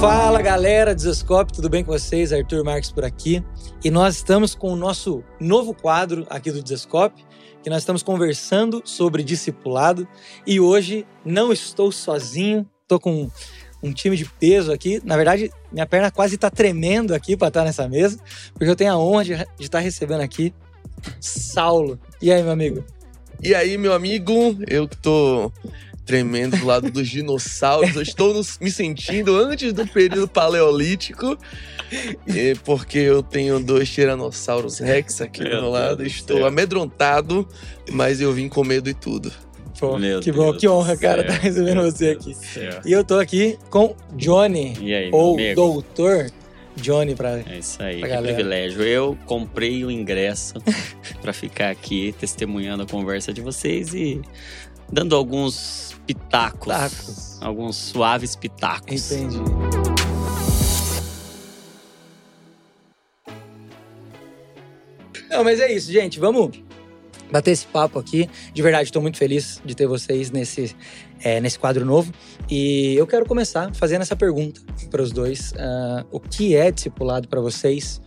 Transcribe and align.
Fala 0.00 0.42
galera 0.42 0.94
do 0.94 1.02
tudo 1.54 1.70
bem 1.70 1.82
com 1.82 1.90
vocês? 1.90 2.30
Arthur 2.30 2.62
Marques 2.62 2.92
por 2.92 3.02
aqui. 3.02 3.42
E 3.82 3.90
nós 3.90 4.16
estamos 4.16 4.54
com 4.54 4.70
o 4.70 4.76
nosso 4.76 5.24
novo 5.40 5.72
quadro 5.72 6.26
aqui 6.28 6.50
do 6.50 6.66
Zescope, 6.66 7.24
que 7.62 7.70
nós 7.70 7.78
estamos 7.78 8.02
conversando 8.02 8.82
sobre 8.84 9.22
discipulado. 9.22 10.06
E 10.46 10.60
hoje 10.60 11.06
não 11.24 11.50
estou 11.50 11.90
sozinho, 11.90 12.68
estou 12.82 13.00
com 13.00 13.30
um 13.82 13.90
time 13.90 14.18
de 14.18 14.26
peso 14.26 14.70
aqui. 14.70 15.00
Na 15.02 15.16
verdade, 15.16 15.50
minha 15.72 15.86
perna 15.86 16.10
quase 16.10 16.34
está 16.34 16.50
tremendo 16.50 17.14
aqui 17.14 17.34
para 17.34 17.48
estar 17.48 17.64
nessa 17.64 17.88
mesa, 17.88 18.18
porque 18.52 18.68
eu 18.68 18.76
tenho 18.76 18.92
a 18.92 18.98
honra 18.98 19.24
de, 19.24 19.34
de 19.34 19.46
estar 19.60 19.78
recebendo 19.78 20.20
aqui 20.20 20.52
Saulo. 21.20 21.98
E 22.20 22.30
aí, 22.30 22.42
meu 22.42 22.52
amigo? 22.52 22.84
E 23.42 23.54
aí, 23.54 23.78
meu 23.78 23.94
amigo, 23.94 24.58
eu 24.68 24.86
que 24.86 24.96
tô 24.98 25.50
tremendo 26.06 26.56
do 26.56 26.64
lado 26.64 26.90
dos 26.90 27.08
dinossauros. 27.08 27.94
Eu 27.96 28.02
estou 28.02 28.32
no, 28.32 28.40
me 28.60 28.70
sentindo 28.70 29.36
antes 29.36 29.72
do 29.72 29.86
período 29.86 30.28
paleolítico, 30.28 31.36
porque 32.64 32.98
eu 32.98 33.22
tenho 33.22 33.58
dois 33.60 33.90
tiranossauros 33.90 34.78
rex 34.78 35.20
aqui 35.20 35.42
meu 35.42 35.50
do 35.50 35.62
meu 35.62 35.70
lado. 35.70 35.96
Deus 35.98 36.12
estou 36.12 36.36
Deus. 36.36 36.48
amedrontado, 36.48 37.46
mas 37.90 38.20
eu 38.20 38.32
vim 38.32 38.48
com 38.48 38.64
medo 38.64 38.88
e 38.88 38.94
tudo. 38.94 39.32
Pô, 39.78 39.98
que 40.22 40.32
bom, 40.32 40.50
Deus 40.52 40.56
que 40.56 40.68
honra, 40.68 40.96
cara, 40.96 41.20
estar 41.20 41.34
tá 41.34 41.40
recebendo 41.40 41.82
você 41.82 42.10
aqui. 42.10 42.34
E 42.86 42.92
eu 42.92 43.04
tô 43.04 43.18
aqui 43.18 43.58
com 43.68 43.94
Johnny, 44.14 44.74
aí, 44.94 45.10
ou 45.12 45.36
Doutor 45.54 46.30
Johnny 46.76 47.14
pra. 47.14 47.38
É 47.40 47.58
isso 47.58 47.82
aí, 47.82 48.00
que 48.00 48.08
galera. 48.08 48.34
privilégio. 48.34 48.82
Eu 48.82 49.18
comprei 49.26 49.84
o 49.84 49.90
ingresso 49.90 50.54
para 51.20 51.32
ficar 51.32 51.70
aqui 51.70 52.14
testemunhando 52.18 52.84
a 52.84 52.86
conversa 52.86 53.32
de 53.32 53.40
vocês 53.40 53.92
e 53.92 54.20
dando 54.90 55.16
alguns 55.16 55.95
pitacos. 56.06 56.60
pitacos. 56.60 57.42
Alguns 57.42 57.76
suaves 57.76 58.36
pitacos. 58.36 59.12
Entendi. 59.12 59.38
Não, 65.28 65.44
mas 65.44 65.60
é 65.60 65.70
isso, 65.72 65.92
gente. 65.92 66.18
Vamos 66.18 66.62
bater 67.30 67.50
esse 67.50 67.66
papo 67.66 67.98
aqui. 67.98 68.28
De 68.52 68.62
verdade, 68.62 68.84
estou 68.84 69.02
muito 69.02 69.18
feliz 69.18 69.60
de 69.64 69.74
ter 69.74 69.86
vocês 69.86 70.30
nesse, 70.30 70.74
é, 71.22 71.40
nesse 71.40 71.58
quadro 71.58 71.84
novo. 71.84 72.12
E 72.48 72.94
eu 72.94 73.06
quero 73.06 73.26
começar 73.26 73.74
fazendo 73.74 74.02
essa 74.02 74.16
pergunta 74.16 74.60
para 74.90 75.02
os 75.02 75.12
dois: 75.12 75.52
uh, 75.52 76.06
o 76.10 76.20
que 76.20 76.56
é 76.56 76.70
discipulado 76.70 77.28
para 77.28 77.40
vocês? 77.40 78.00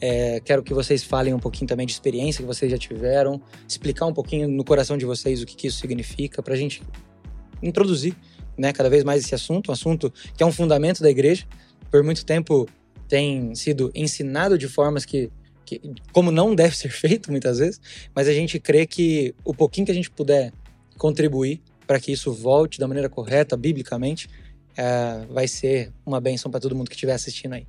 É, 0.00 0.40
quero 0.44 0.62
que 0.62 0.72
vocês 0.72 1.02
falem 1.02 1.34
um 1.34 1.40
pouquinho 1.40 1.66
também 1.66 1.84
de 1.84 1.92
experiência 1.92 2.40
que 2.40 2.46
vocês 2.46 2.70
já 2.70 2.78
tiveram, 2.78 3.42
explicar 3.68 4.06
um 4.06 4.14
pouquinho 4.14 4.46
no 4.46 4.64
coração 4.64 4.96
de 4.96 5.04
vocês 5.04 5.42
o 5.42 5.46
que, 5.46 5.56
que 5.56 5.66
isso 5.66 5.80
significa, 5.80 6.40
para 6.40 6.54
a 6.54 6.56
gente 6.56 6.82
introduzir 7.62 8.14
né, 8.56 8.72
cada 8.72 8.90
vez 8.90 9.04
mais 9.04 9.24
esse 9.24 9.34
assunto, 9.34 9.70
um 9.70 9.72
assunto 9.72 10.12
que 10.36 10.42
é 10.42 10.46
um 10.46 10.52
fundamento 10.52 11.02
da 11.02 11.10
igreja. 11.10 11.44
Por 11.90 12.02
muito 12.02 12.24
tempo 12.24 12.68
tem 13.08 13.54
sido 13.54 13.90
ensinado 13.94 14.58
de 14.58 14.68
formas 14.68 15.04
que 15.04 15.30
que, 15.68 15.80
como 16.12 16.30
não 16.30 16.54
deve 16.54 16.74
ser 16.74 16.88
feito 16.88 17.30
muitas 17.30 17.58
vezes, 17.58 17.78
mas 18.14 18.26
a 18.26 18.32
gente 18.32 18.58
crê 18.58 18.86
que 18.86 19.34
o 19.44 19.52
pouquinho 19.52 19.84
que 19.84 19.92
a 19.92 19.94
gente 19.94 20.10
puder 20.10 20.50
contribuir 20.96 21.60
para 21.86 22.00
que 22.00 22.10
isso 22.10 22.32
volte 22.32 22.78
da 22.78 22.88
maneira 22.88 23.08
correta, 23.08 23.56
biblicamente, 23.56 24.28
é, 24.76 25.26
vai 25.30 25.46
ser 25.46 25.92
uma 26.06 26.20
bênção 26.20 26.50
para 26.50 26.60
todo 26.60 26.74
mundo 26.74 26.88
que 26.88 26.94
estiver 26.94 27.12
assistindo 27.12 27.52
aí. 27.52 27.66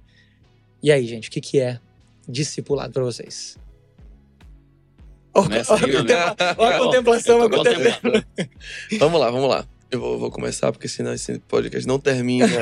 E 0.81 0.91
aí, 0.91 1.05
gente, 1.05 1.27
o 1.27 1.31
que, 1.31 1.41
que 1.41 1.59
é 1.59 1.79
discipulado 2.27 2.93
para 2.93 3.03
vocês? 3.03 3.57
Olha 6.57 6.75
a 6.75 6.79
contemplação 6.79 7.41
acontecendo. 7.41 8.25
vamos 8.97 9.19
lá, 9.19 9.29
vamos 9.29 9.49
lá. 9.49 9.67
Eu 9.91 9.99
vou, 9.99 10.19
vou, 10.19 10.29
começar, 10.29 10.71
porque 10.71 10.87
senão 10.87 11.13
esse 11.13 11.39
podcast 11.39 11.87
não 11.87 11.99
termina. 11.99 12.47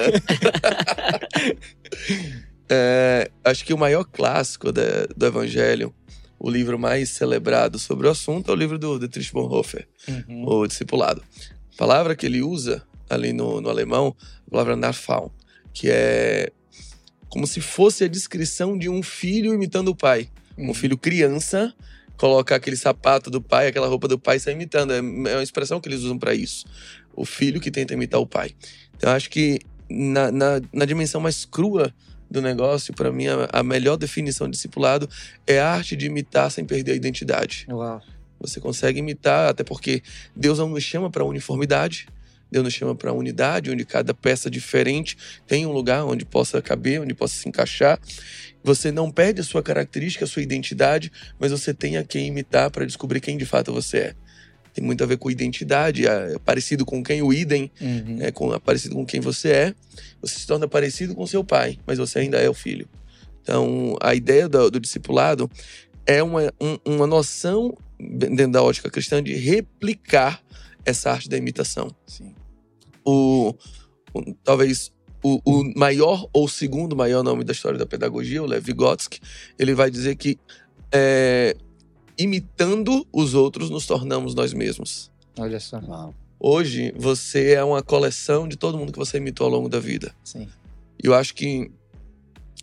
É, 2.69 3.31
acho 3.45 3.63
que 3.63 3.73
o 3.73 3.77
maior 3.77 4.03
clássico 4.03 4.73
de, 4.73 5.07
do 5.15 5.25
Evangelho, 5.25 5.95
o 6.37 6.49
livro 6.49 6.77
mais 6.77 7.09
celebrado 7.09 7.79
sobre 7.79 8.07
o 8.07 8.09
assunto, 8.09 8.51
é 8.51 8.53
o 8.53 8.57
livro 8.57 8.77
do 8.77 8.99
Dietrich 8.99 9.31
Bonhoeffer, 9.31 9.87
uhum. 10.05 10.45
O 10.45 10.67
Discipulado. 10.67 11.23
A 11.73 11.77
palavra 11.77 12.13
que 12.13 12.25
ele 12.25 12.41
usa 12.41 12.85
ali 13.09 13.31
no, 13.31 13.61
no 13.61 13.69
alemão, 13.69 14.13
a 14.45 14.51
palavra 14.51 14.75
Narfal, 14.75 15.33
que 15.73 15.89
é 15.89 16.51
como 17.29 17.47
se 17.47 17.61
fosse 17.61 18.03
a 18.03 18.07
descrição 18.07 18.77
de 18.77 18.89
um 18.89 19.01
filho 19.01 19.53
imitando 19.53 19.87
o 19.87 19.95
pai. 19.95 20.29
Uhum. 20.57 20.71
Um 20.71 20.73
filho 20.73 20.97
criança 20.97 21.73
colocar 22.17 22.55
aquele 22.55 22.75
sapato 22.75 23.29
do 23.29 23.41
pai, 23.41 23.67
aquela 23.67 23.87
roupa 23.87 24.07
do 24.07 24.19
pai 24.19 24.37
e 24.37 24.39
sair 24.39 24.53
imitando. 24.53 24.91
É, 24.91 24.97
é 24.97 25.01
uma 25.01 25.43
expressão 25.43 25.79
que 25.79 25.87
eles 25.87 26.01
usam 26.01 26.17
para 26.17 26.33
isso. 26.33 26.65
O 27.15 27.23
filho 27.23 27.61
que 27.61 27.71
tenta 27.71 27.93
imitar 27.93 28.19
o 28.19 28.27
pai. 28.27 28.51
Então, 28.95 29.11
acho 29.11 29.29
que 29.29 29.59
na, 29.89 30.31
na, 30.31 30.61
na 30.73 30.85
dimensão 30.85 31.21
mais 31.21 31.45
crua 31.45 31.93
do 32.29 32.41
negócio, 32.41 32.93
para 32.93 33.11
mim, 33.11 33.27
a, 33.27 33.47
a, 33.53 33.63
melhor 33.63 33.95
definição 33.95 34.47
de 34.47 34.53
discipulado 34.53 35.07
é 35.45 35.59
a 35.59 35.69
arte 35.69 35.95
de 35.95 36.07
imitar 36.07 36.51
sem 36.51 36.65
perder 36.65 36.91
a 36.93 36.95
identidade. 36.95 37.65
Uau. 37.69 38.01
Você 38.39 38.59
consegue 38.59 38.99
imitar, 38.99 39.49
até 39.49 39.63
porque 39.63 40.03
Deus 40.35 40.59
não 40.59 40.69
nos 40.69 40.83
chama 40.83 41.09
para 41.09 41.23
uniformidade. 41.23 42.07
Deus 42.51 42.63
nos 42.63 42.73
chama 42.73 42.95
para 42.95 43.11
unidade, 43.13 43.71
onde 43.71 43.85
cada 43.85 44.13
peça 44.13 44.49
diferente 44.49 45.17
tem 45.45 45.65
um 45.65 45.71
lugar 45.71 46.05
onde 46.05 46.25
possa 46.25 46.61
caber, 46.61 47.01
onde 47.01 47.13
possa 47.13 47.35
se 47.35 47.47
encaixar. 47.47 47.99
Você 48.63 48.91
não 48.91 49.11
perde 49.11 49.41
a 49.41 49.43
sua 49.43 49.61
característica, 49.61 50.25
a 50.25 50.27
sua 50.27 50.41
identidade, 50.41 51.11
mas 51.39 51.51
você 51.51 51.73
tem 51.73 51.97
a 51.97 52.03
quem 52.03 52.27
imitar 52.27 52.69
para 52.71 52.85
descobrir 52.85 53.19
quem 53.19 53.37
de 53.37 53.45
fato 53.45 53.73
você 53.73 53.97
é 53.97 54.15
tem 54.77 54.85
muito 54.85 55.03
a 55.03 55.07
ver 55.07 55.17
com 55.17 55.31
identidade, 55.31 56.05
é 56.05 56.37
parecido 56.45 56.85
com 56.85 57.03
quem 57.03 57.19
o 57.23 57.33
idem, 57.33 57.71
uhum. 57.81 58.17
é, 58.21 58.31
com, 58.31 58.53
é 58.53 58.59
parecido 58.59 58.93
com 58.93 59.03
quem 59.03 59.19
você 59.19 59.49
é. 59.49 59.75
Você 60.21 60.37
se 60.37 60.45
torna 60.45 60.67
parecido 60.67 61.15
com 61.15 61.25
seu 61.25 61.43
pai, 61.43 61.79
mas 61.87 61.97
você 61.97 62.19
ainda 62.19 62.37
é 62.37 62.47
o 62.47 62.53
filho. 62.53 62.87
Então, 63.41 63.97
a 63.99 64.13
ideia 64.13 64.47
do, 64.47 64.69
do 64.69 64.79
discipulado 64.79 65.49
é 66.05 66.21
uma, 66.21 66.53
um, 66.61 66.77
uma 66.85 67.07
noção, 67.07 67.75
dentro 67.99 68.51
da 68.51 68.61
ótica 68.61 68.87
cristã, 68.87 69.23
de 69.23 69.33
replicar 69.33 70.43
essa 70.85 71.09
arte 71.09 71.27
da 71.27 71.37
imitação. 71.37 71.89
Sim. 72.05 72.35
O, 73.09 73.55
o 74.13 74.33
talvez 74.43 74.91
o, 75.23 75.39
o, 75.45 75.73
maior 75.77 76.27
ou 76.33 76.47
segundo 76.47 76.95
maior 76.95 77.23
nome 77.23 77.45
da 77.45 77.53
história 77.53 77.79
da 77.79 77.85
pedagogia, 77.85 78.43
o 78.43 78.45
Lev 78.45 78.65
Vygotsky, 78.65 79.19
ele 79.57 79.73
vai 79.73 79.89
dizer 79.89 80.15
que 80.15 80.37
é, 80.91 81.55
imitando 82.17 83.07
os 83.13 83.33
outros, 83.33 83.69
nos 83.69 83.85
tornamos 83.85 84.35
nós 84.35 84.53
mesmos. 84.53 85.09
Olha 85.37 85.59
só. 85.59 85.79
Uau. 85.79 86.13
Hoje, 86.39 86.93
você 86.97 87.53
é 87.53 87.63
uma 87.63 87.81
coleção 87.81 88.47
de 88.47 88.57
todo 88.57 88.77
mundo 88.77 88.91
que 88.91 88.99
você 88.99 89.17
imitou 89.17 89.45
ao 89.45 89.51
longo 89.51 89.69
da 89.69 89.79
vida. 89.79 90.13
Sim. 90.23 90.47
E 91.01 91.07
eu 91.07 91.13
acho 91.13 91.33
que 91.33 91.71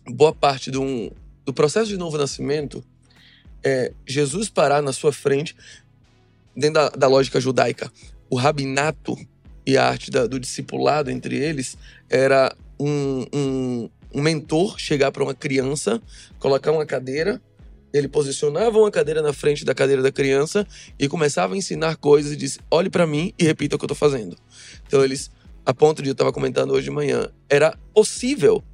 boa 0.07 0.33
parte 0.33 0.71
do, 0.71 1.11
do 1.45 1.53
processo 1.53 1.89
de 1.89 1.97
novo 1.97 2.19
nascimento 2.19 2.85
é 3.65 3.93
Jesus 4.07 4.49
parar 4.49 4.83
na 4.83 4.93
sua 4.93 5.13
frente, 5.13 5.57
dentro 6.55 6.75
da, 6.75 6.89
da 6.91 7.09
lógica 7.09 7.41
judaica. 7.41 7.91
O 8.31 8.37
rabinato 8.37 9.17
e 9.67 9.77
a 9.77 9.87
arte 9.87 10.11
da, 10.11 10.27
do 10.27 10.39
discipulado 10.39 11.11
entre 11.11 11.37
eles 11.37 11.77
era 12.09 12.55
um, 12.79 13.25
um, 13.33 13.91
um 14.15 14.23
mentor 14.23 14.79
chegar 14.79 15.11
para 15.11 15.23
uma 15.23 15.35
criança, 15.35 16.01
colocar 16.39 16.73
uma 16.73 16.85
cadeira 16.85 17.41
ele 17.95 18.09
posicionava 18.09 18.77
uma 18.77 18.91
cadeira 18.91 19.23
na 19.23 19.33
frente 19.33 19.65
da 19.65 19.73
cadeira 19.73 20.03
da 20.03 20.11
criança 20.11 20.67
e 20.99 21.09
começava 21.09 21.55
a 21.55 21.57
ensinar 21.57 21.97
coisas 21.97 22.33
e 22.33 22.37
disse: 22.37 22.59
olhe 22.69 22.91
para 22.91 23.07
mim 23.07 23.33
e 23.39 23.45
repita 23.45 23.77
o 23.77 23.79
que 23.79 23.85
eu 23.85 23.89
tô 23.89 23.95
fazendo. 23.95 24.37
Então 24.85 25.05
eles, 25.05 25.31
a 25.65 25.73
ponto 25.73 26.03
de 26.03 26.09
eu 26.09 26.13
estava 26.13 26.33
comentando 26.33 26.73
hoje 26.73 26.87
de 26.87 26.91
manhã, 26.91 27.31
era 27.49 27.79
possível, 27.95 28.65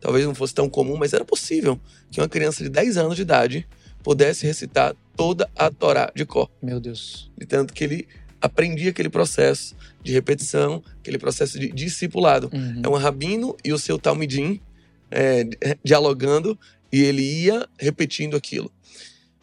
talvez 0.00 0.24
não 0.24 0.34
fosse 0.34 0.54
tão 0.54 0.70
comum, 0.70 0.96
mas 0.96 1.12
era 1.12 1.24
possível 1.24 1.78
que 2.08 2.20
uma 2.20 2.28
criança 2.28 2.62
de 2.62 2.70
10 2.70 2.96
anos 2.98 3.16
de 3.16 3.22
idade 3.22 3.68
pudesse 4.00 4.46
recitar 4.46 4.94
toda 5.16 5.50
a 5.56 5.72
Torá 5.72 6.12
de 6.14 6.24
cor. 6.24 6.48
Meu 6.62 6.78
Deus. 6.78 7.28
De 7.36 7.46
tanto 7.46 7.74
que 7.74 7.82
ele 7.82 8.08
aprendia 8.40 8.90
aquele 8.90 9.08
processo 9.08 9.76
de 10.02 10.12
repetição, 10.12 10.82
aquele 11.00 11.18
processo 11.18 11.58
de 11.58 11.70
discipulado. 11.70 12.50
Uhum. 12.52 12.82
É 12.84 12.88
um 12.88 12.94
rabino 12.94 13.56
e 13.64 13.72
o 13.72 13.78
seu 13.78 13.98
talmidim 13.98 14.60
é, 15.10 15.44
dialogando 15.82 16.58
e 16.92 17.02
ele 17.02 17.22
ia 17.22 17.68
repetindo 17.78 18.36
aquilo. 18.36 18.70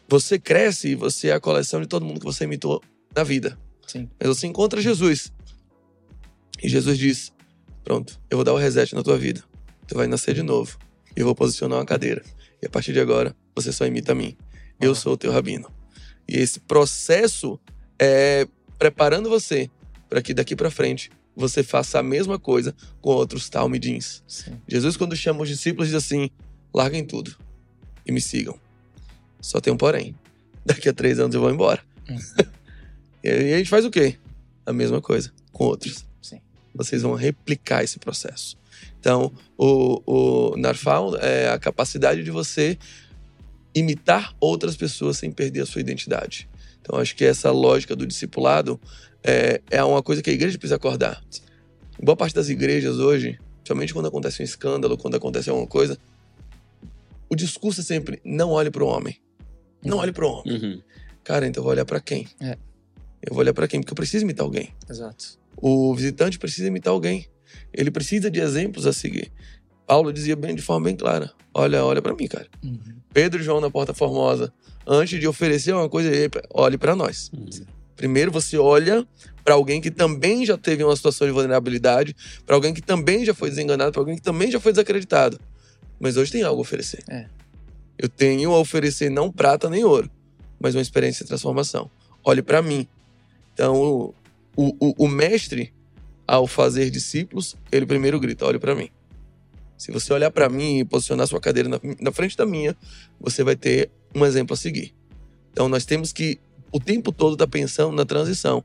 Você 0.08 0.38
cresce 0.38 0.88
e 0.88 0.94
você 0.94 1.28
é 1.28 1.32
a 1.32 1.40
coleção 1.40 1.80
de 1.80 1.86
todo 1.86 2.04
mundo 2.04 2.20
que 2.20 2.26
você 2.26 2.44
imitou 2.44 2.82
na 3.14 3.22
vida. 3.22 3.58
Sim. 3.86 4.08
Mas 4.18 4.28
você 4.28 4.46
encontra 4.46 4.80
Jesus. 4.80 5.32
E 6.62 6.68
Jesus 6.68 6.98
diz: 6.98 7.32
Pronto, 7.84 8.20
eu 8.30 8.38
vou 8.38 8.44
dar 8.44 8.52
o 8.52 8.56
reset 8.56 8.94
na 8.94 9.02
tua 9.02 9.18
vida. 9.18 9.42
Tu 9.86 9.94
vai 9.94 10.06
nascer 10.06 10.34
de 10.34 10.42
novo. 10.42 10.78
E 11.16 11.20
eu 11.20 11.26
vou 11.26 11.34
posicionar 11.34 11.78
uma 11.78 11.84
cadeira. 11.84 12.22
E 12.62 12.66
a 12.66 12.70
partir 12.70 12.92
de 12.92 13.00
agora, 13.00 13.34
você 13.54 13.72
só 13.72 13.86
imita 13.86 14.12
a 14.12 14.14
mim. 14.14 14.36
Eu 14.80 14.94
sou 14.94 15.14
o 15.14 15.16
teu 15.16 15.32
rabino. 15.32 15.70
E 16.28 16.36
esse 16.36 16.60
processo 16.60 17.58
é 17.98 18.46
preparando 18.78 19.28
você 19.28 19.70
para 20.08 20.22
que 20.22 20.34
daqui 20.34 20.54
para 20.54 20.70
frente 20.70 21.10
você 21.34 21.62
faça 21.62 21.98
a 21.98 22.02
mesma 22.02 22.38
coisa 22.38 22.74
com 23.00 23.10
outros 23.10 23.48
talmidins. 23.48 24.22
Jesus, 24.66 24.96
quando 24.96 25.14
chama 25.14 25.42
os 25.42 25.48
discípulos, 25.48 25.88
diz 25.88 25.96
assim: 25.96 26.30
larguem 26.72 27.04
tudo 27.04 27.36
e 28.06 28.12
me 28.12 28.20
sigam. 28.20 28.58
Só 29.40 29.60
tem 29.60 29.72
um 29.72 29.76
porém. 29.76 30.14
Daqui 30.64 30.88
a 30.88 30.92
três 30.92 31.20
anos 31.20 31.34
eu 31.34 31.40
vou 31.40 31.50
embora. 31.50 31.82
Uhum. 32.08 32.18
e 33.22 33.28
a 33.28 33.58
gente 33.58 33.70
faz 33.70 33.84
o 33.84 33.90
quê? 33.90 34.18
A 34.64 34.72
mesma 34.72 35.00
coisa 35.00 35.32
com 35.52 35.64
outros. 35.64 36.06
Sim. 36.22 36.40
Vocês 36.74 37.02
vão 37.02 37.14
replicar 37.14 37.84
esse 37.84 37.98
processo. 37.98 38.56
Então, 38.98 39.32
o, 39.56 40.02
o 40.04 40.56
Narfal 40.56 41.16
é 41.18 41.48
a 41.48 41.58
capacidade 41.58 42.24
de 42.24 42.30
você 42.30 42.78
imitar 43.74 44.34
outras 44.40 44.76
pessoas 44.76 45.18
sem 45.18 45.30
perder 45.30 45.60
a 45.60 45.66
sua 45.66 45.80
identidade. 45.80 46.48
Então, 46.86 47.00
acho 47.00 47.16
que 47.16 47.24
essa 47.24 47.50
lógica 47.50 47.96
do 47.96 48.06
discipulado 48.06 48.80
é, 49.24 49.60
é 49.72 49.82
uma 49.82 50.00
coisa 50.04 50.22
que 50.22 50.30
a 50.30 50.32
igreja 50.32 50.56
precisa 50.56 50.76
acordar. 50.76 51.20
Boa 52.00 52.14
parte 52.14 52.32
das 52.32 52.48
igrejas 52.48 52.98
hoje, 52.98 53.40
somente 53.66 53.92
quando 53.92 54.06
acontece 54.06 54.40
um 54.40 54.44
escândalo, 54.44 54.96
quando 54.96 55.16
acontece 55.16 55.50
alguma 55.50 55.66
coisa, 55.66 55.98
o 57.28 57.34
discurso 57.34 57.80
é 57.80 57.84
sempre: 57.84 58.20
não 58.24 58.50
olhe 58.50 58.70
para 58.70 58.84
o 58.84 58.86
homem. 58.86 59.16
Não 59.84 59.98
olhe 59.98 60.12
para 60.12 60.24
o 60.24 60.30
homem. 60.30 60.54
Uhum. 60.54 60.82
Cara, 61.24 61.44
então 61.48 61.60
eu 61.60 61.64
vou 61.64 61.72
olhar 61.72 61.84
para 61.84 61.98
quem? 61.98 62.28
É. 62.40 62.56
Eu 63.20 63.30
vou 63.30 63.38
olhar 63.38 63.52
para 63.52 63.66
quem? 63.66 63.80
Porque 63.80 63.92
eu 63.92 63.96
preciso 63.96 64.24
imitar 64.24 64.44
alguém. 64.44 64.72
Exato. 64.88 65.40
O 65.56 65.92
visitante 65.92 66.38
precisa 66.38 66.68
imitar 66.68 66.92
alguém. 66.92 67.26
Ele 67.72 67.90
precisa 67.90 68.30
de 68.30 68.38
exemplos 68.38 68.86
a 68.86 68.92
seguir. 68.92 69.32
Paulo 69.88 70.12
dizia 70.12 70.36
bem 70.36 70.54
de 70.54 70.62
forma 70.62 70.84
bem 70.84 70.94
clara: 70.94 71.32
olha, 71.52 71.84
olha 71.84 72.00
para 72.00 72.14
mim, 72.14 72.28
cara. 72.28 72.46
Uhum. 72.62 72.78
Pedro 73.12 73.40
e 73.40 73.42
João 73.42 73.60
na 73.60 73.70
Porta 73.70 73.92
Formosa, 73.92 74.52
antes 74.86 75.18
de 75.18 75.26
oferecer 75.26 75.74
uma 75.74 75.88
coisa, 75.88 76.10
olhe 76.54 76.78
para 76.78 76.94
nós. 76.94 77.30
Primeiro 77.96 78.30
você 78.30 78.56
olha 78.58 79.06
para 79.42 79.54
alguém 79.54 79.80
que 79.80 79.90
também 79.90 80.44
já 80.44 80.58
teve 80.58 80.84
uma 80.84 80.94
situação 80.94 81.26
de 81.26 81.32
vulnerabilidade, 81.32 82.14
para 82.44 82.54
alguém 82.54 82.74
que 82.74 82.82
também 82.82 83.24
já 83.24 83.32
foi 83.32 83.48
desenganado, 83.48 83.92
para 83.92 84.00
alguém 84.00 84.16
que 84.16 84.22
também 84.22 84.50
já 84.50 84.60
foi 84.60 84.72
desacreditado. 84.72 85.40
Mas 85.98 86.16
hoje 86.16 86.32
tem 86.32 86.42
algo 86.42 86.60
a 86.60 86.62
oferecer. 86.62 87.02
É. 87.08 87.26
Eu 87.98 88.08
tenho 88.08 88.52
a 88.52 88.58
oferecer 88.58 89.10
não 89.10 89.32
prata 89.32 89.70
nem 89.70 89.84
ouro, 89.84 90.10
mas 90.60 90.74
uma 90.74 90.82
experiência 90.82 91.24
de 91.24 91.28
transformação. 91.28 91.90
Olhe 92.22 92.42
para 92.42 92.60
mim. 92.60 92.86
Então, 93.54 93.80
o, 93.80 94.14
o, 94.56 95.04
o, 95.04 95.08
mestre, 95.08 95.72
ao 96.26 96.46
fazer 96.46 96.90
discípulos, 96.90 97.56
ele 97.72 97.86
primeiro 97.86 98.20
grita: 98.20 98.44
olhe 98.44 98.58
para 98.58 98.74
mim. 98.74 98.90
Se 99.78 99.92
você 99.92 100.12
olhar 100.12 100.30
para 100.30 100.48
mim 100.48 100.80
e 100.80 100.84
posicionar 100.84 101.26
sua 101.26 101.40
cadeira 101.40 101.68
na, 101.68 101.80
na 102.00 102.12
frente 102.12 102.36
da 102.36 102.44
minha, 102.44 102.76
você 103.20 103.44
vai 103.44 103.56
ter 103.56 103.90
um 104.16 104.24
exemplo 104.24 104.54
a 104.54 104.56
seguir. 104.56 104.94
Então, 105.52 105.68
nós 105.68 105.84
temos 105.84 106.12
que 106.12 106.38
o 106.72 106.80
tempo 106.80 107.12
todo 107.12 107.34
estar 107.34 107.46
tá 107.46 107.50
pensando 107.50 107.92
na 107.92 108.04
transição. 108.04 108.64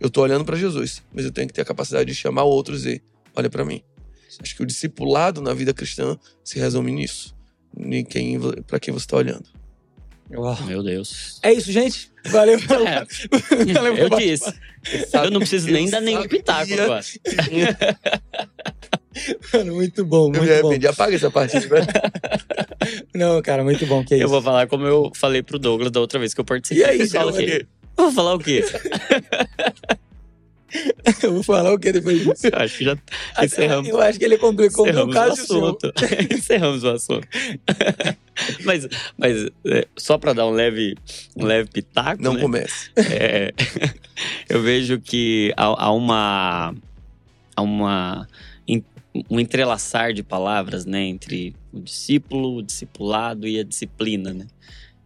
Eu 0.00 0.08
estou 0.08 0.24
olhando 0.24 0.44
para 0.44 0.56
Jesus, 0.56 1.02
mas 1.12 1.24
eu 1.24 1.32
tenho 1.32 1.48
que 1.48 1.54
ter 1.54 1.60
a 1.60 1.64
capacidade 1.64 2.10
de 2.10 2.14
chamar 2.14 2.44
outros 2.44 2.80
e 2.80 2.84
dizer: 2.84 3.02
olha 3.36 3.50
para 3.50 3.64
mim. 3.64 3.82
Acho 4.40 4.54
que 4.54 4.62
o 4.62 4.66
discipulado 4.66 5.42
na 5.42 5.52
vida 5.52 5.74
cristã 5.74 6.16
se 6.44 6.58
resume 6.58 6.92
nisso. 6.92 7.34
Quem, 8.08 8.38
para 8.66 8.78
quem 8.78 8.94
você 8.94 9.04
está 9.04 9.16
olhando. 9.16 9.44
Uau. 10.30 10.62
Meu 10.64 10.82
Deus. 10.82 11.40
É 11.42 11.52
isso, 11.52 11.72
gente. 11.72 12.12
Valeu. 12.26 12.58
É. 12.58 13.06
Valeu 13.72 13.96
eu 13.96 14.10
disse. 14.10 14.52
Eu 15.12 15.30
não 15.30 15.40
preciso 15.40 15.70
nem 15.70 15.88
dar 15.88 16.00
nenhum 16.00 16.28
pitaco 16.28 16.72
agora. 16.74 17.02
Mano, 19.52 19.74
muito 19.74 20.04
bom, 20.04 20.30
muito 20.30 20.44
eu 20.44 20.62
bom. 20.62 20.68
Repente, 20.68 20.86
apaga 20.86 21.14
essa 21.14 21.30
parte. 21.30 21.56
Não, 23.14 23.40
cara, 23.42 23.64
muito 23.64 23.86
bom. 23.86 24.04
Que 24.04 24.14
é 24.14 24.22
eu 24.22 24.28
vou 24.28 24.42
falar 24.42 24.66
como 24.66 24.86
eu 24.86 25.12
falei 25.14 25.42
pro 25.42 25.58
Douglas 25.58 25.90
da 25.90 26.00
outra 26.00 26.18
vez 26.18 26.34
que 26.34 26.40
eu 26.40 26.44
participei. 26.44 26.82
E 26.82 27.02
aí, 27.02 27.08
fala 27.08 27.32
Eu 27.42 27.66
vou 27.96 28.12
falar 28.12 28.34
o 28.34 28.38
quê? 28.38 28.64
eu 31.22 31.32
vou 31.32 31.42
falar 31.42 31.72
o 31.72 31.78
que 31.78 31.92
depois 31.92 32.18
disso? 32.18 32.46
Eu 32.46 32.58
acho 32.58 32.78
que 32.78 32.84
já 32.84 32.98
encerramos. 33.42 33.88
Eu 33.88 34.00
acho 34.00 34.18
que 34.18 34.24
ele 34.24 34.38
complicou 34.38 34.86
um 34.86 35.02
o 35.02 35.10
caso 35.10 35.42
assunto. 35.42 35.92
encerramos 36.30 36.84
o 36.84 36.90
assunto. 36.90 37.26
mas, 38.64 38.86
mas 39.16 39.46
é, 39.66 39.86
só 39.96 40.18
para 40.18 40.32
dar 40.32 40.46
um 40.46 40.50
leve, 40.50 40.94
um 41.36 41.44
leve 41.44 41.70
pitaco. 41.70 42.22
Não 42.22 42.34
né? 42.34 42.40
comece. 42.40 42.90
É, 42.96 43.52
eu 44.48 44.62
vejo 44.62 45.00
que 45.00 45.52
há, 45.56 45.64
há 45.64 45.92
uma. 45.92 46.74
Há 47.56 47.62
uma 47.62 48.28
um 49.30 49.40
entrelaçar 49.40 50.12
de 50.12 50.22
palavras, 50.22 50.84
né, 50.84 51.04
entre 51.04 51.54
o 51.72 51.80
discípulo, 51.80 52.56
o 52.56 52.62
discipulado 52.62 53.46
e 53.46 53.58
a 53.58 53.62
disciplina, 53.62 54.32
né? 54.32 54.46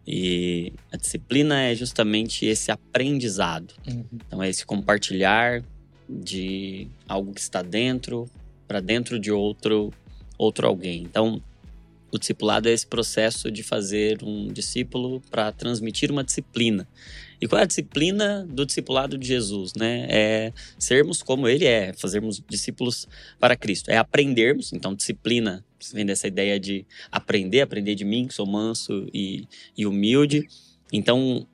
E 0.05 0.73
a 0.91 0.97
disciplina 0.97 1.61
é 1.61 1.75
justamente 1.75 2.45
esse 2.45 2.71
aprendizado. 2.71 3.73
Uhum. 3.87 4.03
Então 4.13 4.43
é 4.43 4.49
esse 4.49 4.65
compartilhar 4.65 5.63
de 6.09 6.87
algo 7.07 7.33
que 7.33 7.39
está 7.39 7.61
dentro 7.61 8.29
para 8.67 8.81
dentro 8.81 9.17
de 9.17 9.31
outro 9.31 9.93
outro 10.37 10.67
alguém. 10.67 11.03
Então 11.03 11.41
o 12.11 12.19
discipulado 12.19 12.67
é 12.67 12.73
esse 12.73 12.85
processo 12.85 13.49
de 13.49 13.63
fazer 13.63 14.23
um 14.23 14.47
discípulo 14.47 15.21
para 15.31 15.51
transmitir 15.51 16.11
uma 16.11 16.23
disciplina. 16.23 16.87
E 17.43 17.47
qual 17.47 17.59
é 17.59 17.63
a 17.63 17.67
disciplina 17.67 18.47
do 18.49 18.65
discipulado 18.65 19.17
de 19.17 19.27
Jesus, 19.27 19.73
né? 19.73 20.07
É 20.09 20.53
sermos 20.79 21.21
como 21.21 21.45
ele 21.45 21.65
é, 21.65 21.91
fazermos 21.91 22.41
discípulos 22.47 23.05
para 23.37 23.53
Cristo. 23.53 23.91
É 23.91 23.97
aprendermos, 23.97 24.71
então 24.71 24.95
disciplina 24.95 25.61
vem 25.93 26.05
dessa 26.05 26.25
ideia 26.25 26.57
de 26.57 26.85
aprender, 27.11 27.59
aprender 27.59 27.95
de 27.95 28.05
mim, 28.05 28.27
que 28.27 28.33
sou 28.33 28.45
manso 28.45 29.09
e, 29.13 29.45
e 29.77 29.85
humilde. 29.85 30.47
Então, 30.89 31.45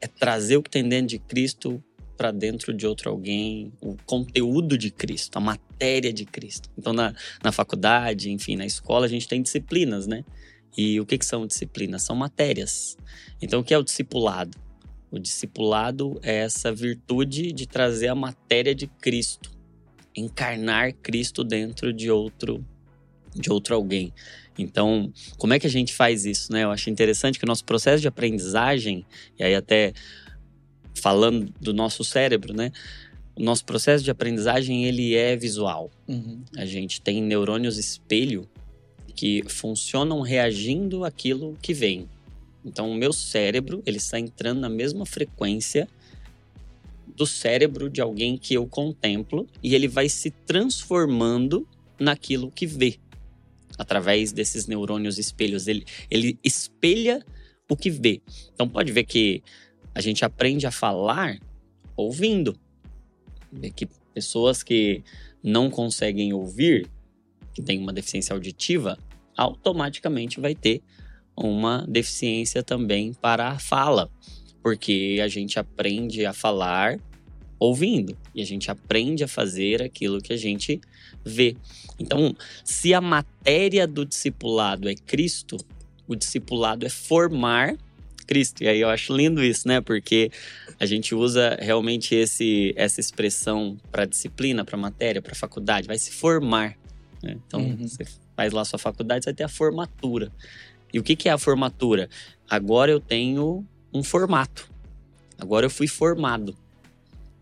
é 0.00 0.06
trazer 0.06 0.56
o 0.56 0.62
que 0.62 0.70
tem 0.70 0.88
dentro 0.88 1.08
de 1.08 1.18
Cristo 1.18 1.84
para 2.16 2.30
dentro 2.30 2.72
de 2.72 2.86
outro 2.86 3.10
alguém, 3.10 3.70
o 3.82 3.98
conteúdo 4.06 4.78
de 4.78 4.90
Cristo, 4.90 5.36
a 5.36 5.40
matéria 5.40 6.10
de 6.10 6.24
Cristo. 6.24 6.70
Então, 6.78 6.94
na, 6.94 7.14
na 7.42 7.52
faculdade, 7.52 8.30
enfim, 8.30 8.56
na 8.56 8.64
escola, 8.64 9.04
a 9.04 9.10
gente 9.10 9.28
tem 9.28 9.42
disciplinas, 9.42 10.06
né? 10.06 10.24
E 10.74 10.98
o 10.98 11.04
que, 11.04 11.18
que 11.18 11.26
são 11.26 11.46
disciplinas? 11.46 12.02
São 12.02 12.16
matérias. 12.16 12.96
Então, 13.42 13.60
o 13.60 13.64
que 13.64 13.74
é 13.74 13.78
o 13.78 13.82
discipulado? 13.82 14.63
O 15.14 15.18
discipulado 15.20 16.18
é 16.24 16.38
essa 16.38 16.72
virtude 16.72 17.52
de 17.52 17.68
trazer 17.68 18.08
a 18.08 18.16
matéria 18.16 18.74
de 18.74 18.88
Cristo, 18.88 19.48
encarnar 20.12 20.92
Cristo 20.92 21.44
dentro 21.44 21.92
de 21.92 22.10
outro 22.10 22.64
de 23.32 23.48
outro 23.48 23.76
alguém. 23.76 24.12
Então, 24.58 25.12
como 25.38 25.54
é 25.54 25.58
que 25.60 25.68
a 25.68 25.70
gente 25.70 25.94
faz 25.94 26.26
isso, 26.26 26.52
né? 26.52 26.64
Eu 26.64 26.72
acho 26.72 26.90
interessante 26.90 27.38
que 27.38 27.44
o 27.44 27.46
nosso 27.46 27.64
processo 27.64 28.00
de 28.00 28.08
aprendizagem, 28.08 29.06
e 29.38 29.44
aí 29.44 29.54
até 29.54 29.92
falando 31.00 31.48
do 31.60 31.72
nosso 31.72 32.02
cérebro, 32.02 32.52
né? 32.52 32.72
O 33.36 33.42
nosso 33.42 33.64
processo 33.64 34.02
de 34.02 34.10
aprendizagem, 34.10 34.84
ele 34.84 35.14
é 35.14 35.36
visual. 35.36 35.92
Uhum. 36.08 36.42
A 36.56 36.66
gente 36.66 37.00
tem 37.00 37.22
neurônios 37.22 37.78
espelho 37.78 38.48
que 39.14 39.44
funcionam 39.48 40.22
reagindo 40.22 41.04
àquilo 41.04 41.56
que 41.62 41.72
vem. 41.72 42.08
Então, 42.64 42.90
o 42.90 42.94
meu 42.94 43.12
cérebro, 43.12 43.82
ele 43.84 43.98
está 43.98 44.18
entrando 44.18 44.60
na 44.60 44.68
mesma 44.68 45.04
frequência 45.04 45.88
do 47.06 47.26
cérebro 47.26 47.90
de 47.90 48.00
alguém 48.00 48.36
que 48.36 48.54
eu 48.54 48.66
contemplo 48.66 49.46
e 49.62 49.74
ele 49.74 49.86
vai 49.86 50.08
se 50.08 50.30
transformando 50.30 51.68
naquilo 51.98 52.50
que 52.50 52.66
vê 52.66 52.98
através 53.78 54.32
desses 54.32 54.66
neurônios 54.66 55.18
espelhos. 55.18 55.66
Ele, 55.66 55.84
ele 56.10 56.38
espelha 56.42 57.24
o 57.68 57.76
que 57.76 57.90
vê. 57.90 58.22
Então, 58.52 58.68
pode 58.68 58.92
ver 58.92 59.04
que 59.04 59.42
a 59.94 60.00
gente 60.00 60.24
aprende 60.24 60.66
a 60.66 60.70
falar 60.70 61.38
ouvindo. 61.96 62.58
Que 63.76 63.86
pessoas 64.12 64.62
que 64.62 65.02
não 65.42 65.70
conseguem 65.70 66.32
ouvir, 66.32 66.88
que 67.52 67.62
têm 67.62 67.78
uma 67.78 67.92
deficiência 67.92 68.32
auditiva, 68.32 68.98
automaticamente 69.36 70.40
vai 70.40 70.54
ter 70.54 70.82
uma 71.36 71.84
deficiência 71.88 72.62
também 72.62 73.12
para 73.12 73.48
a 73.48 73.58
fala, 73.58 74.10
porque 74.62 75.20
a 75.22 75.28
gente 75.28 75.58
aprende 75.58 76.24
a 76.24 76.32
falar 76.32 76.98
ouvindo 77.58 78.16
e 78.34 78.42
a 78.42 78.46
gente 78.46 78.70
aprende 78.70 79.24
a 79.24 79.28
fazer 79.28 79.82
aquilo 79.82 80.20
que 80.20 80.32
a 80.32 80.36
gente 80.36 80.80
vê. 81.24 81.56
Então, 81.98 82.36
se 82.64 82.92
a 82.92 83.00
matéria 83.00 83.86
do 83.86 84.04
discipulado 84.04 84.88
é 84.88 84.94
Cristo, 84.94 85.56
o 86.06 86.14
discipulado 86.14 86.84
é 86.84 86.90
formar 86.90 87.76
Cristo. 88.26 88.64
E 88.64 88.68
aí 88.68 88.80
eu 88.80 88.88
acho 88.88 89.14
lindo 89.14 89.42
isso, 89.42 89.68
né? 89.68 89.80
Porque 89.80 90.30
a 90.78 90.86
gente 90.86 91.14
usa 91.14 91.56
realmente 91.60 92.14
esse, 92.14 92.72
essa 92.76 93.00
expressão 93.00 93.76
para 93.90 94.04
disciplina, 94.04 94.64
para 94.64 94.76
matéria, 94.76 95.22
para 95.22 95.34
faculdade, 95.34 95.86
vai 95.86 95.98
se 95.98 96.10
formar. 96.10 96.76
Né? 97.22 97.36
Então, 97.46 97.60
uhum. 97.60 97.88
você 97.88 98.04
faz 98.36 98.52
lá 98.52 98.62
a 98.62 98.64
sua 98.64 98.78
faculdade, 98.78 99.24
você 99.24 99.30
vai 99.30 99.34
ter 99.34 99.44
a 99.44 99.48
formatura. 99.48 100.32
E 100.94 100.98
o 101.00 101.02
que, 101.02 101.16
que 101.16 101.28
é 101.28 101.32
a 101.32 101.38
formatura? 101.38 102.08
Agora 102.48 102.88
eu 102.88 103.00
tenho 103.00 103.66
um 103.92 104.04
formato. 104.04 104.70
Agora 105.36 105.66
eu 105.66 105.70
fui 105.70 105.88
formado. 105.88 106.56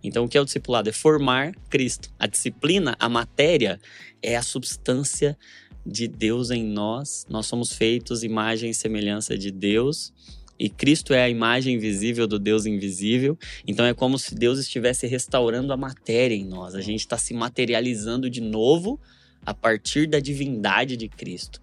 Então, 0.02 0.24
o 0.24 0.28
que 0.28 0.38
é 0.38 0.40
o 0.40 0.44
discipulado? 0.46 0.88
É 0.88 0.92
formar 0.92 1.54
Cristo. 1.68 2.10
A 2.18 2.26
disciplina, 2.26 2.96
a 2.98 3.10
matéria, 3.10 3.78
é 4.22 4.36
a 4.36 4.42
substância 4.42 5.38
de 5.84 6.08
Deus 6.08 6.50
em 6.50 6.64
nós. 6.64 7.26
Nós 7.28 7.44
somos 7.44 7.74
feitos 7.74 8.24
imagem 8.24 8.70
e 8.70 8.74
semelhança 8.74 9.36
de 9.36 9.50
Deus. 9.50 10.14
E 10.58 10.70
Cristo 10.70 11.12
é 11.12 11.22
a 11.22 11.28
imagem 11.28 11.78
visível 11.78 12.26
do 12.26 12.38
Deus 12.38 12.64
invisível. 12.64 13.38
Então 13.66 13.84
é 13.84 13.92
como 13.92 14.18
se 14.18 14.34
Deus 14.34 14.58
estivesse 14.58 15.06
restaurando 15.06 15.74
a 15.74 15.76
matéria 15.76 16.34
em 16.34 16.46
nós. 16.46 16.74
A 16.74 16.80
gente 16.80 17.00
está 17.00 17.18
se 17.18 17.34
materializando 17.34 18.30
de 18.30 18.40
novo 18.40 18.98
a 19.44 19.52
partir 19.52 20.06
da 20.06 20.20
divindade 20.20 20.96
de 20.96 21.08
Cristo. 21.08 21.60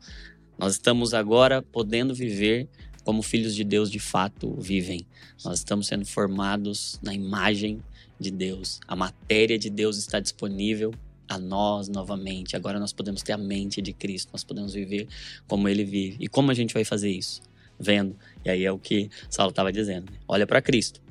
Nós 0.59 0.73
estamos 0.73 1.13
agora 1.13 1.61
podendo 1.61 2.13
viver 2.13 2.67
como 3.05 3.21
filhos 3.21 3.55
de 3.55 3.63
Deus 3.63 3.89
de 3.89 3.97
fato 3.97 4.53
vivem. 4.59 5.07
Nós 5.45 5.59
estamos 5.59 5.87
sendo 5.87 6.05
formados 6.05 6.99
na 7.01 7.13
imagem 7.13 7.81
de 8.19 8.29
Deus. 8.29 8.81
A 8.85 8.93
matéria 8.93 9.57
de 9.57 9.69
Deus 9.69 9.97
está 9.97 10.19
disponível 10.19 10.93
a 11.29 11.39
nós 11.39 11.87
novamente. 11.87 12.57
Agora 12.57 12.77
nós 12.77 12.91
podemos 12.91 13.23
ter 13.23 13.31
a 13.31 13.37
mente 13.37 13.81
de 13.81 13.93
Cristo, 13.93 14.31
nós 14.33 14.43
podemos 14.43 14.73
viver 14.73 15.07
como 15.47 15.69
ele 15.69 15.85
vive. 15.85 16.17
E 16.19 16.27
como 16.27 16.51
a 16.51 16.53
gente 16.53 16.73
vai 16.73 16.83
fazer 16.83 17.09
isso? 17.09 17.41
Vendo. 17.79 18.13
E 18.43 18.49
aí 18.49 18.65
é 18.65 18.71
o 18.71 18.77
que 18.77 19.09
Saulo 19.29 19.51
estava 19.51 19.71
dizendo. 19.71 20.11
Né? 20.11 20.17
Olha 20.27 20.45
para 20.45 20.61
Cristo. 20.61 21.01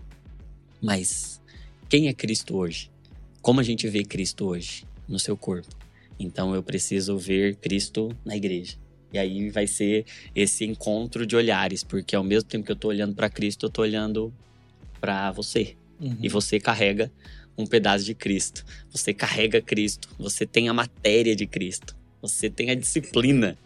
Mas 0.79 1.41
quem 1.89 2.09
é 2.09 2.13
Cristo 2.13 2.55
hoje? 2.55 2.91
Como 3.41 3.61
a 3.61 3.65
gente 3.65 3.89
vê 3.89 4.05
Cristo 4.05 4.45
hoje 4.45 4.85
no 5.09 5.19
seu 5.19 5.39
corpo? 5.39 5.75
Então 6.19 6.55
eu 6.55 6.63
preciso 6.63 7.17
ver 7.17 7.57
Cristo 7.57 8.15
na 8.27 8.37
igreja. 8.37 8.77
E 9.13 9.19
aí 9.19 9.51
vai 9.51 9.67
ser 9.67 10.05
esse 10.35 10.65
encontro 10.65 11.27
de 11.27 11.35
olhares, 11.35 11.83
porque 11.83 12.15
ao 12.15 12.25
mesmo 12.25 12.49
tempo 12.49 12.67
que 12.67 12.73
eu 12.73 12.75
estou 12.75 12.91
olhando 12.91 13.15
para 13.15 13.31
Cristo, 13.31 13.67
eu 13.67 13.69
estou 13.69 13.85
olhando 13.85 14.33
para 15.01 15.31
você. 15.33 15.77
Uhum. 16.01 16.17
E 16.23 16.29
você 16.29 16.61
carrega 16.61 17.11
um 17.57 17.67
pedaço 17.67 18.05
de 18.05 18.15
Cristo. 18.15 18.65
Você 18.91 19.13
carrega 19.13 19.61
Cristo. 19.61 20.09
Você 20.19 20.47
tem 20.47 20.69
a 20.69 20.75
matéria 20.75 21.35
de 21.35 21.47
Cristo. 21.47 21.97
Você 22.23 22.49
tem 22.49 22.71
a 22.71 22.75
disciplina. 22.75 23.59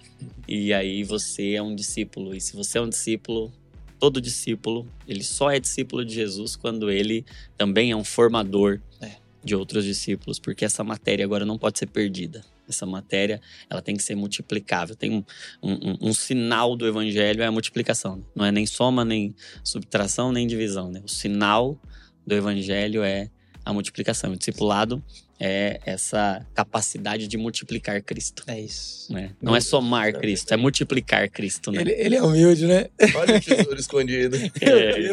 E 0.47 0.73
aí 0.73 1.03
você 1.05 1.55
é 1.55 1.63
um 1.63 1.75
discípulo. 1.75 2.35
E 2.35 2.41
se 2.41 2.57
você 2.57 2.79
é 2.79 2.81
um 2.81 2.89
discípulo, 2.89 3.53
todo 3.99 4.21
discípulo, 4.21 4.87
ele 5.07 5.23
só 5.23 5.51
é 5.51 5.61
discípulo 5.61 6.05
de 6.05 6.15
Jesus 6.15 6.57
quando 6.57 6.91
ele 6.91 7.25
também 7.57 7.91
é 7.91 7.97
um 7.97 8.05
formador 8.05 8.81
é. 9.01 9.13
de 9.45 9.55
outros 9.55 9.85
discípulos, 9.85 10.39
porque 10.39 10.65
essa 10.65 10.83
matéria 10.83 11.25
agora 11.25 11.45
não 11.45 11.59
pode 11.59 11.79
ser 11.79 11.87
perdida. 11.87 12.45
Essa 12.73 12.87
matéria, 12.87 13.41
ela 13.71 13.81
tem 13.81 13.97
que 13.97 14.02
ser 14.02 14.14
multiplicável. 14.14 14.97
Tem 14.97 15.12
um, 15.12 15.25
um, 15.62 16.09
um, 16.09 16.12
sinal 16.12 16.75
do 16.75 16.87
evangelho 16.87 17.43
é 17.43 17.47
a 17.47 17.52
multiplicação. 17.52 18.25
Não 18.35 18.45
é 18.45 18.50
nem 18.50 18.67
soma, 18.67 19.05
nem 19.05 19.35
subtração, 19.62 20.33
nem 20.33 20.47
divisão. 20.47 20.91
Né? 20.91 21.00
O 21.05 21.09
sinal 21.09 21.79
do 22.26 22.35
evangelho 22.35 23.02
é 23.02 23.31
a 23.64 23.73
multiplicação. 23.73 24.33
O 24.33 24.37
discipulado 24.37 25.02
é 25.45 25.81
essa 25.85 26.47
capacidade 26.55 27.27
de 27.27 27.37
multiplicar 27.37 28.01
Cristo. 28.01 28.45
É 28.47 28.61
isso. 28.61 29.13
Né? 29.13 29.31
Não 29.43 29.57
é 29.57 29.61
somar 29.61 30.13
Cristo, 30.13 30.55
é 30.55 30.57
multiplicar 30.57 31.29
Cristo. 31.29 31.73
Né? 31.73 31.81
Ele, 31.81 31.93
ele, 31.99 32.17
é 32.17 32.23
humilde, 32.23 32.65
né? 32.65 32.87
Olha 33.17 33.37
o 33.37 33.41
tesouro 33.41 33.81
escondido. 33.81 34.37
É. 34.61 35.11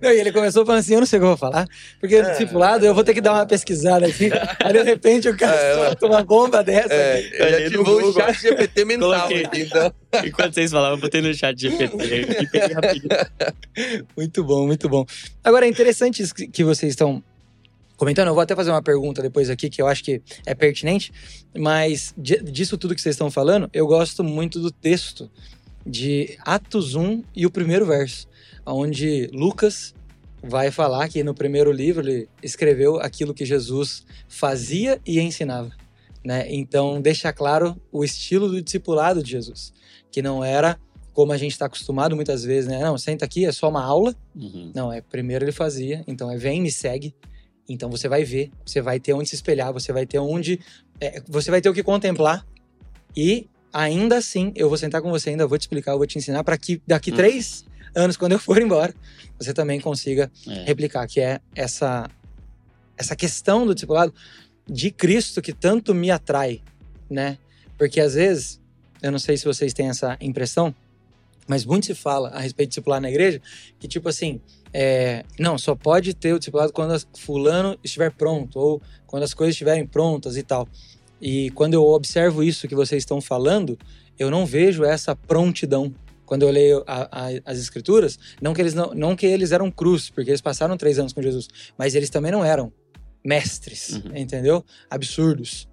Não, 0.00 0.10
e 0.10 0.20
ele 0.20 0.32
começou 0.32 0.64
falando 0.64 0.80
assim: 0.80 0.94
eu 0.94 1.00
não 1.00 1.06
sei 1.06 1.18
o 1.18 1.20
que 1.20 1.24
eu 1.24 1.28
vou 1.28 1.36
falar, 1.36 1.68
porque 2.00 2.14
é. 2.14 2.30
discipulado 2.30 2.86
eu 2.86 2.94
vou 2.94 3.04
ter 3.04 3.12
que 3.12 3.20
dar 3.20 3.34
uma 3.34 3.44
pesquisada 3.44 4.06
aqui. 4.06 4.30
Aí 4.64 4.72
de 4.72 4.82
repente 4.82 5.28
o 5.28 5.36
cara 5.36 5.54
é, 5.54 5.74
solta 5.74 6.06
uma 6.06 6.24
bomba 6.24 6.64
dessa. 6.64 6.94
É, 6.94 7.18
ele 7.20 7.66
ativou 7.66 8.08
o 8.08 8.12
chat 8.14 8.40
GPT 8.40 8.84
mental 8.86 9.12
aqui, 9.12 9.42
então. 9.54 9.92
Enquanto 10.24 10.54
vocês 10.54 10.70
falavam, 10.70 10.96
eu 10.96 11.00
botei 11.02 11.20
no 11.20 11.34
chat 11.34 11.60
GPT. 11.60 12.26
muito 14.16 14.42
bom, 14.42 14.66
muito 14.66 14.88
bom. 14.88 15.04
Agora 15.44 15.66
é 15.66 15.68
interessante 15.68 16.22
isso 16.22 16.34
que 16.34 16.64
vocês 16.64 16.92
estão 16.92 17.22
comentando. 17.98 18.28
Eu 18.28 18.34
vou 18.34 18.42
até 18.42 18.56
fazer 18.56 18.70
uma 18.70 18.80
pergunta 18.80 19.20
depois 19.20 19.50
aqui 19.50 19.68
que 19.68 19.82
eu 19.82 19.86
acho 19.86 20.02
que 20.02 20.22
é 20.46 20.54
pertinente, 20.54 21.12
mas 21.54 22.14
disso 22.16 22.78
tudo 22.78 22.94
que 22.94 23.02
vocês 23.02 23.14
estão 23.14 23.30
falando, 23.30 23.68
eu 23.74 23.86
gosto 23.86 24.24
muito 24.24 24.58
do 24.58 24.70
texto 24.70 25.30
de 25.84 26.38
Atos 26.40 26.94
1 26.94 27.22
e 27.36 27.44
o 27.44 27.50
primeiro 27.50 27.84
verso, 27.84 28.26
onde 28.64 29.28
Lucas 29.32 29.94
vai 30.42 30.70
falar 30.70 31.08
que 31.08 31.24
no 31.24 31.34
primeiro 31.34 31.72
livro 31.72 32.08
ele 32.08 32.28
escreveu 32.42 33.00
aquilo 33.00 33.34
que 33.34 33.44
Jesus 33.44 34.06
fazia 34.28 35.00
e 35.04 35.18
ensinava. 35.20 35.70
Né? 36.24 36.46
Então, 36.48 37.00
deixa 37.00 37.32
claro 37.32 37.76
o 37.90 38.04
estilo 38.04 38.48
do 38.48 38.62
discipulado 38.62 39.22
de 39.22 39.32
Jesus, 39.32 39.72
que 40.10 40.22
não 40.22 40.44
era 40.44 40.78
como 41.12 41.32
a 41.32 41.36
gente 41.36 41.50
está 41.50 41.66
acostumado 41.66 42.14
muitas 42.14 42.44
vezes, 42.44 42.70
né? 42.70 42.78
Não, 42.78 42.96
senta 42.96 43.24
aqui, 43.24 43.44
é 43.44 43.50
só 43.50 43.68
uma 43.68 43.82
aula. 43.82 44.14
Uhum. 44.36 44.70
Não, 44.72 44.92
é 44.92 45.00
primeiro 45.00 45.44
ele 45.44 45.50
fazia, 45.50 46.04
então 46.06 46.30
é 46.30 46.36
vem, 46.36 46.62
me 46.62 46.70
segue. 46.70 47.12
Então 47.68 47.90
você 47.90 48.08
vai 48.08 48.24
ver, 48.24 48.50
você 48.64 48.80
vai 48.80 48.98
ter 48.98 49.12
onde 49.12 49.28
se 49.28 49.34
espelhar, 49.34 49.72
você 49.72 49.92
vai 49.92 50.06
ter 50.06 50.18
onde. 50.18 50.60
É, 51.00 51.22
você 51.28 51.50
vai 51.50 51.60
ter 51.60 51.68
o 51.68 51.74
que 51.74 51.82
contemplar. 51.82 52.46
E 53.16 53.48
ainda 53.72 54.16
assim, 54.16 54.52
eu 54.56 54.68
vou 54.68 54.78
sentar 54.78 55.02
com 55.02 55.10
você, 55.10 55.30
ainda 55.30 55.46
vou 55.46 55.58
te 55.58 55.62
explicar, 55.62 55.92
eu 55.92 55.98
vou 55.98 56.06
te 56.06 56.16
ensinar 56.18 56.42
para 56.44 56.56
que 56.56 56.80
daqui 56.86 57.12
hum. 57.12 57.16
três 57.16 57.64
anos, 57.94 58.16
quando 58.16 58.32
eu 58.32 58.38
for 58.38 58.60
embora, 58.60 58.94
você 59.38 59.52
também 59.52 59.80
consiga 59.80 60.30
é. 60.46 60.64
replicar, 60.64 61.06
que 61.06 61.20
é 61.20 61.40
essa, 61.54 62.08
essa 62.96 63.14
questão 63.14 63.66
do 63.66 63.74
discipulado 63.74 64.14
de 64.66 64.90
Cristo 64.90 65.40
que 65.40 65.52
tanto 65.52 65.94
me 65.94 66.10
atrai, 66.10 66.62
né? 67.10 67.38
Porque 67.76 68.00
às 68.00 68.14
vezes, 68.14 68.60
eu 69.02 69.10
não 69.10 69.18
sei 69.18 69.36
se 69.36 69.44
vocês 69.44 69.72
têm 69.72 69.88
essa 69.88 70.16
impressão, 70.20 70.74
mas 71.46 71.64
muito 71.64 71.86
se 71.86 71.94
fala 71.94 72.28
a 72.28 72.40
respeito 72.40 72.68
de 72.68 72.72
discipular 72.72 73.00
na 73.00 73.08
igreja, 73.08 73.40
que 73.78 73.88
tipo 73.88 74.08
assim, 74.08 74.40
é, 74.72 75.24
não, 75.38 75.56
só 75.56 75.74
pode 75.74 76.14
ter 76.14 76.32
o 76.32 76.38
discipulado 76.38 76.72
quando 76.72 77.00
fulano 77.16 77.78
estiver 77.82 78.10
pronto, 78.12 78.58
ou 78.58 78.82
quando 79.06 79.22
as 79.22 79.34
coisas 79.34 79.54
estiverem 79.54 79.86
prontas 79.86 80.36
e 80.36 80.42
tal. 80.42 80.68
E 81.20 81.50
quando 81.50 81.74
eu 81.74 81.84
observo 81.84 82.42
isso 82.42 82.68
que 82.68 82.74
vocês 82.74 83.02
estão 83.02 83.20
falando, 83.20 83.78
eu 84.18 84.30
não 84.30 84.46
vejo 84.46 84.84
essa 84.84 85.16
prontidão. 85.16 85.92
Quando 86.24 86.42
eu 86.42 86.50
leio 86.50 86.84
a, 86.86 87.26
a, 87.26 87.28
as 87.46 87.58
escrituras, 87.58 88.18
não 88.40 88.52
que, 88.52 88.60
eles 88.60 88.74
não, 88.74 88.92
não 88.94 89.16
que 89.16 89.24
eles 89.24 89.50
eram 89.50 89.70
cruz, 89.70 90.10
porque 90.10 90.30
eles 90.30 90.42
passaram 90.42 90.76
três 90.76 90.98
anos 90.98 91.14
com 91.14 91.22
Jesus, 91.22 91.48
mas 91.76 91.94
eles 91.94 92.10
também 92.10 92.30
não 92.30 92.44
eram 92.44 92.70
mestres, 93.24 93.94
uhum. 94.04 94.14
entendeu? 94.14 94.64
Absurdos. 94.90 95.66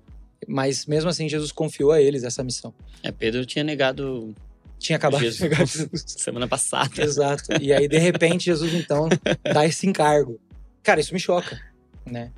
Mas 0.47 0.85
mesmo 0.85 1.09
assim, 1.09 1.27
Jesus 1.27 1.51
confiou 1.51 1.91
a 1.91 2.01
eles 2.01 2.23
essa 2.23 2.43
missão. 2.43 2.73
É, 3.03 3.11
Pedro 3.11 3.45
tinha 3.45 3.63
negado 3.63 4.33
tinha 4.77 4.97
acabado 4.97 5.21
Jesus, 5.21 5.37
de 5.37 5.49
pegar 5.49 5.65
Jesus. 5.65 6.03
Semana 6.05 6.47
passada. 6.47 7.03
Exato. 7.03 7.45
E 7.61 7.73
aí, 7.73 7.87
de 7.87 7.97
repente, 7.97 8.45
Jesus, 8.45 8.73
então, 8.73 9.07
dá 9.43 9.65
esse 9.65 9.87
encargo. 9.87 10.39
Cara, 10.83 10.99
isso 10.99 11.13
me 11.13 11.19
choca, 11.19 11.59
né? 12.05 12.31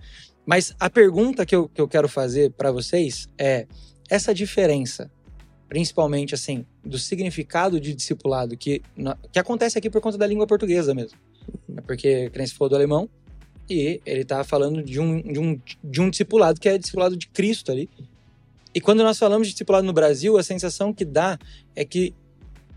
Mas 0.45 0.73
a 0.79 0.89
pergunta 0.89 1.45
que 1.45 1.55
eu, 1.55 1.67
que 1.67 1.81
eu 1.81 1.87
quero 1.87 2.07
fazer 2.07 2.51
para 2.51 2.71
vocês 2.71 3.27
é 3.37 3.67
essa 4.09 4.33
diferença, 4.33 5.11
principalmente, 5.67 6.33
assim, 6.33 6.65
do 6.83 6.97
significado 6.97 7.81
de 7.81 7.93
discipulado 7.93 8.55
que, 8.55 8.81
que 9.31 9.39
acontece 9.39 9.77
aqui 9.77 9.89
por 9.89 9.99
conta 9.99 10.17
da 10.17 10.25
língua 10.25 10.47
portuguesa 10.47 10.93
mesmo. 10.93 11.17
É 11.75 11.81
porque, 11.81 12.31
a 12.33 12.47
falou 12.47 12.69
do 12.69 12.75
alemão, 12.75 13.09
e 13.69 13.99
ele 14.05 14.23
tá 14.23 14.43
falando 14.45 14.81
de 14.81 14.99
um, 14.99 15.21
de, 15.21 15.39
um, 15.39 15.61
de 15.83 16.01
um 16.01 16.09
discipulado 16.09 16.59
que 16.59 16.69
é 16.69 16.77
discipulado 16.77 17.17
de 17.17 17.27
Cristo 17.27 17.71
ali. 17.71 17.89
E 18.73 18.79
quando 18.79 19.03
nós 19.03 19.17
falamos 19.17 19.47
de 19.47 19.53
discipulado 19.53 19.85
no 19.85 19.91
Brasil, 19.91 20.37
a 20.37 20.43
sensação 20.43 20.93
que 20.93 21.03
dá 21.03 21.37
é 21.75 21.83
que 21.83 22.13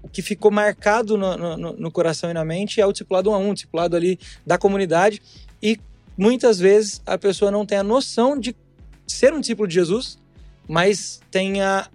o 0.02 0.09
que 0.09 0.23
ficou 0.23 0.50
marcado 0.50 1.16
no, 1.16 1.37
no, 1.57 1.73
no, 1.73 1.90
coração 1.90 2.30
e 2.30 2.35
na 2.35 2.45
mente 2.45 2.80
é 2.80 2.87
o 2.87 2.92
discipulado 2.92 3.30
um 3.30 3.35
a 3.35 3.38
um, 3.38 3.50
o 3.50 3.54
discipulado 3.54 3.97
ali 3.97 4.19
da 4.47 4.57
comunidade. 4.57 5.21
E 5.62 5.78
muitas 6.16 6.59
vezes 6.59 7.02
a 7.04 7.19
pessoa 7.19 7.50
não 7.50 7.66
tem 7.66 7.78
a 7.78 7.83
noção 7.83 8.38
de 8.38 8.57
ser 9.07 9.33
um 9.33 9.40
discípulo 9.40 9.69
de 9.69 9.75
Jesus, 9.75 10.19
mas 10.66 11.21
tem 11.30 11.61
a, 11.61 11.88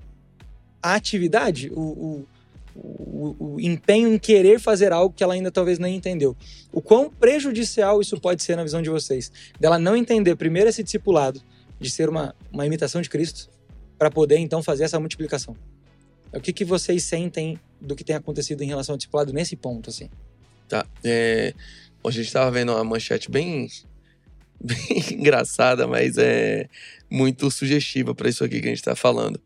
a 0.82 0.96
atividade, 0.96 1.72
o, 1.74 1.82
o, 1.82 2.28
o, 2.76 3.36
o, 3.40 3.62
empenho 3.62 4.14
em 4.14 4.20
querer 4.20 4.60
fazer 4.60 4.92
algo 4.92 5.16
que 5.16 5.24
ela 5.24 5.34
ainda 5.34 5.50
talvez 5.50 5.80
nem 5.80 5.96
entendeu. 5.96 6.36
O 6.72 6.82
quão 6.82 7.10
prejudicial 7.10 8.02
isso 8.02 8.20
pode 8.20 8.44
ser 8.44 8.56
na 8.56 8.64
visão 8.64 8.82
de 8.82 8.90
vocês? 8.90 9.32
Dela 9.60 9.80
não 9.80 9.96
entender 9.96 10.36
primeiro 10.36 10.70
esse 10.70 10.84
discipulado, 10.84 11.42
de 11.80 11.90
ser 11.90 12.10
uma, 12.10 12.36
uma 12.52 12.66
imitação 12.66 13.02
de 13.02 13.10
Cristo, 13.10 13.50
para 13.98 14.12
poder 14.12 14.38
então 14.38 14.62
fazer 14.62 14.84
essa 14.84 15.00
multiplicação. 15.00 15.56
O 16.36 16.42
que, 16.42 16.52
que 16.52 16.66
vocês 16.66 17.04
sentem 17.04 17.60
do 17.80 17.96
que 17.96 18.04
tem 18.04 18.16
acontecido 18.16 18.62
em 18.62 18.68
relação 18.68 18.94
ao 18.94 18.98
discipulado 18.98 19.32
nesse 19.32 19.56
ponto, 19.56 19.90
assim? 19.90 20.10
Tá. 20.68 20.86
É, 21.04 21.54
hoje 22.04 22.20
a 22.20 22.24
gente 22.24 22.28
estava 22.28 22.52
vendo 22.52 22.74
uma 22.74 22.84
manchete 22.84 23.30
bem, 23.32 23.70
bem 24.60 24.78
engraçada, 25.14 25.88
mas 25.88 26.18
é 26.18 26.68
muito 27.10 27.50
sugestiva 27.50 28.14
para 28.14 28.30
isso 28.30 28.44
aqui 28.44 28.60
que 28.60 28.68
a 28.68 28.70
gente 28.70 28.80
está 28.80 28.96
falando. 28.96 29.40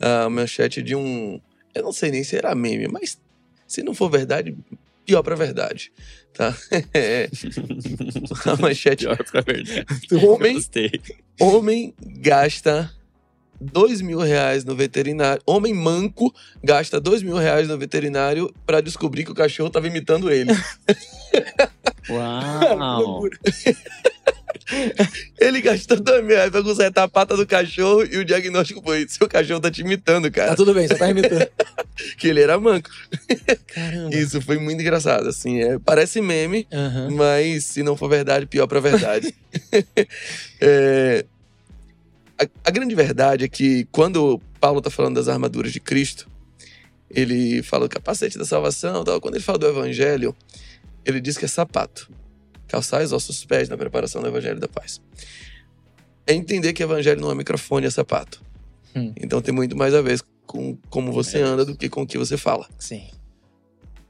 A 0.00 0.28
manchete 0.28 0.82
de 0.82 0.94
um. 0.94 1.40
Eu 1.74 1.82
não 1.82 1.92
sei 1.92 2.10
nem 2.10 2.22
se 2.22 2.36
era 2.36 2.54
meme, 2.54 2.88
mas 2.88 3.18
se 3.66 3.82
não 3.82 3.94
for 3.94 4.10
verdade, 4.10 4.56
pior 5.04 5.22
para 5.22 5.34
verdade, 5.34 5.92
tá? 6.32 6.56
É, 6.92 7.28
a 8.44 8.56
manchete. 8.56 9.04
Pior 9.04 9.24
para 9.24 9.40
verdade. 9.40 9.86
Homem, 10.24 10.60
homem 11.40 11.94
gasta 12.00 12.92
dois 13.60 14.00
mil 14.00 14.18
reais 14.18 14.64
no 14.64 14.74
veterinário. 14.74 15.42
Homem 15.46 15.74
manco 15.74 16.34
gasta 16.62 17.00
dois 17.00 17.22
mil 17.22 17.36
reais 17.36 17.68
no 17.68 17.78
veterinário 17.78 18.52
para 18.66 18.80
descobrir 18.80 19.24
que 19.24 19.32
o 19.32 19.34
cachorro 19.34 19.70
tava 19.70 19.86
imitando 19.86 20.30
ele. 20.30 20.52
Uau! 22.10 23.28
Ele 25.40 25.60
gastou 25.60 25.98
dois 25.98 26.24
mil 26.24 26.36
reais 26.36 26.50
pra 26.50 26.62
consertar 26.62 27.04
a 27.04 27.08
pata 27.08 27.36
do 27.36 27.46
cachorro 27.46 28.04
e 28.04 28.18
o 28.18 28.24
diagnóstico 28.24 28.82
foi: 28.82 29.06
seu 29.08 29.28
cachorro 29.28 29.60
tá 29.60 29.70
te 29.70 29.80
imitando, 29.80 30.30
cara. 30.30 30.50
Tá 30.50 30.56
tudo 30.56 30.74
bem, 30.74 30.86
você 30.86 30.94
tá 30.94 31.08
imitando. 31.08 31.48
que 32.18 32.28
ele 32.28 32.40
era 32.40 32.58
manco. 32.58 32.90
Caramba. 33.66 34.14
Isso 34.14 34.40
foi 34.40 34.58
muito 34.58 34.80
engraçado, 34.80 35.28
assim. 35.28 35.62
É, 35.62 35.78
parece 35.78 36.20
meme, 36.20 36.66
uhum. 36.72 37.16
mas 37.16 37.64
se 37.64 37.82
não 37.82 37.96
for 37.96 38.08
verdade, 38.08 38.46
pior 38.46 38.66
pra 38.66 38.80
verdade. 38.80 39.34
é, 40.60 41.24
a, 42.38 42.46
a 42.64 42.70
grande 42.70 42.94
verdade 42.94 43.44
é 43.44 43.48
que 43.48 43.86
quando 43.90 44.40
Paulo 44.60 44.78
está 44.78 44.90
falando 44.90 45.16
das 45.16 45.28
armaduras 45.28 45.72
de 45.72 45.80
Cristo, 45.80 46.28
ele 47.10 47.62
fala 47.62 47.88
do 47.88 47.90
capacete 47.90 48.38
da 48.38 48.44
salvação, 48.44 49.02
tal. 49.04 49.20
quando 49.20 49.34
ele 49.34 49.44
fala 49.44 49.58
do 49.58 49.66
evangelho, 49.66 50.34
ele 51.04 51.20
diz 51.20 51.36
que 51.36 51.44
é 51.44 51.48
sapato. 51.48 52.10
Calçar 52.66 53.02
os 53.02 53.12
ossos 53.12 53.44
pés 53.44 53.68
na 53.68 53.76
preparação 53.76 54.20
do 54.20 54.28
evangelho 54.28 54.60
da 54.60 54.68
paz. 54.68 55.00
é 56.26 56.34
entender 56.34 56.72
que 56.74 56.82
evangelho 56.82 57.20
não 57.20 57.30
é 57.30 57.34
microfone, 57.34 57.86
é 57.86 57.90
sapato. 57.90 58.42
Hum. 58.94 59.12
Então 59.16 59.40
tem 59.40 59.54
muito 59.54 59.76
mais 59.76 59.94
a 59.94 60.02
ver 60.02 60.20
com 60.46 60.76
como 60.88 61.12
você 61.12 61.38
É 61.38 61.42
anda 61.42 61.64
do 61.64 61.76
que 61.76 61.88
com 61.88 62.02
o 62.02 62.06
que 62.06 62.18
você 62.18 62.36
fala. 62.36 62.68
Sim. 62.78 63.08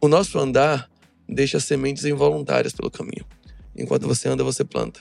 O 0.00 0.08
nosso 0.08 0.38
andar 0.38 0.90
deixa 1.28 1.60
sementes 1.60 2.04
involuntárias 2.04 2.72
pelo 2.72 2.90
caminho. 2.90 3.24
Enquanto 3.76 4.06
você 4.06 4.28
anda, 4.28 4.42
você 4.42 4.64
planta. 4.64 5.00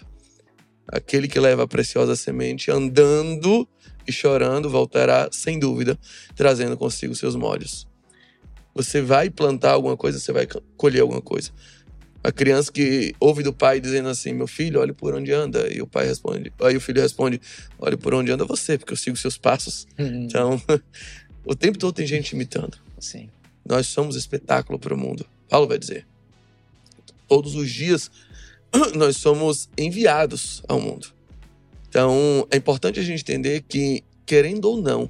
Aquele 0.88 1.27
que 1.27 1.39
leva 1.39 1.63
a 1.63 1.67
preciosa 1.67 2.15
semente 2.15 2.72
andando 2.72 3.67
e 4.08 4.12
chorando 4.12 4.70
voltará, 4.70 5.27
sem 5.32 5.60
dúvida, 5.60 5.98
trazendo 6.36 6.77
consigo 6.77 7.13
seus 7.13 7.36
molhos. 7.36 7.86
Você 8.74 9.01
vai 9.01 9.29
plantar 9.29 9.72
alguma 9.72 9.98
coisa, 9.98 10.20
você 10.20 10.32
vai 10.32 10.46
co- 10.48 10.62
colher 10.77 11.01
alguma 11.01 11.22
coisa. 11.22 11.51
A 12.24 12.32
criança 12.32 12.72
que 12.72 13.13
ouve 13.20 13.44
do 13.44 13.53
pai 13.53 13.79
dizendo 13.79 14.10
assim: 14.10 14.34
Meu 14.34 14.48
filho, 14.48 14.79
olhe 14.79 14.94
por 14.94 15.13
onde 15.15 15.32
anda. 15.32 15.67
E 15.74 15.82
o 15.82 15.88
pai 15.88 16.06
responde, 16.06 16.51
aí 16.62 16.75
o 16.77 16.82
filho 16.82 17.01
responde: 17.01 17.39
Olhe 17.79 17.98
por 17.98 18.13
onde 18.13 18.32
anda 18.32 18.46
você, 18.46 18.77
porque 18.77 18.94
eu 18.94 18.98
sigo 18.98 19.17
seus 19.17 19.38
passos. 19.38 19.88
Hum, 19.98 20.24
Então, 20.25 20.62
o 21.46 21.56
tempo 21.56 21.77
todo 21.77 21.94
tem 21.94 22.08
gente 22.08 22.32
imitando. 22.34 22.77
Sim. 23.00 23.29
Nós 23.65 23.88
somos 23.88 24.15
espetáculo 24.15 24.79
para 24.79 24.94
o 24.94 24.98
mundo. 24.98 25.25
Paulo 25.50 25.67
vai 25.67 25.77
dizer. 25.77 26.06
Todos 27.27 27.56
os 27.56 27.70
dias 27.70 28.10
nós 28.96 29.18
somos 29.18 29.70
enviados 29.78 30.62
ao 30.68 30.80
mundo. 30.80 31.08
Então 31.90 32.48
é 32.52 32.58
importante 32.58 33.00
a 33.00 33.04
gente 33.04 33.22
entender 33.22 33.64
que, 33.68 34.04
querendo 34.26 34.66
ou 34.66 34.82
não, 34.82 35.10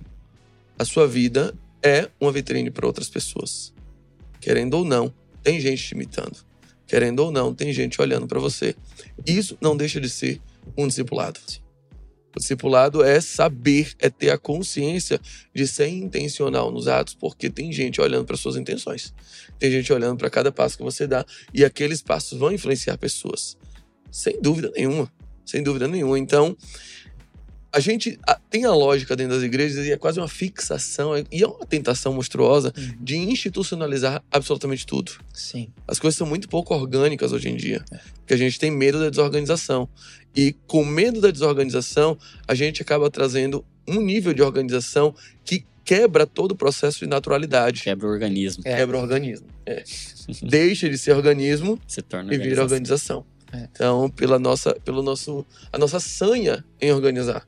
a 0.78 0.86
sua 0.86 1.08
vida 1.08 1.54
é 1.82 2.10
uma 2.20 2.32
vitrine 2.32 2.70
para 2.70 2.86
outras 2.86 3.10
pessoas. 3.10 3.74
Querendo 4.40 4.76
ou 4.76 4.86
não, 4.86 5.14
tem 5.44 5.60
gente 5.60 5.84
te 5.84 5.92
imitando. 5.94 6.38
Querendo 6.86 7.20
ou 7.20 7.32
não, 7.32 7.54
tem 7.54 7.74
gente 7.74 8.02
olhando 8.02 8.28
para 8.28 8.40
você. 8.40 8.76
Isso 9.26 9.58
não 9.60 9.76
deixa 9.76 10.00
de 10.00 10.10
ser 10.10 10.40
um 10.78 10.88
discipulado. 10.88 11.40
O 12.38 12.40
discipulado 12.40 13.04
é 13.04 13.20
saber, 13.20 13.94
é 13.98 14.12
ter 14.12 14.30
a 14.30 14.38
consciência 14.38 15.20
de 15.56 15.68
ser 15.68 15.88
intencional 15.88 16.72
nos 16.72 16.88
atos, 16.88 17.16
porque 17.16 17.50
tem 17.50 17.74
gente 17.74 18.00
olhando 18.00 18.26
para 18.26 18.38
suas 18.38 18.56
intenções. 18.56 19.12
Tem 19.58 19.72
gente 19.72 19.92
olhando 19.92 20.20
para 20.20 20.30
cada 20.30 20.52
passo 20.52 20.78
que 20.78 20.84
você 20.84 21.08
dá 21.08 21.26
e 21.52 21.66
aqueles 21.66 22.00
passos 22.00 22.38
vão 22.38 22.52
influenciar 22.52 22.96
pessoas. 23.00 23.58
Sem 24.12 24.40
dúvida 24.40 24.72
nenhuma. 24.76 25.12
Sem 25.44 25.64
dúvida 25.64 25.88
nenhuma. 25.88 26.20
Então, 26.20 26.56
a 27.78 27.80
gente 27.80 28.18
a- 28.26 28.40
tem 28.50 28.66
a 28.66 28.72
lógica 28.74 29.16
dentro 29.16 29.36
das 29.36 29.44
igrejas 29.44 29.86
e 29.86 29.92
é 29.92 29.98
quase 29.98 30.20
uma 30.20 30.28
fixação 30.28 31.16
é- 31.16 31.24
e 31.32 31.44
é 31.44 31.48
uma 31.48 31.66
tentação 31.66 32.12
monstruosa 32.12 32.74
Uhum. 32.76 32.94
de 33.00 33.18
institucionalizar 33.18 34.24
absolutamente 34.32 34.86
tudo. 34.86 35.12
Sim. 35.34 35.70
As 35.88 36.00
coisas 36.00 36.18
são 36.18 36.26
muito 36.26 36.50
pouco 36.50 36.74
orgânicas 36.74 37.32
hoje 37.32 37.50
em 37.50 37.56
dia, 37.56 37.86
porque 38.18 38.34
a 38.34 38.38
gente 38.38 38.60
tem 38.60 38.72
medo 38.72 39.00
da 39.00 39.10
desorganização. 39.10 39.88
E 40.36 40.56
com 40.66 40.84
medo 40.84 41.22
da 41.22 41.30
desorganização, 41.32 42.18
a 42.48 42.56
gente 42.56 42.82
acaba 42.82 43.10
trazendo 43.12 43.64
um 43.88 44.02
nível 44.02 44.34
de 44.34 44.42
organização 44.42 45.14
que 45.46 45.64
quebra 45.86 46.26
todo 46.26 46.52
o 46.52 46.56
processo 46.56 47.00
de 47.00 47.08
naturalidade. 47.08 47.84
Quebra 47.84 48.08
o 48.08 48.12
organismo. 48.12 48.64
É. 48.66 48.76
Quebra 48.76 48.98
o 48.98 49.02
organismo. 49.02 49.48
É. 49.66 49.84
Deixa 50.44 50.90
de 50.90 50.98
ser 50.98 51.14
organismo 51.16 51.80
Se 51.88 52.02
torna 52.02 52.34
e 52.34 52.38
vira 52.38 52.62
organização. 52.64 53.18
organização. 53.20 53.38
É. 53.54 53.70
Então, 53.72 54.10
pela 54.10 54.38
nossa, 54.38 54.74
pelo 54.84 55.02
nosso, 55.02 55.46
a 55.72 55.78
nossa 55.78 56.00
sanha 56.02 56.66
em 56.82 56.92
organizar. 56.92 57.48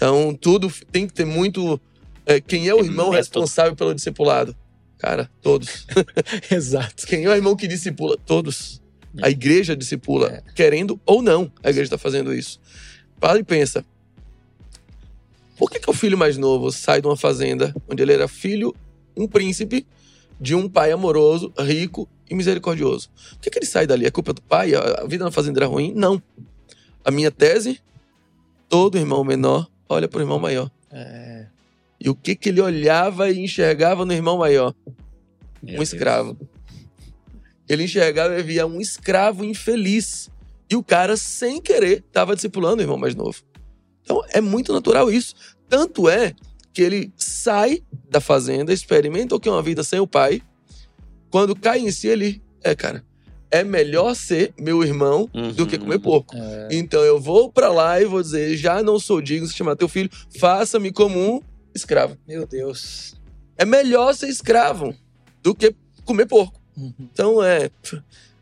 Então, 0.00 0.34
tudo 0.34 0.72
tem 0.90 1.06
que 1.06 1.12
ter 1.12 1.26
muito. 1.26 1.78
é, 2.24 2.40
quem 2.40 2.66
é 2.66 2.74
o 2.74 2.78
irmão 2.78 3.10
método. 3.10 3.16
responsável 3.18 3.76
pelo 3.76 3.94
discipulado? 3.94 4.56
Cara, 4.96 5.30
todos. 5.42 5.86
Exato. 6.50 7.06
Quem 7.06 7.24
é 7.26 7.28
o 7.28 7.34
irmão 7.34 7.54
que 7.54 7.68
discipula? 7.68 8.16
Todos. 8.24 8.80
É. 9.18 9.26
A 9.26 9.30
igreja 9.30 9.76
discipula, 9.76 10.28
É. 10.28 10.52
querendo 10.54 10.98
ou 11.04 11.20
não, 11.20 11.52
a 11.62 11.68
igreja 11.68 11.82
está 11.88 11.98
fazendo 11.98 12.32
isso. 12.32 12.58
Para 13.20 13.38
e 13.38 13.44
pensa. 13.44 13.84
Por 15.58 15.70
que, 15.70 15.78
que 15.78 15.90
o 15.90 15.92
filho 15.92 16.16
mais 16.16 16.38
novo 16.38 16.72
sai 16.72 17.02
de 17.02 17.06
uma 17.06 17.16
fazenda 17.16 17.74
onde 17.86 18.02
ele 18.02 18.14
era 18.14 18.26
filho, 18.26 18.74
um 19.14 19.28
príncipe, 19.28 19.86
de 20.40 20.54
um 20.54 20.66
pai 20.66 20.92
amoroso, 20.92 21.52
rico 21.58 22.08
e 22.30 22.34
misericordioso? 22.34 23.10
Por 23.32 23.40
que, 23.40 23.50
que 23.50 23.58
ele 23.58 23.66
sai 23.66 23.86
dali? 23.86 24.06
É 24.06 24.10
culpa 24.10 24.32
do 24.32 24.40
pai? 24.40 24.74
A 24.74 25.04
vida 25.06 25.24
na 25.26 25.30
fazenda 25.30 25.58
era 25.58 25.66
ruim? 25.66 25.92
Não. 25.94 26.22
A 27.04 27.10
minha 27.10 27.30
tese: 27.30 27.78
todo 28.66 28.96
irmão 28.96 29.22
menor 29.22 29.69
olha 29.90 30.08
para 30.08 30.18
o 30.18 30.22
irmão 30.22 30.38
maior. 30.38 30.70
É. 30.90 31.46
E 32.00 32.08
o 32.08 32.14
que, 32.14 32.34
que 32.34 32.48
ele 32.48 32.60
olhava 32.60 33.30
e 33.30 33.38
enxergava 33.40 34.06
no 34.06 34.12
irmão 34.12 34.38
maior? 34.38 34.74
Meu 35.62 35.74
um 35.74 35.76
Deus. 35.78 35.92
escravo. 35.92 36.38
Ele 37.68 37.84
enxergava 37.84 38.38
e 38.38 38.42
via 38.42 38.66
um 38.66 38.80
escravo 38.80 39.44
infeliz. 39.44 40.30
E 40.70 40.76
o 40.76 40.82
cara, 40.82 41.16
sem 41.16 41.60
querer, 41.60 42.04
estava 42.06 42.34
discipulando 42.34 42.78
o 42.78 42.82
irmão 42.82 42.96
mais 42.96 43.14
novo. 43.14 43.42
Então 44.02 44.22
é 44.30 44.40
muito 44.40 44.72
natural 44.72 45.10
isso. 45.10 45.34
Tanto 45.68 46.08
é 46.08 46.34
que 46.72 46.82
ele 46.82 47.12
sai 47.16 47.82
da 48.08 48.20
fazenda, 48.20 48.72
experimenta 48.72 49.34
o 49.34 49.40
que 49.40 49.48
é 49.48 49.52
uma 49.52 49.62
vida 49.62 49.84
sem 49.84 50.00
o 50.00 50.06
pai. 50.06 50.40
Quando 51.28 51.54
cai 51.54 51.80
em 51.80 51.90
si, 51.90 52.08
ele. 52.08 52.42
É, 52.62 52.74
cara, 52.74 53.04
é 53.50 53.64
melhor 53.64 54.14
ser 54.14 54.52
meu 54.58 54.82
irmão 54.84 55.28
do 55.56 55.66
que 55.66 55.76
Uhum. 55.76 55.82
comer 55.82 55.98
porco. 55.98 56.36
É. 56.36 56.68
Então 56.72 57.02
eu 57.02 57.20
vou 57.20 57.50
pra 57.50 57.68
lá 57.72 58.00
e 58.00 58.04
vou 58.04 58.22
dizer: 58.22 58.56
já 58.56 58.82
não 58.82 58.98
sou 58.98 59.20
digno 59.20 59.46
de 59.48 59.54
chamar 59.54 59.76
teu 59.76 59.88
filho, 59.88 60.10
faça-me 60.38 60.92
como 60.92 61.18
um 61.18 61.40
escravo. 61.74 62.16
Meu 62.26 62.46
Deus. 62.46 63.14
É 63.56 63.64
melhor 63.64 64.14
ser 64.14 64.28
escravo 64.28 64.94
do 65.42 65.54
que 65.54 65.74
comer 66.04 66.26
porco. 66.26 66.60
Uhum. 66.76 66.94
Então 66.98 67.42
é. 67.42 67.70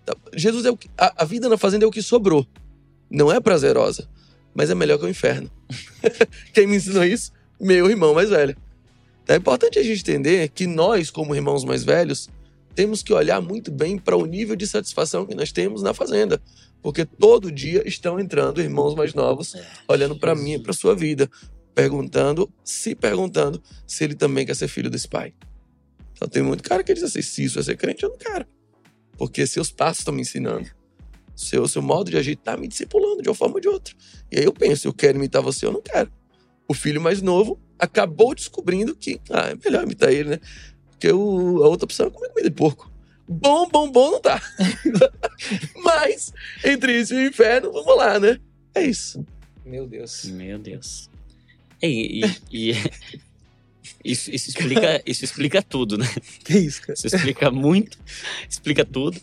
tá, 0.04 0.14
Jesus 0.34 0.64
é 0.66 0.70
o 0.70 0.76
que. 0.76 0.88
A, 0.96 1.22
a 1.22 1.24
vida 1.24 1.48
na 1.48 1.56
fazenda 1.56 1.84
é 1.84 1.88
o 1.88 1.90
que 1.90 2.02
sobrou. 2.02 2.46
Não 3.10 3.32
é 3.32 3.40
prazerosa, 3.40 4.08
mas 4.54 4.68
é 4.70 4.74
melhor 4.74 4.98
que 4.98 5.06
o 5.06 5.08
inferno. 5.08 5.50
Quem 6.52 6.66
me 6.66 6.76
ensinou 6.76 7.04
isso? 7.04 7.32
Meu 7.60 7.88
irmão 7.90 8.14
mais 8.14 8.28
velho. 8.30 8.54
Então 9.24 9.34
é 9.34 9.38
importante 9.38 9.78
a 9.78 9.82
gente 9.82 10.00
entender 10.00 10.48
que 10.50 10.66
nós, 10.66 11.10
como 11.10 11.34
irmãos 11.34 11.64
mais 11.64 11.82
velhos, 11.84 12.28
temos 12.78 13.02
que 13.02 13.12
olhar 13.12 13.40
muito 13.40 13.72
bem 13.72 13.98
para 13.98 14.16
o 14.16 14.24
nível 14.24 14.54
de 14.54 14.64
satisfação 14.64 15.26
que 15.26 15.34
nós 15.34 15.50
temos 15.50 15.82
na 15.82 15.92
fazenda. 15.92 16.40
Porque 16.80 17.04
todo 17.04 17.50
dia 17.50 17.82
estão 17.84 18.20
entrando 18.20 18.62
irmãos 18.62 18.94
mais 18.94 19.14
novos, 19.14 19.56
olhando 19.88 20.16
para 20.16 20.32
mim 20.32 20.52
e 20.52 20.62
para 20.62 20.72
sua 20.72 20.94
vida, 20.94 21.28
perguntando, 21.74 22.48
se 22.62 22.94
perguntando 22.94 23.60
se 23.84 24.04
ele 24.04 24.14
também 24.14 24.46
quer 24.46 24.54
ser 24.54 24.68
filho 24.68 24.88
desse 24.88 25.08
pai. 25.08 25.34
Então 26.12 26.28
tem 26.28 26.40
muito 26.40 26.62
cara 26.62 26.84
que 26.84 26.94
diz 26.94 27.02
assim: 27.02 27.20
se 27.20 27.42
isso 27.42 27.58
é 27.58 27.64
ser 27.64 27.76
crente, 27.76 28.04
eu 28.04 28.10
não 28.10 28.16
quero. 28.16 28.46
Porque 29.16 29.44
seus 29.44 29.72
passos 29.72 30.02
estão 30.02 30.14
me 30.14 30.20
ensinando. 30.20 30.70
Seu, 31.34 31.66
seu 31.66 31.82
modo 31.82 32.12
de 32.12 32.16
agir 32.16 32.34
está 32.34 32.56
me 32.56 32.68
discipulando 32.68 33.22
de 33.22 33.28
uma 33.28 33.34
forma 33.34 33.56
ou 33.56 33.60
de 33.60 33.66
outra. 33.66 33.92
E 34.30 34.38
aí 34.38 34.44
eu 34.44 34.52
penso: 34.52 34.86
eu 34.86 34.94
quero 34.94 35.18
imitar 35.18 35.42
você 35.42 35.66
ou 35.66 35.72
não 35.72 35.82
quero. 35.82 36.12
O 36.68 36.74
filho 36.74 37.00
mais 37.00 37.20
novo 37.20 37.60
acabou 37.76 38.36
descobrindo 38.36 38.94
que 38.94 39.20
ah, 39.30 39.48
é 39.48 39.56
melhor 39.64 39.82
imitar 39.82 40.12
ele, 40.12 40.28
né? 40.30 40.40
Porque 40.98 41.12
o- 41.12 41.62
a 41.62 41.68
outra 41.68 41.84
opção 41.84 42.08
é 42.08 42.10
comer 42.10 42.28
comida 42.30 42.50
de 42.50 42.56
porco. 42.56 42.90
Bom, 43.28 43.68
bom, 43.68 43.90
bom 43.90 44.10
não 44.12 44.20
tá. 44.20 44.42
Mas, 45.84 46.32
entre 46.64 46.98
isso 46.98 47.14
e 47.14 47.24
o 47.24 47.28
inferno, 47.28 47.70
vamos 47.72 47.96
lá, 47.96 48.18
né? 48.18 48.38
É 48.74 48.82
isso. 48.84 49.24
Meu 49.64 49.86
Deus. 49.86 50.24
Meu 50.24 50.58
Deus. 50.58 51.08
E, 51.82 52.24
e- 52.50 52.70
e- 52.70 52.74
isso, 54.04 54.30
isso, 54.34 54.48
explica, 54.48 55.02
isso 55.06 55.24
explica 55.24 55.62
tudo, 55.62 55.96
né? 55.98 56.08
Que 56.44 56.58
isso, 56.58 56.80
cara? 56.80 56.94
Isso 56.94 57.06
explica 57.06 57.50
muito, 57.50 57.98
explica 58.48 58.84
tudo. 58.84 59.20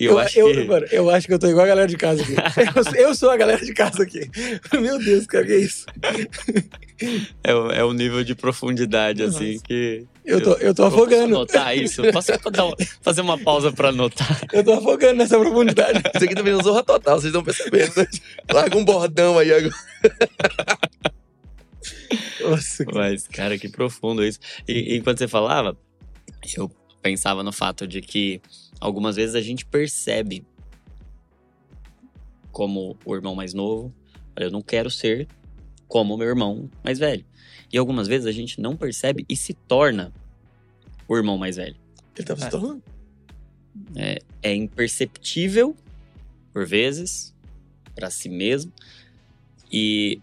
Eu, 0.00 0.12
Eu, 0.12 0.18
acho 0.18 0.38
eu, 0.40 0.52
que. 0.52 0.64
mano, 0.64 0.86
eu 0.90 1.08
acho 1.10 1.26
que 1.28 1.34
eu 1.34 1.38
tô 1.38 1.46
igual 1.46 1.64
a 1.64 1.68
galera 1.68 1.86
de 1.86 1.96
casa 1.96 2.20
aqui. 2.20 2.34
Eu, 2.96 3.08
eu 3.10 3.14
sou 3.14 3.30
a 3.30 3.36
galera 3.36 3.64
de 3.64 3.72
casa 3.72 4.02
aqui. 4.02 4.28
Meu 4.72 4.98
Deus, 4.98 5.24
cara, 5.24 5.46
que 5.46 5.52
é 5.52 5.58
isso? 5.58 5.86
É, 7.44 7.54
o- 7.54 7.70
é 7.70 7.84
o 7.84 7.92
nível 7.92 8.24
de 8.24 8.34
profundidade, 8.34 9.22
assim, 9.22 9.52
Nossa. 9.52 9.64
que. 9.64 10.04
Eu 10.24 10.42
tô, 10.42 10.52
eu 10.54 10.74
tô 10.74 10.84
eu 10.84 10.90
posso 10.90 10.96
afogando. 11.02 11.34
anotar 11.36 11.76
isso? 11.76 12.02
Posso 12.12 12.32
dar 12.50 12.64
uma- 12.64 12.76
fazer 13.02 13.20
uma 13.20 13.36
pausa 13.38 13.70
pra 13.70 13.90
anotar? 13.90 14.40
Eu 14.52 14.64
tô 14.64 14.72
afogando 14.72 15.14
nessa 15.18 15.38
profundidade. 15.38 15.98
Isso 16.14 16.24
aqui 16.24 16.34
também 16.34 16.58
é 16.58 16.62
zorra 16.62 16.82
total, 16.82 17.16
vocês 17.20 17.26
estão 17.26 17.44
percebendo, 17.44 17.92
né? 17.96 18.06
Larga 18.50 18.76
um 18.78 18.84
bordão 18.84 19.38
aí 19.38 19.52
agora. 19.52 19.74
Nossa. 22.40 22.84
Mas, 22.92 23.26
cara, 23.28 23.58
que 23.58 23.68
profundo 23.68 24.24
isso. 24.24 24.38
E, 24.68 24.94
e 24.94 24.96
enquanto 24.98 25.18
você 25.18 25.28
falava, 25.28 25.76
eu 26.56 26.70
pensava 27.02 27.42
no 27.42 27.52
fato 27.52 27.86
de 27.86 28.00
que 28.00 28.40
algumas 28.80 29.16
vezes 29.16 29.34
a 29.34 29.40
gente 29.40 29.64
percebe 29.66 30.44
como 32.52 32.96
o 33.04 33.14
irmão 33.14 33.34
mais 33.34 33.52
novo, 33.52 33.92
olha, 34.36 34.46
eu 34.46 34.50
não 34.50 34.62
quero 34.62 34.90
ser 34.90 35.26
como 35.88 36.14
o 36.14 36.18
meu 36.18 36.28
irmão 36.28 36.70
mais 36.84 36.98
velho. 36.98 37.24
E 37.74 37.76
algumas 37.76 38.06
vezes 38.06 38.24
a 38.24 38.30
gente 38.30 38.60
não 38.60 38.76
percebe 38.76 39.26
e 39.28 39.34
se 39.34 39.52
torna 39.52 40.12
o 41.08 41.16
irmão 41.16 41.36
mais 41.36 41.56
velho. 41.56 41.74
Ele 42.16 42.24
tava 42.24 42.40
se 42.40 42.46
É. 42.46 42.50
tornando. 42.50 42.80
É 44.40 44.54
imperceptível, 44.54 45.74
por 46.52 46.64
vezes, 46.64 47.34
para 47.92 48.10
si 48.10 48.28
mesmo. 48.28 48.72
E 49.72 50.20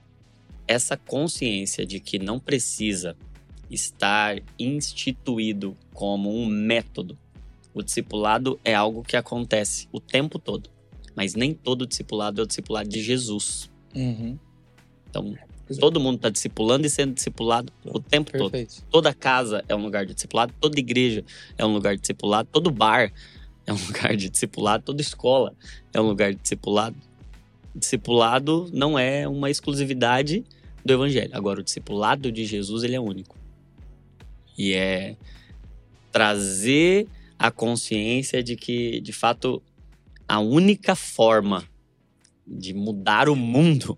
essa 0.66 0.96
consciência 0.96 1.86
de 1.86 2.00
que 2.00 2.18
não 2.18 2.40
precisa 2.40 3.18
estar 3.70 4.42
instituído 4.58 5.76
como 5.94 6.34
um 6.34 6.46
método. 6.46 7.20
O 7.74 7.84
discipulado 7.84 8.58
é 8.64 8.74
algo 8.74 9.04
que 9.04 9.18
acontece 9.18 9.90
o 9.92 10.00
tempo 10.00 10.40
todo. 10.40 10.70
Mas 11.18 11.36
nem 11.36 11.54
todo 11.54 11.86
discipulado 11.86 12.40
é 12.40 12.46
o 12.46 12.48
discipulado 12.48 12.88
de 12.88 13.04
Jesus. 13.04 13.70
Uhum. 13.94 14.40
Então, 15.10 15.36
todo 15.80 16.00
mundo 16.00 16.16
está 16.18 16.30
discipulando 16.30 16.86
e 16.86 16.90
sendo 16.90 17.14
discipulado 17.14 17.72
o 17.86 18.00
tempo 18.00 18.32
Perfeito. 18.32 18.76
todo. 18.76 18.90
Toda 18.90 19.14
casa 19.14 19.64
é 19.68 19.76
um 19.76 19.84
lugar 19.84 20.06
de 20.06 20.14
discipulado, 20.14 20.54
toda 20.60 20.80
igreja 20.80 21.24
é 21.58 21.66
um 21.66 21.74
lugar 21.74 21.96
de 21.96 22.02
discipulado, 22.02 22.50
todo 22.52 22.72
bar 22.72 23.12
é 23.66 23.74
um 23.74 23.86
lugar 23.88 24.16
de 24.16 24.30
discipulado, 24.30 24.84
toda 24.84 25.02
escola 25.02 25.54
é 25.94 26.02
um 26.02 26.08
lugar 26.08 26.34
de 26.34 26.40
discipulado. 26.42 26.96
Discipulado 27.76 28.70
não 28.74 29.00
é 29.00 29.28
uma 29.28 29.50
exclusividade 29.50 30.44
do 30.84 30.94
evangelho. 30.94 31.30
Agora, 31.34 31.62
o 31.62 31.64
discipulado 31.64 32.32
de 32.32 32.46
Jesus, 32.46 32.84
ele 32.84 32.96
é 32.96 33.00
único. 33.00 33.38
E 34.58 34.74
é 34.74 35.16
trazer 36.12 37.08
a 37.40 37.50
consciência 37.50 38.44
de 38.44 38.56
que, 38.56 39.00
de 39.00 39.14
fato, 39.14 39.64
a 40.28 40.40
única 40.40 40.96
forma 40.96 41.64
de 42.46 42.74
mudar 42.74 43.30
o 43.30 43.36
mundo 43.36 43.98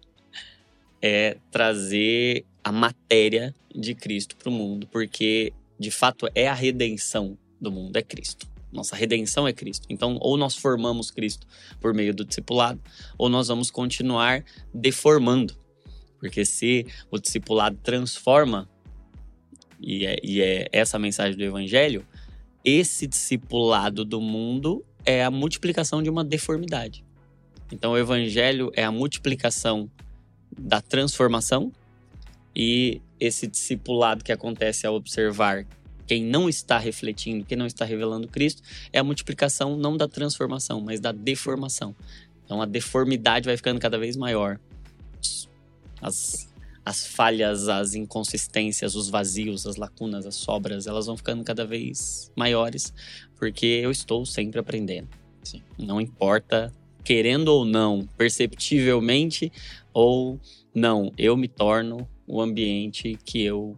é 1.04 1.36
trazer 1.52 2.46
a 2.64 2.72
matéria 2.72 3.54
de 3.76 3.94
Cristo 3.94 4.38
para 4.38 4.50
o 4.50 4.54
mundo, 4.54 4.88
porque 4.88 5.52
de 5.78 5.92
fato 5.92 6.30
é 6.34 6.48
a 6.48 6.54
redenção 6.54 7.38
do 7.60 7.70
mundo, 7.70 7.98
é 7.98 8.02
Cristo. 8.02 8.48
Nossa 8.72 8.96
redenção 8.96 9.46
é 9.46 9.52
Cristo. 9.52 9.86
Então, 9.90 10.18
ou 10.22 10.38
nós 10.38 10.56
formamos 10.56 11.12
Cristo 11.12 11.46
por 11.82 11.94
meio 11.94 12.14
do 12.14 12.24
discipulado, 12.24 12.82
ou 13.18 13.28
nós 13.28 13.50
vamos 13.50 13.70
continuar 13.70 14.46
deformando. 14.74 15.54
Porque 16.20 16.46
se 16.46 16.88
o 17.12 17.20
discipulado 17.20 17.78
transforma, 17.84 18.70
e 19.82 20.06
é, 20.06 20.16
e 20.24 20.42
é 20.42 20.70
essa 20.72 20.96
a 20.96 21.00
mensagem 21.00 21.38
do 21.38 21.44
Evangelho, 21.44 22.08
esse 22.64 23.06
discipulado 23.06 24.06
do 24.06 24.22
mundo 24.22 24.86
é 25.06 25.22
a 25.22 25.30
multiplicação 25.30 26.02
de 26.02 26.10
uma 26.10 26.24
deformidade. 26.24 27.04
Então, 27.74 27.92
o 27.92 27.98
Evangelho 27.98 28.72
é 28.74 28.86
a 28.86 28.92
multiplicação 28.92 29.92
da 30.58 30.82
transformação 30.82 31.72
e 32.56 33.02
esse 33.20 33.48
discipulado 33.48 34.24
que 34.24 34.32
acontece 34.32 34.86
ao 34.86 34.96
observar 34.96 35.66
quem 36.06 36.24
não 36.24 36.50
está 36.50 36.78
refletindo, 36.78 37.46
quem 37.46 37.58
não 37.58 37.66
está 37.66 37.86
revelando 37.86 38.28
Cristo, 38.28 38.62
é 38.92 39.00
a 39.00 39.04
multiplicação 39.04 39.78
não 39.78 39.96
da 39.96 40.08
transformação, 40.08 40.82
mas 40.82 41.00
da 41.00 41.12
deformação. 41.12 41.96
Então 42.46 42.62
a 42.62 42.66
deformidade 42.66 43.46
vai 43.46 43.56
ficando 43.56 43.80
cada 43.80 43.98
vez 43.98 44.16
maior. 44.16 44.60
As, 46.02 46.54
as 46.86 47.06
falhas, 47.06 47.70
as 47.70 47.94
inconsistências, 47.94 48.96
os 48.96 49.10
vazios, 49.10 49.66
as 49.66 49.78
lacunas, 49.78 50.26
as 50.26 50.36
sobras, 50.36 50.86
elas 50.86 51.06
vão 51.06 51.16
ficando 51.16 51.44
cada 51.44 51.66
vez 51.66 52.32
maiores, 52.36 52.94
porque 53.38 53.66
eu 53.66 53.90
estou 53.90 54.26
sempre 54.26 54.60
aprendendo. 54.60 55.08
Sim. 55.44 55.62
Não 55.78 56.00
importa, 56.00 56.74
querendo 57.04 57.50
ou 57.50 57.66
não, 57.66 58.08
perceptivelmente 58.18 59.52
ou 59.94 60.40
não, 60.74 61.12
eu 61.18 61.36
me 61.38 61.48
torno 61.48 62.08
o 62.26 62.42
ambiente 62.42 63.18
que 63.26 63.44
eu 63.44 63.76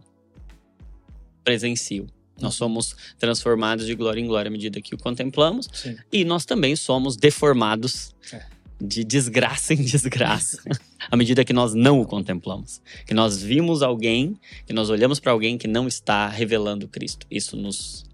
presencio. 1.44 2.06
Nós 2.40 2.54
somos 2.54 2.94
transformados 3.18 3.86
de 3.86 3.94
glória 3.94 4.20
em 4.20 4.26
glória 4.26 4.48
à 4.48 4.52
medida 4.52 4.80
que 4.80 4.94
o 4.94 4.98
contemplamos, 4.98 5.68
Sim. 5.72 5.96
e 6.12 6.24
nós 6.24 6.44
também 6.44 6.76
somos 6.76 7.16
deformados 7.16 8.14
É. 8.32 8.44
de 8.80 9.02
desgraça 9.04 9.72
em 9.72 9.82
desgraça 9.82 10.62
à 11.10 11.16
medida 11.16 11.44
que 11.44 11.52
nós 11.54 11.72
não 11.72 11.98
o 12.00 12.06
contemplamos. 12.06 12.82
Que 13.06 13.14
nós 13.14 13.42
vimos 13.42 13.82
alguém, 13.82 14.38
que 14.66 14.72
nós 14.74 14.90
olhamos 14.90 15.18
para 15.18 15.32
alguém 15.32 15.56
que 15.56 15.66
não 15.66 15.88
está 15.88 16.28
revelando 16.28 16.86
Cristo. 16.88 17.26
Isso 17.30 17.56
nos 17.56 18.04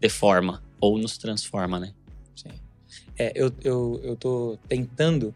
deforma 0.00 0.62
ou 0.80 0.98
nos 0.98 1.16
transforma, 1.16 1.78
né? 1.78 1.92
É, 3.18 3.32
eu, 3.34 3.52
eu, 3.64 4.00
eu 4.02 4.16
tô 4.16 4.58
tentando 4.68 5.34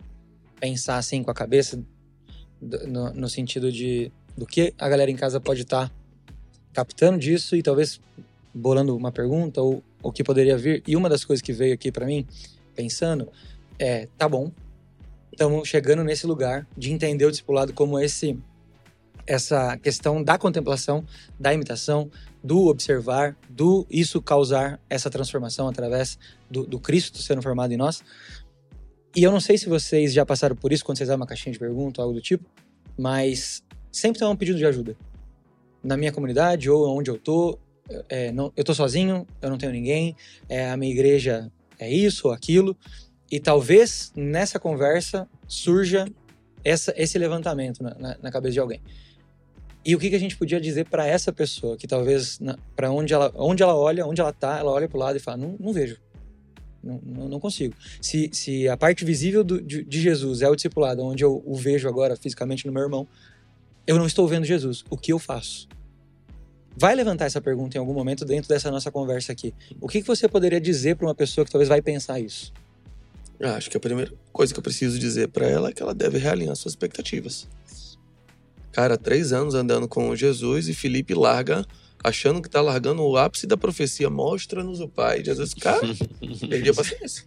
pensar 0.60 0.96
assim 0.96 1.22
com 1.22 1.30
a 1.30 1.34
cabeça 1.34 1.82
no, 2.60 3.12
no 3.12 3.28
sentido 3.28 3.72
de 3.72 4.12
do 4.36 4.46
que 4.46 4.72
a 4.78 4.88
galera 4.88 5.10
em 5.10 5.16
casa 5.16 5.40
pode 5.40 5.62
estar 5.62 5.92
captando 6.72 7.18
disso 7.18 7.54
e 7.56 7.62
talvez 7.62 8.00
bolando 8.54 8.96
uma 8.96 9.12
pergunta 9.12 9.60
ou 9.60 9.82
o 10.02 10.12
que 10.12 10.24
poderia 10.24 10.56
vir. 10.56 10.82
E 10.86 10.96
uma 10.96 11.08
das 11.08 11.24
coisas 11.24 11.42
que 11.42 11.52
veio 11.52 11.74
aqui 11.74 11.92
para 11.92 12.06
mim, 12.06 12.26
pensando, 12.74 13.28
é, 13.78 14.08
tá 14.16 14.28
bom, 14.28 14.50
estamos 15.30 15.68
chegando 15.68 16.02
nesse 16.02 16.26
lugar 16.26 16.66
de 16.76 16.92
entender 16.92 17.24
o 17.24 17.30
discipulado 17.30 17.72
como 17.72 17.98
esse 17.98 18.38
essa 19.24 19.76
questão 19.76 20.22
da 20.22 20.36
contemplação, 20.36 21.04
da 21.38 21.54
imitação, 21.54 22.10
do 22.42 22.66
observar, 22.66 23.36
do 23.48 23.86
isso 23.90 24.20
causar 24.20 24.80
essa 24.90 25.08
transformação 25.08 25.68
através 25.68 26.18
do, 26.50 26.66
do 26.66 26.78
Cristo 26.78 27.18
sendo 27.18 27.40
formado 27.42 27.72
em 27.72 27.76
nós. 27.76 28.02
E 29.14 29.22
eu 29.22 29.30
não 29.30 29.40
sei 29.40 29.58
se 29.58 29.68
vocês 29.68 30.12
já 30.12 30.24
passaram 30.24 30.56
por 30.56 30.72
isso 30.72 30.84
quando 30.84 30.98
vocês 30.98 31.10
abrem 31.10 31.20
uma 31.20 31.26
caixinha 31.26 31.52
de 31.52 31.58
pergunta 31.58 32.00
algo 32.00 32.14
do 32.14 32.20
tipo, 32.20 32.44
mas 32.98 33.62
sempre 33.90 34.18
tem 34.18 34.26
um 34.26 34.34
pedido 34.34 34.58
de 34.58 34.66
ajuda. 34.66 34.96
Na 35.84 35.96
minha 35.96 36.10
comunidade 36.10 36.70
ou 36.70 36.96
onde 36.96 37.10
eu 37.10 37.18
tô, 37.18 37.58
é, 38.08 38.32
não, 38.32 38.52
eu 38.56 38.64
tô 38.64 38.74
sozinho, 38.74 39.26
eu 39.40 39.50
não 39.50 39.58
tenho 39.58 39.72
ninguém, 39.72 40.16
é, 40.48 40.70
a 40.70 40.76
minha 40.76 40.92
igreja 40.92 41.50
é 41.78 41.90
isso 41.90 42.28
ou 42.28 42.34
aquilo. 42.34 42.76
E 43.30 43.38
talvez 43.38 44.12
nessa 44.16 44.58
conversa 44.58 45.28
surja 45.46 46.06
essa, 46.64 46.94
esse 46.96 47.18
levantamento 47.18 47.82
na, 47.82 47.94
na, 47.94 48.16
na 48.22 48.30
cabeça 48.30 48.54
de 48.54 48.60
alguém. 48.60 48.80
E 49.84 49.96
o 49.96 49.98
que, 49.98 50.10
que 50.10 50.16
a 50.16 50.18
gente 50.18 50.36
podia 50.36 50.60
dizer 50.60 50.86
para 50.86 51.06
essa 51.06 51.32
pessoa 51.32 51.76
que 51.76 51.86
talvez 51.86 52.38
para 52.76 52.90
onde 52.90 53.12
ela, 53.12 53.32
onde 53.34 53.62
ela 53.62 53.76
olha, 53.76 54.06
onde 54.06 54.20
ela 54.20 54.32
tá, 54.32 54.58
ela 54.58 54.70
olha 54.70 54.88
pro 54.88 54.98
lado 54.98 55.16
e 55.16 55.20
fala: 55.20 55.38
não, 55.38 55.56
não 55.58 55.72
vejo. 55.72 55.98
Não, 56.82 57.28
não, 57.28 57.38
consigo. 57.38 57.74
Se, 58.00 58.28
se 58.32 58.68
a 58.68 58.76
parte 58.76 59.04
visível 59.04 59.44
do, 59.44 59.62
de, 59.62 59.84
de 59.84 60.00
Jesus 60.00 60.42
é 60.42 60.48
o 60.48 60.56
discipulado, 60.56 61.04
onde 61.04 61.22
eu 61.22 61.40
o 61.46 61.54
vejo 61.54 61.88
agora 61.88 62.16
fisicamente 62.16 62.66
no 62.66 62.72
meu 62.72 62.82
irmão, 62.82 63.06
eu 63.86 63.96
não 63.96 64.06
estou 64.06 64.26
vendo 64.26 64.44
Jesus. 64.44 64.84
O 64.90 64.96
que 64.96 65.12
eu 65.12 65.18
faço? 65.18 65.68
Vai 66.76 66.94
levantar 66.94 67.26
essa 67.26 67.40
pergunta 67.40 67.76
em 67.76 67.80
algum 67.80 67.92
momento 67.94 68.24
dentro 68.24 68.48
dessa 68.48 68.70
nossa 68.70 68.90
conversa 68.90 69.30
aqui. 69.30 69.54
O 69.80 69.86
que, 69.86 70.00
que 70.00 70.06
você 70.06 70.28
poderia 70.28 70.60
dizer 70.60 70.96
para 70.96 71.06
uma 71.06 71.14
pessoa 71.14 71.44
que 71.44 71.52
talvez 71.52 71.68
vai 71.68 71.80
pensar 71.80 72.18
isso? 72.18 72.52
Ah, 73.40 73.56
acho 73.56 73.70
que 73.70 73.76
a 73.76 73.80
primeira 73.80 74.12
coisa 74.32 74.52
que 74.52 74.58
eu 74.58 74.62
preciso 74.62 74.98
dizer 74.98 75.28
para 75.28 75.46
ela 75.46 75.68
é 75.68 75.72
que 75.72 75.82
ela 75.82 75.94
deve 75.94 76.18
realinhar 76.18 76.56
suas 76.56 76.72
expectativas. 76.72 77.48
Cara, 78.72 78.96
três 78.96 79.32
anos 79.32 79.54
andando 79.54 79.86
com 79.86 80.14
Jesus 80.16 80.68
e 80.68 80.74
Felipe 80.74 81.14
larga, 81.14 81.64
achando 82.02 82.40
que 82.42 82.48
tá 82.48 82.60
largando 82.60 83.02
o 83.02 83.16
ápice 83.16 83.46
da 83.46 83.56
profecia. 83.56 84.08
Mostra-nos 84.10 84.80
o 84.80 84.88
Pai. 84.88 85.22
Jesus, 85.22 85.54
cara, 85.54 85.80
perdi 86.48 86.70
a 86.70 86.74
paciência. 86.74 87.24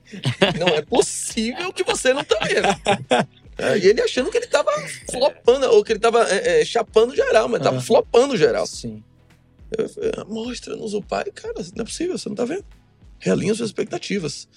Não 0.59 0.67
é 0.69 0.81
possível 0.81 1.71
que 1.71 1.83
você 1.83 2.13
não 2.13 2.23
tá 2.23 2.37
vendo. 2.45 3.27
É, 3.57 3.77
e 3.77 3.87
ele 3.87 4.01
achando 4.01 4.29
que 4.29 4.37
ele 4.37 4.47
tava 4.47 4.69
flopando, 5.09 5.67
ou 5.67 5.83
que 5.83 5.93
ele 5.93 5.99
tava 5.99 6.27
é, 6.29 6.61
é, 6.61 6.65
chapando 6.65 7.15
geral, 7.15 7.47
mas 7.47 7.61
tava 7.61 7.77
Aham. 7.77 7.85
flopando 7.85 8.35
geral. 8.35 8.67
Sim. 8.67 9.01
Eu 9.77 9.87
falei, 9.87 10.11
"Ah, 10.17 10.25
Mostra-nos 10.25 10.93
o 10.93 11.01
Pai. 11.01 11.25
Cara, 11.33 11.53
não 11.75 11.83
é 11.83 11.85
possível, 11.85 12.17
você 12.17 12.27
não 12.27 12.35
tá 12.35 12.43
vendo. 12.45 12.65
Realinha 13.19 13.53
suas 13.55 13.69
expectativas. 13.69 14.47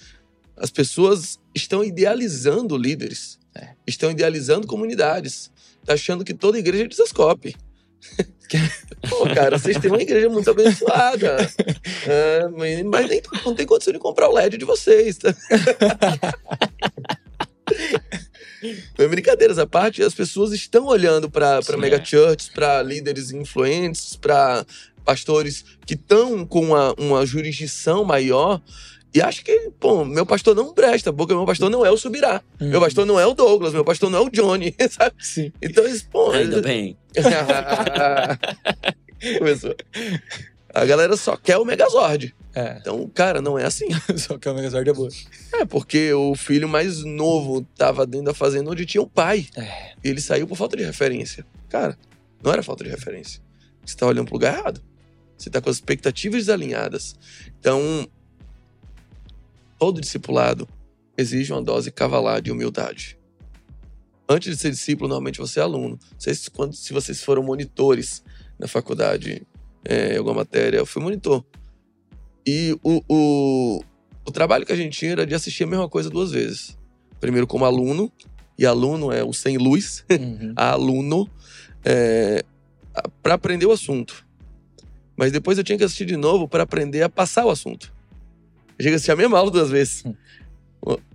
As 0.57 0.71
pessoas 0.71 1.39
estão 1.55 1.85
idealizando 1.85 2.77
líderes. 2.77 3.39
É. 3.55 3.69
Estão 3.87 4.11
idealizando 4.11 4.67
comunidades. 4.67 5.51
Tá 5.89 5.95
achando 5.95 6.23
que 6.23 6.35
toda 6.35 6.59
igreja 6.59 6.85
é 6.85 6.87
desascope. 6.87 7.57
Pô, 9.09 9.25
cara, 9.35 9.59
vocês 9.59 9.79
têm 9.79 9.91
uma 9.91 10.03
igreja 10.03 10.29
muito 10.29 10.51
abençoada. 10.51 11.39
É, 12.07 12.49
mas 12.49 13.09
nem, 13.09 13.23
não 13.45 13.55
tem 13.55 13.67
condição 13.67 13.93
de 13.93 13.99
comprar 13.99 14.29
o 14.29 14.33
LED 14.33 14.59
de 14.59 14.67
vocês. 14.67 15.19
Tá? 18.97 19.09
Brincadeiras 19.09 19.59
à 19.59 19.67
parte, 19.67 20.03
as 20.03 20.15
pessoas 20.15 20.53
estão 20.53 20.87
olhando 20.87 21.31
para 21.31 21.61
Sim, 21.63 21.77
mega 21.77 21.97
é. 21.97 22.05
churches, 22.05 22.49
para 22.49 22.83
líderes 22.83 23.31
influentes, 23.31 24.17
para 24.17 24.65
pastores 25.05 25.65
que 25.87 25.95
estão 25.95 26.47
com 26.47 26.61
uma, 26.61 26.95
uma 26.99 27.27
jurisdição 27.27 28.05
maior 28.05 28.61
e 29.15 29.23
acho 29.23 29.43
que, 29.45 29.71
pô, 29.81 30.05
meu 30.05 30.27
pastor 30.27 30.55
não 30.55 30.73
presta, 30.75 31.13
porque 31.13 31.35
meu 31.35 31.47
pastor 31.47 31.71
não 31.71 31.85
é 31.85 31.91
o 31.91 31.97
Subirá, 31.97 32.43
meu 32.61 32.81
pastor 32.81 33.07
não 33.07 33.19
é 33.19 33.27
o 33.27 33.35
Douglas, 33.35 33.73
meu 33.73 33.85
pastor 33.85 34.11
não 34.11 34.19
é 34.19 34.23
o 34.23 34.31
Johnny, 34.31 34.75
sabe? 34.91 35.15
Sim. 35.19 35.51
Então 35.63 35.85
eles, 35.85 36.03
pô, 36.03 36.31
Ainda 36.31 36.57
eles- 36.57 36.63
bem. 36.63 36.97
Começou. 39.39 39.75
A 40.75 40.85
galera 40.85 41.17
só 41.17 41.37
quer 41.37 41.57
o 41.57 41.65
Megazord. 41.65 42.35
É, 42.55 42.77
Então, 42.81 43.09
cara, 43.09 43.41
não 43.41 43.59
é 43.59 43.65
assim. 43.65 43.87
só 44.17 44.39
que 44.39 44.49
a 44.49 44.55
Megazord 44.55 44.89
é 44.89 44.93
boa. 44.93 45.09
É 45.55 45.65
porque 45.65 46.13
o 46.13 46.35
filho 46.35 46.69
mais 46.69 47.05
novo 47.05 47.63
tava 47.77 48.07
dentro 48.07 48.27
da 48.27 48.35
fazenda 48.35 48.71
onde 48.71 48.87
tinha 48.87 49.03
o 49.03 49.09
pai. 49.09 49.47
É. 49.57 49.93
E 50.05 50.09
ele 50.09 50.21
saiu 50.21 50.47
por 50.47 50.57
falta 50.57 50.77
de 50.77 50.85
referência. 50.85 51.45
Cara, 51.69 51.99
não 52.43 52.53
era 52.53 52.63
falta 52.63 52.85
de 52.85 52.91
referência. 52.91 53.41
Você 53.85 53.97
tá 53.97 54.07
olhando 54.07 54.27
pro 54.27 54.35
lugar 54.35 54.57
errado. 54.59 54.81
Você 55.37 55.51
tá 55.51 55.61
com 55.61 55.71
as 55.71 55.77
expectativas 55.77 56.41
desalinhadas. 56.43 57.17
Então, 57.59 58.07
todo 59.79 60.01
discipulado 60.01 60.69
exige 61.17 61.53
uma 61.53 61.63
dose 61.63 61.91
cavalar 61.91 62.41
de 62.41 62.51
humildade. 62.51 63.19
Antes 64.29 64.55
de 64.57 64.61
ser 64.61 64.71
discípulo, 64.71 65.09
normalmente 65.09 65.39
você 65.39 65.59
é 65.59 65.63
aluno. 65.63 65.99
Vocês, 66.19 66.49
quando, 66.49 66.75
se 66.75 66.93
vocês 66.93 67.23
foram 67.23 67.43
monitores 67.43 68.23
na 68.59 68.69
faculdade, 68.69 69.47
é, 69.85 70.15
em 70.15 70.19
alguma 70.19 70.37
matéria, 70.37 70.79
eu 70.79 70.87
fui 70.87 71.03
monitor. 71.03 71.45
E 72.47 72.79
o, 72.83 73.03
o, 73.09 73.83
o 74.27 74.31
trabalho 74.31 74.67
que 74.67 74.73
a 74.73 74.77
gente 74.77 74.99
tinha 74.99 75.13
era 75.13 75.27
de 75.27 75.35
assistir 75.35 75.65
a 75.65 75.67
mesma 75.67 75.89
coisa 75.89 76.11
duas 76.11 76.31
vezes. 76.31 76.77
Primeiro 77.21 77.47
como 77.47 77.65
aluno 77.65 78.13
e 78.59 78.67
aluno 78.67 79.11
é 79.11 79.25
o 79.25 79.33
sem 79.33 79.57
luz, 79.57 80.05
Uhum. 80.11 80.53
aluno, 80.57 81.29
é, 81.85 82.45
para 83.23 83.35
aprender 83.35 83.67
o 83.67 83.73
assunto. 83.73 84.27
Mas 85.17 85.33
depois 85.33 85.57
eu 85.59 85.65
tinha 85.65 85.79
que 85.79 85.85
assistir 85.85 86.05
de 86.05 86.17
novo 86.17 86.47
para 86.47 86.63
aprender 86.65 87.03
a 87.03 87.09
passar 87.09 87.45
o 87.47 87.51
assunto. 87.51 87.93
Tinha 88.79 88.91
que 88.91 88.95
assistir 88.97 89.13
a 89.13 89.17
mesma 89.17 89.39
aula 89.39 89.51
duas 89.51 89.71
vezes. 89.71 90.05
Hum. 90.05 90.15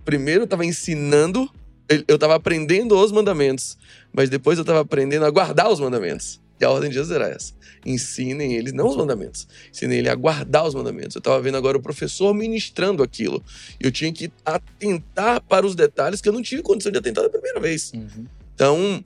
Primeiro 0.04 0.42
eu 0.42 0.44
estava 0.44 0.64
ensinando, 0.64 1.50
eu- 1.88 2.14
estava 2.14 2.34
aprendendo 2.34 2.96
os 2.98 3.10
mandamentos, 3.10 3.78
mas 4.12 4.28
depois 4.28 4.58
eu 4.58 4.62
estava 4.62 4.80
aprendendo 4.80 5.24
a 5.24 5.30
guardar 5.30 5.70
os 5.70 5.80
mandamentos. 5.80 6.40
E 6.60 6.64
a 6.64 6.70
ordem 6.70 6.88
de 6.88 6.94
Jesus 6.94 7.10
era 7.14 7.28
essa. 7.28 7.52
Ensinem 7.84 8.54
eles, 8.54 8.72
não 8.72 8.86
os 8.88 8.96
mandamentos. 8.96 9.48
Ensinem 9.70 9.98
ele 9.98 10.08
a 10.08 10.14
guardar 10.14 10.64
os 10.66 10.74
mandamentos. 10.74 11.16
Eu 11.16 11.18
estava 11.18 11.40
vendo 11.40 11.56
agora 11.56 11.76
o 11.76 11.82
professor 11.82 12.32
ministrando 12.32 13.02
aquilo. 13.02 13.42
E 13.80 13.84
eu 13.86 13.90
tinha 13.90 14.12
que 14.12 14.30
atentar 14.44 15.40
para 15.42 15.66
os 15.66 15.74
detalhes 15.74 16.20
que 16.20 16.28
eu 16.28 16.32
não 16.32 16.42
tive 16.42 16.62
condição 16.62 16.92
de 16.92 16.98
atentar 16.98 17.24
da 17.24 17.30
primeira 17.30 17.58
vez. 17.58 17.92
Uhum. 17.92 18.26
Então, 18.54 19.04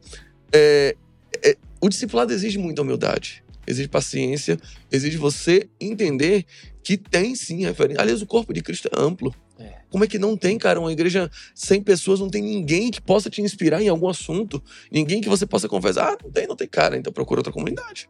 é, 0.53 0.95
é, 1.43 1.57
o 1.81 1.89
discipulado 1.89 2.33
exige 2.33 2.59
muita 2.59 2.83
humildade, 2.83 3.43
exige 3.69 3.89
paciência, 3.89 4.59
exige 4.91 5.19
você 5.19 5.69
entender 5.79 6.47
que 6.83 6.97
tem 6.97 7.35
sim 7.35 7.65
referência. 7.65 8.01
Aliás, 8.01 8.23
o 8.23 8.27
corpo 8.27 8.53
de 8.53 8.63
Cristo 8.63 8.89
é 8.91 8.99
amplo. 8.99 9.35
É. 9.59 9.75
Como 9.91 10.05
é 10.05 10.07
que 10.07 10.19
não 10.19 10.37
tem, 10.37 10.57
cara? 10.57 10.81
Uma 10.81 10.91
igreja 10.91 11.31
sem 11.55 11.83
pessoas, 11.83 12.19
não 12.19 12.31
tem 12.31 12.43
ninguém 12.43 12.91
que 12.91 13.01
possa 13.01 13.29
te 13.29 13.43
inspirar 13.43 13.83
em 13.83 13.89
algum 13.89 14.09
assunto, 14.09 14.63
ninguém 14.91 15.21
que 15.21 15.29
você 15.29 15.45
possa 15.45 15.69
confessar. 15.69 16.15
Ah, 16.15 16.19
não 16.23 16.31
tem, 16.31 16.47
não 16.47 16.57
tem, 16.57 16.67
cara, 16.67 16.97
então 16.97 17.13
procura 17.13 17.41
outra 17.41 17.53
comunidade. 17.53 18.09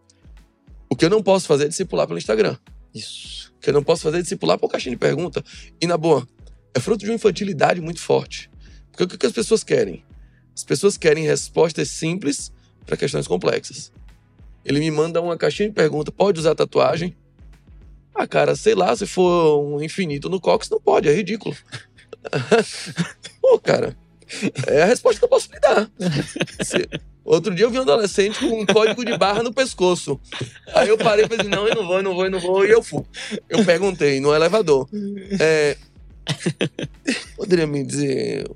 O 0.88 0.94
que 0.94 1.04
eu 1.04 1.10
não 1.10 1.22
posso 1.22 1.46
fazer 1.46 1.64
é 1.64 1.68
discipular 1.68 2.06
pelo 2.06 2.18
Instagram. 2.18 2.56
Isso. 2.94 3.52
O 3.56 3.60
que 3.60 3.70
eu 3.70 3.74
não 3.74 3.82
posso 3.82 4.02
fazer 4.02 4.18
é 4.18 4.22
discipular 4.22 4.58
por 4.58 4.70
caixinha 4.70 4.94
de 4.94 4.98
pergunta. 4.98 5.44
E 5.80 5.86
na 5.86 5.96
boa, 5.96 6.26
é 6.74 6.80
fruto 6.80 7.04
de 7.04 7.10
uma 7.10 7.16
infantilidade 7.16 7.80
muito 7.80 8.00
forte. 8.00 8.48
Porque 8.92 9.04
o 9.04 9.08
que 9.08 9.18
que 9.18 9.26
as 9.26 9.32
pessoas 9.32 9.64
querem? 9.64 10.04
As 10.54 10.64
pessoas 10.64 10.96
querem 10.96 11.24
respostas 11.24 11.88
simples 11.88 12.52
para 12.86 12.96
questões 12.96 13.26
complexas. 13.26 13.92
Ele 14.68 14.80
me 14.80 14.90
manda 14.90 15.20
uma 15.22 15.36
caixinha 15.36 15.68
de 15.68 15.74
pergunta: 15.74 16.12
pode 16.12 16.38
usar 16.38 16.54
tatuagem? 16.54 17.16
Ah, 18.14 18.26
cara, 18.26 18.54
sei 18.54 18.74
lá, 18.74 18.94
se 18.94 19.06
for 19.06 19.64
um 19.64 19.80
infinito 19.82 20.28
no 20.28 20.40
Cox, 20.40 20.68
não 20.68 20.80
pode, 20.80 21.08
é 21.08 21.12
ridículo. 21.14 21.56
Pô, 23.40 23.58
cara, 23.58 23.96
é 24.66 24.82
a 24.82 24.86
resposta 24.86 25.18
que 25.18 25.24
eu 25.24 25.28
posso 25.28 25.48
lhe 25.52 25.60
dar. 25.60 25.90
Se- 26.64 26.88
Outro 27.24 27.54
dia 27.54 27.66
eu 27.66 27.70
vi 27.70 27.78
um 27.78 27.82
adolescente 27.82 28.38
com 28.40 28.62
um 28.62 28.64
código 28.66 29.04
de 29.04 29.16
barra 29.18 29.42
no 29.42 29.52
pescoço. 29.52 30.18
Aí 30.74 30.88
eu 30.88 30.96
parei 30.96 31.26
e 31.26 31.28
falei, 31.28 31.42
assim, 31.42 31.50
não, 31.50 31.68
eu 31.68 31.74
não 31.74 31.86
vou, 31.86 31.96
eu 31.98 32.02
não 32.02 32.14
vou, 32.14 32.24
eu 32.24 32.30
não 32.30 32.40
vou, 32.40 32.64
e 32.66 32.70
eu 32.70 32.82
fui. 32.82 33.04
Eu 33.50 33.62
perguntei 33.66 34.18
no 34.18 34.34
elevador. 34.34 34.88
É, 35.38 35.76
poderia 37.36 37.66
me 37.66 37.84
dizer 37.84 38.48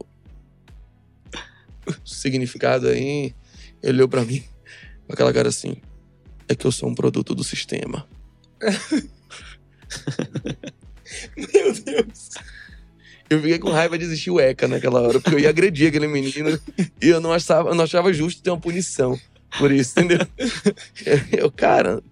o 1.87 1.93
significado 2.05 2.89
aí? 2.89 3.35
Ele 3.83 3.99
olhou 3.99 4.09
pra 4.09 4.25
mim 4.25 4.43
com 5.07 5.13
aquela 5.13 5.33
cara 5.35 5.49
assim. 5.51 5.77
É 6.53 6.55
que 6.55 6.67
eu 6.67 6.73
sou 6.73 6.89
um 6.89 6.95
produto 6.95 7.35
do 7.35 7.43
sistema. 7.43 8.07
Meu 11.37 11.73
Deus. 11.73 12.31
Eu 13.31 13.41
fiquei 13.41 13.59
com 13.59 13.71
raiva 13.71 13.97
de 13.97 14.05
existir 14.05 14.31
o 14.31 14.39
ECA 14.39 14.69
naquela 14.69 15.01
hora, 15.01 15.19
porque 15.19 15.35
eu 15.35 15.39
ia 15.39 15.49
agredir 15.49 15.89
aquele 15.89 16.07
menino 16.07 16.61
e 17.01 17.09
eu 17.09 17.19
não 17.23 17.33
achava, 17.33 17.71
eu 17.71 17.75
não 17.75 17.85
achava 17.85 18.13
justo 18.13 18.43
ter 18.43 18.51
uma 18.51 18.61
punição 18.61 19.19
por 19.59 19.73
isso, 19.73 19.99
entendeu? 19.99 20.27
Eu, 21.33 21.51
cara, 21.51 22.03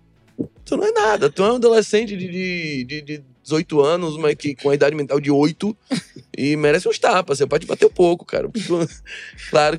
tu 0.65 0.77
não 0.77 0.87
é 0.87 0.93
nada, 0.93 1.31
tu 1.31 1.43
é 1.43 1.53
um 1.53 1.57
adolescente 1.57 2.17
de, 2.17 2.29
de, 2.29 2.85
de, 2.85 3.03
de 3.03 3.25
18 3.43 3.81
anos, 3.81 4.17
mas 4.17 4.35
que 4.35 4.55
com 4.55 4.71
a 4.71 4.75
idade 4.75 4.97
mental 4.97 5.21
de 5.21 5.31
8 5.31 5.77
e 6.37 6.57
merece 6.57 6.89
uns 6.89 6.99
tapas, 6.99 7.39
você 7.39 7.47
pode 7.47 7.67
bater 7.67 7.87
um 7.87 7.91
pouco, 7.91 8.25
cara. 8.25 8.51
Claro, 9.51 9.79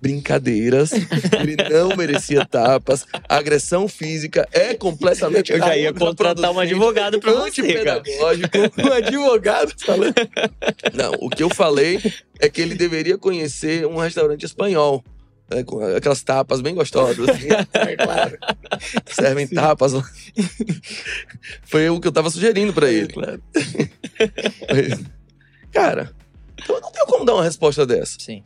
brincadeiras, 0.00 0.92
ele 0.92 1.56
não 1.70 1.96
merecia 1.96 2.44
tapas, 2.46 3.06
agressão 3.28 3.86
física 3.86 4.48
é 4.52 4.74
completamente 4.74 5.52
Eu 5.52 5.58
já 5.58 5.76
ia 5.76 5.92
contratar 5.92 6.50
um 6.50 6.58
advogado 6.58 7.20
pra 7.20 7.32
você, 7.32 7.62
cara. 7.62 7.98
antipedagógico. 7.98 8.58
Um 8.78 8.92
advogado 8.92 9.74
falando. 9.84 10.14
Não, 10.94 11.12
o 11.20 11.28
que 11.28 11.42
eu 11.42 11.50
falei 11.50 12.00
é 12.38 12.48
que 12.48 12.60
ele 12.60 12.74
deveria 12.74 13.18
conhecer 13.18 13.86
um 13.86 13.96
restaurante 13.96 14.44
espanhol. 14.44 15.04
né, 15.50 15.62
com 15.64 15.84
aquelas 15.84 16.22
tapas 16.22 16.60
bem 16.60 16.74
gostosas. 16.74 17.28
assim. 17.28 17.48
É 17.74 17.96
claro. 17.96 18.38
Servem 19.06 19.48
tapas 19.48 19.92
lá. 19.92 20.02
Foi 21.64 21.88
o 21.90 22.00
que 22.00 22.08
eu 22.08 22.12
tava 22.12 22.30
sugerindo 22.30 22.72
pra 22.72 22.90
ele. 22.90 23.12
Claro. 23.12 23.42
Cara, 25.72 26.10
então 26.54 26.76
eu 26.76 26.80
não 26.82 26.90
tenho 26.92 27.06
como 27.06 27.24
dar 27.24 27.34
uma 27.34 27.44
resposta 27.44 27.86
dessa. 27.86 28.16
Sim. 28.18 28.42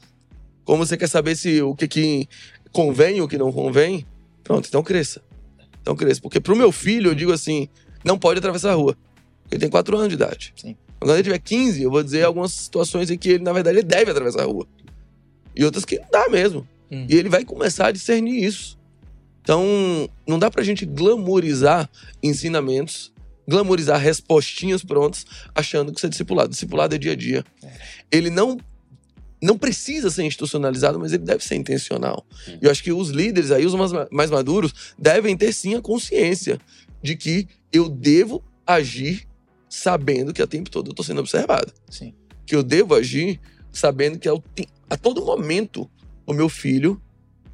Como 0.65 0.85
você 0.85 0.97
quer 0.97 1.09
saber 1.09 1.37
se 1.37 1.63
o 1.63 1.75
que, 1.75 1.87
que 1.87 2.29
convém 2.73 3.19
e 3.19 3.21
o 3.21 3.29
que 3.29 3.39
não 3.39 3.53
convém, 3.53 4.07
pronto, 4.43 4.67
então 4.69 4.83
cresça. 4.83 5.23
Então 5.81 5.95
cresça. 5.95 6.21
Porque 6.21 6.41
pro 6.41 6.57
meu 6.57 6.73
filho, 6.73 7.11
eu 7.11 7.15
digo 7.15 7.33
assim, 7.33 7.69
não 8.05 8.19
pode 8.19 8.39
atravessar 8.39 8.73
a 8.73 8.75
rua. 8.75 8.97
Ele 9.51 9.61
tem 9.61 9.71
4 9.71 9.97
anos 9.97 10.09
de 10.09 10.15
idade. 10.15 10.53
Sim. 10.57 10.77
Quando 10.99 11.15
ele 11.15 11.23
tiver 11.23 11.39
15, 11.39 11.83
eu 11.83 11.91
vou 11.91 12.03
dizer 12.03 12.25
algumas 12.25 12.53
situações 12.53 13.11
em 13.11 13.19
que 13.19 13.29
ele, 13.29 13.45
na 13.45 13.53
verdade, 13.53 13.79
ele 13.79 13.87
deve 13.87 14.11
atravessar 14.11 14.43
a 14.43 14.47
rua. 14.47 14.67
E 15.55 15.65
outras 15.65 15.85
que 15.85 15.99
não 15.99 16.09
dá 16.11 16.29
mesmo. 16.29 16.67
Hum. 16.91 17.07
E 17.09 17.15
ele 17.15 17.29
vai 17.29 17.45
começar 17.45 17.89
a 17.89 17.93
discernir 17.93 18.43
isso. 18.43 18.79
Então, 19.43 20.09
não 20.27 20.39
dá 20.39 20.51
pra 20.51 20.63
gente 20.63 20.87
glamorizar 20.87 21.91
ensinamentos, 22.23 23.13
glamorizar 23.47 24.01
respostinhas 24.01 24.83
prontas, 24.83 25.27
achando 25.55 25.93
que 25.93 25.99
isso 25.99 26.07
é 26.07 26.09
discipulado. 26.09 26.49
Discipulado 26.49 26.95
é 26.95 26.99
dia 26.99 27.13
a 27.13 27.17
dia. 27.17 27.45
Ele 28.11 28.31
não 28.31 28.59
não 29.45 29.59
precisa 29.59 30.11
ser 30.11 30.25
institucionalizado, 30.25 30.99
mas 30.99 31.13
ele 31.13 31.23
deve 31.25 31.45
ser 31.45 31.55
intencional. 31.57 32.25
E 32.61 32.65
eu 32.65 32.71
acho 32.71 32.83
que 32.83 32.93
os 32.93 33.11
líderes 33.11 33.51
aí, 33.51 33.67
os 33.67 33.75
mais, 33.75 33.93
mais 34.11 34.31
maduros, 34.31 34.73
devem 34.99 35.37
ter 35.37 35.53
sim 35.53 35.75
a 35.75 35.83
consciência 35.83 36.59
de 37.03 37.15
que 37.15 37.47
eu 37.73 37.89
devo 37.89 38.43
agir 38.67 39.27
sabendo 39.69 40.33
que 40.33 40.41
a 40.41 40.47
tempo 40.47 40.71
todo 40.71 40.89
eu 40.89 40.91
estou 40.93 41.05
sendo 41.05 41.21
observado. 41.21 41.73
Sim. 41.91 42.15
Que 42.47 42.55
eu 42.57 42.63
devo 42.63 42.95
agir 42.95 43.41
sabendo 43.73 44.19
que 44.19 44.29
te- 44.55 44.69
a 44.89 44.97
todo 44.97 45.25
momento 45.25 45.91
o 46.27 46.33
meu 46.33 46.49
filho, 46.49 47.01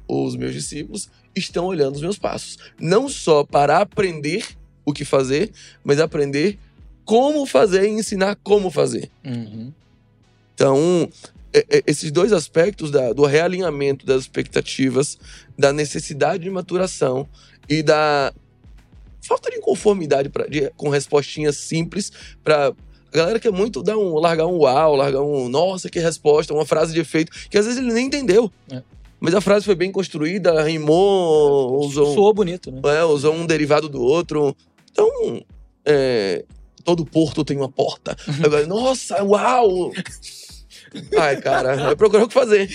ou 0.07 0.25
os 0.25 0.35
meus 0.35 0.53
discípulos, 0.53 1.09
estão 1.35 1.65
olhando 1.65 1.95
os 1.95 2.01
meus 2.01 2.17
passos. 2.17 2.57
Não 2.79 3.09
só 3.09 3.43
para 3.43 3.79
aprender 3.79 4.45
o 4.85 4.93
que 4.93 5.03
fazer, 5.03 5.51
mas 5.83 5.99
aprender 5.99 6.57
como 7.03 7.45
fazer 7.45 7.83
e 7.85 7.89
ensinar 7.89 8.35
como 8.43 8.69
fazer. 8.69 9.09
Uhum. 9.25 9.73
Então, 10.53 11.09
é- 11.09 11.17
é- 11.27 11.40
esses 11.85 12.11
dois 12.11 12.31
aspectos 12.31 12.91
da- 12.91 13.13
do 13.13 13.25
realinhamento 13.25 14.05
das 14.05 14.21
expectativas, 14.21 15.17
da 15.57 15.73
necessidade 15.73 16.43
de 16.43 16.49
maturação 16.49 17.27
e 17.67 17.83
da 17.83 18.33
falta 19.21 19.49
de 19.51 19.59
conformidade 19.59 20.29
pra, 20.29 20.47
de- 20.47 20.69
com 20.77 20.89
respostinhas 20.89 21.57
simples 21.57 22.11
para 22.43 22.69
a 23.13 23.17
galera 23.17 23.39
quer 23.39 23.51
muito 23.51 23.83
dar 23.83 23.97
um, 23.97 24.15
largar 24.15 24.47
um 24.47 24.57
uau, 24.59 24.95
largar 24.95 25.21
um 25.21 25.49
nossa, 25.49 25.89
que 25.89 25.99
resposta, 25.99 26.53
uma 26.53 26.65
frase 26.65 26.93
de 26.93 27.01
efeito, 27.01 27.31
que 27.49 27.57
às 27.57 27.65
vezes 27.65 27.79
ele 27.81 27.91
nem 27.93 28.07
entendeu. 28.07 28.49
É. 28.71 28.81
Mas 29.19 29.35
a 29.35 29.41
frase 29.41 29.65
foi 29.65 29.75
bem 29.75 29.91
construída, 29.91 30.63
rimou, 30.63 31.77
usou, 31.85 32.09
um- 32.09 32.13
Soou 32.15 32.33
bonito, 32.33 32.71
né? 32.71 32.79
é, 32.85 33.03
usou 33.03 33.33
um 33.35 33.45
derivado 33.45 33.89
do 33.89 34.01
outro. 34.01 34.55
Então, 34.91 35.43
é, 35.85 36.43
todo 36.85 37.05
porto 37.05 37.43
tem 37.43 37.57
uma 37.57 37.69
porta. 37.69 38.15
Agora, 38.43 38.65
nossa, 38.65 39.21
uau! 39.23 39.91
Ai, 41.17 41.39
cara, 41.41 41.75
vai 41.75 41.95
procurar 41.95 42.23
o 42.23 42.27
que 42.27 42.33
fazer. 42.33 42.69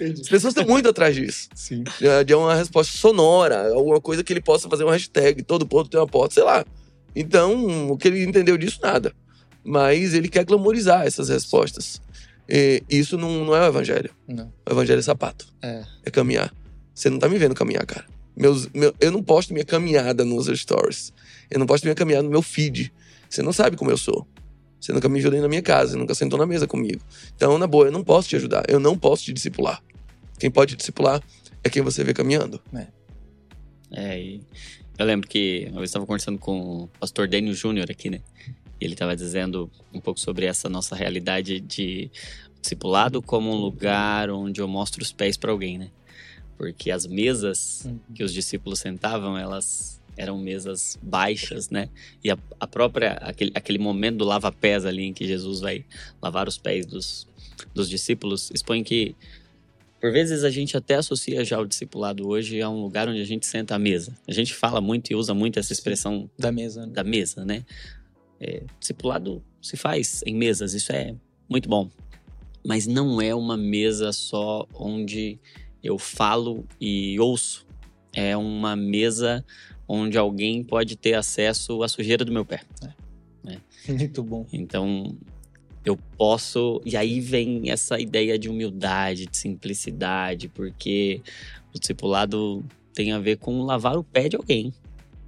As 0.00 0.28
pessoas 0.28 0.54
estão 0.56 0.64
muito 0.66 0.88
atrás 0.88 1.14
disso. 1.14 1.48
Sim. 1.54 1.84
De- 1.98 2.24
De 2.24 2.34
uma 2.34 2.54
resposta 2.54 2.96
sonora, 2.96 3.72
alguma 3.74 4.00
coisa 4.00 4.24
que 4.24 4.32
ele 4.32 4.40
possa 4.40 4.68
fazer 4.68 4.84
uma 4.84 4.92
hashtag, 4.92 5.42
todo 5.42 5.66
porto 5.66 5.90
tem 5.90 6.00
uma 6.00 6.06
porta, 6.06 6.34
sei 6.34 6.42
lá. 6.44 6.64
Então, 7.14 7.90
o 7.90 7.96
que 7.96 8.08
ele 8.08 8.22
entendeu 8.24 8.56
disso, 8.56 8.78
nada. 8.82 9.12
Mas 9.64 10.14
ele 10.14 10.28
quer 10.28 10.44
glamorizar 10.44 11.06
essas 11.06 11.28
respostas. 11.28 12.00
E 12.48 12.82
isso 12.88 13.18
não, 13.18 13.44
não 13.44 13.56
é 13.56 13.60
o 13.62 13.66
evangelho. 13.66 14.10
Não. 14.28 14.52
O 14.68 14.72
evangelho 14.72 14.98
é 15.00 15.02
sapato. 15.02 15.46
É. 15.62 15.82
É 16.04 16.10
caminhar. 16.10 16.54
Você 16.94 17.10
não 17.10 17.18
tá 17.18 17.28
me 17.28 17.36
vendo 17.38 17.54
caminhar, 17.54 17.84
cara. 17.84 18.04
Meus, 18.36 18.68
meu, 18.68 18.94
eu 19.00 19.10
não 19.10 19.22
posto 19.22 19.52
minha 19.52 19.64
caminhada 19.64 20.24
nos 20.24 20.46
stories. 20.58 21.12
Eu 21.50 21.58
não 21.58 21.66
posto 21.66 21.84
minha 21.84 21.94
caminhada 21.94 22.22
no 22.22 22.30
meu 22.30 22.42
feed. 22.42 22.92
Você 23.28 23.42
não 23.42 23.52
sabe 23.52 23.76
como 23.76 23.90
eu 23.90 23.96
sou. 23.96 24.26
Você 24.86 24.92
nunca 24.92 25.08
me 25.08 25.20
viu 25.20 25.32
dentro 25.32 25.42
da 25.42 25.48
minha 25.48 25.62
casa, 25.62 25.90
você 25.92 25.98
nunca 25.98 26.14
sentou 26.14 26.38
na 26.38 26.46
mesa 26.46 26.64
comigo. 26.64 27.00
Então, 27.34 27.58
na 27.58 27.66
boa, 27.66 27.86
eu 27.86 27.90
não 27.90 28.04
posso 28.04 28.28
te 28.28 28.36
ajudar. 28.36 28.62
Eu 28.68 28.78
não 28.78 28.96
posso 28.96 29.24
te 29.24 29.32
discipular. 29.32 29.82
Quem 30.38 30.48
pode 30.48 30.74
te 30.74 30.78
discipular 30.78 31.20
é 31.64 31.68
quem 31.68 31.82
você 31.82 32.04
vê 32.04 32.14
caminhando. 32.14 32.62
É, 33.90 34.20
e 34.20 34.40
eu 34.96 35.04
lembro 35.04 35.28
que 35.28 35.68
eu 35.74 35.82
estava 35.82 36.06
conversando 36.06 36.38
com 36.38 36.84
o 36.84 36.88
pastor 37.00 37.26
Daniel 37.26 37.52
Júnior 37.52 37.90
aqui, 37.90 38.08
né? 38.10 38.20
E 38.80 38.84
ele 38.84 38.92
estava 38.92 39.16
dizendo 39.16 39.68
um 39.92 39.98
pouco 40.00 40.20
sobre 40.20 40.46
essa 40.46 40.68
nossa 40.68 40.94
realidade 40.94 41.58
de 41.58 42.08
discipulado 42.62 43.20
como 43.20 43.50
um 43.50 43.56
lugar 43.56 44.30
onde 44.30 44.60
eu 44.60 44.68
mostro 44.68 45.02
os 45.02 45.12
pés 45.12 45.36
para 45.36 45.50
alguém, 45.50 45.78
né? 45.78 45.90
Porque 46.56 46.92
as 46.92 47.06
mesas 47.08 47.82
Uhum. 47.86 47.98
que 48.14 48.22
os 48.22 48.32
discípulos 48.32 48.78
sentavam, 48.78 49.36
elas 49.36 49.95
eram 50.16 50.38
mesas 50.38 50.98
baixas, 51.02 51.70
né? 51.70 51.88
E 52.22 52.30
a, 52.30 52.38
a 52.58 52.66
própria, 52.66 53.12
aquele, 53.14 53.52
aquele 53.54 53.78
momento 53.78 54.18
do 54.18 54.24
lava-pés 54.24 54.86
ali 54.86 55.04
em 55.04 55.12
que 55.12 55.26
Jesus 55.26 55.60
vai 55.60 55.84
lavar 56.22 56.48
os 56.48 56.56
pés 56.56 56.86
dos, 56.86 57.28
dos 57.74 57.88
discípulos 57.88 58.50
expõe 58.54 58.82
que, 58.82 59.14
por 60.00 60.12
vezes, 60.12 60.44
a 60.44 60.50
gente 60.50 60.76
até 60.76 60.94
associa 60.94 61.44
já 61.44 61.58
o 61.58 61.66
discipulado 61.66 62.28
hoje 62.28 62.60
a 62.60 62.68
um 62.68 62.80
lugar 62.82 63.08
onde 63.08 63.20
a 63.20 63.26
gente 63.26 63.46
senta 63.46 63.74
à 63.74 63.78
mesa. 63.78 64.16
A 64.26 64.32
gente 64.32 64.54
fala 64.54 64.80
muito 64.80 65.10
e 65.10 65.14
usa 65.14 65.34
muito 65.34 65.58
essa 65.58 65.72
expressão 65.72 66.30
da 66.38 66.52
mesa, 66.52 66.86
né? 66.86 66.92
da 66.92 67.04
mesa, 67.04 67.44
né? 67.44 67.64
É, 68.38 68.62
discipulado 68.78 69.42
se 69.60 69.76
faz 69.76 70.22
em 70.26 70.34
mesas, 70.34 70.74
isso 70.74 70.92
é 70.92 71.14
muito 71.48 71.68
bom. 71.68 71.90
Mas 72.64 72.86
não 72.86 73.20
é 73.20 73.34
uma 73.34 73.56
mesa 73.56 74.12
só 74.12 74.66
onde 74.74 75.38
eu 75.82 75.98
falo 75.98 76.64
e 76.80 77.18
ouço. 77.18 77.65
É 78.16 78.36
uma 78.36 78.74
mesa 78.74 79.44
onde 79.86 80.16
alguém 80.16 80.64
pode 80.64 80.96
ter 80.96 81.14
acesso 81.14 81.82
à 81.82 81.88
sujeira 81.88 82.24
do 82.24 82.32
meu 82.32 82.44
pé. 82.44 82.62
É. 83.46 83.58
Muito 83.92 84.22
bom. 84.22 84.46
Então, 84.52 85.14
eu 85.84 85.96
posso. 86.16 86.80
E 86.84 86.96
aí 86.96 87.20
vem 87.20 87.70
essa 87.70 88.00
ideia 88.00 88.38
de 88.38 88.48
humildade, 88.48 89.26
de 89.26 89.36
simplicidade, 89.36 90.48
porque 90.48 91.20
o 91.74 91.78
discipulado 91.78 92.64
tem 92.92 93.12
a 93.12 93.18
ver 93.18 93.36
com 93.36 93.62
lavar 93.62 93.96
o 93.96 94.02
pé 94.02 94.28
de 94.28 94.36
alguém. 94.36 94.72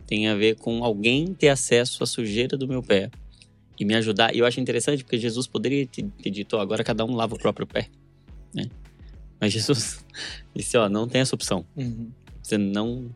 Tem 0.07 0.27
a 0.27 0.35
ver 0.35 0.57
com 0.57 0.83
alguém 0.83 1.35
ter 1.35 1.51
acesso 1.51 2.03
à 2.03 2.07
sujeira 2.07 2.57
do 2.57 2.66
meu 2.66 2.83
pé 2.83 3.11
e 3.79 3.85
me 3.85 3.94
ajudar. 3.94 4.35
E 4.35 4.38
eu 4.38 4.46
acho 4.46 4.59
interessante 4.59 5.05
porque 5.05 5.18
Jesus 5.18 5.46
poderia 5.46 5.87
ter, 5.87 6.05
ter 6.22 6.31
dito: 6.31 6.57
oh, 6.57 6.61
agora 6.61 6.83
cada 6.83 7.05
um 7.05 7.14
lava 7.14 7.35
o 7.35 7.38
próprio 7.38 7.66
pé. 7.66 7.88
Né? 8.53 8.64
Mas 9.40 9.53
Jesus 9.53 10.05
disse: 10.57 10.77
ó, 10.77 10.88
não 10.88 11.07
tem 11.07 11.20
essa 11.20 11.35
opção. 11.35 11.64
Uhum. 11.77 12.11
Você 12.48 12.56
não 12.56 13.14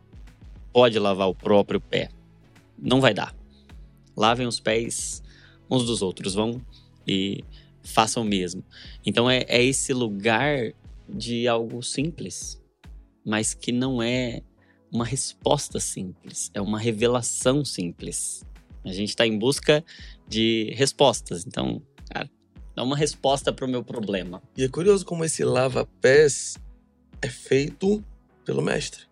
pode 0.71 0.99
lavar 0.99 1.27
o 1.27 1.33
próprio 1.33 1.81
pé. 1.81 2.09
Não 2.77 3.01
vai 3.01 3.15
dar. 3.15 3.35
Lavem 4.15 4.45
os 4.45 4.59
pés 4.59 5.23
uns 5.67 5.83
dos 5.87 6.03
outros. 6.03 6.35
Vão 6.35 6.61
e 7.07 7.43
façam 7.81 8.21
o 8.21 8.25
mesmo. 8.27 8.63
Então 9.03 9.27
é, 9.27 9.43
é 9.47 9.63
esse 9.63 9.91
lugar 9.91 10.71
de 11.09 11.47
algo 11.47 11.81
simples, 11.81 12.61
mas 13.25 13.55
que 13.55 13.71
não 13.71 14.03
é 14.03 14.43
uma 14.91 15.03
resposta 15.03 15.79
simples, 15.79 16.51
é 16.53 16.61
uma 16.61 16.77
revelação 16.77 17.65
simples. 17.65 18.45
A 18.85 18.93
gente 18.93 19.09
está 19.09 19.25
em 19.25 19.35
busca 19.35 19.83
de 20.27 20.71
respostas. 20.75 21.43
Então, 21.47 21.81
cara, 22.07 22.29
dá 22.75 22.83
uma 22.83 22.95
resposta 22.95 23.51
para 23.51 23.65
o 23.65 23.67
meu 23.67 23.83
problema. 23.83 24.43
E 24.55 24.63
é 24.63 24.69
curioso 24.69 25.03
como 25.03 25.25
esse 25.25 25.43
lava-pés 25.43 26.55
é 27.19 27.29
feito 27.29 28.03
pelo 28.45 28.61
mestre. 28.61 29.11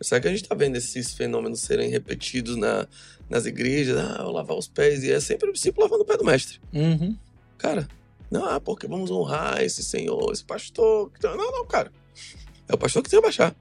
Será 0.00 0.20
que 0.20 0.28
a 0.28 0.30
gente 0.30 0.42
está 0.42 0.54
vendo 0.54 0.76
esses 0.76 1.14
fenômenos 1.14 1.60
serem 1.60 1.90
repetidos 1.90 2.56
na, 2.56 2.86
nas 3.30 3.46
igrejas? 3.46 3.96
Ah, 3.96 4.18
eu 4.20 4.30
lavar 4.30 4.56
os 4.56 4.68
pés. 4.68 5.02
E 5.02 5.10
é 5.10 5.20
sempre 5.20 5.48
o 5.48 5.52
discípulo 5.52 5.86
lavando 5.86 6.02
o 6.02 6.06
pé 6.06 6.16
do 6.16 6.24
mestre. 6.24 6.60
Uhum. 6.72 7.16
Cara, 7.58 7.88
não, 8.30 8.44
ah, 8.44 8.60
porque 8.60 8.86
vamos 8.86 9.10
honrar 9.10 9.62
esse 9.62 9.82
senhor, 9.82 10.32
esse 10.32 10.44
pastor. 10.44 11.10
Não, 11.22 11.36
não, 11.36 11.66
cara. 11.66 11.90
É 12.68 12.74
o 12.74 12.78
pastor 12.78 13.02
que 13.02 13.08
tem 13.10 13.18
que 13.20 13.24
baixar 13.24 13.54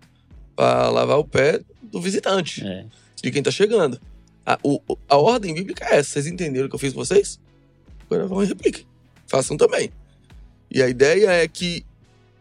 para 0.55 0.89
lavar 0.89 1.19
o 1.19 1.25
pé 1.25 1.61
do 1.81 2.01
visitante, 2.01 2.65
É. 2.65 2.85
de 3.21 3.31
quem 3.31 3.43
tá 3.43 3.51
chegando. 3.51 3.99
A, 4.45 4.57
o, 4.63 4.79
a 5.07 5.17
ordem 5.17 5.53
bíblica 5.53 5.85
é 5.85 5.97
essa. 5.97 6.11
Vocês 6.11 6.27
entenderam 6.27 6.67
o 6.67 6.69
que 6.69 6.75
eu 6.75 6.79
fiz 6.79 6.93
com 6.93 7.03
vocês? 7.03 7.39
Agora 8.05 8.27
vão 8.27 8.43
e 8.43 8.47
repliquem. 8.47 8.85
Façam 9.27 9.57
também. 9.57 9.91
E 10.69 10.81
a 10.81 10.87
ideia 10.89 11.29
é 11.31 11.47
que 11.47 11.85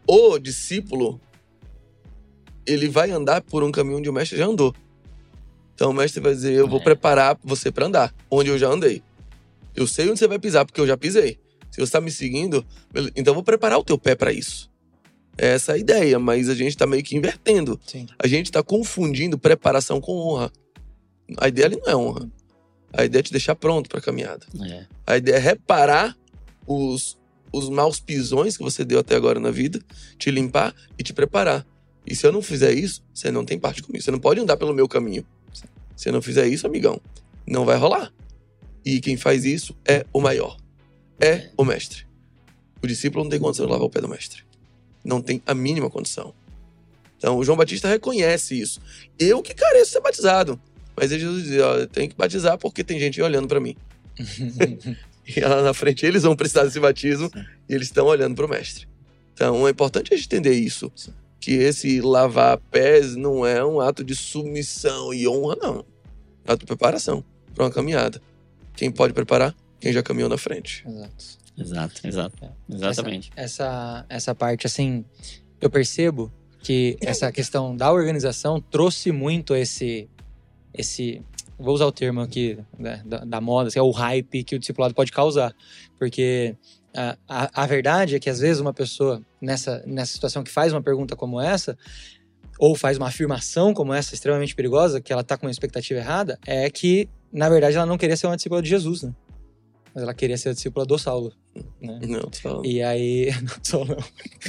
o 0.07 0.37
discípulo 0.37 1.19
ele 2.65 2.87
vai 2.89 3.11
andar 3.11 3.41
por 3.41 3.63
um 3.63 3.71
caminho 3.71 3.97
onde 3.97 4.09
o 4.09 4.13
mestre 4.13 4.37
já 4.37 4.45
andou. 4.45 4.73
Então 5.73 5.91
o 5.91 5.93
mestre 5.93 6.21
vai 6.21 6.33
dizer: 6.33 6.53
Eu 6.53 6.67
vou 6.67 6.79
É. 6.79 6.83
preparar 6.83 7.37
você 7.43 7.71
para 7.71 7.85
andar, 7.85 8.13
onde 8.29 8.49
eu 8.49 8.57
já 8.57 8.67
andei. 8.69 9.01
Eu 9.75 9.85
sei 9.87 10.09
onde 10.09 10.19
você 10.19 10.27
vai 10.27 10.39
pisar, 10.39 10.65
porque 10.65 10.79
eu 10.79 10.87
já 10.87 10.95
pisei. 10.97 11.37
Se 11.69 11.77
você 11.81 11.83
está 11.83 11.99
me 11.99 12.09
seguindo, 12.09 12.65
então 13.15 13.31
eu 13.31 13.35
vou 13.35 13.43
preparar 13.43 13.77
o 13.77 13.83
teu 13.83 13.97
pé 13.97 14.15
para 14.15 14.31
isso. 14.31 14.71
Essa 15.37 15.73
é 15.73 15.75
a 15.75 15.77
ideia, 15.77 16.17
mas 16.17 16.47
a 16.47 16.55
gente 16.55 16.69
está 16.69 16.87
meio 16.87 17.03
que 17.03 17.17
invertendo. 17.17 17.77
Sim. 17.85 18.07
A 18.17 18.25
gente 18.25 18.45
está 18.45 18.63
confundindo 18.63 19.37
preparação 19.37 19.99
com 19.99 20.13
honra. 20.17 20.49
A 21.37 21.49
ideia 21.49 21.67
ali 21.67 21.75
não 21.77 21.89
é 21.91 21.95
honra. 21.97 22.29
A 22.93 23.03
ideia 23.03 23.19
é 23.19 23.23
te 23.23 23.31
deixar 23.33 23.55
pronto 23.55 23.89
para 23.89 23.99
a 23.99 24.01
caminhada. 24.01 24.45
É. 24.63 24.85
A 25.05 25.17
ideia 25.17 25.35
é 25.35 25.39
reparar 25.39 26.15
os, 26.65 27.17
os 27.51 27.67
maus 27.67 27.99
pisões 27.99 28.55
que 28.55 28.63
você 28.63 28.85
deu 28.85 28.99
até 28.99 29.17
agora 29.17 29.37
na 29.41 29.51
vida, 29.51 29.81
te 30.17 30.31
limpar 30.31 30.73
e 30.97 31.03
te 31.03 31.11
preparar. 31.11 31.67
E 32.05 32.15
se 32.15 32.25
eu 32.25 32.31
não 32.31 32.41
fizer 32.41 32.71
isso, 32.73 33.03
você 33.13 33.31
não 33.31 33.43
tem 33.43 33.57
parte 33.57 33.81
comigo. 33.81 34.03
Você 34.03 34.11
não 34.11 34.19
pode 34.19 34.39
andar 34.39 34.57
pelo 34.57 34.73
meu 34.73 34.87
caminho. 34.87 35.25
Se 35.95 36.09
eu 36.09 36.13
não 36.13 36.21
fizer 36.21 36.47
isso, 36.47 36.67
amigão, 36.67 37.01
não 37.47 37.65
vai 37.65 37.77
rolar. 37.77 38.13
E 38.85 38.99
quem 38.99 39.17
faz 39.17 39.45
isso 39.45 39.75
é 39.87 40.05
o 40.13 40.21
maior. 40.21 40.57
É 41.19 41.49
o 41.57 41.63
mestre. 41.63 42.05
O 42.83 42.87
discípulo 42.87 43.23
não 43.23 43.31
tem 43.31 43.39
condição 43.39 43.65
de 43.65 43.71
lavar 43.71 43.87
o 43.87 43.89
pé 43.89 44.01
do 44.01 44.09
mestre. 44.09 44.43
Não 45.03 45.21
tem 45.21 45.41
a 45.45 45.53
mínima 45.53 45.89
condição. 45.89 46.33
Então, 47.17 47.37
o 47.37 47.43
João 47.43 47.57
Batista 47.57 47.87
reconhece 47.87 48.59
isso. 48.59 48.79
Eu 49.17 49.41
que 49.41 49.53
careço 49.53 49.85
de 49.85 49.91
ser 49.91 50.01
batizado. 50.01 50.59
Mas 50.95 51.09
Jesus 51.09 51.45
diz, 51.45 51.61
ó, 51.61 51.75
eu 51.77 51.87
tenho 51.87 52.09
que 52.09 52.15
batizar 52.15 52.57
porque 52.57 52.83
tem 52.83 52.99
gente 52.99 53.21
olhando 53.21 53.47
para 53.47 53.59
mim. 53.59 53.75
E 55.27 55.39
lá 55.39 55.61
na 55.63 55.73
frente 55.73 56.05
eles 56.05 56.23
vão 56.23 56.35
precisar 56.35 56.65
desse 56.65 56.79
batismo 56.79 57.31
e 57.67 57.73
eles 57.73 57.87
estão 57.87 58.05
olhando 58.05 58.35
para 58.35 58.45
o 58.45 58.49
mestre. 58.49 58.87
Então 59.33 59.67
é 59.67 59.71
importante 59.71 60.13
a 60.13 60.17
gente 60.17 60.27
entender 60.27 60.53
isso. 60.53 60.91
Que 61.45 61.53
esse 61.53 62.01
lavar 62.01 62.57
pés 62.57 63.15
não 63.15 63.45
é 63.45 63.63
um 63.63 63.79
ato 63.79 64.03
de 64.03 64.15
submissão 64.15 65.13
e 65.13 65.27
honra, 65.27 65.55
não. 65.61 65.85
É 66.43 66.49
um 66.49 66.53
ato 66.53 66.61
de 66.61 66.65
preparação 66.65 67.23
para 67.53 67.65
uma 67.65 67.69
caminhada. 67.69 68.19
Quem 68.75 68.89
pode 68.89 69.13
preparar? 69.13 69.55
Quem 69.79 69.93
já 69.93 70.01
caminhou 70.01 70.27
na 70.27 70.39
frente. 70.39 70.83
Exato. 70.87 71.37
Exato, 71.55 72.07
exato. 72.07 72.51
Exatamente. 72.67 73.31
Essa, 73.35 74.03
essa 74.09 74.33
parte, 74.33 74.65
assim, 74.65 75.05
eu 75.61 75.69
percebo 75.69 76.33
que 76.63 76.97
essa 76.99 77.31
questão 77.31 77.77
da 77.77 77.91
organização 77.91 78.59
trouxe 78.59 79.11
muito 79.11 79.55
esse. 79.55 80.09
esse 80.73 81.21
vou 81.59 81.75
usar 81.75 81.85
o 81.85 81.91
termo 81.91 82.21
aqui 82.21 82.57
né, 82.75 83.03
da, 83.05 83.19
da 83.19 83.39
moda, 83.39 83.69
que 83.69 83.77
é 83.77 83.83
o 83.83 83.91
hype 83.91 84.43
que 84.43 84.55
o 84.55 84.59
discipulado 84.59 84.95
pode 84.95 85.11
causar. 85.11 85.55
Porque 85.99 86.55
a, 86.95 87.17
a, 87.27 87.63
a 87.63 87.65
verdade 87.65 88.15
é 88.15 88.19
que, 88.19 88.29
às 88.29 88.39
vezes, 88.39 88.59
uma 88.59 88.73
pessoa, 88.73 89.21
nessa, 89.41 89.83
nessa 89.85 90.13
situação 90.13 90.43
que 90.43 90.51
faz 90.51 90.71
uma 90.73 90.81
pergunta 90.81 91.15
como 91.15 91.39
essa, 91.39 91.77
ou 92.57 92.75
faz 92.75 92.97
uma 92.97 93.07
afirmação 93.07 93.73
como 93.73 93.93
essa, 93.93 94.13
extremamente 94.13 94.55
perigosa, 94.55 95.01
que 95.01 95.11
ela 95.11 95.23
tá 95.23 95.37
com 95.37 95.45
uma 95.45 95.51
expectativa 95.51 95.99
errada, 95.99 96.39
é 96.45 96.69
que, 96.69 97.09
na 97.31 97.49
verdade, 97.49 97.75
ela 97.75 97.85
não 97.85 97.97
queria 97.97 98.15
ser 98.15 98.27
uma 98.27 98.35
discípula 98.35 98.61
de 98.61 98.69
Jesus, 98.69 99.03
né? 99.03 99.13
Mas 99.93 100.03
ela 100.03 100.13
queria 100.13 100.37
ser 100.37 100.49
a 100.49 100.53
discípula 100.53 100.85
do 100.85 100.97
Saulo. 100.97 101.31
Né? 101.81 101.99
Não, 102.05 102.29
falando. 102.41 102.65
E 102.65 102.83
aí. 102.83 103.31
Não 103.41 103.55
sou, 103.63 103.85
não. 103.85 103.97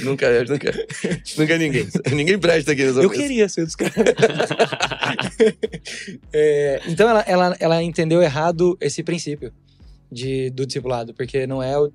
Nunca 0.03 0.27
é, 0.27 0.45
nunca 0.45 0.71
é. 0.71 0.87
Nunca 1.39 1.55
é 1.55 1.59
ninguém. 1.59 1.87
Ninguém 2.13 2.37
presta 2.37 2.73
aqui 2.73 2.85
nessa 2.85 3.01
Eu 3.01 3.09
queria 3.09 3.49
ser 3.49 3.65
dos 3.65 3.77
caras. 3.77 3.95
É, 6.33 6.81
então 6.89 7.09
ela, 7.09 7.21
ela, 7.21 7.57
ela 7.61 7.83
entendeu 7.83 8.21
errado 8.21 8.77
esse 8.81 9.05
princípio 9.05 9.53
de, 10.11 10.51
do 10.51 10.67
discipulado, 10.67 11.15
porque 11.15 11.47
não 11.47 11.63
é 11.63 11.79
o. 11.79 11.93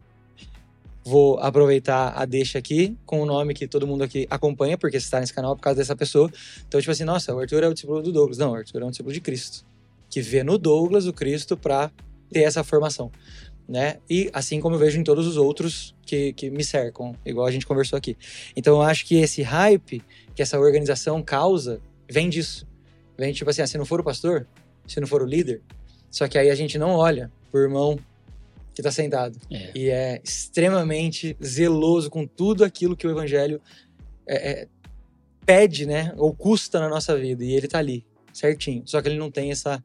Vou 1.03 1.39
aproveitar 1.39 2.13
a 2.15 2.25
deixa 2.25 2.59
aqui 2.59 2.95
com 3.05 3.21
o 3.21 3.25
nome 3.25 3.53
que 3.53 3.67
todo 3.67 3.87
mundo 3.87 4.03
aqui 4.03 4.27
acompanha, 4.29 4.77
porque 4.77 4.99
você 4.99 5.05
está 5.05 5.19
nesse 5.19 5.33
canal 5.33 5.55
por 5.55 5.63
causa 5.63 5.79
dessa 5.79 5.95
pessoa. 5.95 6.29
Então, 6.67 6.79
tipo 6.79 6.91
assim, 6.91 7.03
nossa, 7.03 7.33
o 7.33 7.39
Arthur 7.39 7.63
é 7.63 7.67
o 7.67 7.73
discípulo 7.73 8.01
do 8.01 8.11
Douglas. 8.11 8.37
Não, 8.37 8.51
o 8.51 8.55
Arthur 8.55 8.83
é 8.83 8.85
um 8.85 8.89
discípulo 8.89 9.13
de 9.13 9.19
Cristo. 9.19 9.65
Que 10.09 10.21
vê 10.21 10.43
no 10.43 10.57
Douglas 10.57 11.07
o 11.07 11.13
Cristo 11.13 11.57
para 11.57 11.91
ter 12.31 12.41
essa 12.41 12.63
formação. 12.63 13.11
Né? 13.67 13.97
E 14.09 14.29
assim 14.33 14.59
como 14.59 14.75
eu 14.75 14.79
vejo 14.79 14.99
em 14.99 15.03
todos 15.03 15.25
os 15.25 15.37
outros 15.37 15.95
que, 16.05 16.33
que 16.33 16.49
me 16.49 16.63
cercam, 16.63 17.15
igual 17.25 17.47
a 17.47 17.51
gente 17.51 17.65
conversou 17.65 17.97
aqui. 17.97 18.17
Então 18.55 18.75
eu 18.75 18.81
acho 18.81 19.05
que 19.05 19.15
esse 19.15 19.41
hype 19.41 20.03
que 20.35 20.41
essa 20.41 20.59
organização 20.59 21.21
causa 21.21 21.81
vem 22.09 22.29
disso. 22.29 22.67
Vem 23.17 23.31
tipo 23.33 23.49
assim, 23.49 23.61
ah, 23.61 23.67
se 23.67 23.77
não 23.77 23.85
for 23.85 24.01
o 24.01 24.03
pastor, 24.03 24.47
se 24.85 24.99
não 24.99 25.07
for 25.07 25.21
o 25.21 25.25
líder, 25.25 25.61
só 26.09 26.27
que 26.27 26.37
aí 26.37 26.49
a 26.49 26.55
gente 26.55 26.77
não 26.77 26.91
olha 26.91 27.31
pro 27.49 27.61
irmão 27.61 27.97
que 28.73 28.81
tá 28.81 28.91
sentado 28.91 29.37
É. 29.51 29.71
e 29.75 29.89
é 29.89 30.21
extremamente 30.23 31.35
zeloso 31.43 32.09
com 32.09 32.25
tudo 32.25 32.63
aquilo 32.63 32.95
que 32.95 33.05
o 33.05 33.11
evangelho 33.11 33.61
é, 34.27 34.51
é, 34.51 34.67
pede, 35.45 35.85
né, 35.85 36.13
ou 36.17 36.33
custa 36.33 36.79
na 36.79 36.87
nossa 36.87 37.17
vida, 37.17 37.43
e 37.43 37.53
ele 37.53 37.67
tá 37.67 37.79
ali, 37.79 38.05
certinho. 38.31 38.83
Só 38.85 39.01
que 39.01 39.09
ele 39.09 39.17
não 39.17 39.29
tem 39.29 39.51
essa 39.51 39.83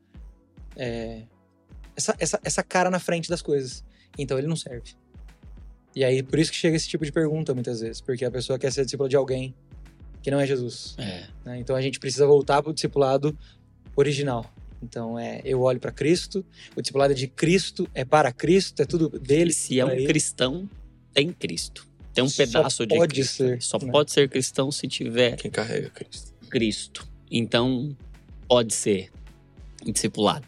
é, 0.76 1.22
essa, 1.96 2.14
essa, 2.18 2.40
essa 2.44 2.62
cara 2.62 2.90
na 2.90 2.98
frente 2.98 3.28
das 3.28 3.40
coisas. 3.40 3.82
Então 4.18 4.38
ele 4.38 4.46
não 4.46 4.56
serve. 4.56 4.94
E 5.94 6.04
aí, 6.04 6.22
por 6.22 6.38
isso 6.38 6.50
que 6.50 6.56
chega 6.56 6.76
esse 6.76 6.86
tipo 6.86 7.04
de 7.04 7.10
pergunta 7.10 7.54
muitas 7.54 7.80
vezes, 7.80 8.02
porque 8.02 8.24
a 8.24 8.30
pessoa 8.30 8.58
quer 8.58 8.70
ser 8.70 8.84
discípula 8.84 9.08
de 9.08 9.16
alguém 9.16 9.54
que 10.22 10.30
não 10.30 10.38
é 10.38 10.46
Jesus. 10.46 10.94
É. 10.98 11.26
né? 11.44 11.58
Então 11.58 11.74
a 11.74 11.80
gente 11.80 11.98
precisa 11.98 12.26
voltar 12.26 12.62
para 12.62 12.70
o 12.70 12.74
discipulado 12.74 13.36
original. 13.96 14.44
Então 14.82 15.18
é, 15.18 15.40
eu 15.44 15.60
olho 15.62 15.80
para 15.80 15.90
Cristo, 15.92 16.44
o 16.74 16.82
discipulado 16.82 17.12
é 17.12 17.16
de 17.16 17.26
Cristo, 17.26 17.88
é 17.94 18.04
para 18.04 18.32
Cristo, 18.32 18.80
é 18.82 18.84
tudo 18.84 19.08
dele. 19.08 19.50
E 19.50 19.54
se 19.54 19.80
é 19.80 19.84
um 19.84 19.90
ele. 19.90 20.06
cristão, 20.06 20.68
tem 21.12 21.32
Cristo. 21.32 21.86
Tem 22.12 22.24
um 22.24 22.28
Só 22.28 22.44
pedaço 22.44 22.86
de 22.86 22.96
pode 22.96 23.14
Cristo. 23.14 23.36
ser, 23.36 23.62
Só 23.62 23.78
né? 23.78 23.90
pode 23.90 24.10
ser 24.10 24.28
cristão 24.28 24.70
se 24.72 24.88
tiver 24.88 25.36
Quem 25.36 25.50
carrega 25.50 25.90
Cristo. 25.90 26.32
Cristo. 26.48 27.08
Então, 27.30 27.96
pode 28.48 28.72
ser 28.74 29.10
discipulado. 29.84 30.46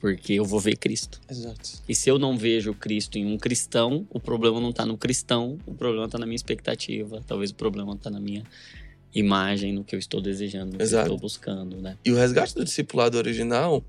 Porque 0.00 0.34
eu 0.34 0.44
vou 0.44 0.60
ver 0.60 0.76
Cristo. 0.76 1.18
Exato. 1.30 1.82
E 1.88 1.94
se 1.94 2.10
eu 2.10 2.18
não 2.18 2.36
vejo 2.36 2.74
Cristo 2.74 3.16
em 3.16 3.24
um 3.24 3.38
cristão, 3.38 4.06
o 4.10 4.20
problema 4.20 4.60
não 4.60 4.68
está 4.68 4.84
no 4.84 4.98
cristão, 4.98 5.58
o 5.64 5.74
problema 5.74 6.04
está 6.04 6.18
na 6.18 6.26
minha 6.26 6.36
expectativa. 6.36 7.22
Talvez 7.26 7.50
o 7.50 7.54
problema 7.54 7.94
está 7.94 8.10
na 8.10 8.20
minha 8.20 8.44
imagem, 9.14 9.72
no 9.72 9.84
que 9.84 9.94
eu 9.94 9.98
estou 9.98 10.20
desejando, 10.20 10.72
no 10.72 10.76
que 10.76 10.82
eu 10.82 10.86
Exato. 10.86 11.04
estou 11.04 11.18
buscando, 11.18 11.80
né? 11.80 11.96
E 12.04 12.10
o 12.10 12.16
resgate 12.16 12.54
do 12.54 12.64
discipulado 12.64 13.16
original 13.16 13.84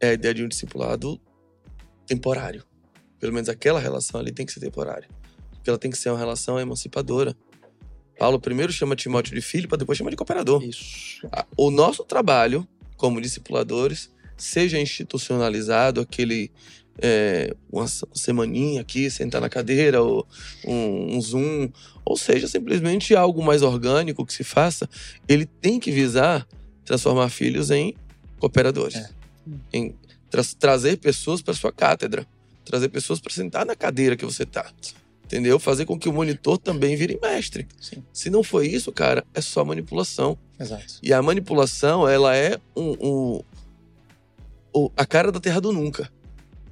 é 0.00 0.10
a 0.10 0.12
ideia 0.12 0.34
de 0.34 0.44
um 0.44 0.48
discipulado 0.48 1.20
temporário. 2.06 2.64
Pelo 3.18 3.32
menos 3.32 3.48
aquela 3.48 3.78
relação 3.78 4.20
ali 4.20 4.32
tem 4.32 4.44
que 4.44 4.52
ser 4.52 4.60
temporária. 4.60 5.08
Porque 5.52 5.70
ela 5.70 5.78
tem 5.78 5.90
que 5.90 5.98
ser 5.98 6.10
uma 6.10 6.18
relação 6.18 6.58
emancipadora. 6.58 7.36
Paulo 8.18 8.40
primeiro 8.40 8.72
chama 8.72 8.96
Timóteo 8.96 9.34
de 9.34 9.40
filho, 9.40 9.68
para 9.68 9.78
depois 9.78 9.96
chamar 9.96 10.10
de 10.10 10.16
cooperador. 10.16 10.62
Isso. 10.62 11.26
O 11.56 11.70
nosso 11.70 12.04
trabalho 12.04 12.66
como 12.96 13.20
discipuladores 13.20 14.10
seja 14.36 14.80
institucionalizado, 14.80 16.00
aquele 16.00 16.50
é, 16.98 17.54
uma 17.70 17.86
se- 17.86 18.04
semaninha 18.14 18.80
aqui, 18.80 19.10
sentar 19.10 19.40
na 19.40 19.48
cadeira, 19.48 20.02
ou 20.02 20.26
um, 20.66 21.16
um 21.16 21.20
Zoom, 21.20 21.70
ou 22.04 22.16
seja, 22.16 22.46
simplesmente 22.48 23.14
algo 23.14 23.42
mais 23.42 23.62
orgânico 23.62 24.24
que 24.26 24.32
se 24.34 24.44
faça, 24.44 24.88
ele 25.28 25.46
tem 25.46 25.78
que 25.80 25.90
visar 25.90 26.46
transformar 26.84 27.28
filhos 27.28 27.70
em 27.70 27.94
cooperadores, 28.38 28.96
É. 28.96 29.10
em 29.72 29.94
tra- 30.28 30.42
trazer 30.58 30.96
pessoas 30.98 31.40
para 31.40 31.54
sua 31.54 31.72
cátedra, 31.72 32.26
trazer 32.64 32.88
pessoas 32.88 33.20
para 33.20 33.32
sentar 33.32 33.64
na 33.64 33.76
cadeira 33.76 34.16
que 34.16 34.24
você 34.24 34.44
tá. 34.44 34.70
Entendeu? 35.24 35.60
Fazer 35.60 35.84
com 35.86 35.96
que 35.96 36.08
o 36.08 36.12
monitor 36.12 36.58
também 36.58 36.96
vire 36.96 37.16
mestre. 37.22 37.68
Sim. 37.80 38.02
Se 38.12 38.28
não 38.30 38.42
for 38.42 38.64
isso, 38.64 38.90
cara, 38.90 39.24
é 39.32 39.40
só 39.40 39.64
manipulação. 39.64 40.36
Exato. 40.58 40.94
E 41.00 41.12
a 41.12 41.22
manipulação, 41.22 42.08
ela 42.08 42.34
é 42.36 42.58
um, 42.76 42.96
um- 43.00 43.40
o- 44.74 44.90
a 44.96 45.06
cara 45.06 45.30
da 45.30 45.38
terra 45.38 45.60
do 45.60 45.70
nunca. 45.72 46.10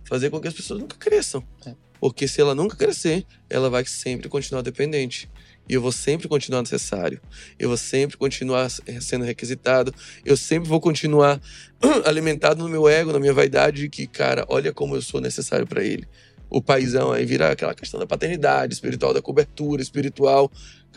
Fazer 0.08 0.30
com 0.30 0.40
que 0.40 0.48
as 0.48 0.54
pessoas 0.54 0.80
nunca 0.80 0.96
cresçam. 0.96 1.44
É. 1.66 1.74
Porque 2.00 2.26
se 2.26 2.40
ela 2.40 2.54
nunca 2.54 2.76
crescer, 2.76 3.26
ela 3.50 3.68
vai 3.68 3.84
sempre 3.84 4.28
continuar 4.28 4.62
dependente. 4.62 5.28
E 5.68 5.74
eu 5.74 5.82
vou 5.82 5.92
sempre 5.92 6.26
continuar 6.26 6.62
necessário. 6.62 7.20
Eu 7.58 7.68
vou 7.68 7.76
sempre 7.76 8.16
continuar 8.16 8.70
sendo 8.70 9.24
requisitado. 9.24 9.92
Eu 10.24 10.36
sempre 10.36 10.68
vou 10.68 10.80
continuar 10.80 11.40
alimentado 12.06 12.62
no 12.62 12.70
meu 12.70 12.88
ego, 12.88 13.12
na 13.12 13.20
minha 13.20 13.34
vaidade, 13.34 13.82
de 13.82 13.88
que, 13.90 14.06
cara, 14.06 14.46
olha 14.48 14.72
como 14.72 14.96
eu 14.96 15.02
sou 15.02 15.20
necessário 15.20 15.66
para 15.66 15.84
ele. 15.84 16.08
O 16.48 16.62
paizão 16.62 17.12
aí 17.12 17.26
vira 17.26 17.50
aquela 17.50 17.74
questão 17.74 18.00
da 18.00 18.06
paternidade 18.06 18.72
espiritual, 18.72 19.12
da 19.12 19.20
cobertura 19.20 19.82
espiritual. 19.82 20.50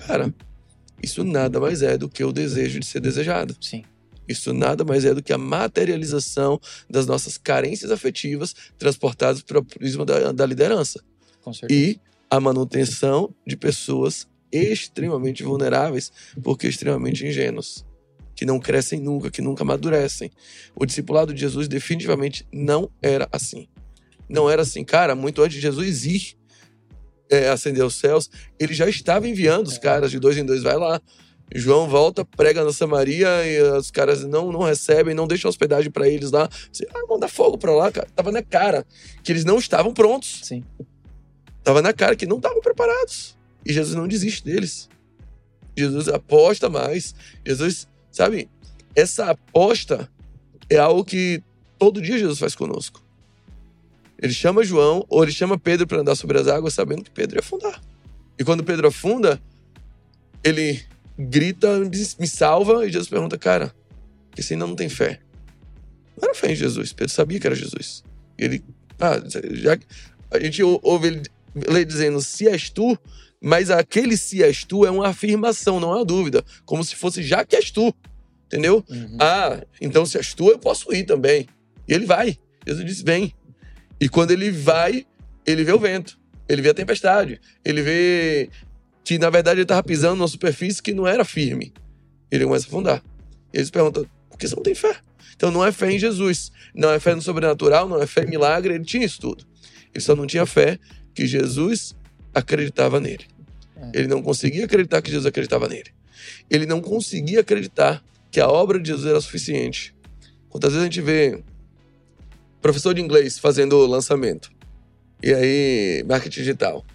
Cara, 0.07 0.33
isso 1.03 1.23
nada 1.25 1.59
mais 1.59 1.81
é 1.81 1.97
do 1.97 2.07
que 2.07 2.23
o 2.23 2.31
desejo 2.31 2.79
de 2.79 2.85
ser 2.85 3.01
desejado. 3.01 3.57
Sim. 3.59 3.83
Isso 4.31 4.53
nada 4.53 4.83
mais 4.83 5.05
é 5.05 5.13
do 5.13 5.21
que 5.21 5.33
a 5.33 5.37
materialização 5.37 6.59
das 6.89 7.05
nossas 7.05 7.37
carências 7.37 7.91
afetivas 7.91 8.55
transportadas 8.77 9.41
para 9.41 9.59
o 9.59 9.63
prisma 9.63 10.05
da, 10.05 10.31
da 10.31 10.45
liderança. 10.45 11.03
E 11.69 11.99
a 12.29 12.39
manutenção 12.39 13.33
de 13.45 13.57
pessoas 13.57 14.27
extremamente 14.51 15.43
vulneráveis, 15.43 16.11
porque 16.43 16.67
extremamente 16.67 17.25
ingênuos, 17.25 17.85
que 18.35 18.45
não 18.45 18.59
crescem 18.59 18.99
nunca, 18.99 19.29
que 19.29 19.41
nunca 19.41 19.63
amadurecem. 19.63 20.31
O 20.75 20.85
discipulado 20.85 21.33
de 21.33 21.39
Jesus 21.39 21.67
definitivamente 21.67 22.47
não 22.51 22.89
era 23.01 23.27
assim. 23.31 23.67
Não 24.29 24.49
era 24.49 24.61
assim, 24.61 24.83
cara, 24.83 25.15
muito 25.15 25.41
antes 25.41 25.55
de 25.55 25.61
Jesus 25.61 26.05
ir 26.05 26.35
é, 27.29 27.49
ascender 27.49 27.81
aos 27.81 27.95
céus, 27.95 28.29
ele 28.59 28.73
já 28.73 28.87
estava 28.89 29.27
enviando 29.27 29.67
os 29.67 29.77
caras 29.77 30.11
de 30.11 30.19
dois 30.19 30.37
em 30.37 30.45
dois, 30.45 30.63
vai 30.63 30.75
lá. 30.75 31.01
João 31.53 31.87
volta, 31.87 32.23
prega 32.23 32.63
na 32.63 32.71
Samaria 32.71 33.27
e 33.45 33.61
os 33.77 33.91
caras 33.91 34.23
não, 34.23 34.51
não 34.51 34.61
recebem, 34.61 35.13
não 35.13 35.27
deixam 35.27 35.49
hospedagem 35.49 35.91
para 35.91 36.07
eles 36.07 36.31
lá. 36.31 36.49
Você, 36.71 36.87
ah, 36.93 37.05
manda 37.09 37.27
fogo 37.27 37.57
pra 37.57 37.73
lá, 37.75 37.91
cara. 37.91 38.07
Tava 38.15 38.31
na 38.31 38.41
cara 38.41 38.85
que 39.21 39.31
eles 39.31 39.43
não 39.43 39.57
estavam 39.57 39.93
prontos. 39.93 40.41
Sim. 40.43 40.63
Tava 41.63 41.81
na 41.81 41.91
cara 41.91 42.15
que 42.15 42.25
não 42.25 42.37
estavam 42.37 42.61
preparados. 42.61 43.37
E 43.65 43.73
Jesus 43.73 43.95
não 43.95 44.07
desiste 44.07 44.43
deles. 44.43 44.89
Jesus 45.77 46.07
aposta 46.07 46.69
mais. 46.69 47.13
Jesus, 47.45 47.87
sabe, 48.09 48.49
essa 48.95 49.31
aposta 49.31 50.09
é 50.69 50.77
algo 50.77 51.03
que 51.03 51.43
todo 51.77 52.01
dia 52.01 52.17
Jesus 52.17 52.39
faz 52.39 52.55
conosco. 52.55 53.03
Ele 54.21 54.33
chama 54.33 54.63
João, 54.63 55.05
ou 55.09 55.23
ele 55.23 55.31
chama 55.31 55.57
Pedro 55.57 55.87
para 55.87 55.99
andar 55.99 56.15
sobre 56.15 56.39
as 56.39 56.47
águas, 56.47 56.73
sabendo 56.73 57.03
que 57.03 57.11
Pedro 57.11 57.37
ia 57.37 57.39
afundar. 57.39 57.81
E 58.37 58.43
quando 58.43 58.63
Pedro 58.63 58.87
afunda, 58.87 59.41
ele 60.43 60.81
grita, 61.17 61.79
me 62.19 62.27
salva, 62.27 62.85
e 62.85 62.91
Jesus 62.91 63.09
pergunta, 63.09 63.37
cara, 63.37 63.73
que 64.35 64.41
você 64.41 64.53
ainda 64.53 64.67
não 64.67 64.75
tem 64.75 64.89
fé. 64.89 65.19
Não 66.17 66.29
era 66.29 66.35
fé 66.35 66.51
em 66.51 66.55
Jesus, 66.55 66.93
Pedro 66.93 67.13
sabia 67.13 67.39
que 67.39 67.47
era 67.47 67.55
Jesus. 67.55 68.03
Ele, 68.37 68.63
ah, 68.99 69.21
já 69.53 69.77
a 70.31 70.39
gente 70.39 70.61
ou- 70.63 70.79
ouve 70.83 71.07
ele, 71.07 71.21
ele 71.67 71.85
dizendo, 71.85 72.21
se 72.21 72.47
és 72.47 72.69
tu, 72.69 72.97
mas 73.41 73.69
aquele 73.69 74.15
se 74.15 74.43
és 74.43 74.63
tu 74.63 74.85
é 74.85 74.91
uma 74.91 75.07
afirmação, 75.07 75.79
não 75.79 75.91
é 75.91 75.95
uma 75.97 76.05
dúvida. 76.05 76.43
Como 76.65 76.83
se 76.83 76.95
fosse 76.95 77.23
já 77.23 77.43
que 77.43 77.55
és 77.55 77.71
tu. 77.71 77.93
Entendeu? 78.45 78.83
Uhum. 78.89 79.17
Ah, 79.19 79.63
então 79.79 80.05
se 80.05 80.17
és 80.17 80.33
tu, 80.33 80.49
eu 80.49 80.59
posso 80.59 80.93
ir 80.93 81.05
também. 81.05 81.47
E 81.87 81.93
ele 81.93 82.05
vai. 82.05 82.37
Jesus 82.67 82.85
disse: 82.85 83.03
vem. 83.03 83.33
E 83.99 84.07
quando 84.09 84.31
ele 84.31 84.51
vai, 84.51 85.05
ele 85.45 85.63
vê 85.63 85.71
o 85.71 85.79
vento, 85.79 86.19
ele 86.47 86.61
vê 86.61 86.69
a 86.69 86.73
tempestade, 86.73 87.39
ele 87.63 87.81
vê 87.81 88.49
que 89.03 89.17
na 89.17 89.29
verdade 89.29 89.57
ele 89.57 89.63
estava 89.63 89.83
pisando 89.83 90.15
numa 90.17 90.27
superfície 90.27 90.81
que 90.81 90.93
não 90.93 91.07
era 91.07 91.25
firme. 91.25 91.73
Ele 92.29 92.45
começa 92.45 92.65
a 92.65 92.69
afundar. 92.69 93.03
E 93.53 93.57
eles 93.57 93.69
perguntam: 93.69 94.05
por 94.29 94.37
que 94.37 94.47
você 94.47 94.55
não 94.55 94.63
tem 94.63 94.75
fé? 94.75 94.95
Então 95.35 95.51
não 95.51 95.65
é 95.65 95.71
fé 95.71 95.91
em 95.91 95.99
Jesus, 95.99 96.51
não 96.73 96.91
é 96.91 96.99
fé 96.99 97.15
no 97.15 97.21
sobrenatural, 97.21 97.89
não 97.89 98.01
é 98.01 98.05
fé 98.05 98.23
em 98.23 98.29
milagre, 98.29 98.75
ele 98.75 98.85
tinha 98.85 99.05
isso 99.05 99.19
tudo. 99.19 99.45
Ele 99.93 100.03
só 100.03 100.15
não 100.15 100.27
tinha 100.27 100.45
fé 100.45 100.79
que 101.13 101.25
Jesus 101.25 101.95
acreditava 102.33 102.99
nele. 102.99 103.25
É. 103.75 103.99
Ele 103.99 104.07
não 104.07 104.21
conseguia 104.21 104.65
acreditar 104.65 105.01
que 105.01 105.09
Jesus 105.09 105.25
acreditava 105.25 105.67
nele. 105.67 105.91
Ele 106.49 106.65
não 106.65 106.79
conseguia 106.79 107.41
acreditar 107.41 108.03
que 108.29 108.39
a 108.39 108.47
obra 108.47 108.79
de 108.79 108.89
Jesus 108.89 109.09
era 109.09 109.19
suficiente. 109.19 109.93
Quantas 110.47 110.73
vezes 110.73 110.83
a 110.83 110.85
gente 110.85 111.01
vê 111.01 111.43
professor 112.61 112.93
de 112.93 113.01
inglês 113.01 113.39
fazendo 113.39 113.77
lançamento. 113.85 114.51
E 115.23 115.33
aí, 115.33 116.03
marketing 116.07 116.39
digital. 116.39 116.85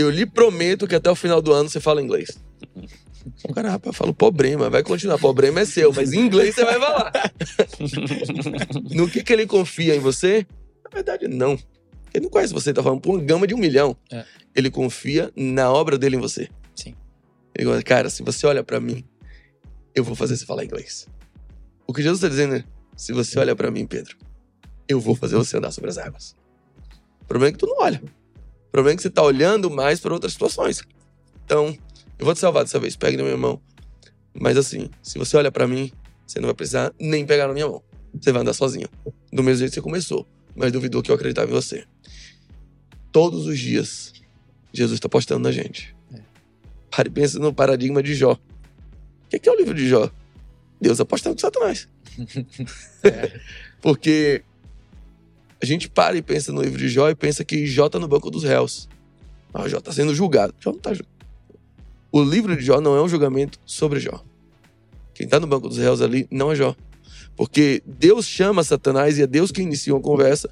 Eu 0.00 0.08
lhe 0.08 0.24
prometo 0.24 0.88
que 0.88 0.94
até 0.94 1.10
o 1.10 1.14
final 1.14 1.42
do 1.42 1.52
ano 1.52 1.68
você 1.68 1.78
fala 1.78 2.00
inglês. 2.00 2.38
O 3.44 3.52
cara, 3.52 3.70
rapaz, 3.70 3.94
fala 3.94 4.14
problema, 4.14 4.70
vai 4.70 4.82
continuar. 4.82 5.18
Problema 5.18 5.60
é 5.60 5.66
seu, 5.66 5.92
mas 5.92 6.14
em 6.14 6.20
inglês 6.20 6.54
você 6.54 6.64
vai 6.64 6.80
falar. 6.80 7.12
no 8.92 9.06
que, 9.06 9.22
que 9.22 9.30
ele 9.30 9.46
confia 9.46 9.94
em 9.94 10.00
você? 10.00 10.46
Na 10.82 10.90
verdade, 10.90 11.28
não. 11.28 11.52
Ele 12.14 12.24
não 12.24 12.30
conhece 12.30 12.54
você, 12.54 12.72
tá 12.72 12.82
falando 12.82 13.02
por 13.02 13.14
uma 13.14 13.22
gama 13.22 13.46
de 13.46 13.54
um 13.54 13.58
milhão. 13.58 13.94
É. 14.10 14.24
Ele 14.56 14.70
confia 14.70 15.30
na 15.36 15.70
obra 15.70 15.98
dele 15.98 16.16
em 16.16 16.18
você. 16.18 16.48
Sim. 16.74 16.94
Ele 17.54 17.68
fala, 17.68 17.82
cara, 17.82 18.08
se 18.08 18.22
você 18.22 18.46
olha 18.46 18.64
pra 18.64 18.80
mim, 18.80 19.04
eu 19.94 20.02
vou 20.02 20.16
fazer 20.16 20.34
você 20.34 20.46
falar 20.46 20.64
inglês. 20.64 21.06
O 21.86 21.92
que 21.92 22.02
Jesus 22.02 22.22
tá 22.22 22.28
dizendo 22.28 22.54
é, 22.54 22.64
se 22.96 23.12
você 23.12 23.38
olha 23.38 23.54
pra 23.54 23.70
mim, 23.70 23.86
Pedro, 23.86 24.16
eu 24.88 24.98
vou 24.98 25.14
fazer 25.14 25.36
você 25.36 25.58
andar 25.58 25.72
sobre 25.72 25.90
as 25.90 25.98
águas. 25.98 26.34
O 27.20 27.26
problema 27.26 27.50
é 27.50 27.52
que 27.52 27.58
tu 27.58 27.66
não 27.66 27.80
olha. 27.80 28.02
O 28.70 28.72
problema 28.72 28.94
é 28.94 28.96
que 28.96 29.02
você 29.02 29.10
tá 29.10 29.20
olhando 29.20 29.68
mais 29.68 29.98
para 29.98 30.14
outras 30.14 30.32
situações. 30.32 30.80
Então, 31.44 31.76
eu 32.16 32.24
vou 32.24 32.32
te 32.32 32.38
salvar 32.38 32.62
dessa 32.62 32.78
vez, 32.78 32.94
pegue 32.94 33.16
na 33.16 33.24
minha 33.24 33.36
mão. 33.36 33.60
Mas 34.32 34.56
assim, 34.56 34.88
se 35.02 35.18
você 35.18 35.36
olha 35.36 35.50
pra 35.50 35.66
mim, 35.66 35.90
você 36.24 36.38
não 36.38 36.46
vai 36.46 36.54
precisar 36.54 36.94
nem 37.00 37.26
pegar 37.26 37.48
na 37.48 37.52
minha 37.52 37.66
mão. 37.66 37.82
Você 38.14 38.30
vai 38.30 38.42
andar 38.42 38.52
sozinho. 38.52 38.88
Do 39.32 39.42
mesmo 39.42 39.58
jeito 39.58 39.70
que 39.70 39.74
você 39.74 39.82
começou, 39.82 40.24
mas 40.54 40.70
duvidou 40.70 41.02
que 41.02 41.10
eu 41.10 41.16
acreditava 41.16 41.50
em 41.50 41.52
você. 41.52 41.84
Todos 43.10 43.44
os 43.46 43.58
dias, 43.58 44.12
Jesus 44.72 44.98
está 44.98 45.08
apostando 45.08 45.40
na 45.40 45.50
gente. 45.50 45.92
É. 46.14 46.20
Pare 46.92 47.08
e 47.08 47.12
pensa 47.12 47.40
no 47.40 47.52
paradigma 47.52 48.00
de 48.00 48.14
Jó. 48.14 48.34
O 48.34 49.28
que 49.28 49.34
é, 49.34 49.38
que 49.40 49.48
é 49.48 49.52
o 49.52 49.56
livro 49.56 49.74
de 49.74 49.88
Jó? 49.88 50.08
Deus 50.80 51.00
apostando 51.00 51.34
com 51.34 51.40
Satanás. 51.40 51.88
É. 53.02 53.40
Porque 53.82 54.44
a 55.62 55.66
gente 55.66 55.88
para 55.88 56.16
e 56.16 56.22
pensa 56.22 56.52
no 56.52 56.62
livro 56.62 56.78
de 56.78 56.88
Jó 56.88 57.08
e 57.10 57.14
pensa 57.14 57.44
que 57.44 57.66
Jó 57.66 57.88
tá 57.88 57.98
no 57.98 58.08
banco 58.08 58.30
dos 58.30 58.44
réus. 58.44 58.88
Jó 59.66 59.80
tá 59.80 59.92
sendo 59.92 60.14
julgado. 60.14 60.54
Jó 60.58 60.72
não 60.72 60.78
tá 60.78 60.94
julgado. 60.94 61.10
O 62.10 62.22
livro 62.22 62.56
de 62.56 62.64
Jó 62.64 62.80
não 62.80 62.96
é 62.96 63.02
um 63.02 63.08
julgamento 63.08 63.58
sobre 63.66 64.00
Jó. 64.00 64.22
Quem 65.14 65.28
tá 65.28 65.38
no 65.38 65.46
banco 65.46 65.68
dos 65.68 65.78
réus 65.78 66.00
ali 66.00 66.26
não 66.30 66.50
é 66.50 66.56
Jó. 66.56 66.74
Porque 67.36 67.82
Deus 67.86 68.26
chama 68.26 68.64
Satanás 68.64 69.18
e 69.18 69.22
é 69.22 69.26
Deus 69.26 69.52
que 69.52 69.62
inicia 69.62 69.94
uma 69.94 70.00
conversa. 70.00 70.50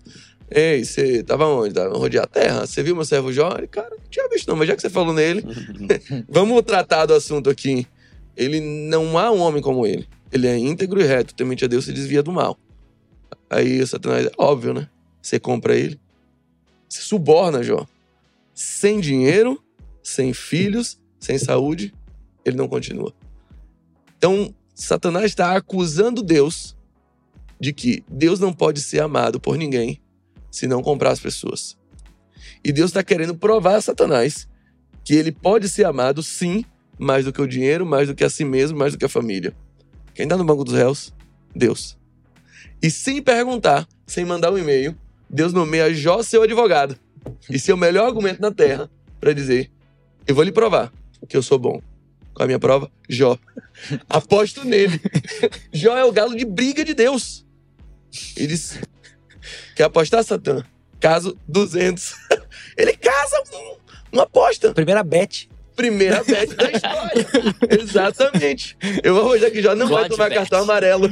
Ei, 0.50 0.84
você 0.84 1.22
tava 1.22 1.46
onde? 1.46 1.74
Tava 1.74 1.96
rodear 1.96 2.24
a 2.24 2.26
terra? 2.26 2.66
Você 2.66 2.82
viu 2.82 2.94
meu 2.94 3.04
servo 3.04 3.32
Jó? 3.32 3.54
Ele, 3.56 3.66
cara, 3.66 3.90
não 3.90 3.98
tinha 4.10 4.28
visto 4.28 4.48
não, 4.48 4.56
mas 4.56 4.68
já 4.68 4.76
que 4.76 4.82
você 4.82 4.90
falou 4.90 5.12
nele, 5.12 5.44
vamos 6.28 6.62
tratar 6.62 7.06
do 7.06 7.14
assunto 7.14 7.50
aqui. 7.50 7.86
Ele 8.36 8.60
não 8.60 9.18
há 9.18 9.30
um 9.30 9.40
homem 9.40 9.60
como 9.60 9.86
ele. 9.86 10.06
Ele 10.32 10.46
é 10.46 10.56
íntegro 10.56 11.00
e 11.00 11.04
reto, 11.04 11.34
temente 11.34 11.64
a 11.64 11.68
Deus 11.68 11.86
se 11.86 11.92
desvia 11.92 12.22
do 12.22 12.32
mal. 12.32 12.58
Aí 13.50 13.84
Satanás, 13.86 14.26
é 14.26 14.30
óbvio, 14.38 14.74
né? 14.74 14.88
Você 15.28 15.38
compra 15.38 15.76
ele, 15.76 16.00
você 16.88 17.02
suborna 17.02 17.62
Jó. 17.62 17.86
Sem 18.54 18.98
dinheiro, 18.98 19.62
sem 20.02 20.32
filhos, 20.32 20.98
sem 21.20 21.36
saúde, 21.36 21.92
ele 22.46 22.56
não 22.56 22.66
continua. 22.66 23.12
Então, 24.16 24.54
Satanás 24.74 25.26
está 25.26 25.54
acusando 25.54 26.22
Deus 26.22 26.74
de 27.60 27.74
que 27.74 28.02
Deus 28.08 28.40
não 28.40 28.54
pode 28.54 28.80
ser 28.80 29.00
amado 29.02 29.38
por 29.38 29.58
ninguém 29.58 30.00
se 30.50 30.66
não 30.66 30.82
comprar 30.82 31.10
as 31.10 31.20
pessoas. 31.20 31.76
E 32.64 32.72
Deus 32.72 32.88
está 32.88 33.04
querendo 33.04 33.36
provar 33.36 33.76
a 33.76 33.82
Satanás 33.82 34.48
que 35.04 35.14
ele 35.14 35.30
pode 35.30 35.68
ser 35.68 35.84
amado, 35.84 36.22
sim, 36.22 36.64
mais 36.98 37.26
do 37.26 37.34
que 37.34 37.42
o 37.42 37.46
dinheiro, 37.46 37.84
mais 37.84 38.08
do 38.08 38.14
que 38.14 38.24
a 38.24 38.30
si 38.30 38.46
mesmo, 38.46 38.78
mais 38.78 38.94
do 38.94 38.98
que 38.98 39.04
a 39.04 39.10
família. 39.10 39.54
Quem 40.14 40.24
está 40.24 40.38
no 40.38 40.44
banco 40.44 40.64
dos 40.64 40.74
réus? 40.74 41.12
Deus. 41.54 41.98
E 42.82 42.90
sem 42.90 43.20
perguntar, 43.20 43.86
sem 44.06 44.24
mandar 44.24 44.50
um 44.50 44.56
e-mail, 44.56 44.96
Deus 45.28 45.52
nomeia 45.52 45.92
Jó 45.92 46.22
seu 46.22 46.42
advogado. 46.42 46.98
E 47.50 47.58
seu 47.58 47.76
melhor 47.76 48.06
argumento 48.06 48.40
na 48.40 48.50
terra 48.50 48.90
para 49.20 49.32
dizer: 49.32 49.70
Eu 50.26 50.34
vou 50.34 50.44
lhe 50.44 50.52
provar 50.52 50.92
que 51.28 51.36
eu 51.36 51.42
sou 51.42 51.58
bom. 51.58 51.80
Qual 52.34 52.44
é 52.44 52.44
a 52.44 52.46
minha 52.46 52.58
prova? 52.58 52.90
Jó. 53.08 53.36
Aposto 54.08 54.64
nele. 54.64 55.00
Jó 55.72 55.96
é 55.96 56.04
o 56.04 56.12
galo 56.12 56.36
de 56.36 56.44
briga 56.44 56.84
de 56.84 56.94
Deus. 56.94 57.44
E 58.36 58.46
diz: 58.46 58.78
Quer 59.74 59.84
apostar, 59.84 60.22
Satã? 60.24 60.64
Caso 61.00 61.36
200. 61.46 62.14
Ele 62.76 62.96
casa 62.96 63.42
uma 64.12 64.22
aposta. 64.22 64.72
Primeira 64.72 65.02
bet. 65.02 65.48
Primeira 65.76 66.24
bet 66.24 66.54
da 66.54 66.70
história. 66.72 67.26
Exatamente. 67.80 68.76
Eu 69.02 69.14
vou 69.14 69.24
arrojar 69.24 69.50
que 69.50 69.62
Jó 69.62 69.74
não 69.74 69.86
vai 69.86 70.08
tomar 70.08 70.28
bet. 70.28 70.38
cartão 70.38 70.62
amarelo. 70.62 71.08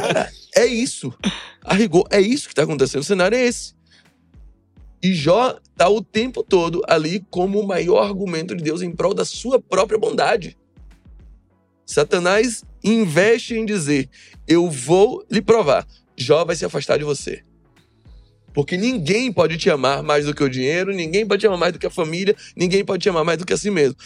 Cara, 0.00 0.30
é 0.56 0.66
isso. 0.66 1.12
A 1.62 1.74
rigor, 1.74 2.06
é 2.10 2.20
isso 2.20 2.48
que 2.48 2.54
tá 2.54 2.62
acontecendo. 2.62 3.02
O 3.02 3.04
cenário 3.04 3.36
é 3.36 3.44
esse. 3.44 3.74
E 5.02 5.14
Jó 5.14 5.58
tá 5.76 5.88
o 5.88 6.02
tempo 6.02 6.42
todo 6.42 6.82
ali 6.86 7.24
como 7.30 7.58
o 7.58 7.66
maior 7.66 8.02
argumento 8.02 8.54
de 8.54 8.62
Deus 8.62 8.82
em 8.82 8.92
prol 8.92 9.14
da 9.14 9.24
sua 9.24 9.60
própria 9.60 9.98
bondade. 9.98 10.56
Satanás 11.86 12.62
investe 12.84 13.54
em 13.54 13.64
dizer: 13.64 14.08
Eu 14.46 14.70
vou 14.70 15.24
lhe 15.30 15.40
provar. 15.40 15.86
Jó 16.16 16.44
vai 16.44 16.54
se 16.54 16.64
afastar 16.64 16.98
de 16.98 17.04
você. 17.04 17.42
Porque 18.52 18.76
ninguém 18.76 19.32
pode 19.32 19.56
te 19.56 19.70
amar 19.70 20.02
mais 20.02 20.26
do 20.26 20.34
que 20.34 20.42
o 20.42 20.48
dinheiro, 20.48 20.92
ninguém 20.92 21.26
pode 21.26 21.40
te 21.40 21.46
amar 21.46 21.58
mais 21.58 21.72
do 21.72 21.78
que 21.78 21.86
a 21.86 21.90
família, 21.90 22.34
ninguém 22.56 22.84
pode 22.84 23.02
te 23.02 23.08
amar 23.08 23.24
mais 23.24 23.38
do 23.38 23.46
que 23.46 23.52
a 23.52 23.56
si 23.56 23.70
mesmo. 23.70 23.96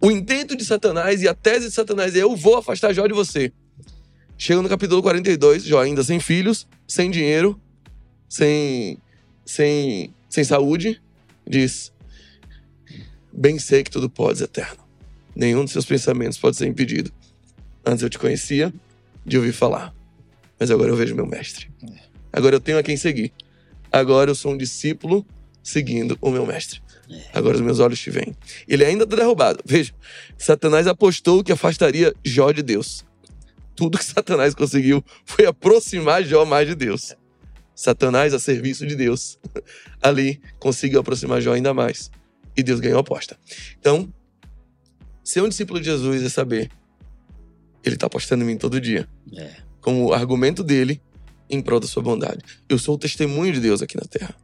O 0.00 0.10
intento 0.10 0.56
de 0.56 0.64
Satanás 0.64 1.22
e 1.22 1.28
a 1.28 1.34
tese 1.34 1.68
de 1.68 1.74
Satanás 1.74 2.14
é: 2.14 2.22
eu 2.22 2.36
vou 2.36 2.56
afastar 2.56 2.92
Jó 2.92 3.06
de 3.06 3.14
você. 3.14 3.52
Chega 4.36 4.60
no 4.60 4.68
capítulo 4.68 5.02
42, 5.02 5.64
Jó 5.64 5.80
ainda 5.80 6.02
sem 6.02 6.18
filhos, 6.20 6.66
sem 6.86 7.10
dinheiro, 7.10 7.60
sem, 8.28 8.98
sem, 9.46 10.12
sem 10.28 10.44
saúde, 10.44 11.00
diz: 11.48 11.92
Bem 13.32 13.58
sei 13.58 13.82
que 13.82 13.90
tudo 13.90 14.10
podes, 14.10 14.42
eterno. 14.42 14.84
Nenhum 15.34 15.64
dos 15.64 15.72
seus 15.72 15.86
pensamentos 15.86 16.38
pode 16.38 16.56
ser 16.56 16.66
impedido. 16.66 17.12
Antes 17.84 18.02
eu 18.02 18.10
te 18.10 18.18
conhecia 18.18 18.72
de 19.24 19.36
ouvir 19.36 19.52
falar, 19.52 19.94
mas 20.58 20.70
agora 20.70 20.90
eu 20.90 20.96
vejo 20.96 21.14
meu 21.14 21.26
mestre. 21.26 21.70
Agora 22.32 22.56
eu 22.56 22.60
tenho 22.60 22.78
a 22.78 22.82
quem 22.82 22.96
seguir. 22.96 23.32
Agora 23.90 24.30
eu 24.30 24.34
sou 24.34 24.52
um 24.52 24.56
discípulo 24.56 25.24
seguindo 25.62 26.18
o 26.20 26.30
meu 26.30 26.44
mestre. 26.44 26.83
Agora 27.32 27.56
os 27.56 27.60
meus 27.60 27.80
olhos 27.80 28.00
te 28.00 28.10
veem. 28.10 28.36
Ele 28.66 28.84
ainda 28.84 29.04
está 29.04 29.16
derrubado. 29.16 29.60
Veja, 29.64 29.92
Satanás 30.38 30.86
apostou 30.86 31.44
que 31.44 31.52
afastaria 31.52 32.14
Jó 32.24 32.50
de 32.50 32.62
Deus 32.62 33.04
tudo 33.74 33.98
que 33.98 34.04
Satanás 34.04 34.54
conseguiu 34.54 35.04
foi 35.24 35.46
aproximar 35.46 36.24
Jó 36.24 36.44
mais 36.44 36.66
de 36.66 36.74
Deus. 36.74 37.14
Satanás, 37.74 38.32
a 38.32 38.38
serviço 38.38 38.86
de 38.86 38.94
Deus, 38.94 39.38
ali 40.00 40.40
conseguiu 40.58 41.00
aproximar 41.00 41.40
Jó 41.40 41.52
ainda 41.52 41.74
mais. 41.74 42.10
E 42.56 42.62
Deus 42.62 42.78
ganhou 42.78 42.98
a 42.98 43.00
aposta. 43.00 43.36
Então, 43.80 44.12
ser 45.24 45.42
um 45.42 45.48
discípulo 45.48 45.80
de 45.80 45.86
Jesus 45.86 46.22
é 46.22 46.28
saber, 46.28 46.70
ele 47.82 47.96
está 47.96 48.06
apostando 48.06 48.44
em 48.44 48.46
mim 48.46 48.56
todo 48.56 48.80
dia. 48.80 49.08
É. 49.36 49.56
Como 49.80 50.12
argumento 50.12 50.62
dele 50.62 51.02
em 51.50 51.60
prol 51.60 51.80
da 51.80 51.86
sua 51.86 52.02
bondade. 52.02 52.42
Eu 52.68 52.78
sou 52.78 52.94
o 52.94 52.98
testemunho 52.98 53.52
de 53.52 53.60
Deus 53.60 53.82
aqui 53.82 53.96
na 53.96 54.04
terra. 54.04 54.34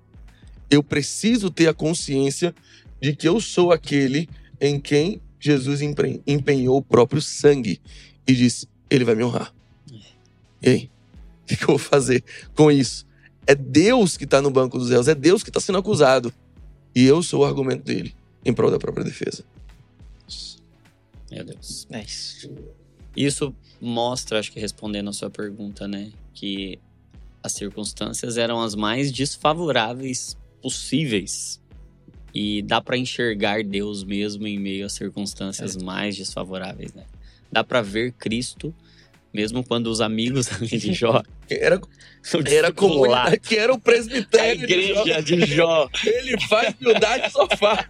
Eu 0.71 0.83
preciso 0.83 1.51
ter 1.51 1.66
a 1.66 1.75
consciência 1.75 2.55
de 3.01 3.14
que 3.14 3.29
eu 3.29 3.41
sou 3.41 3.73
aquele 3.73 4.29
em 4.61 4.79
quem 4.79 5.21
Jesus 5.39 5.81
empenhou 6.27 6.77
o 6.77 6.83
próprio 6.83 7.21
sangue 7.21 7.81
e 8.27 8.35
disse: 8.35 8.68
ele 8.89 9.05
vai 9.05 9.14
me 9.14 9.25
honrar. 9.25 9.55
E 10.62 10.68
aí? 10.68 10.91
O 11.43 11.57
que, 11.57 11.64
eu 11.64 11.68
vou 11.68 11.79
fazer 11.79 12.23
com 12.55 12.71
isso? 12.71 13.07
É 13.47 13.55
Deus 13.55 14.16
que 14.16 14.25
está 14.25 14.41
no 14.41 14.51
banco 14.51 14.79
dos 14.79 14.91
réus, 14.91 15.09
é 15.09 15.14
Deus 15.14 15.43
que 15.43 15.51
está 15.51 15.59
sendo 15.59 15.79
acusado. 15.79 16.33
E 16.95 17.05
eu 17.05 17.23
sou 17.23 17.41
o 17.41 17.45
argumento 17.45 17.83
dele 17.83 18.14
em 18.45 18.53
prol 18.53 18.71
da 18.71 18.79
própria 18.79 19.05
defesa. 19.05 19.45
Meu 21.31 21.45
Deus. 21.45 21.87
É 21.91 22.03
isso. 22.03 22.51
Isso 23.16 23.55
mostra, 23.81 24.39
acho 24.39 24.53
que 24.53 24.61
respondendo 24.61 25.11
a 25.11 25.12
sua 25.12 25.31
pergunta, 25.31 25.89
né? 25.89 26.12
Que 26.35 26.79
as 27.43 27.53
circunstâncias 27.53 28.37
eram 28.37 28.61
as 28.61 28.75
mais 28.75 29.11
desfavoráveis 29.11 30.37
possíveis. 30.61 31.61
E 32.33 32.63
dá 32.63 32.81
para 32.81 32.97
enxergar 32.97 33.65
Deus 33.65 34.05
mesmo 34.05 34.47
em 34.47 34.59
meio 34.59 34.87
às 34.87 34.93
circunstâncias 34.93 35.77
é. 35.77 35.83
mais 35.83 36.17
desfavoráveis, 36.17 36.95
né? 36.95 37.05
dá 37.51 37.65
para 37.65 37.83
ver 37.83 38.13
Cristo, 38.13 38.75
mesmo 39.33 39.65
quando 39.65 39.89
os 39.89 40.01
amigos 40.01 40.49
de 40.63 40.93
Jó. 40.93 41.23
Era, 41.49 41.81
era 42.47 42.73
comunidade, 42.73 43.39
que 43.41 43.57
era 43.57 43.73
o 43.73 43.79
presbitério. 43.79 44.61
A 44.61 44.65
igreja 44.65 45.05
de 45.05 45.11
Jó. 45.11 45.21
De 45.21 45.47
Jó. 45.47 45.89
Ele 46.05 46.41
faz 46.43 46.75
humildade 46.81 47.27
de 47.27 47.33
sofá. 47.33 47.87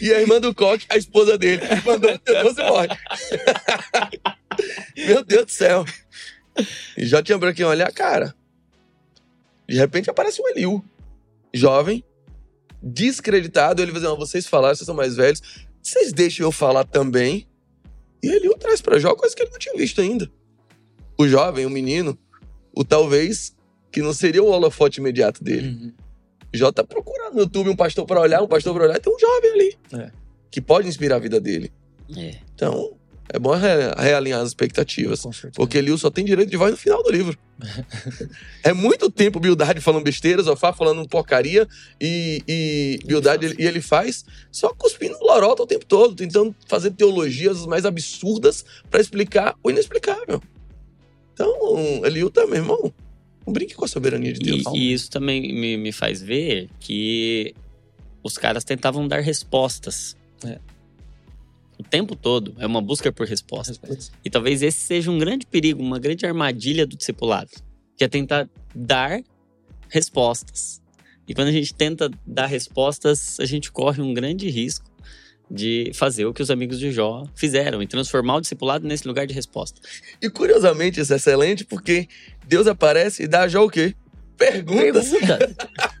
E 0.00 0.12
a 0.12 0.20
irmã 0.20 0.40
do 0.40 0.54
Coque, 0.54 0.86
a 0.88 0.96
esposa 0.96 1.38
dele, 1.38 1.62
mandou 1.84 2.18
Deus 2.24 2.58
e 2.58 2.62
morre. 2.62 2.88
Meu 5.06 5.24
Deus 5.24 5.46
do 5.46 5.50
céu. 5.50 5.84
E 6.96 7.06
Jó 7.06 7.22
tinha 7.22 7.38
branquinho 7.38 7.68
olhar, 7.68 7.90
cara. 7.92 8.34
De 9.66 9.76
repente 9.76 10.10
aparece 10.10 10.42
um 10.42 10.48
Eliu, 10.48 10.84
jovem, 11.54 12.04
descreditado. 12.82 13.80
Ele 13.80 13.92
vai 13.92 14.00
dizer: 14.00 14.14
vocês 14.16 14.46
falaram, 14.46 14.74
vocês 14.74 14.86
são 14.86 14.94
mais 14.94 15.16
velhos. 15.16 15.40
Vocês 15.82 16.12
deixam 16.12 16.46
eu 16.46 16.52
falar 16.52 16.84
também. 16.84 17.46
E 18.22 18.28
ele 18.28 18.48
o 18.48 18.56
traz 18.56 18.80
para 18.80 18.98
Jó 18.98 19.14
coisa 19.14 19.34
que 19.34 19.42
ele 19.42 19.50
não 19.50 19.58
tinha 19.58 19.76
visto 19.76 20.00
ainda. 20.00 20.30
O 21.18 21.28
jovem, 21.28 21.64
o 21.66 21.70
menino, 21.70 22.18
o 22.74 22.82
talvez 22.82 23.54
que 23.92 24.02
não 24.02 24.12
seria 24.12 24.42
o 24.42 24.48
holofote 24.48 24.98
imediato 24.98 25.44
dele. 25.44 25.68
Uhum. 25.68 25.92
Jó 26.52 26.72
tá 26.72 26.82
procurando 26.82 27.34
no 27.34 27.40
YouTube 27.40 27.68
um 27.70 27.76
pastor 27.76 28.06
para 28.06 28.20
olhar, 28.20 28.42
um 28.42 28.48
pastor 28.48 28.74
para 28.74 28.84
olhar, 28.84 28.96
e 28.96 29.00
tem 29.00 29.14
um 29.14 29.18
jovem 29.18 29.50
ali. 29.52 29.78
É. 29.92 30.10
Que 30.50 30.60
pode 30.60 30.88
inspirar 30.88 31.16
a 31.16 31.18
vida 31.18 31.40
dele. 31.40 31.72
É. 32.16 32.38
Então, 32.54 32.96
é 33.28 33.38
bom 33.38 33.52
realinhar 33.96 34.40
as 34.40 34.48
expectativas. 34.48 35.22
Porque 35.54 35.78
Eliu 35.78 35.96
só 35.96 36.10
tem 36.10 36.24
direito 36.24 36.50
de 36.50 36.56
voz 36.56 36.72
no 36.72 36.76
final 36.76 37.02
do 37.02 37.10
livro. 37.10 37.38
é 38.62 38.72
muito 38.72 39.10
tempo 39.10 39.40
Bildade 39.40 39.80
falando 39.80 40.04
besteira, 40.04 40.42
Zofá 40.42 40.72
falando 40.72 41.08
porcaria, 41.08 41.66
e, 42.00 42.42
e 42.46 42.98
Bildade 43.06 43.46
ele, 43.46 43.56
e 43.58 43.66
ele 43.66 43.80
faz 43.80 44.24
só 44.52 44.74
cuspindo 44.74 45.16
lorota 45.20 45.62
o 45.62 45.66
tempo 45.66 45.86
todo, 45.86 46.14
tentando 46.14 46.54
fazer 46.66 46.90
teologias 46.90 47.64
mais 47.66 47.84
absurdas 47.84 48.64
para 48.90 49.00
explicar 49.00 49.56
o 49.62 49.70
inexplicável. 49.70 50.42
Então, 51.32 52.04
Eliu 52.04 52.30
tá, 52.30 52.46
meu 52.46 52.56
irmão, 52.56 52.92
não 53.46 53.52
brinque 53.52 53.74
com 53.74 53.84
a 53.84 53.88
soberania 53.88 54.32
de 54.32 54.40
Deus. 54.40 54.64
E, 54.74 54.78
e 54.78 54.92
isso 54.92 55.10
também 55.10 55.52
me, 55.52 55.76
me 55.76 55.92
faz 55.92 56.20
ver 56.20 56.68
que 56.78 57.54
os 58.22 58.36
caras 58.36 58.64
tentavam 58.64 59.08
dar 59.08 59.20
respostas. 59.20 60.16
É 60.44 60.73
o 61.78 61.82
tempo 61.82 62.14
todo 62.14 62.54
é 62.58 62.66
uma 62.66 62.80
busca 62.80 63.12
por 63.12 63.26
resposta. 63.26 63.72
resposta. 63.72 64.16
E 64.24 64.30
talvez 64.30 64.62
esse 64.62 64.80
seja 64.80 65.10
um 65.10 65.18
grande 65.18 65.46
perigo, 65.46 65.82
uma 65.82 65.98
grande 65.98 66.24
armadilha 66.26 66.86
do 66.86 66.96
discipulado, 66.96 67.50
que 67.96 68.04
é 68.04 68.08
tentar 68.08 68.48
dar 68.74 69.20
respostas. 69.88 70.80
E 71.26 71.34
quando 71.34 71.48
a 71.48 71.52
gente 71.52 71.74
tenta 71.74 72.10
dar 72.26 72.46
respostas, 72.46 73.38
a 73.40 73.46
gente 73.46 73.72
corre 73.72 74.02
um 74.02 74.12
grande 74.12 74.48
risco 74.48 74.92
de 75.50 75.90
fazer 75.94 76.24
o 76.24 76.32
que 76.32 76.42
os 76.42 76.50
amigos 76.50 76.78
de 76.78 76.90
Jó 76.90 77.24
fizeram 77.34 77.82
e 77.82 77.86
transformar 77.86 78.36
o 78.36 78.40
discipulado 78.40 78.86
nesse 78.86 79.06
lugar 79.06 79.26
de 79.26 79.34
resposta. 79.34 79.80
E 80.20 80.28
curiosamente 80.30 81.00
isso 81.00 81.12
é 81.12 81.16
excelente 81.16 81.64
porque 81.64 82.08
Deus 82.46 82.66
aparece 82.66 83.24
e 83.24 83.28
dá 83.28 83.42
a 83.42 83.48
Jó 83.48 83.64
o 83.64 83.70
quê? 83.70 83.94
Perguntas. 84.36 85.10
Pergunta. 85.10 85.38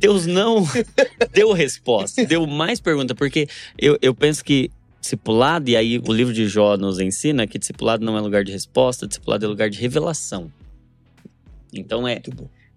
Deus 0.00 0.26
não 0.26 0.66
deu 1.32 1.52
resposta, 1.52 2.24
deu 2.24 2.46
mais 2.46 2.80
pergunta, 2.80 3.14
porque 3.14 3.46
eu, 3.78 3.98
eu 4.00 4.14
penso 4.14 4.42
que 4.42 4.70
discipulado, 5.00 5.68
e 5.68 5.76
aí 5.76 5.98
o 5.98 6.12
livro 6.12 6.32
de 6.32 6.48
Jó 6.48 6.76
nos 6.76 6.98
ensina 6.98 7.46
que 7.46 7.58
discipulado 7.58 8.04
não 8.04 8.16
é 8.16 8.20
lugar 8.20 8.42
de 8.42 8.50
resposta, 8.50 9.06
discipulado 9.06 9.44
é 9.44 9.48
lugar 9.48 9.68
de 9.68 9.78
revelação. 9.78 10.50
Então 11.72 12.08
é, 12.08 12.20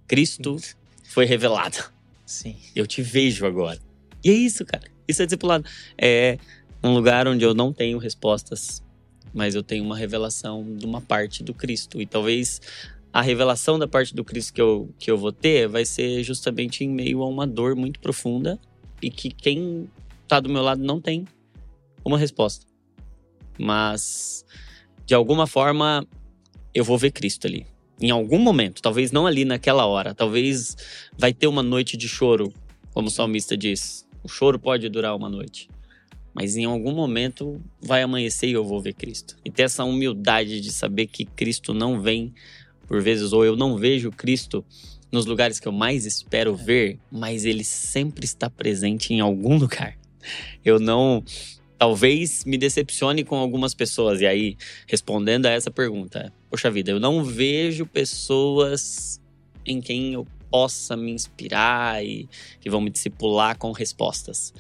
Cristo 0.08 0.58
foi 1.04 1.26
revelado. 1.26 1.78
Sim. 2.26 2.56
Eu 2.76 2.86
te 2.86 3.02
vejo 3.02 3.46
agora. 3.46 3.80
E 4.24 4.30
é 4.30 4.34
isso, 4.34 4.66
cara. 4.66 4.84
Isso 5.08 5.22
é 5.22 5.26
discipulado. 5.26 5.66
É 5.98 6.38
um 6.84 6.94
lugar 6.94 7.28
onde 7.28 7.44
eu 7.44 7.54
não 7.54 7.72
tenho 7.72 7.98
respostas, 7.98 8.84
mas 9.34 9.56
eu 9.56 9.64
tenho 9.64 9.84
uma 9.84 9.98
revelação 9.98 10.76
de 10.76 10.86
uma 10.86 11.02
parte 11.02 11.44
do 11.44 11.54
Cristo. 11.54 12.02
E 12.02 12.06
talvez 12.06 12.62
a 13.14 13.22
revelação 13.22 13.78
da 13.78 13.88
parte 13.88 14.16
do 14.16 14.26
Cristo 14.26 14.52
que 14.52 14.62
eu, 14.62 14.90
que 14.98 15.12
eu 15.12 15.18
vou 15.18 15.32
ter 15.32 15.68
vai 15.68 15.86
ser 15.86 16.24
justamente 16.24 16.84
em 16.84 16.90
meio 16.90 17.22
a 17.22 17.28
uma 17.28 17.46
dor 17.46 17.76
muito 17.76 18.00
profunda 18.00 18.60
e 19.02 19.12
que 19.12 19.30
quem 19.30 19.88
tá 20.28 20.40
do 20.40 20.50
meu 20.50 20.64
lado 20.64 20.84
não 20.84 21.00
tem 21.00 21.26
uma 22.04 22.18
resposta. 22.18 22.66
mas 23.60 24.44
de 25.06 25.14
alguma 25.14 25.46
forma 25.46 26.06
eu 26.74 26.84
vou 26.84 26.98
ver 26.98 27.12
Cristo 27.12 27.46
ali. 27.46 27.68
Em 28.02 28.10
algum 28.10 28.40
momento, 28.40 28.82
talvez 28.82 29.12
não 29.12 29.28
ali 29.28 29.46
naquela 29.46 29.86
hora, 29.86 30.16
talvez 30.16 30.76
vai 31.16 31.32
ter 31.32 31.46
uma 31.46 31.62
noite 31.62 31.96
de 31.96 32.10
choro, 32.10 32.52
como 32.92 33.10
o 33.10 33.12
salmista 33.12 33.56
diz. 33.56 34.08
O 34.24 34.28
choro 34.28 34.58
pode 34.58 34.90
durar 34.90 35.16
uma 35.16 35.30
noite. 35.30 35.70
Mas 36.34 36.58
em 36.58 36.66
algum 36.66 36.92
momento 36.92 37.62
vai 37.80 38.02
amanhecer 38.02 38.50
e 38.50 38.54
eu 38.54 38.64
vou 38.64 38.82
ver 38.82 38.94
Cristo. 38.94 39.38
E 39.46 39.52
ter 39.52 39.64
essa 39.64 39.84
humildade 39.84 40.60
de 40.60 40.72
saber 40.72 41.06
que 41.06 41.26
Cristo 41.26 41.74
não 41.74 42.02
vem, 42.02 42.34
por 42.88 43.02
vezes, 43.02 43.34
ou 43.34 43.46
eu 43.46 43.56
não 43.56 43.78
vejo 43.78 44.12
Cristo 44.12 44.66
nos 45.12 45.26
lugares 45.26 45.60
que 45.60 45.68
eu 45.68 45.72
mais 45.72 46.06
espero 46.06 46.56
ver, 46.56 46.98
mas 47.12 47.46
ele 47.46 47.64
sempre 47.64 48.26
está 48.26 48.50
presente 48.50 49.14
em 49.14 49.20
algum 49.20 49.58
lugar. 49.58 49.98
Eu 50.64 50.80
não. 50.80 51.24
Talvez 51.78 52.46
me 52.46 52.58
decepcione 52.58 53.24
com 53.24 53.36
algumas 53.36 53.74
pessoas. 53.74 54.22
E 54.22 54.26
aí, 54.26 54.58
respondendo 54.88 55.46
a 55.46 55.52
essa 55.52 55.70
pergunta, 55.70 56.34
poxa 56.50 56.72
vida, 56.72 56.92
eu 56.92 57.00
não 57.00 57.24
vejo 57.24 57.86
pessoas 57.86 59.22
em 59.66 59.82
quem 59.82 60.14
eu 60.14 60.26
possa 60.50 60.96
me 60.96 61.12
inspirar 61.12 62.04
e 62.06 62.30
que 62.62 62.70
vão 62.70 62.80
me 62.80 62.90
discipular 62.90 63.58
com 63.58 63.72
respostas. 63.72 64.54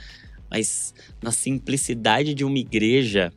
Mas 0.49 0.93
na 1.21 1.32
simplicidade 1.32 2.34
de 2.34 2.43
uma 2.43 2.57
igreja, 2.57 3.32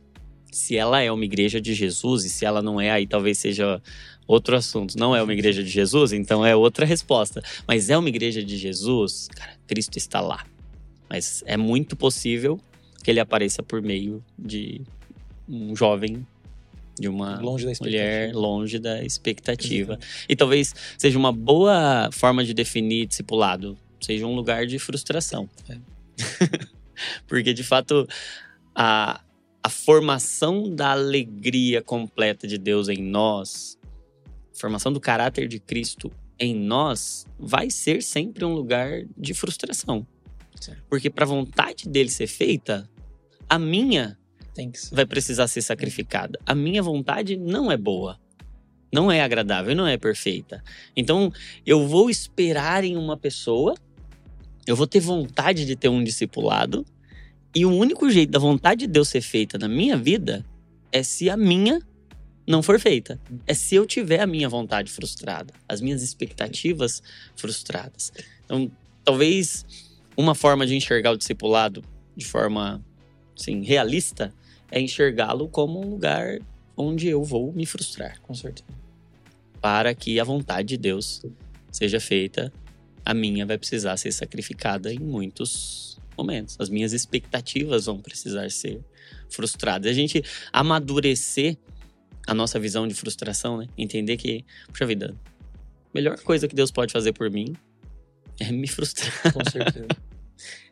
se 0.51 0.75
ela 0.75 1.01
é 1.01 1.11
uma 1.11 1.25
igreja 1.25 1.61
de 1.61 1.73
Jesus 1.73 2.25
e 2.25 2.29
se 2.29 2.45
ela 2.45 2.61
não 2.61 2.79
é, 2.79 2.91
aí 2.91 3.07
talvez 3.07 3.37
seja 3.37 3.81
outro 4.27 4.55
assunto. 4.55 4.97
Não 4.97 5.15
é 5.15 5.23
uma 5.23 5.33
igreja 5.33 5.63
de 5.63 5.69
Jesus, 5.69 6.11
então 6.11 6.45
é 6.45 6.55
outra 6.55 6.85
resposta. 6.85 7.41
Mas 7.67 7.89
é 7.89 7.97
uma 7.97 8.09
igreja 8.09 8.43
de 8.43 8.57
Jesus, 8.57 9.27
cara, 9.33 9.53
Cristo 9.65 9.97
está 9.97 10.19
lá. 10.19 10.45
Mas 11.09 11.43
é 11.45 11.55
muito 11.55 11.95
possível 11.95 12.59
que 13.03 13.09
ele 13.09 13.19
apareça 13.19 13.63
por 13.63 13.81
meio 13.81 14.23
de 14.37 14.81
um 15.47 15.75
jovem 15.75 16.25
de 16.99 17.07
uma 17.07 17.39
longe 17.39 17.65
mulher 17.79 18.33
longe 18.33 18.79
da 18.79 19.03
expectativa. 19.03 19.93
Exatamente. 19.93 20.25
E 20.27 20.35
talvez 20.35 20.75
seja 20.97 21.17
uma 21.17 21.31
boa 21.31 22.09
forma 22.11 22.43
de 22.43 22.53
definir 22.53 23.05
discipulado, 23.05 23.77
seja 24.01 24.25
um 24.25 24.35
lugar 24.35 24.65
de 24.65 24.79
frustração. 24.79 25.47
É. 25.69 25.77
Porque, 27.27 27.53
de 27.53 27.63
fato, 27.63 28.07
a, 28.73 29.21
a 29.63 29.69
formação 29.69 30.73
da 30.73 30.91
alegria 30.91 31.81
completa 31.81 32.47
de 32.47 32.57
Deus 32.57 32.89
em 32.89 33.01
nós, 33.01 33.76
formação 34.59 34.91
do 34.91 34.99
caráter 34.99 35.47
de 35.47 35.59
Cristo 35.59 36.11
em 36.39 36.55
nós, 36.55 37.25
vai 37.39 37.69
ser 37.69 38.01
sempre 38.03 38.45
um 38.45 38.53
lugar 38.53 39.03
de 39.17 39.33
frustração. 39.33 40.05
Sim. 40.59 40.73
Porque, 40.89 41.09
para 41.09 41.25
a 41.25 41.27
vontade 41.27 41.87
dele 41.87 42.09
ser 42.09 42.27
feita, 42.27 42.89
a 43.49 43.57
minha 43.57 44.17
vai 44.91 45.05
precisar 45.05 45.47
ser 45.47 45.61
sacrificada. 45.61 46.39
A 46.45 46.55
minha 46.55 46.81
vontade 46.81 47.37
não 47.37 47.71
é 47.71 47.77
boa 47.77 48.19
não 48.89 49.11
é 49.11 49.21
agradável, 49.21 49.75
não 49.75 49.85
é 49.85 49.97
perfeita. 49.97 50.63
Então, 50.95 51.29
eu 51.65 51.85
vou 51.85 52.09
esperar 52.09 52.85
em 52.85 52.95
uma 52.95 53.17
pessoa 53.17 53.75
eu 54.67 54.75
vou 54.75 54.85
ter 54.85 54.99
vontade 54.99 55.65
de 55.65 55.77
ter 55.77 55.87
um 55.87 56.03
discipulado. 56.03 56.85
E 57.55 57.65
o 57.65 57.71
único 57.71 58.09
jeito 58.11 58.31
da 58.31 58.37
vontade 58.37 58.81
de 58.81 58.87
Deus 58.87 59.07
ser 59.07 59.21
feita 59.21 59.57
na 59.57 59.69
minha 59.69 59.95
vida 59.95 60.45
é 60.91 61.01
se 61.01 61.29
a 61.29 61.37
minha 61.37 61.81
não 62.47 62.63
for 62.63 62.79
feita. 62.79 63.19
É 63.45 63.53
se 63.53 63.75
eu 63.75 63.85
tiver 63.85 64.21
a 64.21 64.27
minha 64.27 64.47
vontade 64.47 64.89
frustrada, 64.89 65.53
as 65.67 65.81
minhas 65.81 66.01
expectativas 66.01 67.03
frustradas. 67.35 68.13
Então, 68.45 68.71
talvez 69.03 69.65
uma 70.15 70.33
forma 70.33 70.65
de 70.65 70.75
enxergar 70.75 71.11
o 71.11 71.17
discipulado 71.17 71.83
de 72.15 72.25
forma 72.25 72.83
assim, 73.37 73.61
realista 73.63 74.33
é 74.71 74.79
enxergá-lo 74.79 75.47
como 75.49 75.79
um 75.79 75.89
lugar 75.89 76.39
onde 76.75 77.07
eu 77.07 77.23
vou 77.23 77.51
me 77.51 77.65
frustrar. 77.65 78.19
Com 78.21 78.33
certeza. 78.33 78.67
Para 79.61 79.93
que 79.93 80.19
a 80.19 80.23
vontade 80.23 80.69
de 80.69 80.77
Deus 80.77 81.23
seja 81.71 81.99
feita 81.99 82.51
a 83.07 83.13
minha 83.13 83.45
vai 83.45 83.57
precisar 83.57 83.95
ser 83.95 84.11
sacrificada 84.11 84.93
em 84.93 84.99
muitos 84.99 85.97
momentos. 86.17 86.57
As 86.59 86.69
minhas 86.69 86.91
expectativas 86.91 87.85
vão 87.85 87.99
precisar 87.99 88.51
ser 88.51 88.81
frustradas. 89.29 89.89
A 89.89 89.93
gente 89.93 90.21
amadurecer 90.51 91.57
a 92.27 92.33
nossa 92.33 92.59
visão 92.59 92.87
de 92.87 92.93
frustração, 92.93 93.57
né? 93.57 93.67
Entender 93.77 94.17
que, 94.17 94.45
puxa 94.67 94.85
vida, 94.85 95.15
a 95.15 95.89
melhor 95.93 96.19
coisa 96.19 96.47
que 96.47 96.55
Deus 96.55 96.69
pode 96.69 96.91
fazer 96.93 97.13
por 97.13 97.31
mim 97.31 97.55
é 98.39 98.51
me 98.51 98.67
frustrar. 98.67 99.33
Com 99.33 99.49
certeza. 99.49 99.87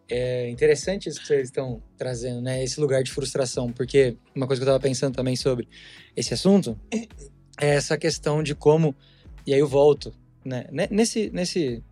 É 0.08 0.50
interessante 0.50 1.10
isso 1.10 1.20
que 1.20 1.26
vocês 1.26 1.48
estão 1.48 1.82
trazendo, 1.98 2.42
né? 2.42 2.64
Esse 2.64 2.80
lugar 2.80 3.02
de 3.02 3.12
frustração, 3.12 3.72
porque 3.72 4.16
uma 4.36 4.46
coisa 4.46 4.62
que 4.62 4.64
eu 4.64 4.72
estava 4.72 4.80
pensando 4.80 5.16
também 5.16 5.36
sobre 5.36 5.68
esse 6.16 6.34
assunto 6.34 6.80
é 7.60 7.70
essa 7.70 7.98
questão 7.98 8.44
de 8.44 8.54
como, 8.54 8.96
e 9.48 9.54
aí 9.54 9.60
eu 9.60 9.68
volto, 9.68 10.14
né? 10.44 10.68
Nesse, 10.92 11.32
nesse 11.32 11.84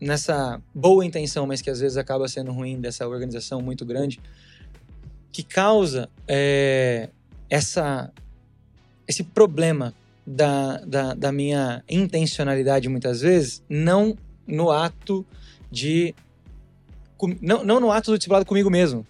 nessa 0.00 0.60
boa 0.74 1.04
intenção, 1.04 1.46
mas 1.46 1.60
que 1.60 1.68
às 1.68 1.80
vezes 1.80 1.96
acaba 1.98 2.26
sendo 2.26 2.52
ruim 2.52 2.80
dessa 2.80 3.06
organização 3.06 3.60
muito 3.60 3.84
grande, 3.84 4.18
que 5.30 5.42
causa 5.42 6.08
é, 6.26 7.10
essa, 7.48 8.12
esse 9.10 9.22
problema 9.22 9.94
da, 10.26 10.78
da, 10.78 11.14
da, 11.14 11.32
minha 11.32 11.84
intencionalidade 11.88 12.88
muitas 12.88 13.20
vezes, 13.20 13.62
não 13.68 14.16
no 14.46 14.70
ato 14.70 15.26
de. 15.70 16.14
Não, 17.40 17.62
não 17.64 17.80
no 17.80 17.90
ato 17.90 18.10
do 18.10 18.16
discipulado 18.16 18.46
comigo 18.46 18.70
mesmo, 18.70 19.06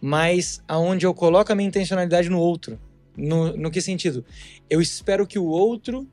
mas 0.00 0.60
aonde 0.66 1.06
eu 1.06 1.14
coloco 1.14 1.52
a 1.52 1.54
minha 1.54 1.68
intencionalidade 1.68 2.28
no 2.28 2.40
outro. 2.40 2.78
No, 3.16 3.56
no 3.56 3.70
que 3.70 3.80
sentido? 3.80 4.24
Eu 4.68 4.80
espero 4.80 5.26
que 5.26 5.38
o 5.38 5.46
outro 5.46 6.06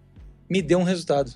me 0.49 0.61
dê 0.61 0.75
um 0.75 0.83
resultado. 0.83 1.33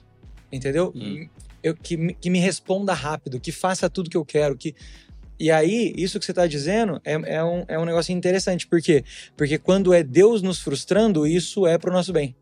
Entendeu? 0.52 0.94
Hum 0.96 1.28
eu, 1.68 1.76
que, 1.76 2.14
que 2.16 2.30
me 2.30 2.40
responda 2.40 2.94
rápido, 2.94 3.40
que 3.40 3.52
faça 3.52 3.90
tudo 3.90 4.10
que 4.10 4.18
eu 4.18 4.26
quero, 4.26 4.58
que 4.58 4.76
e 5.40 5.52
aí, 5.52 5.94
isso 5.96 6.20
que 6.20 6.26
você 6.26 6.32
está 6.32 6.48
dizendo 6.48 7.02
é, 7.06 7.14
é, 7.36 7.44
um, 7.44 7.64
é 7.68 7.80
um 7.80 7.86
negócio 7.86 8.14
interessante. 8.14 8.66
Por 8.68 8.82
quê? 8.82 9.04
Porque 9.36 9.58
quando 9.58 9.94
é 9.94 10.04
Deus 10.04 10.42
nos 10.42 10.60
frustrando, 10.60 11.28
isso 11.28 11.68
é 11.68 11.78
para 11.78 11.90
o 11.90 11.94
nosso 11.94 12.12
bem. 12.12 12.36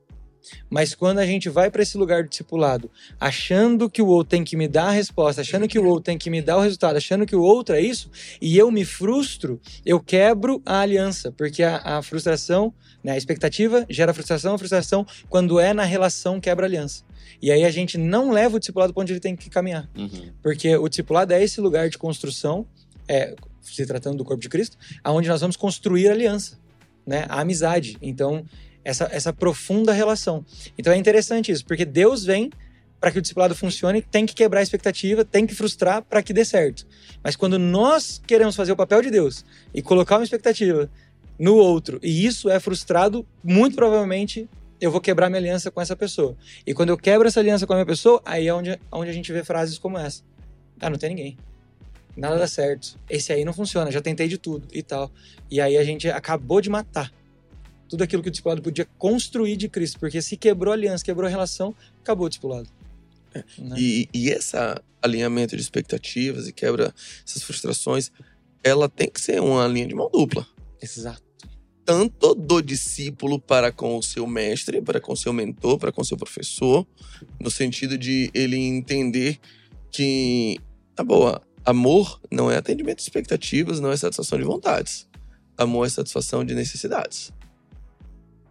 Mas 0.69 0.93
quando 0.93 1.19
a 1.19 1.25
gente 1.25 1.49
vai 1.49 1.69
para 1.71 1.81
esse 1.81 1.97
lugar 1.97 2.23
do 2.23 2.29
discipulado, 2.29 2.89
achando 3.19 3.89
que 3.89 4.01
o 4.01 4.07
outro 4.07 4.29
tem 4.31 4.43
que 4.43 4.55
me 4.55 4.67
dar 4.67 4.87
a 4.87 4.91
resposta, 4.91 5.41
achando 5.41 5.67
que 5.67 5.79
o 5.79 5.85
outro 5.85 6.03
tem 6.03 6.17
que 6.17 6.29
me 6.29 6.41
dar 6.41 6.57
o 6.57 6.61
resultado, 6.61 6.95
achando 6.95 7.25
que 7.25 7.35
o 7.35 7.41
outro 7.41 7.75
é 7.75 7.81
isso, 7.81 8.09
e 8.41 8.57
eu 8.57 8.69
me 8.71 8.85
frustro, 8.85 9.59
eu 9.85 9.99
quebro 9.99 10.61
a 10.65 10.79
aliança, 10.79 11.31
porque 11.31 11.63
a, 11.63 11.77
a 11.83 12.01
frustração, 12.01 12.73
né, 13.03 13.13
a 13.13 13.17
expectativa 13.17 13.85
gera 13.89 14.13
frustração, 14.13 14.53
a 14.53 14.57
frustração, 14.57 15.05
quando 15.29 15.59
é 15.59 15.73
na 15.73 15.83
relação, 15.83 16.39
quebra 16.39 16.65
a 16.65 16.69
aliança. 16.69 17.03
E 17.41 17.51
aí 17.51 17.63
a 17.63 17.71
gente 17.71 17.97
não 17.97 18.31
leva 18.31 18.55
o 18.55 18.59
discipulado 18.59 18.93
para 18.93 19.01
onde 19.01 19.13
ele 19.13 19.19
tem 19.19 19.35
que 19.35 19.49
caminhar. 19.49 19.89
Uhum. 19.97 20.31
Porque 20.41 20.75
o 20.77 20.87
discipulado 20.87 21.33
é 21.33 21.43
esse 21.43 21.59
lugar 21.59 21.89
de 21.89 21.97
construção, 21.97 22.65
é, 23.07 23.35
se 23.61 23.85
tratando 23.85 24.17
do 24.17 24.25
corpo 24.25 24.41
de 24.41 24.49
Cristo, 24.49 24.77
aonde 25.03 25.27
nós 25.29 25.41
vamos 25.41 25.55
construir 25.55 26.09
aliança, 26.09 26.57
né? 27.05 27.25
A 27.29 27.41
amizade. 27.41 27.97
Então, 28.01 28.45
essa, 28.85 29.09
essa 29.11 29.33
profunda 29.33 29.91
relação. 29.91 30.45
Então 30.77 30.93
é 30.93 30.97
interessante 30.97 31.51
isso, 31.51 31.65
porque 31.65 31.83
Deus 31.83 32.23
vem 32.23 32.51
para 32.99 33.11
que 33.11 33.19
o 33.19 33.21
discipulado 33.21 33.53
funcione, 33.53 34.01
tem 34.01 34.25
que 34.25 34.33
quebrar 34.33 34.61
a 34.61 34.63
expectativa, 34.63 35.25
tem 35.25 35.45
que 35.45 35.53
frustrar 35.53 36.01
para 36.01 36.23
que 36.23 36.33
dê 36.33 36.45
certo. 36.45 36.87
Mas 37.23 37.35
quando 37.35 37.59
nós 37.59 38.21
queremos 38.25 38.55
fazer 38.55 38.71
o 38.71 38.75
papel 38.75 39.01
de 39.01 39.11
Deus 39.11 39.45
e 39.73 39.81
colocar 39.81 40.17
uma 40.17 40.23
expectativa 40.23 40.89
no 41.37 41.55
outro, 41.55 41.99
e 42.01 42.25
isso 42.25 42.49
é 42.49 42.59
frustrado, 42.59 43.23
muito 43.43 43.75
provavelmente 43.75 44.49
eu 44.79 44.91
vou 44.91 44.99
quebrar 44.99 45.29
minha 45.29 45.39
aliança 45.39 45.69
com 45.69 45.81
essa 45.81 45.95
pessoa. 45.95 46.35
E 46.65 46.73
quando 46.73 46.89
eu 46.89 46.97
quebro 46.97 47.27
essa 47.27 47.39
aliança 47.39 47.67
com 47.67 47.73
a 47.73 47.75
minha 47.75 47.85
pessoa, 47.85 48.21
aí 48.25 48.47
é 48.47 48.53
onde, 48.53 48.79
onde 48.91 49.09
a 49.09 49.13
gente 49.13 49.31
vê 49.31 49.43
frases 49.43 49.77
como 49.77 49.97
essa. 49.97 50.23
Ah, 50.79 50.89
não 50.89 50.97
tem 50.97 51.09
ninguém. 51.09 51.37
Nada 52.15 52.37
dá 52.37 52.47
certo. 52.47 52.99
Esse 53.09 53.33
aí 53.33 53.43
não 53.43 53.53
funciona, 53.53 53.91
já 53.91 54.01
tentei 54.01 54.27
de 54.27 54.37
tudo 54.37 54.67
e 54.71 54.81
tal. 54.81 55.11
E 55.49 55.59
aí 55.59 55.77
a 55.77 55.83
gente 55.83 56.09
acabou 56.09 56.61
de 56.61 56.69
matar 56.69 57.11
tudo 57.89 58.03
aquilo 58.03 58.23
que 58.23 58.29
o 58.29 58.31
discipulado 58.31 58.61
podia 58.61 58.85
construir 58.97 59.57
de 59.57 59.69
Cristo, 59.69 59.99
porque 59.99 60.21
se 60.21 60.37
quebrou 60.37 60.71
a 60.71 60.75
aliança, 60.75 61.03
quebrou 61.03 61.27
a 61.27 61.29
relação, 61.29 61.75
acabou 62.01 62.25
o 62.25 62.29
discipulado. 62.29 62.69
É. 63.33 63.43
Né? 63.57 63.75
E, 63.77 64.09
e 64.13 64.29
esse 64.29 64.55
alinhamento 65.01 65.55
de 65.55 65.61
expectativas 65.61 66.47
e 66.47 66.53
quebra 66.53 66.93
essas 67.25 67.43
frustrações, 67.43 68.11
ela 68.63 68.89
tem 68.89 69.09
que 69.09 69.21
ser 69.21 69.41
uma 69.41 69.67
linha 69.67 69.87
de 69.87 69.93
mão 69.93 70.09
dupla. 70.11 70.47
Exato 70.81 71.25
tanto 71.85 72.33
do 72.33 72.61
discípulo 72.61 73.39
para 73.39 73.71
com 73.71 73.95
o 73.95 74.01
seu 74.01 74.25
mestre, 74.25 74.81
para 74.81 74.99
com 74.99 75.13
o 75.13 75.17
seu 75.17 75.31
mentor, 75.31 75.77
para 75.77 75.91
com 75.91 76.01
o 76.01 76.05
seu 76.05 76.17
professor, 76.17 76.85
no 77.39 77.51
sentido 77.51 77.95
de 77.95 78.31
ele 78.33 78.57
entender 78.57 79.39
que, 79.91 80.59
tá 80.95 81.03
boa, 81.03 81.41
amor 81.65 82.21
não 82.31 82.49
é 82.51 82.57
atendimento 82.57 82.97
de 82.97 83.03
expectativas, 83.03 83.79
não 83.79 83.91
é 83.91 83.97
satisfação 83.97 84.37
de 84.37 84.43
vontades. 84.45 85.07
Amor 85.57 85.85
é 85.85 85.89
satisfação 85.89 86.43
de 86.43 86.53
necessidades. 86.53 87.31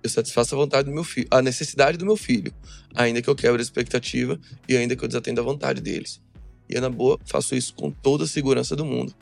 Eu 0.03 0.11
satisfaço 0.11 0.55
a 0.55 0.59
vontade 0.59 0.89
do 0.89 0.95
meu 0.95 1.05
filho, 1.05 1.27
a 1.31 1.41
necessidade 1.41 1.97
do 1.97 2.05
meu 2.05 2.17
filho, 2.17 2.53
ainda 2.95 3.23
que 3.23 3.29
eu 3.29 3.35
quebre 3.35 3.61
a 3.61 3.63
expectativa 3.63 4.39
e 4.69 4.77
ainda 4.77 4.95
que 4.95 5.03
eu 5.03 5.09
desatenda 5.09 5.41
a 5.41 5.45
vontade 5.45 5.81
deles. 5.81 6.21
E 6.69 6.77
é 6.77 6.81
na 6.81 6.91
boa, 6.91 7.19
faço 7.25 7.55
isso 7.55 7.75
com 7.75 7.91
toda 7.91 8.25
a 8.25 8.27
segurança 8.27 8.75
do 8.77 8.85
mundo, 8.85 9.15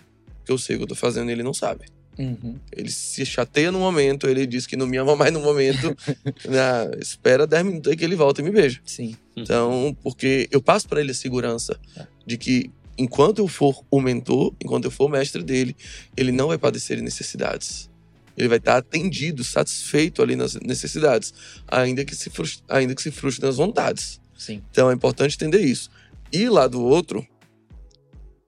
que 0.45 0.51
eu 0.51 0.59
sei 0.59 0.77
o 0.77 0.79
que 0.81 0.85
eu 0.85 0.89
tô 0.89 0.95
fazendo 0.95 1.29
e 1.29 1.33
ele 1.33 1.43
não 1.43 1.55
sabe. 1.55 1.85
Uhum. 2.19 2.57
Ele 2.71 2.91
se 2.91 3.25
chateia 3.25 3.73
no 3.73 3.79
momento, 3.79 4.29
ele 4.29 4.47
diz 4.47 4.67
que 4.67 4.77
não 4.77 4.87
me 4.87 4.97
ama 4.97 5.17
mais 5.17 5.33
no 5.33 5.41
momento. 5.41 5.97
né? 6.45 6.91
Espera 7.01 7.47
10 7.47 7.65
minutos 7.65 7.91
aí 7.91 7.97
que 7.97 8.05
ele 8.05 8.17
volta 8.17 8.41
e 8.41 8.45
me 8.45 8.51
beija. 8.51 8.81
Sim. 8.85 9.17
Então, 9.37 9.97
porque 10.03 10.49
eu 10.51 10.61
passo 10.61 10.89
para 10.89 11.01
ele 11.01 11.13
a 11.13 11.15
segurança 11.15 11.79
É. 11.97 12.07
de 12.27 12.37
que 12.37 12.71
enquanto 12.97 13.39
eu 13.39 13.49
for 13.49 13.85
o 13.91 14.01
mentor, 14.01 14.55
enquanto 14.63 14.85
eu 14.85 14.91
for 14.91 15.07
o 15.07 15.09
mestre 15.09 15.43
dele, 15.43 15.77
ele 16.17 16.33
não 16.33 16.49
vai 16.49 16.59
padecer 16.59 17.01
necessidades. 17.01 17.91
Ele 18.37 18.49
vai 18.49 18.59
estar 18.59 18.77
atendido, 18.77 19.45
satisfeito 19.45 20.23
ali 20.23 20.37
nas 20.37 20.55
necessidades, 20.55 21.35
ainda 21.69 22.05
que 22.05 22.15
se 22.15 22.31
frustre, 22.31 22.65
ainda 22.69 22.95
que 22.95 23.03
se 23.03 23.11
frustre 23.11 23.45
nas 23.45 23.57
vontades. 23.57 24.21
Sim. 24.37 24.63
Então 24.71 24.91
é 24.91 24.95
importante 24.95 25.37
entender 25.37 25.61
isso. 25.61 25.91
E 26.33 26.49
lá 26.49 26.67
do 26.67 26.83
outro, 26.83 27.27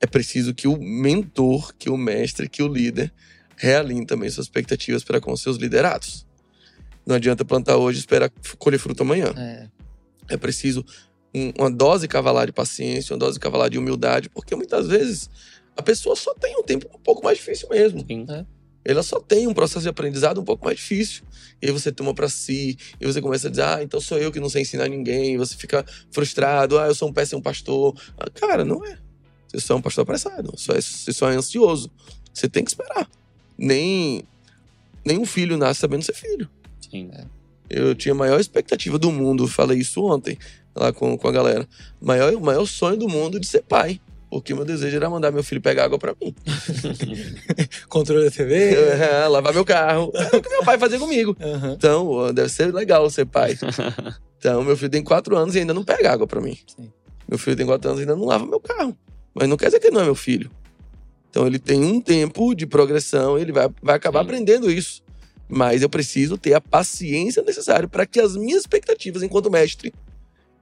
é 0.01 0.07
preciso 0.07 0.55
que 0.55 0.67
o 0.67 0.77
mentor, 0.79 1.75
que 1.79 1.91
o 1.91 1.97
mestre, 1.97 2.49
que 2.49 2.63
o 2.63 2.69
líder 2.69 3.13
realinhe 3.57 4.07
também 4.07 4.29
suas 4.31 4.47
expectativas 4.47 5.05
para 5.05 5.21
com 5.21 5.37
seus 5.37 5.57
liderados. 5.57 6.27
Não 7.07 7.17
adianta 7.17 7.45
plantar 7.45 7.77
hoje 7.77 7.99
e 7.99 8.01
esperar 8.01 8.31
colher 8.59 8.79
fruto 8.79 9.03
amanhã. 9.03 9.33
É. 9.37 9.69
É 10.31 10.37
preciso 10.37 10.85
uma 11.59 11.71
dose 11.71 12.07
cavalar 12.07 12.47
de 12.47 12.53
paciência, 12.53 13.13
uma 13.13 13.19
dose 13.19 13.41
cavalar 13.41 13.69
de 13.69 13.79
humildade, 13.79 14.29
porque 14.29 14.55
muitas 14.55 14.87
vezes 14.87 15.29
a 15.77 15.83
pessoa 15.83 16.15
só 16.15 16.33
tem 16.35 16.57
um 16.57 16.63
tempo 16.63 16.89
um 16.95 17.01
pouco 17.01 17.25
mais 17.25 17.39
difícil 17.39 17.69
mesmo. 17.69 18.05
Sim. 18.09 18.27
Ela 18.85 19.03
só 19.03 19.19
tem 19.19 19.47
um 19.47 19.55
processo 19.55 19.81
de 19.83 19.89
aprendizado 19.89 20.41
um 20.41 20.45
pouco 20.45 20.65
mais 20.67 20.77
difícil. 20.77 21.25
E 21.61 21.67
aí 21.67 21.73
você 21.73 21.91
toma 21.91 22.13
pra 22.15 22.29
si, 22.29 22.77
e 23.01 23.07
você 23.07 23.21
começa 23.21 23.49
a 23.49 23.51
dizer, 23.51 23.63
ah, 23.63 23.83
então 23.83 23.99
sou 23.99 24.19
eu 24.19 24.31
que 24.31 24.39
não 24.39 24.51
sei 24.51 24.63
ensinar 24.63 24.89
ninguém. 24.89 25.35
E 25.35 25.37
você 25.39 25.57
fica 25.57 25.85
frustrado, 26.13 26.79
ah, 26.79 26.87
eu 26.87 26.95
sou 26.95 27.09
um 27.09 27.13
péssimo 27.13 27.41
pastor. 27.43 27.95
Ah, 28.19 28.29
cara, 28.31 28.65
não 28.65 28.85
é. 28.85 28.99
Você 29.49 29.59
só 29.61 29.75
é 29.75 29.77
um 29.79 29.83
pastor 29.83 30.03
apressado, 30.03 30.53
só 30.57 30.75
é- 30.75 30.81
você 30.81 31.13
só 31.13 31.31
é 31.31 31.37
ansioso. 31.37 31.91
Você 32.33 32.49
tem 32.49 32.63
que 32.63 32.71
esperar. 32.71 33.09
Nem, 33.57 34.23
nenhum 35.05 35.25
filho 35.25 35.57
nasce 35.57 35.81
sabendo 35.81 36.03
ser 36.03 36.15
filho. 36.15 36.49
Sim. 36.81 37.11
Eu 37.71 37.95
tinha 37.95 38.13
a 38.13 38.17
maior 38.17 38.39
expectativa 38.39 38.99
do 38.99 39.11
mundo, 39.11 39.49
falei 39.49 39.79
isso 39.79 40.05
ontem, 40.05 40.37
lá 40.75 40.93
com, 40.93 41.17
com 41.17 41.29
a 41.29 41.33
galera. 41.33 41.69
Maior, 42.01 42.33
o 42.35 42.41
maior 42.41 42.67
sonho 42.67 42.97
do 42.97 43.09
mundo 43.09 43.39
de 43.39 43.47
ser 43.47 43.63
pai. 43.63 44.01
Porque 44.31 44.53
meu 44.53 44.65
desejo 44.65 44.97
era 44.97 45.09
mandar 45.09 45.31
meu 45.31 45.45
filho 45.45 45.61
pegar 45.61 45.85
água 45.85 45.97
pra 45.97 46.13
mim. 46.21 46.35
Controle 47.89 48.25
da 48.25 48.31
TV. 48.33 48.75
É, 48.75 49.29
lavar 49.29 49.55
meu 49.55 49.65
carro. 49.65 50.11
É 50.13 50.37
o 50.37 50.43
que 50.43 50.49
meu 50.49 50.65
pai 50.65 50.77
fazia 50.77 50.99
comigo. 50.99 51.37
Aham. 51.41 51.75
Então, 51.79 52.35
deve 52.35 52.49
ser 52.49 52.75
legal 52.75 53.09
ser 53.11 53.27
pai. 53.27 53.57
Então, 54.37 54.65
meu 54.65 54.77
filho 54.77 54.91
tem 54.91 55.05
quatro 55.05 55.37
anos 55.37 55.55
e 55.55 55.61
ainda 55.61 55.73
não 55.73 55.85
pega 55.85 56.13
água 56.13 56.27
pra 56.27 56.41
mim. 56.41 56.59
Sim. 56.67 56.93
Meu 57.29 57.39
filho 57.39 57.57
tem 57.57 57.65
quatro 57.65 57.89
anos 57.89 58.01
e 58.01 58.03
ainda 58.03 58.17
não 58.17 58.25
lava 58.25 58.45
meu 58.45 58.59
carro. 58.59 58.95
Mas 59.33 59.49
não 59.49 59.57
quer 59.57 59.67
dizer 59.67 59.79
que 59.79 59.87
ele 59.87 59.95
não 59.95 60.03
é 60.03 60.05
meu 60.05 60.15
filho. 60.17 60.51
Então, 61.31 61.47
ele 61.47 61.59
tem 61.59 61.83
um 61.83 62.01
tempo 62.01 62.55
de 62.55 62.67
progressão 62.67 63.39
e 63.39 63.43
ele 63.43 63.53
vai, 63.53 63.69
vai 63.81 63.95
acabar 63.95 64.19
Sim. 64.21 64.25
aprendendo 64.27 64.71
isso. 64.71 65.03
Mas 65.49 65.83
eu 65.83 65.89
preciso 65.89 66.37
ter 66.37 66.55
a 66.55 66.61
paciência 66.61 67.43
necessária 67.43 67.89
para 67.89 68.05
que 68.05 68.19
as 68.19 68.37
minhas 68.37 68.63
expectativas 68.63 69.23
enquanto 69.23 69.51
mestre, 69.51 69.95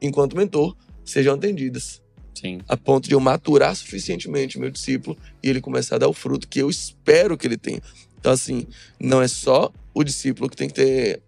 enquanto 0.02 0.36
mentor, 0.36 0.76
sejam 1.04 1.34
atendidas. 1.34 2.02
Sim. 2.34 2.58
A 2.68 2.76
ponto 2.76 3.08
de 3.08 3.14
eu 3.14 3.20
maturar 3.20 3.74
suficientemente 3.76 4.58
meu 4.58 4.70
discípulo 4.70 5.16
e 5.42 5.48
ele 5.48 5.60
começar 5.60 5.96
a 5.96 5.98
dar 5.98 6.08
o 6.08 6.12
fruto 6.12 6.48
que 6.48 6.58
eu 6.58 6.68
espero 6.68 7.36
que 7.38 7.46
ele 7.46 7.56
tenha. 7.56 7.80
Então, 8.18 8.32
assim, 8.32 8.66
não 9.00 9.20
é 9.22 9.28
só 9.28 9.72
o 9.94 10.02
discípulo 10.02 10.48
que 10.50 10.56
tem 10.56 10.68
que 10.68 10.74
ter 10.74 11.22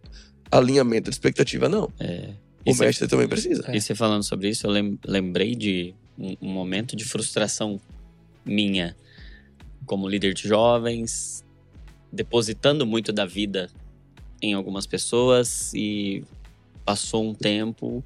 alinhamento 0.51 1.11
de 1.11 1.15
expectativa, 1.15 1.69
não. 1.69 1.91
É. 2.01 2.31
O 2.67 2.71
E 2.71 2.75
cê- 2.75 2.85
mestre 2.85 3.07
também 3.09 3.29
precisa. 3.29 3.65
E 3.75 3.81
você 3.81 3.95
falando 3.95 4.23
sobre 4.23 4.49
isso, 4.49 4.67
eu 4.67 4.71
lem- 4.71 4.99
lembrei 5.07 5.55
de 5.55 5.95
um 6.41 6.49
momento 6.49 6.97
de 6.97 7.05
frustração 7.05 7.81
minha 8.45 8.97
como 9.87 10.09
líder 10.09 10.33
de 10.33 10.49
jovens, 10.49 11.45
depositando 12.13 12.87
muito 12.87 13.13
da 13.13 13.27
vida 13.27 13.69
em 14.41 14.55
algumas 14.55 14.87
pessoas 14.87 15.73
e 15.75 16.25
passou 16.85 17.29
um 17.29 17.35
tempo 17.35 18.03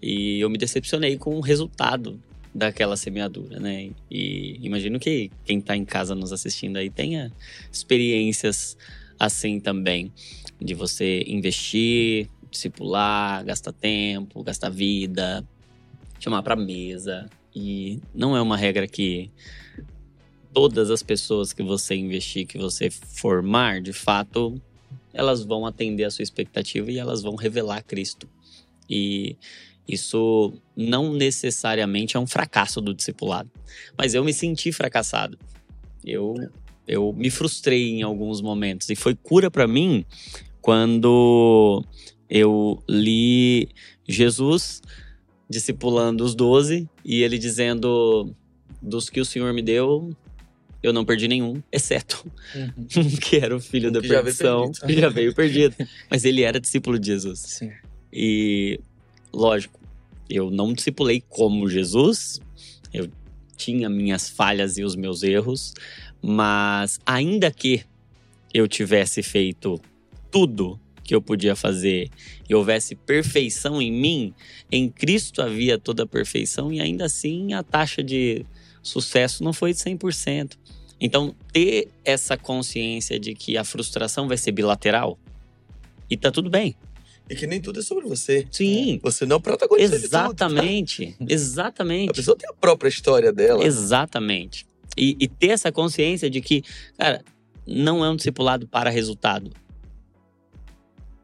e 0.00 0.40
eu 0.40 0.50
me 0.50 0.58
decepcionei 0.58 1.16
com 1.16 1.36
o 1.36 1.40
resultado 1.40 2.20
daquela 2.54 2.96
semeadura, 2.96 3.60
né? 3.60 3.90
E 4.10 4.58
imagino 4.62 4.98
que 4.98 5.30
quem 5.44 5.60
tá 5.60 5.76
em 5.76 5.84
casa 5.84 6.14
nos 6.14 6.32
assistindo 6.32 6.76
aí 6.78 6.88
tenha 6.88 7.32
experiências 7.70 8.76
assim 9.18 9.60
também, 9.60 10.12
de 10.60 10.74
você 10.74 11.22
investir, 11.26 12.28
discipular, 12.50 13.44
gastar 13.44 13.72
tempo, 13.72 14.42
gastar 14.42 14.70
vida, 14.70 15.46
chamar 16.18 16.42
pra 16.42 16.56
mesa. 16.56 17.28
E 17.54 18.00
não 18.14 18.36
é 18.36 18.40
uma 18.40 18.56
regra 18.56 18.86
que 18.86 19.30
todas 20.52 20.90
as 20.90 21.02
pessoas 21.02 21.52
que 21.52 21.62
você 21.62 21.94
investir, 21.94 22.46
que 22.46 22.58
você 22.58 22.90
formar, 22.90 23.80
de 23.82 23.92
fato, 23.92 24.60
elas 25.12 25.44
vão 25.44 25.66
atender 25.66 26.04
a 26.04 26.10
sua 26.10 26.22
expectativa 26.22 26.90
e 26.90 26.98
elas 26.98 27.22
vão 27.22 27.34
revelar 27.34 27.82
Cristo. 27.82 28.28
E 28.88 29.36
isso 29.88 30.52
não 30.76 31.12
necessariamente 31.12 32.16
é 32.16 32.20
um 32.20 32.26
fracasso 32.26 32.80
do 32.80 32.92
discipulado. 32.94 33.50
Mas 33.96 34.14
eu 34.14 34.24
me 34.24 34.32
senti 34.32 34.72
fracassado. 34.72 35.38
Eu, 36.04 36.34
eu 36.86 37.12
me 37.12 37.30
frustrei 37.30 37.90
em 37.90 38.02
alguns 38.02 38.40
momentos. 38.40 38.88
E 38.90 38.96
foi 38.96 39.14
cura 39.14 39.50
para 39.50 39.66
mim 39.66 40.04
quando 40.60 41.84
eu 42.28 42.82
li 42.88 43.68
Jesus 44.08 44.82
discipulando 45.48 46.24
os 46.24 46.34
doze 46.34 46.88
e 47.04 47.22
ele 47.22 47.38
dizendo: 47.38 48.34
dos 48.82 49.08
que 49.08 49.20
o 49.20 49.24
Senhor 49.24 49.52
me 49.52 49.62
deu, 49.62 50.10
eu 50.82 50.92
não 50.92 51.04
perdi 51.04 51.28
nenhum, 51.28 51.62
exceto 51.70 52.24
Uhum. 52.54 53.16
que 53.20 53.36
era 53.36 53.56
o 53.56 53.60
filho 53.60 53.88
Um 53.88 53.92
da 53.92 54.00
que 54.00 54.08
já 54.08 54.22
perdição, 54.22 54.62
perdido. 54.72 54.86
que 54.86 54.94
já 55.00 55.08
veio 55.08 55.34
perdido. 55.34 55.76
Mas 56.10 56.24
ele 56.24 56.42
era 56.42 56.58
discípulo 56.60 56.98
de 56.98 57.06
Jesus. 57.06 57.38
Sim. 57.40 57.70
E, 58.12 58.80
lógico, 59.36 59.78
eu 60.28 60.50
não 60.50 60.72
discipulei 60.72 61.22
como 61.28 61.68
Jesus, 61.68 62.40
eu 62.92 63.08
tinha 63.56 63.88
minhas 63.88 64.28
falhas 64.28 64.78
e 64.78 64.82
os 64.82 64.96
meus 64.96 65.22
erros, 65.22 65.74
mas 66.22 66.98
ainda 67.04 67.50
que 67.50 67.84
eu 68.52 68.66
tivesse 68.66 69.22
feito 69.22 69.80
tudo 70.30 70.80
que 71.04 71.14
eu 71.14 71.22
podia 71.22 71.54
fazer 71.54 72.10
e 72.48 72.54
houvesse 72.54 72.96
perfeição 72.96 73.80
em 73.80 73.92
mim, 73.92 74.34
em 74.72 74.88
Cristo 74.88 75.40
havia 75.40 75.78
toda 75.78 76.02
a 76.02 76.06
perfeição 76.06 76.72
e 76.72 76.80
ainda 76.80 77.04
assim 77.04 77.52
a 77.52 77.62
taxa 77.62 78.02
de 78.02 78.44
sucesso 78.82 79.44
não 79.44 79.52
foi 79.52 79.72
de 79.72 79.78
100%. 79.78 80.56
Então, 80.98 81.34
ter 81.52 81.88
essa 82.04 82.36
consciência 82.36 83.20
de 83.20 83.34
que 83.34 83.56
a 83.58 83.64
frustração 83.64 84.26
vai 84.26 84.36
ser 84.36 84.50
bilateral 84.52 85.18
e 86.08 86.16
tá 86.16 86.30
tudo 86.30 86.48
bem. 86.48 86.74
E 87.28 87.34
que 87.34 87.46
nem 87.46 87.60
tudo 87.60 87.80
é 87.80 87.82
sobre 87.82 88.06
você. 88.06 88.46
Sim, 88.50 89.00
Você 89.02 89.26
não 89.26 89.34
é 89.34 89.38
o 89.38 89.40
protagonista 89.40 89.96
de 89.96 90.04
tudo. 90.04 90.14
Exatamente, 90.14 91.16
A 91.20 91.24
exatamente, 91.28 92.12
pessoa 92.14 92.36
tem 92.36 92.48
a 92.48 92.52
própria 92.52 92.88
história 92.88 93.32
dela. 93.32 93.64
exatamente. 93.64 94.66
E, 94.96 95.16
e 95.20 95.28
ter 95.28 95.48
essa 95.48 95.70
consciência 95.72 96.30
de 96.30 96.40
que, 96.40 96.62
cara, 96.96 97.22
não 97.66 98.04
é 98.04 98.08
um 98.08 98.16
discipulado 98.16 98.66
para 98.68 98.88
resultado. 98.88 99.50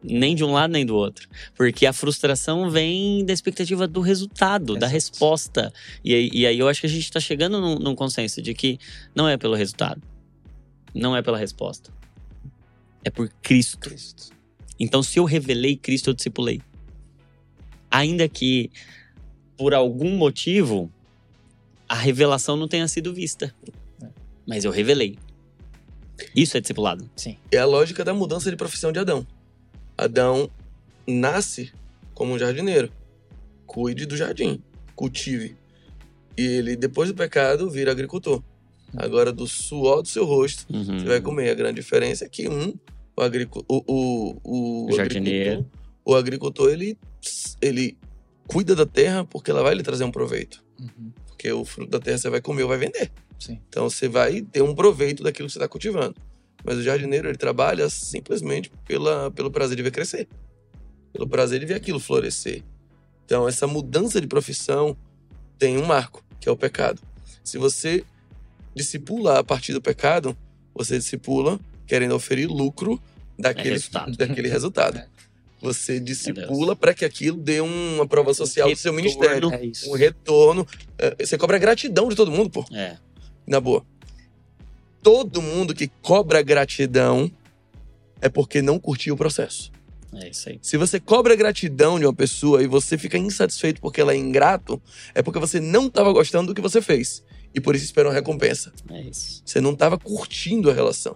Nem 0.03 0.35
de 0.35 0.43
um 0.43 0.53
lado 0.53 0.73
nem 0.73 0.85
do 0.85 0.97
outro. 0.97 1.29
Porque 1.55 1.87
a 1.87 1.93
frustração 1.93 2.69
vem 2.69 3.25
da 3.25 3.33
expectativa 3.33 3.87
do 3.87 4.01
resultado, 4.01 4.77
da 4.77 4.89
resposta. 4.89 5.73
E 6.05 6.13
aí, 6.13 6.31
e 6.33 6.45
aí 6.45 6.59
eu 6.59 6.69
acho 6.69 6.81
que 6.81 6.87
a 6.87 6.91
gente 6.91 7.05
está 7.05 7.21
chegando 7.21 7.61
num, 7.61 7.77
num 7.77 7.95
consenso 7.95 8.43
de 8.43 8.53
que 8.53 8.79
não 9.15 9.29
é 9.29 9.37
pelo 9.37 9.55
resultado. 9.55 10.03
Não 10.93 11.17
é 11.17 11.23
pela 11.23 11.39
resposta. 11.39 11.93
É 13.05 13.11
por 13.11 13.29
Cristo. 13.41 13.79
Cristo. 13.79 14.33
Então, 14.79 15.03
se 15.03 15.19
eu 15.19 15.25
revelei 15.25 15.77
Cristo, 15.77 16.11
eu 16.11 16.15
discipulei. 16.15 16.61
Ainda 17.91 18.29
que, 18.29 18.71
por 19.57 19.75
algum 19.75 20.17
motivo, 20.17 20.91
a 21.89 21.95
revelação 21.95 22.57
não 22.57 22.67
tenha 22.67 22.89
sido 22.89 23.13
vista. 23.13 23.55
Mas 24.47 24.65
eu 24.65 24.71
revelei. 24.71 25.19
Isso 26.35 26.57
é 26.57 26.61
discipulado. 26.61 27.09
Sim. 27.17 27.37
É 27.51 27.59
a 27.59 27.67
lógica 27.67 28.05
da 28.05 28.15
mudança 28.15 28.51
de 28.51 28.57
profissão 28.57 28.93
de 28.93 28.99
Adão. 28.99 29.27
Adão 29.97 30.51
nasce 31.07 31.73
como 32.15 32.33
um 32.33 32.39
jardineiro. 32.39 32.91
Cuide 33.67 34.07
do 34.07 34.17
jardim, 34.17 34.61
cultive. 34.95 35.57
E 36.37 36.43
ele, 36.43 36.77
depois 36.77 37.09
do 37.09 37.15
pecado, 37.15 37.71
vira 37.71 37.91
agricultor. 37.93 38.43
Agora, 38.97 39.33
do 39.33 39.47
suor 39.47 40.03
do 40.03 40.09
seu 40.09 40.25
rosto, 40.25 40.67
Uhum. 40.73 40.99
você 40.99 41.05
vai 41.07 41.21
comer. 41.21 41.51
A 41.51 41.55
grande 41.55 41.77
diferença 41.81 42.25
é 42.25 42.29
que 42.29 42.49
um, 42.49 42.75
o, 43.17 43.23
agricu 43.23 43.65
o, 43.69 43.83
o, 43.87 44.41
o, 44.43 44.87
O 44.91 44.97
jardineiro. 44.97 45.51
agricultor, 45.51 45.81
o 46.05 46.15
agricultor, 46.15 46.71
ele, 46.71 46.99
ele 47.61 47.97
cuida 48.47 48.75
da 48.75 48.87
terra 48.87 49.25
porque 49.25 49.51
ela 49.51 49.63
vai 49.63 49.75
lhe 49.75 49.83
trazer 49.83 50.05
um 50.05 50.11
proveito. 50.11 50.65
Uhum. 50.79 51.13
Porque 51.27 51.51
o 51.53 51.65
fruto 51.65 51.91
da 51.91 52.01
terra 52.01 52.19
você 52.19 52.31
vai 52.31 52.41
comer 52.41 52.63
ou 52.63 52.69
vai 52.69 52.79
vender. 52.79 53.11
Sim. 53.39 53.61
Então 53.69 53.89
você 53.89 54.09
vai 54.09 54.43
ter 54.43 54.63
um 54.63 54.75
proveito 54.75 55.23
daquilo 55.23 55.49
que 55.49 55.53
você 55.53 55.59
está 55.59 55.69
cultivando. 55.69 56.15
Mas 56.65 56.79
o 56.79 56.83
jardineiro, 56.83 57.29
ele 57.29 57.37
trabalha 57.39 57.89
simplesmente 57.91 58.71
pela, 58.87 59.31
pelo 59.33 59.51
prazer 59.51 59.77
de 59.77 59.83
ver 59.83 59.91
crescer. 59.91 60.29
Pelo 61.13 61.29
prazer 61.29 61.59
de 61.61 61.67
ver 61.67 61.75
aquilo 61.75 61.99
florescer. 61.99 62.63
Então 63.25 63.49
essa 63.49 63.67
mudança 63.67 64.21
de 64.21 64.27
profissão 64.27 64.97
tem 65.59 65.77
um 65.77 65.85
marco, 65.85 66.25
que 66.41 66.49
é 66.49 66.53
o 66.53 66.57
pecado. 66.57 67.01
Se 67.43 67.59
você 67.59 68.05
discipula 68.75 69.39
a 69.41 69.45
partir 69.45 69.73
do 69.73 69.83
pecado, 69.83 70.37
você 70.75 70.99
discipula 70.99 71.59
querendo 71.93 72.15
oferir 72.15 72.49
lucro 72.49 72.99
daquele 73.39 73.75
resultado. 73.75 74.17
Daquele 74.17 74.49
resultado. 74.49 74.97
É. 74.97 75.07
Você 75.61 76.01
discipula 76.01 76.75
para 76.75 76.95
que 76.95 77.05
aquilo 77.05 77.37
dê 77.37 77.61
uma 77.61 78.07
prova 78.07 78.33
social 78.33 78.71
do 78.71 78.77
seu 78.77 78.95
ministério. 78.95 79.53
É. 79.53 79.71
Um 79.87 79.93
retorno. 79.93 80.67
É, 80.97 81.15
Você 81.23 81.37
cobra 81.37 81.59
gratidão 81.59 82.09
de 82.09 82.17
todo 82.17 82.31
mundo, 82.31 82.49
pô. 82.49 82.65
É. 82.73 82.97
Na 83.47 83.61
boa. 83.61 83.85
Todo 85.03 85.43
mundo 85.43 85.75
que 85.75 85.87
cobra 86.01 86.41
gratidão 86.41 87.31
é 88.23 88.31
porque 88.31 88.63
não 88.63 88.79
curtiu 88.79 89.13
o 89.13 89.17
processo. 89.19 89.71
É 90.15 90.31
isso 90.31 90.49
aí. 90.49 90.59
Se 90.63 90.79
você 90.79 90.99
cobra 90.99 91.37
gratidão 91.37 91.99
de 91.99 92.07
uma 92.07 92.15
pessoa 92.15 92.63
e 92.63 92.67
você 92.67 92.97
fica 92.97 93.19
insatisfeito 93.19 93.83
porque 93.83 94.01
ela 94.01 94.15
é 94.15 94.17
ingrato, 94.17 94.81
é 95.15 95.21
porque 95.21 95.39
você 95.39 95.61
não 95.61 95.89
estava 95.89 96.11
gostando 96.11 96.47
do 96.49 96.55
que 96.55 96.63
você 96.63 96.81
fez. 96.81 97.23
E 97.55 97.61
por 97.61 97.77
isso 97.77 97.85
espera 97.85 98.09
uma 98.09 98.15
recompensa. 98.15 98.73
É 98.91 99.03
isso. 99.03 99.43
Você 99.45 99.61
não 99.61 99.73
estava 99.73 99.99
curtindo 99.99 100.71
a 100.71 100.75
relação. 100.75 101.15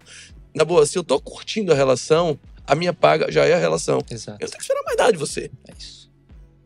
Na 0.57 0.65
boa, 0.65 0.87
se 0.87 0.97
eu 0.99 1.05
tô 1.05 1.21
curtindo 1.21 1.71
a 1.71 1.75
relação, 1.77 2.39
a 2.67 2.75
minha 2.75 2.93
paga 2.93 3.31
já 3.31 3.45
é 3.45 3.53
a 3.53 3.59
relação. 3.59 4.03
Exato. 4.11 4.39
Eu 4.41 4.47
não 4.47 4.51
tenho 4.51 4.57
que 4.57 4.63
esperar 4.63 4.83
mais 4.85 4.97
nada 4.97 5.13
de 5.13 5.19
você. 5.19 5.51
É 5.69 5.73
isso. 5.79 6.11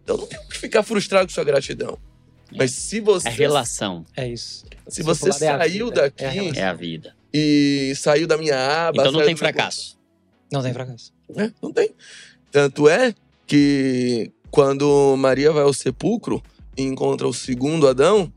Então 0.04 0.14
eu 0.16 0.20
não 0.20 0.28
tenho 0.28 0.48
que 0.48 0.56
ficar 0.56 0.82
frustrado 0.84 1.26
com 1.26 1.32
sua 1.34 1.42
gratidão. 1.44 1.98
Mas 2.56 2.70
se 2.70 3.00
você, 3.00 3.28
É 3.28 3.32
relação. 3.32 4.04
É 4.16 4.26
isso. 4.28 4.64
se 4.88 4.96
Seu 5.02 5.04
você 5.04 5.28
é 5.28 5.32
saiu 5.32 5.88
vida, 5.88 6.02
daqui 6.02 6.24
é 6.24 6.28
a. 6.28 6.70
É 6.70 6.74
vida. 6.74 7.14
e 7.34 7.92
saiu 7.96 8.26
da 8.26 8.36
minha 8.38 8.88
aba. 8.88 9.00
Então 9.02 9.12
não 9.12 9.20
tem 9.20 9.34
do 9.34 9.38
meu 9.42 9.52
fracasso. 9.52 9.98
Não 10.52 10.62
tem 10.62 10.72
fracasso. 10.72 11.12
né? 11.28 11.52
Não 11.62 11.72
tem. 11.72 11.90
Tanto 12.50 12.88
é 12.88 13.14
que 13.46 14.32
quando 14.50 15.16
Maria 15.16 15.52
vai 15.52 15.62
ao 15.64 15.72
sepulcro 15.72 16.42
e 16.76 16.82
encontra 16.82 17.26
o 17.26 17.34
segundo 17.34 17.86
Adão. 17.88 18.32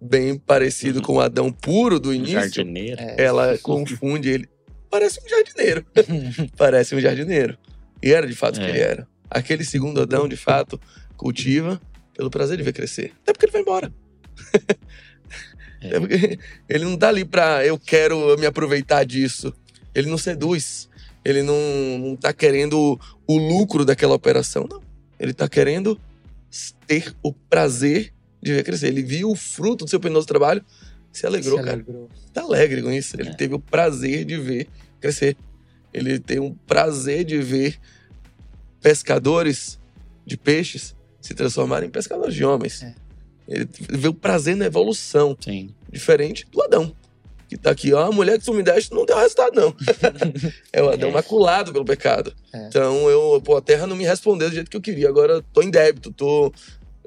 Bem 0.00 0.38
parecido 0.38 1.00
com 1.02 1.14
o 1.14 1.20
Adão 1.20 1.50
puro 1.52 1.98
do 1.98 2.12
início, 2.12 2.34
jardineiro. 2.40 3.00
É. 3.00 3.16
ela 3.24 3.58
confunde 3.58 4.28
ele. 4.30 4.48
Parece 4.90 5.20
um 5.24 5.28
jardineiro. 5.28 5.84
Parece 6.56 6.94
um 6.94 7.00
jardineiro. 7.00 7.58
E 8.02 8.12
era 8.12 8.26
de 8.26 8.34
fato 8.34 8.56
o 8.56 8.60
que 8.60 8.66
É. 8.66 8.70
ele 8.70 8.78
era. 8.80 9.08
Aquele 9.30 9.64
segundo 9.64 10.00
Adão, 10.00 10.28
de 10.28 10.36
fato, 10.36 10.80
cultiva 11.16 11.80
pelo 12.16 12.30
prazer 12.30 12.56
de 12.56 12.62
ver 12.62 12.72
crescer. 12.72 13.12
Até 13.22 13.32
porque 13.32 13.46
ele 13.46 13.52
vai 13.52 13.62
embora. 13.62 13.92
É. 15.82 15.86
Até 15.88 16.00
porque 16.00 16.38
ele 16.68 16.84
não 16.84 16.96
tá 16.96 17.08
ali 17.08 17.24
pra 17.24 17.64
eu 17.66 17.78
quero 17.78 18.36
me 18.38 18.46
aproveitar 18.46 19.04
disso. 19.04 19.52
Ele 19.94 20.08
não 20.08 20.18
seduz. 20.18 20.88
Ele 21.24 21.42
não, 21.42 21.56
não 21.98 22.16
tá 22.16 22.32
querendo 22.32 22.98
o 23.26 23.36
lucro 23.36 23.84
daquela 23.84 24.14
operação. 24.14 24.66
Não. 24.70 24.80
Ele 25.18 25.32
tá 25.34 25.48
querendo 25.48 26.00
ter 26.86 27.14
o 27.22 27.32
prazer 27.32 28.12
de 28.42 28.52
ver 28.54 28.62
crescer. 28.64 28.88
Ele 28.88 29.02
viu 29.02 29.30
o 29.30 29.34
fruto 29.36 29.84
do 29.84 29.90
seu 29.90 29.98
penoso 30.00 30.26
trabalho, 30.26 30.64
se 31.12 31.26
alegrou, 31.26 31.58
Se 31.58 31.64
cara 31.64 31.76
alegrou. 31.76 32.08
tá 32.32 32.42
alegre 32.42 32.82
com 32.82 32.90
isso. 32.92 33.16
Ele 33.18 33.30
É. 33.30 33.34
teve 33.34 33.54
o 33.54 33.58
prazer 33.58 34.24
de 34.24 34.36
ver 34.38 34.68
crescer. 35.00 35.36
Ele 35.92 36.18
tem 36.18 36.38
o 36.38 36.54
prazer 36.66 37.24
de 37.24 37.38
ver 37.38 37.78
pescadores 38.80 39.78
de 40.24 40.36
peixes 40.36 40.94
se 41.20 41.34
transformarem 41.34 41.88
em 41.88 41.90
pescadores 41.92 42.34
de 42.34 42.44
homens. 42.44 42.82
É. 42.82 42.94
Ele 43.48 43.68
vê 43.90 44.08
o 44.08 44.14
prazer 44.14 44.56
na 44.56 44.66
evolução, 44.66 45.36
Sim. 45.40 45.74
diferente 45.90 46.46
do 46.50 46.62
Adão. 46.62 46.94
Que 47.48 47.56
tá 47.56 47.70
aqui, 47.70 47.92
ó, 47.92 48.06
a 48.06 48.12
mulher 48.12 48.38
que 48.40 48.44
tu 48.44 48.52
me 48.52 48.62
deste 48.62 48.92
não 48.92 49.06
deu 49.06 49.16
resultado, 49.16 49.54
não. 49.54 49.74
é 50.72 50.82
o 50.82 50.88
Adão 50.90 51.10
É. 51.10 51.12
maculado 51.12 51.72
pelo 51.72 51.84
pecado. 51.84 52.34
É. 52.52 52.66
Então, 52.66 53.08
eu, 53.08 53.40
pô, 53.40 53.56
a 53.56 53.62
terra 53.62 53.86
não 53.86 53.94
me 53.94 54.04
respondeu 54.04 54.48
do 54.48 54.54
jeito 54.54 54.68
que 54.70 54.76
eu 54.76 54.80
queria. 54.80 55.08
Agora 55.08 55.34
eu 55.34 55.42
tô 55.42 55.62
em 55.62 55.70
débito, 55.70 56.12
tô. 56.12 56.52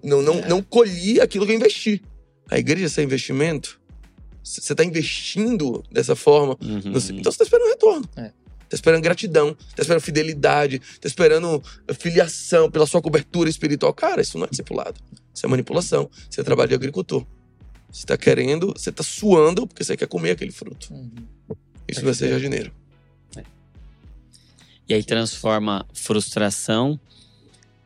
Não, 0.04 0.22
não, 0.22 0.36
É. 0.40 0.48
não 0.48 0.62
colhi 0.62 1.20
aquilo 1.22 1.46
que 1.46 1.52
eu 1.52 1.56
investi. 1.56 2.02
A 2.50 2.58
igreja 2.58 3.02
é 3.02 3.04
investimento. 3.04 3.80
Você 4.44 4.74
tá 4.74 4.84
investindo 4.84 5.84
dessa 5.92 6.16
forma. 6.16 6.58
Uhum. 6.62 6.82
no- 6.92 6.98
Então 7.20 7.32
você 7.32 7.38
tá 7.38 7.44
esperando 7.44 7.70
retorno. 7.70 8.10
É. 8.16 8.32
Tá 8.70 8.76
esperando 8.76 9.02
gratidão, 9.02 9.54
tá 9.76 9.82
esperando 9.82 10.02
fidelidade, 10.02 10.80
tá 11.02 11.08
esperando 11.08 11.62
filiação 12.00 12.70
pela 12.70 12.86
sua 12.86 13.02
cobertura 13.02 13.50
espiritual. 13.50 13.92
Cara, 13.94 14.22
isso 14.22 14.38
não 14.38 14.46
é 14.46 14.50
discipulado. 14.50 15.00
Isso 15.34 15.46
é 15.46 15.50
manipulação. 15.50 16.10
Isso 16.30 16.40
é 16.40 16.44
trabalho 16.44 16.70
de 16.70 16.76
agricultor. 16.76 17.26
Você 17.92 18.06
tá 18.06 18.16
querendo, 18.16 18.74
você 18.78 18.92
tá 18.92 19.02
suando 19.04 19.66
porque 19.66 19.84
você 19.84 19.98
quer 19.98 20.08
comer 20.08 20.32
aquele 20.32 20.52
fruto. 20.52 20.94
Uhum. 20.94 21.12
Isso 21.88 22.04
vai 22.06 22.14
ser 22.14 22.30
jardineiro. 22.30 22.72
E 24.88 24.94
aí 24.94 25.04
transforma 25.04 25.86
frustração 25.94 27.00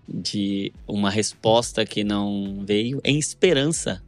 de 0.08 0.74
uma 0.88 1.10
resposta 1.10 1.86
que 1.86 2.04
não 2.04 2.64
veio 2.66 2.99
em 3.04 3.18
esperança 3.18 4.04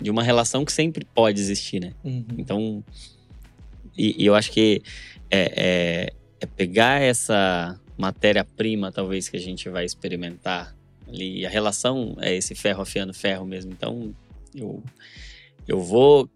de 0.00 0.10
uma 0.10 0.22
relação 0.22 0.64
que 0.64 0.72
sempre 0.72 1.04
pode 1.04 1.40
existir, 1.40 1.80
né? 1.80 1.92
Uhum. 2.02 2.24
Então, 2.38 2.84
e, 3.96 4.22
e 4.22 4.26
eu 4.26 4.34
acho 4.34 4.50
que 4.50 4.82
é, 5.30 5.52
é- 6.10 6.12
é 6.40 6.46
pegar 6.46 7.02
essa 7.02 7.78
matéria-prima, 7.98 8.90
talvez, 8.90 9.28
que 9.28 9.36
a 9.36 9.40
gente 9.40 9.68
vai 9.68 9.84
experimentar 9.84 10.74
ali. 11.06 11.44
A 11.44 11.50
relação 11.50 12.16
é 12.18 12.34
esse 12.34 12.54
ferro 12.54 12.80
afiando 12.80 13.12
ferro 13.12 13.44
mesmo. 13.44 13.70
Então, 13.72 14.14
eu, 14.54 14.82
eu 15.68 15.80
vou 15.82 16.30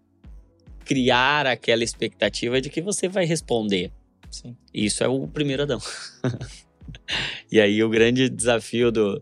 criar 0.85 1.47
aquela 1.47 1.83
expectativa 1.83 2.61
de 2.61 2.69
que 2.69 2.81
você 2.81 3.07
vai 3.09 3.25
responder. 3.25 3.91
Sim. 4.29 4.55
Isso 4.71 5.03
é 5.03 5.07
o 5.07 5.27
primeiro 5.27 5.63
Adão. 5.63 5.79
e 7.51 7.59
aí 7.59 7.83
o 7.83 7.89
grande 7.89 8.29
desafio 8.29 8.91
do, 8.91 9.21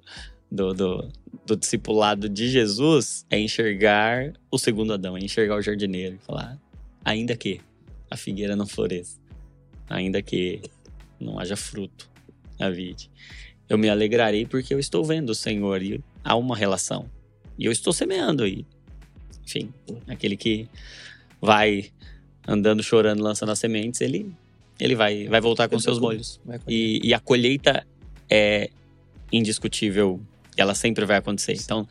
do, 0.51 0.73
do, 0.73 1.09
do 1.45 1.55
discipulado 1.55 2.29
de 2.29 2.49
Jesus 2.49 3.25
é 3.29 3.39
enxergar 3.39 4.33
o 4.51 4.57
segundo 4.57 4.93
Adão, 4.93 5.17
é 5.17 5.19
enxergar 5.19 5.55
o 5.55 5.61
jardineiro 5.61 6.15
e 6.15 6.25
falar, 6.25 6.59
ainda 7.03 7.35
que 7.35 7.59
a 8.09 8.17
figueira 8.17 8.55
não 8.55 8.67
floresça, 8.67 9.19
ainda 9.89 10.21
que 10.21 10.61
não 11.19 11.39
haja 11.39 11.55
fruto 11.55 12.09
na 12.59 12.69
vide, 12.69 13.09
eu 13.67 13.77
me 13.77 13.89
alegrarei 13.89 14.45
porque 14.45 14.73
eu 14.73 14.79
estou 14.79 15.03
vendo 15.03 15.31
o 15.31 15.35
Senhor 15.35 15.81
e 15.81 16.03
há 16.23 16.35
uma 16.35 16.55
relação. 16.55 17.09
E 17.57 17.65
eu 17.65 17.71
estou 17.71 17.93
semeando 17.93 18.43
aí. 18.43 18.65
Enfim, 19.43 19.73
aquele 20.07 20.37
que 20.37 20.67
vai 21.41 21.91
andando, 22.47 22.83
chorando, 22.83 23.23
lançando 23.23 23.51
as 23.51 23.59
sementes, 23.59 24.01
ele, 24.01 24.33
ele 24.79 24.95
vai, 24.95 25.27
vai 25.27 25.39
voltar 25.41 25.67
com 25.67 25.75
Ele 25.75 25.83
seus 25.83 25.99
molhos. 25.99 26.39
E, 26.67 26.99
e 27.03 27.13
a 27.13 27.19
colheita 27.19 27.85
é 28.29 28.69
indiscutível, 29.31 30.19
ela 30.57 30.75
sempre 30.75 31.05
vai 31.05 31.17
acontecer. 31.17 31.53
Então, 31.53 31.87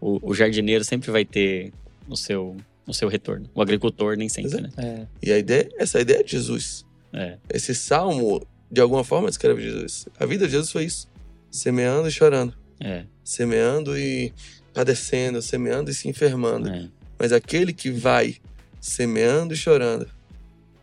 o, 0.00 0.30
o 0.30 0.34
jardineiro 0.34 0.84
sempre 0.84 1.10
vai 1.10 1.24
ter 1.24 1.72
o 2.08 2.16
seu, 2.16 2.56
o 2.86 2.92
seu 2.94 3.08
retorno. 3.08 3.48
O 3.54 3.62
agricultor 3.62 4.16
nem 4.16 4.28
sempre, 4.28 4.60
né? 4.60 4.70
É. 4.76 5.06
E 5.22 5.32
a 5.32 5.38
ideia, 5.38 5.68
essa 5.78 5.98
é 5.98 6.00
a 6.00 6.02
ideia 6.02 6.24
de 6.24 6.30
Jesus. 6.32 6.84
É. 7.12 7.38
Esse 7.52 7.74
salmo, 7.74 8.44
de 8.70 8.80
alguma 8.80 9.04
forma, 9.04 9.28
descreve 9.28 9.62
Jesus. 9.62 10.06
A 10.18 10.26
vida 10.26 10.46
de 10.46 10.52
Jesus 10.52 10.70
foi 10.72 10.84
isso. 10.84 11.08
Semeando 11.50 12.08
e 12.08 12.10
chorando. 12.12 12.54
É, 12.80 13.04
Semeando 13.24 13.98
e 13.98 14.32
padecendo, 14.72 15.42
semeando 15.42 15.90
e 15.90 15.94
se 15.94 16.08
enfermando. 16.08 16.68
é. 16.68 16.88
Mas 17.18 17.32
aquele 17.32 17.70
que 17.74 17.90
vai 17.90 18.36
semeando 18.80 19.52
e 19.52 19.56
chorando, 19.56 20.08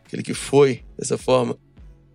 aquele 0.06 0.22
que 0.22 0.32
foi 0.32 0.84
dessa 0.98 1.16
forma, 1.16 1.56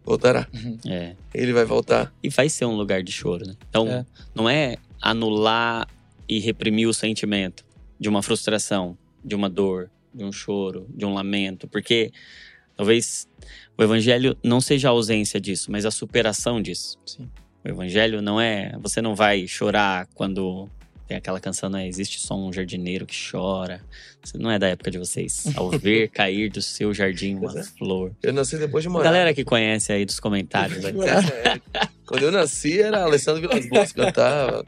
voltará. 0.03 0.47
é. 0.87 1.15
Ele 1.33 1.53
vai 1.53 1.65
voltar. 1.65 2.13
E 2.21 2.29
vai 2.29 2.49
ser 2.49 2.65
um 2.65 2.75
lugar 2.75 3.01
de 3.03 3.11
choro, 3.11 3.45
né? 3.47 3.55
Então, 3.69 3.87
É. 3.87 4.05
não 4.35 4.49
é 4.49 4.77
anular 5.01 5.87
e 6.27 6.39
reprimir 6.39 6.87
o 6.87 6.93
sentimento 6.93 7.65
de 7.99 8.09
uma 8.09 8.21
frustração, 8.21 8.97
de 9.23 9.35
uma 9.35 9.49
dor, 9.49 9.89
de 10.13 10.23
um 10.23 10.31
choro, 10.31 10.85
de 10.89 11.05
um 11.05 11.13
lamento, 11.13 11.67
porque 11.67 12.11
talvez 12.75 13.27
o 13.77 13.83
evangelho 13.83 14.37
não 14.43 14.59
seja 14.61 14.87
a 14.89 14.91
ausência 14.91 15.39
disso, 15.39 15.71
mas 15.71 15.85
a 15.85 15.91
superação 15.91 16.61
disso. 16.61 16.97
Sim. 17.05 17.29
O 17.63 17.67
evangelho 17.69 18.21
não 18.21 18.39
é. 18.41 18.77
Você 18.81 19.01
não 19.01 19.15
vai 19.15 19.47
chorar 19.47 20.07
quando. 20.13 20.69
Tem 21.07 21.17
aquela 21.17 21.39
canção, 21.39 21.69
né? 21.69 21.87
Existe 21.87 22.19
só 22.19 22.35
um 22.35 22.51
jardineiro 22.51 23.05
que 23.05 23.15
chora. 23.31 23.81
Isso 24.23 24.37
não 24.37 24.49
é 24.49 24.57
da 24.57 24.67
época 24.69 24.89
de 24.89 24.97
vocês. 24.97 25.45
Ao 25.55 25.69
ver 25.69 26.07
cair 26.15 26.49
do 26.49 26.61
seu 26.61 26.93
jardim 26.93 27.35
uma 27.35 27.59
é. 27.59 27.63
flor. 27.63 28.11
Eu 28.23 28.31
nasci 28.33 28.57
depois 28.57 28.83
de 28.83 28.89
morar. 28.89 29.03
Galera 29.03 29.33
que 29.33 29.43
conhece 29.43 29.91
aí 29.91 30.05
dos 30.05 30.19
comentários. 30.19 30.81
vai 30.81 30.91
dizer. 30.93 31.09
É, 31.09 31.59
Quando 32.05 32.23
eu 32.23 32.31
nasci, 32.31 32.81
era 32.81 33.03
Alessandro 33.03 33.41
Vilas 33.41 33.67
Boas 33.67 33.91
que 33.91 33.99
cantava. 34.01 34.65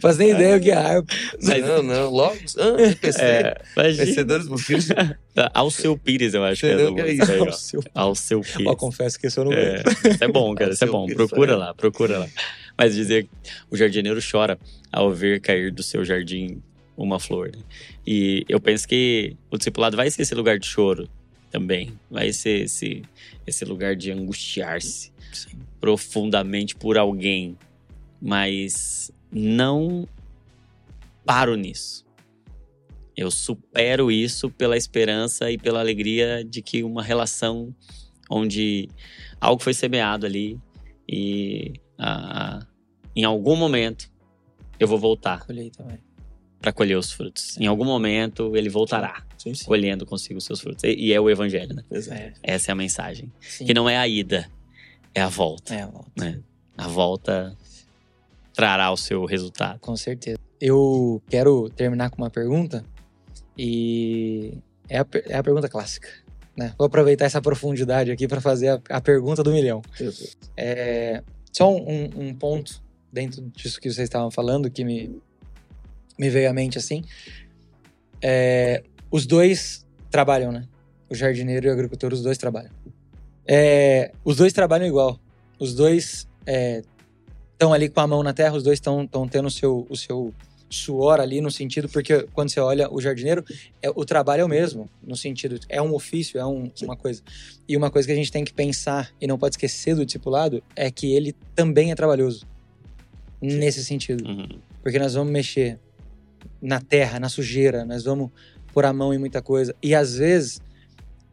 Faz 0.00 0.16
nem 0.16 0.30
ideia 0.30 0.56
o 0.56 0.60
que 0.60 0.70
é 0.70 0.74
harpa. 0.74 1.12
Mas- 1.42 1.62
Não, 1.62 1.82
não. 1.82 2.10
Logo, 2.10 2.34
do 2.36 2.96
PC. 2.96 3.20
É. 3.22 3.54
Vencedores 3.92 4.46
do 4.46 4.56
Pires. 4.56 4.88
Ao 5.52 5.70
seu 5.70 5.98
Pires, 5.98 6.32
eu 6.32 6.42
acho 6.44 6.60
que 6.62 6.66
é 6.66 6.72
Entendeu 6.74 6.94
que 6.94 7.00
é 7.02 7.04
música 7.04 7.32
aí, 7.32 7.40
ó. 7.40 7.44
O 7.44 7.52
seu- 7.52 7.82
Ao 7.94 8.14
seu 8.14 8.40
Pires. 8.40 8.66
Ó, 8.66 8.74
confesso 8.74 9.18
que 9.20 9.26
esse 9.26 9.38
eu 9.38 9.44
não 9.44 9.52
É, 9.52 9.82
isso 10.10 10.24
é 10.24 10.28
bom, 10.28 10.54
cara. 10.54 10.70
Ao 10.70 10.74
Isso 10.74 10.84
é 10.84 10.86
bom. 10.88 11.04
Pires, 11.04 11.16
Procura 11.16 11.52
é. 11.52 11.56
lá, 11.56 11.74
procura 11.74 12.18
lá. 12.20 12.28
Mas 12.80 12.94
dizer 12.94 13.24
que 13.24 13.30
o 13.70 13.76
jardineiro 13.76 14.18
chora 14.22 14.58
ao 14.90 15.12
ver 15.12 15.38
cair 15.38 15.70
do 15.70 15.82
seu 15.82 16.02
jardim 16.02 16.62
uma 16.96 17.20
flor. 17.20 17.50
né? 17.54 17.62
E 18.06 18.42
eu 18.48 18.58
penso 18.58 18.88
que 18.88 19.36
o 19.50 19.58
discipulado 19.58 19.98
vai 19.98 20.10
ser 20.10 20.22
esse 20.22 20.34
lugar 20.34 20.58
de 20.58 20.66
choro 20.66 21.06
também. 21.50 21.92
Vai 22.10 22.32
ser 22.32 22.62
esse, 22.62 23.02
esse 23.46 23.66
lugar 23.66 23.94
de 23.94 24.10
angustiar-se 24.10 25.12
profundamente 25.78 26.74
por 26.74 26.96
alguém. 26.96 27.54
Mas 28.18 29.12
não 29.30 30.08
paro 31.22 31.56
nisso. 31.56 32.06
Eu 33.14 33.30
supero 33.30 34.10
isso 34.10 34.48
pela 34.48 34.78
esperança 34.78 35.50
e 35.50 35.58
pela 35.58 35.80
alegria 35.80 36.42
de 36.42 36.62
que 36.62 36.82
uma 36.82 37.02
relação 37.02 37.76
onde 38.30 38.88
algo 39.38 39.62
foi 39.62 39.74
semeado 39.74 40.24
ali 40.24 40.58
e 41.06 41.74
ah, 41.98 42.66
em 43.14 43.24
algum 43.24 43.56
momento 43.56 44.10
eu 44.78 44.88
vou 44.88 44.98
voltar 44.98 45.46
para 46.60 46.72
colher 46.72 46.96
os 46.96 47.12
frutos. 47.12 47.56
Em 47.58 47.66
algum 47.66 47.84
momento 47.84 48.56
ele 48.56 48.68
voltará, 48.68 49.24
sim, 49.38 49.54
sim. 49.54 49.64
colhendo 49.64 50.06
consigo 50.06 50.38
os 50.38 50.44
seus 50.44 50.60
frutos. 50.60 50.84
E, 50.84 50.94
e 50.94 51.12
é 51.12 51.20
o 51.20 51.28
evangelho, 51.28 51.74
né? 51.74 51.84
Exato. 51.90 52.32
Essa 52.42 52.70
é 52.70 52.72
a 52.72 52.76
mensagem. 52.76 53.32
Sim. 53.40 53.66
Que 53.66 53.74
não 53.74 53.88
é 53.88 53.96
a 53.96 54.06
ida, 54.06 54.50
é 55.14 55.20
a 55.20 55.28
volta. 55.28 55.74
É 55.74 55.82
a 55.82 55.86
volta. 55.86 56.10
Né? 56.16 56.40
A 56.76 56.88
volta 56.88 57.56
trará 58.54 58.90
o 58.90 58.96
seu 58.96 59.24
resultado. 59.24 59.78
Com 59.80 59.96
certeza. 59.96 60.38
Eu 60.60 61.22
quero 61.28 61.70
terminar 61.70 62.10
com 62.10 62.20
uma 62.20 62.30
pergunta 62.30 62.84
e 63.56 64.58
é 64.88 64.98
a, 64.98 65.06
é 65.26 65.36
a 65.36 65.42
pergunta 65.42 65.68
clássica. 65.68 66.08
Né? 66.56 66.74
Vou 66.76 66.86
aproveitar 66.86 67.24
essa 67.24 67.40
profundidade 67.40 68.10
aqui 68.10 68.28
para 68.28 68.40
fazer 68.40 68.68
a, 68.68 68.80
a, 68.90 69.00
pergunta 69.00 69.42
do 69.42 69.52
milhão. 69.52 69.80
É, 70.56 71.22
só 71.52 71.74
um, 71.74 72.10
um, 72.16 72.34
ponto 72.34 72.82
dentro 73.12 73.42
disso 73.54 73.80
que 73.80 73.90
vocês 73.90 74.06
estavam 74.06 74.30
falando 74.30 74.70
que 74.70 74.84
me, 74.84 75.20
me 76.18 76.30
veio 76.30 76.50
à 76.50 76.52
mente 76.52 76.78
assim. 76.78 77.04
É, 78.22 78.82
os 79.10 79.26
dois 79.26 79.86
trabalham, 80.10 80.52
né? 80.52 80.66
O 81.08 81.14
jardineiro 81.14 81.66
e 81.66 81.70
o 81.70 81.72
agricultor, 81.72 82.12
os 82.12 82.22
dois 82.22 82.38
trabalham. 82.38 82.70
É, 83.46 84.12
os 84.24 84.36
dois 84.36 84.52
trabalham 84.52 84.86
igual. 84.86 85.18
Os 85.58 85.74
dois 85.74 86.28
estão 86.46 87.72
é, 87.72 87.76
ali 87.76 87.88
com 87.88 88.00
a 88.00 88.06
mão 88.06 88.22
na 88.22 88.32
terra, 88.32 88.56
os 88.56 88.62
dois 88.62 88.76
estão 88.76 89.06
tendo 89.28 89.46
o 89.46 89.50
seu, 89.50 89.86
o 89.90 89.96
seu 89.96 90.32
suor 90.70 91.20
ali 91.20 91.40
no 91.40 91.50
sentido, 91.50 91.88
porque 91.88 92.26
quando 92.32 92.48
você 92.48 92.60
olha 92.60 92.88
o 92.90 93.00
jardineiro, 93.00 93.44
é, 93.82 93.90
o 93.90 94.04
trabalho 94.04 94.42
é 94.42 94.44
o 94.44 94.48
mesmo, 94.48 94.88
no 95.02 95.16
sentido, 95.16 95.58
é 95.68 95.82
um 95.82 95.92
ofício, 95.92 96.38
é 96.38 96.46
um, 96.46 96.70
uma 96.82 96.96
coisa. 96.96 97.22
E 97.68 97.76
uma 97.76 97.90
coisa 97.90 98.06
que 98.06 98.12
a 98.12 98.16
gente 98.16 98.30
tem 98.30 98.44
que 98.44 98.54
pensar 98.54 99.10
e 99.20 99.26
não 99.26 99.36
pode 99.36 99.54
esquecer 99.54 99.94
do 99.94 100.06
discipulado 100.06 100.62
é 100.76 100.90
que 100.90 101.12
ele 101.12 101.34
também 101.54 101.90
é 101.90 101.94
trabalhoso. 101.94 102.46
Nesse 103.40 103.84
sentido. 103.84 104.26
Uhum. 104.26 104.60
Porque 104.82 104.98
nós 104.98 105.14
vamos 105.14 105.32
mexer 105.32 105.78
na 106.60 106.80
terra, 106.80 107.18
na 107.18 107.28
sujeira, 107.28 107.84
nós 107.84 108.04
vamos 108.04 108.30
pôr 108.72 108.84
a 108.84 108.92
mão 108.92 109.12
em 109.14 109.18
muita 109.18 109.40
coisa. 109.40 109.74
E 109.82 109.94
às 109.94 110.16
vezes, 110.16 110.60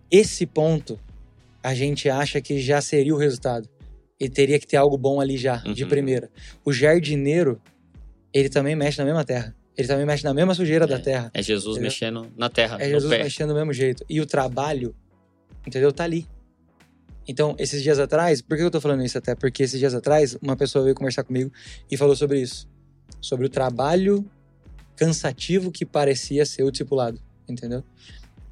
esse 0.10 0.46
ponto 0.46 1.00
a 1.62 1.74
gente 1.74 2.10
acha 2.10 2.40
que 2.40 2.60
já 2.62 2.80
seria 2.82 3.14
o 3.14 3.18
resultado. 3.18 3.68
E 4.20 4.30
teria 4.30 4.58
que 4.58 4.66
ter 4.66 4.78
algo 4.78 4.98
bom 4.98 5.20
ali 5.22 5.38
já, 5.38 5.62
uhum. 5.66 5.74
de 5.74 5.86
primeira. 5.86 6.30
O 6.64 6.72
jardineiro, 6.72 7.62
ele 8.34 8.50
também 8.50 8.76
mexe 8.76 8.98
na 8.98 9.06
mesma 9.06 9.24
terra. 9.24 9.54
Ele 9.78 9.88
também 9.88 10.06
mexe 10.06 10.24
na 10.24 10.34
mesma 10.34 10.56
sujeira 10.56 10.86
é, 10.86 10.88
da 10.88 10.98
terra. 10.98 11.30
É 11.34 11.44
Jesus 11.44 11.76
entendeu? 11.76 11.92
mexendo 11.92 12.32
na 12.36 12.50
terra. 12.50 12.78
É 12.80 12.90
Jesus 12.90 13.12
mexendo 13.12 13.50
do 13.50 13.56
mesmo 13.56 13.74
jeito. 13.74 14.04
E 14.10 14.20
o 14.20 14.26
trabalho, 14.26 14.96
entendeu? 15.66 15.92
Tá 15.92 16.04
ali. 16.04 16.26
Então, 17.28 17.56
esses 17.60 17.84
dias 17.84 18.00
atrás, 18.00 18.42
por 18.42 18.56
que 18.56 18.64
eu 18.64 18.72
tô 18.72 18.80
falando 18.80 19.04
isso 19.04 19.18
até? 19.18 19.36
Porque 19.36 19.64
esses 19.64 19.80
dias 19.80 19.94
atrás, 19.94 20.38
uma 20.42 20.56
pessoa 20.56 20.84
veio 20.84 20.96
conversar 20.96 21.24
comigo 21.24 21.52
e 21.92 21.98
falou 21.98 22.16
sobre 22.16 22.42
isso. 22.42 22.68
Sobre 23.20 23.46
o 23.46 23.50
trabalho 23.50 24.26
cansativo 24.96 25.72
que 25.72 25.86
parecia 25.86 26.46
ser 26.46 26.64
o 26.64 26.72
discipulado, 26.72 27.20
entendeu? 27.48 27.84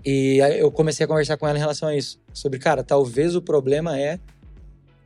E 0.06 0.38
eu 0.60 0.72
comecei 0.72 1.04
a 1.04 1.08
conversar 1.08 1.38
com 1.38 1.48
ela 1.48 1.58
em 1.58 1.62
relação 1.62 1.90
a 1.90 1.96
isso. 1.96 2.20
Sobre, 2.32 2.60
cara, 2.60 2.84
talvez 2.84 3.36
o 3.36 3.42
problema 3.42 4.00
é 4.00 4.20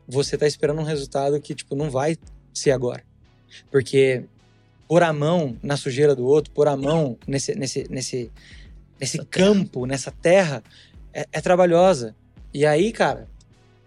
você 0.06 0.38
tá 0.38 0.48
esperando 0.48 0.82
um 0.82 0.84
resultado 0.84 1.40
que, 1.40 1.56
tipo, 1.56 1.76
não 1.76 1.90
vai 1.90 2.18
ser 2.54 2.72
agora. 2.72 3.04
Porque 3.72 4.26
pôr 4.88 5.04
a 5.04 5.14
mão 5.14 5.56
na 5.62 5.78
sujeira 5.78 6.16
do 6.16 6.26
outro, 6.26 6.52
pôr 6.52 6.68
a 6.68 6.76
mão 6.76 7.18
nesse, 7.28 7.54
nesse, 7.56 7.88
nesse, 7.90 8.32
nesse 9.00 9.24
campo, 9.26 9.86
nessa 9.86 10.12
terra, 10.12 10.64
é, 11.14 11.28
é, 11.32 11.40
trabalhosa. 11.40 12.16
E 12.52 12.66
aí, 12.66 12.92
cara, 12.92 13.28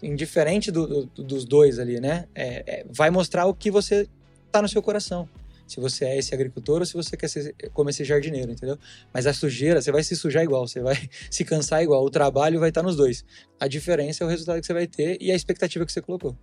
indiferente 0.03 0.71
do, 0.71 1.07
do, 1.07 1.23
dos 1.23 1.45
dois 1.45 1.79
ali, 1.79 2.01
né? 2.01 2.27
É, 2.35 2.81
é, 2.81 2.87
vai 2.91 3.11
mostrar 3.11 3.47
o 3.47 3.55
que 3.55 3.71
você 3.71 4.09
tá 4.51 4.61
no 4.61 4.69
seu 4.69 4.83
coração. 4.83 5.29
Se 5.67 5.81
você 5.81 6.05
é 6.05 6.19
esse 6.19 6.35
agricultor 6.35 6.81
ou 6.81 6.87
se 6.87 6.93
você 6.93 7.17
quer 7.17 7.29
ser 7.29 7.55
como 7.73 7.89
esse 7.89 8.05
jardineiro, 8.05 8.53
entendeu? 8.53 8.79
Mas 9.15 9.27
a 9.27 9.33
sujeira, 9.33 9.81
você 9.81 9.91
vai 9.91 10.03
se 10.03 10.15
sujar 10.17 10.43
igual, 10.43 10.67
você 10.67 10.81
vai 10.81 10.97
se 11.31 11.45
cansar 11.45 11.83
igual. 11.83 12.05
O 12.05 12.11
trabalho 12.11 12.61
vai 12.61 12.69
estar 12.69 12.83
tá 12.83 12.87
nos 12.87 12.97
dois. 12.97 13.25
A 13.59 13.69
diferença 13.69 14.23
é 14.23 14.27
o 14.27 14.29
resultado 14.29 14.61
que 14.61 14.67
você 14.67 14.75
vai 14.75 14.87
ter 14.87 15.17
e 15.21 15.31
a 15.31 15.35
expectativa 15.35 15.87
que 15.87 15.93
você 15.93 16.03
colocou. 16.03 16.37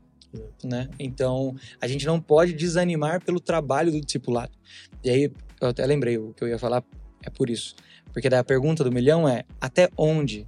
Né? 0.63 0.89
Então, 0.97 1.55
a 1.81 1.87
gente 1.87 2.05
não 2.05 2.19
pode 2.19 2.53
desanimar 2.53 3.23
pelo 3.23 3.39
trabalho 3.39 3.91
do 3.91 3.99
discipulado. 3.99 4.51
E 5.03 5.09
aí, 5.09 5.31
eu 5.59 5.67
até 5.67 5.85
lembrei 5.85 6.17
o 6.17 6.33
que 6.33 6.43
eu 6.43 6.47
ia 6.47 6.57
falar, 6.57 6.83
é 7.23 7.29
por 7.29 7.49
isso. 7.49 7.75
Porque 8.13 8.29
daí 8.29 8.39
a 8.39 8.43
pergunta 8.43 8.83
do 8.83 8.91
milhão 8.91 9.27
é: 9.27 9.43
até 9.59 9.89
onde 9.97 10.47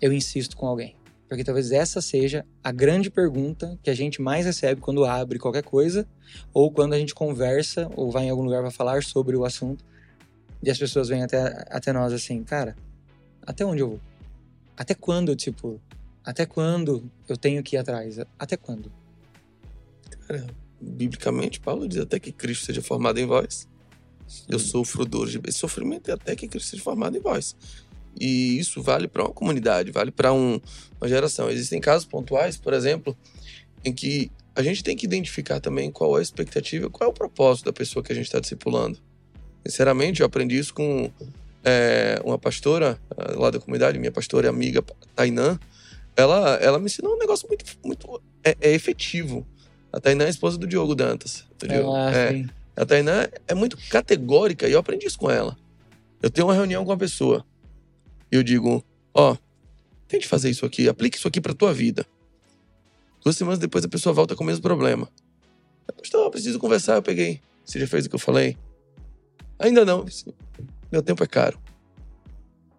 eu 0.00 0.12
insisto 0.12 0.56
com 0.56 0.66
alguém? 0.66 0.96
Porque 1.30 1.44
talvez 1.44 1.70
essa 1.70 2.00
seja 2.00 2.44
a 2.62 2.72
grande 2.72 3.08
pergunta 3.08 3.78
que 3.84 3.88
a 3.88 3.94
gente 3.94 4.20
mais 4.20 4.46
recebe 4.46 4.80
quando 4.80 5.04
abre 5.04 5.38
qualquer 5.38 5.62
coisa, 5.62 6.04
ou 6.52 6.72
quando 6.72 6.92
a 6.92 6.98
gente 6.98 7.14
conversa, 7.14 7.88
ou 7.94 8.10
vai 8.10 8.24
em 8.24 8.30
algum 8.30 8.42
lugar 8.42 8.62
para 8.62 8.72
falar 8.72 9.04
sobre 9.04 9.36
o 9.36 9.44
assunto, 9.44 9.84
e 10.60 10.68
as 10.68 10.76
pessoas 10.76 11.08
vêm 11.08 11.22
até, 11.22 11.64
até 11.70 11.92
nós 11.92 12.12
assim, 12.12 12.42
cara, 12.42 12.74
até 13.46 13.64
onde 13.64 13.80
eu 13.80 13.90
vou? 13.90 14.00
Até 14.76 14.92
quando, 14.92 15.36
tipo, 15.36 15.80
até 16.24 16.44
quando 16.44 17.08
eu 17.28 17.36
tenho 17.36 17.62
que 17.62 17.76
ir 17.76 17.78
atrás? 17.78 18.18
Até 18.36 18.56
quando? 18.56 18.90
Cara, 20.26 20.44
biblicamente, 20.80 21.60
Paulo 21.60 21.86
diz 21.86 22.00
até 22.00 22.18
que 22.18 22.32
Cristo 22.32 22.64
seja 22.64 22.82
formado 22.82 23.20
em 23.20 23.26
vós. 23.26 23.68
Eu 24.48 24.58
sofro 24.58 25.04
dores 25.04 25.40
de 25.40 25.52
sofrimento 25.52 26.10
é 26.10 26.14
até 26.14 26.34
que 26.34 26.48
Cristo 26.48 26.70
seja 26.70 26.82
formado 26.82 27.16
em 27.16 27.20
vós. 27.20 27.54
E 28.18 28.58
isso 28.58 28.82
vale 28.82 29.08
para 29.08 29.22
uma 29.22 29.32
comunidade, 29.32 29.90
vale 29.90 30.10
para 30.10 30.32
um, 30.32 30.60
uma 31.00 31.08
geração. 31.08 31.50
Existem 31.50 31.80
casos 31.80 32.06
pontuais, 32.06 32.56
por 32.56 32.72
exemplo, 32.72 33.16
em 33.84 33.92
que 33.92 34.30
a 34.54 34.62
gente 34.62 34.82
tem 34.82 34.96
que 34.96 35.06
identificar 35.06 35.60
também 35.60 35.90
qual 35.90 36.16
é 36.16 36.20
a 36.20 36.22
expectativa, 36.22 36.90
qual 36.90 37.08
é 37.08 37.10
o 37.10 37.14
propósito 37.14 37.66
da 37.66 37.72
pessoa 37.72 38.02
que 38.02 38.12
a 38.12 38.14
gente 38.14 38.26
está 38.26 38.40
discipulando. 38.40 38.98
Sinceramente, 39.66 40.20
eu 40.20 40.26
aprendi 40.26 40.58
isso 40.58 40.74
com 40.74 41.10
é, 41.64 42.20
uma 42.24 42.38
pastora 42.38 42.98
eh, 43.16 43.32
lá 43.34 43.50
da 43.50 43.60
comunidade, 43.60 43.98
minha 43.98 44.10
pastora 44.10 44.46
e 44.46 44.48
amiga 44.48 44.82
Tainã, 45.14 45.58
ela, 46.16 46.56
ela 46.56 46.78
me 46.78 46.86
ensinou 46.86 47.14
um 47.14 47.18
negócio 47.18 47.46
muito, 47.46 47.64
muito 47.84 48.22
é, 48.44 48.56
é 48.60 48.72
efetivo. 48.72 49.46
A 49.92 50.00
Tainã 50.00 50.24
é 50.24 50.26
a 50.26 50.30
esposa 50.30 50.58
do 50.58 50.66
Diogo 50.66 50.94
Dantas. 50.94 51.44
Do 51.58 51.68
Diogo. 51.68 51.94
Ah, 51.94 52.10
é, 52.12 52.44
a 52.76 52.86
Tainã 52.86 53.28
é 53.46 53.54
muito 53.54 53.76
categórica 53.88 54.68
e 54.68 54.72
eu 54.72 54.78
aprendi 54.78 55.06
isso 55.06 55.18
com 55.18 55.30
ela. 55.30 55.56
Eu 56.22 56.30
tenho 56.30 56.46
uma 56.46 56.54
reunião 56.54 56.84
com 56.84 56.90
uma 56.90 56.96
pessoa 56.96 57.44
eu 58.30 58.42
digo: 58.42 58.84
Ó, 59.14 59.32
oh, 59.32 59.38
tente 60.08 60.26
fazer 60.26 60.50
isso 60.50 60.64
aqui, 60.66 60.88
aplique 60.88 61.18
isso 61.18 61.28
aqui 61.28 61.40
pra 61.40 61.54
tua 61.54 61.72
vida. 61.72 62.06
Duas 63.22 63.36
semanas 63.36 63.58
depois 63.58 63.84
a 63.84 63.88
pessoa 63.88 64.12
volta 64.12 64.34
com 64.34 64.44
o 64.44 64.46
mesmo 64.46 64.62
problema. 64.62 65.08
Pastor, 65.96 66.24
eu 66.24 66.30
preciso 66.30 66.58
conversar. 66.58 66.96
Eu 66.96 67.02
peguei. 67.02 67.40
Você 67.64 67.78
já 67.78 67.86
fez 67.86 68.06
o 68.06 68.08
que 68.08 68.14
eu 68.14 68.20
falei? 68.20 68.56
Ainda 69.58 69.84
não. 69.84 70.06
Meu 70.90 71.02
tempo 71.02 71.22
é 71.22 71.26
caro. 71.26 71.60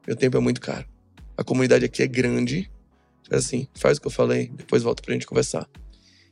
Meu 0.08 0.16
tempo 0.16 0.38
é 0.38 0.40
muito 0.40 0.60
caro. 0.60 0.88
A 1.38 1.44
comunidade 1.44 1.86
aqui 1.86 2.02
é 2.02 2.08
grande 2.08 2.70
assim, 3.36 3.68
faz 3.74 3.98
o 3.98 4.02
que 4.02 4.08
eu 4.08 4.12
falei, 4.12 4.50
depois 4.50 4.84
volta 4.84 5.02
pra 5.02 5.14
gente 5.14 5.26
conversar. 5.26 5.68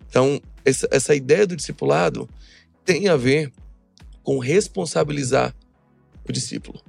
Então, 0.08 0.42
essa, 0.66 0.88
essa 0.92 1.16
ideia 1.16 1.48
do 1.48 1.56
discipulado 1.56 2.30
tem 2.84 3.08
a 3.08 3.16
ver 3.16 3.52
com 4.24 4.40
responsabilizar 4.40 5.56
o 6.28 6.32
discípulo. 6.32 6.82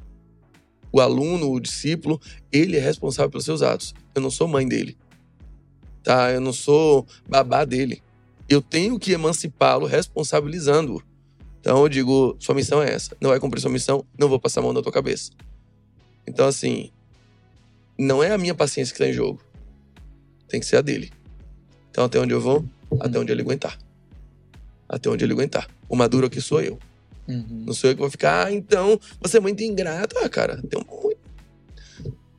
O 0.93 1.01
aluno, 1.01 1.51
o 1.51 1.61
discípulo, 1.61 2.21
ele 2.51 2.77
é 2.77 2.81
responsável 2.81 3.31
pelos 3.31 3.45
seus 3.45 3.63
atos. 3.63 3.95
Eu 4.15 4.23
não 4.23 4.31
sou 4.31 4.49
mãe 4.49 4.67
dele. 4.67 4.97
Tá? 6.03 6.31
Eu 6.33 6.41
não 6.41 6.53
sou 6.53 7.07
babá 7.29 7.65
dele. 7.65 8.03
Eu 8.49 8.61
tenho 8.61 8.99
que 8.99 9.13
emancipá-lo 9.13 9.87
responsabilizando-o. 9.87 11.03
Então 11.61 11.83
eu 11.83 11.89
digo, 11.89 12.37
sua 12.41 12.55
missão 12.55 12.83
é 12.83 12.93
essa. 12.93 13.17
Não 13.21 13.31
vai 13.31 13.39
cumprir 13.39 13.61
sua 13.61 13.71
missão, 13.71 14.05
não 14.19 14.29
vou 14.29 14.41
passar 14.41 14.61
a 14.61 14.63
mão 14.63 14.73
na 14.73 14.83
tua 14.83 14.93
cabeça. 14.93 15.31
Então 16.27 16.47
assim, 16.47 16.91
não 17.99 18.23
é 18.23 18.33
a 18.33 18.39
minha 18.39 18.55
paciência 18.55 18.95
que 18.95 19.03
está 19.03 19.11
em 19.11 19.15
jogo 19.15 19.41
tem 20.51 20.61
que 20.61 20.67
ser 20.67 20.77
a 20.77 20.81
dele. 20.83 21.11
Então, 21.91 22.05
até 22.05 22.19
onde 22.19 22.35
eu 22.35 22.41
vou? 22.41 22.65
Até 23.01 23.19
onde 23.19 23.33
ele 23.33 23.41
aguentar. 23.41 23.79
Até 24.89 25.09
onde 25.09 25.25
ele 25.25 25.33
aguentar. 25.33 25.69
O 25.89 25.97
maduro 25.97 26.27
aqui 26.27 26.41
sou 26.41 26.61
eu. 26.61 26.79
Uhum. 27.31 27.65
Não 27.67 27.73
sou 27.73 27.91
eu 27.91 27.95
que 27.95 28.01
vou 28.01 28.11
ficar, 28.11 28.47
ah, 28.47 28.53
então 28.53 28.99
você 29.21 29.37
é 29.37 29.41
muito 29.41 29.63
ingrato. 29.63 30.17
Ah, 30.19 30.29
cara, 30.29 30.61
tem 30.63 30.81
muito... 30.81 31.19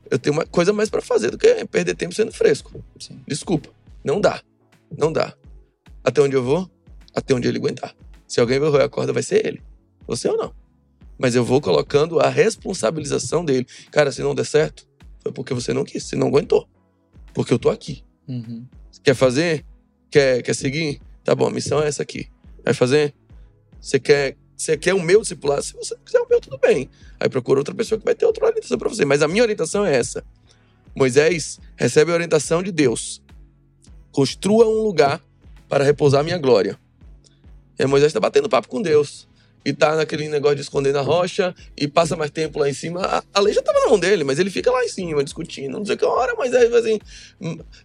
eu 0.09 0.19
tenho 0.19 0.33
uma 0.33 0.45
coisa 0.45 0.73
mais 0.73 0.89
para 0.89 1.01
fazer 1.01 1.31
do 1.31 1.37
que 1.37 1.65
perder 1.65 1.95
tempo 1.95 2.13
sendo 2.13 2.31
fresco. 2.31 2.83
Sim. 2.99 3.21
Desculpa. 3.27 3.69
Não 4.03 4.19
dá. 4.19 4.41
Não 4.97 5.11
dá. 5.11 5.33
Até 6.03 6.21
onde 6.21 6.35
eu 6.35 6.43
vou? 6.43 6.69
Até 7.15 7.33
onde 7.33 7.47
ele 7.47 7.57
aguentar. 7.57 7.95
Se 8.27 8.39
alguém 8.39 8.59
vai 8.59 8.69
roer 8.69 8.83
a 8.83 8.89
corda, 8.89 9.13
vai 9.13 9.23
ser 9.23 9.45
ele. 9.45 9.61
Você 10.07 10.27
ou 10.27 10.37
não. 10.37 10.53
Mas 11.17 11.35
eu 11.35 11.45
vou 11.45 11.61
colocando 11.61 12.19
a 12.19 12.27
responsabilização 12.27 13.45
dele. 13.45 13.67
Cara, 13.91 14.11
se 14.11 14.21
não 14.21 14.33
der 14.33 14.45
certo, 14.45 14.87
foi 15.21 15.31
porque 15.31 15.53
você 15.53 15.73
não 15.73 15.83
quis, 15.83 16.03
você 16.03 16.15
não 16.15 16.27
aguentou. 16.27 16.67
Porque 17.33 17.53
eu 17.53 17.59
tô 17.59 17.69
aqui. 17.69 18.03
Uhum. 18.27 18.65
Quer 19.03 19.13
fazer? 19.13 19.65
Quer, 20.09 20.41
quer 20.41 20.55
seguir? 20.55 20.99
Tá 21.23 21.35
bom, 21.35 21.47
a 21.47 21.51
missão 21.51 21.81
é 21.81 21.87
essa 21.87 22.01
aqui. 22.01 22.27
Vai 22.63 22.73
fazer? 22.73 23.13
Você 23.79 23.99
quer 23.99 24.35
você 24.61 24.77
quer 24.77 24.93
o 24.93 25.01
meu 25.01 25.21
discipulado? 25.21 25.63
Se 25.63 25.73
você 25.73 25.95
quiser 26.05 26.19
o 26.19 26.27
meu, 26.29 26.39
tudo 26.39 26.57
bem. 26.57 26.89
Aí 27.19 27.27
procura 27.27 27.59
outra 27.59 27.73
pessoa 27.73 27.97
que 27.97 28.05
vai 28.05 28.15
ter 28.15 28.25
outra 28.25 28.45
orientação 28.45 28.77
para 28.77 28.89
você. 28.89 29.05
Mas 29.05 29.21
a 29.21 29.27
minha 29.27 29.43
orientação 29.43 29.85
é 29.85 29.95
essa. 29.95 30.23
Moisés 30.95 31.59
recebe 31.75 32.11
a 32.11 32.13
orientação 32.13 32.61
de 32.61 32.71
Deus. 32.71 33.21
Construa 34.11 34.67
um 34.67 34.83
lugar 34.83 35.21
para 35.67 35.83
repousar 35.83 36.21
a 36.21 36.23
minha 36.23 36.37
glória. 36.37 36.77
E 37.79 37.85
Moisés 37.85 38.09
está 38.09 38.19
batendo 38.19 38.49
papo 38.49 38.67
com 38.67 38.81
Deus 38.81 39.27
e 39.63 39.71
tá 39.73 39.95
naquele 39.95 40.27
negócio 40.27 40.55
de 40.55 40.61
esconder 40.61 40.91
na 40.91 41.01
rocha 41.01 41.53
e 41.77 41.87
passa 41.87 42.15
mais 42.15 42.31
tempo 42.31 42.59
lá 42.59 42.69
em 42.69 42.73
cima. 42.73 43.01
A, 43.01 43.23
a 43.33 43.39
lei 43.39 43.53
já 43.53 43.61
tava 43.61 43.79
na 43.79 43.87
mão 43.87 43.99
dele, 43.99 44.23
mas 44.23 44.39
ele 44.39 44.49
fica 44.49 44.71
lá 44.71 44.83
em 44.83 44.87
cima 44.87 45.23
discutindo, 45.23 45.77
não 45.77 45.85
sei 45.85 45.95
que 45.95 46.05
hora, 46.05 46.35
mas 46.35 46.53
aí 46.53 46.73
assim. 46.75 46.99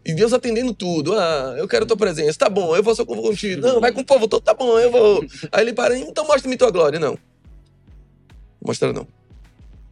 E 0.05 0.15
Deus 0.15 0.33
atendendo 0.33 0.73
tudo. 0.73 1.15
Ah, 1.15 1.55
eu 1.59 1.69
quero 1.69 1.85
tua 1.85 1.97
presença, 1.97 2.39
tá 2.39 2.49
bom, 2.49 2.75
eu 2.75 2.83
vou 2.83 2.95
só 2.95 3.05
contigo. 3.05 3.61
Não, 3.61 3.81
vai 3.81 3.93
com 3.93 4.01
o 4.01 4.05
povo 4.05 4.27
todo, 4.27 4.43
tá 4.43 4.55
bom, 4.55 4.79
eu 4.79 4.91
vou. 4.91 5.25
Aí 5.53 5.63
ele 5.63 5.73
para, 5.75 5.97
então 5.99 6.27
mostra-me 6.27 6.57
tua 6.57 6.71
glória. 6.71 6.99
Não. 6.99 7.19
Mostra 8.65 8.93
não. 8.93 9.07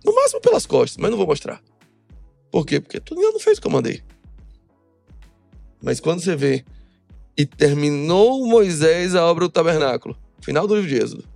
No 0.05 0.15
máximo 0.15 0.41
pelas 0.41 0.67
costas, 0.67 0.97
mas 0.99 1.11
não 1.11 1.19
vou 1.19 1.27
mostrar. 1.27 1.63
Por 2.51 2.65
quê? 2.65 2.81
Porque 2.81 3.01
tu 3.01 3.15
não 3.15 3.39
fez 3.39 3.59
o 3.59 3.61
que 3.61 3.67
eu 3.67 3.73
mandei. 3.73 4.03
Mas 5.83 6.01
quando 6.01 6.21
você 6.21 6.35
vê 6.35 6.65
e 7.37 7.45
terminou 7.45 8.47
Moisés 8.47 9.15
a 9.15 9.27
obra 9.27 9.45
do 9.45 9.51
tabernáculo, 9.51 10.17
final 10.41 10.67
do 10.67 10.77
livro 10.77 10.89
de 10.89 10.97
Êxodo 10.97 11.34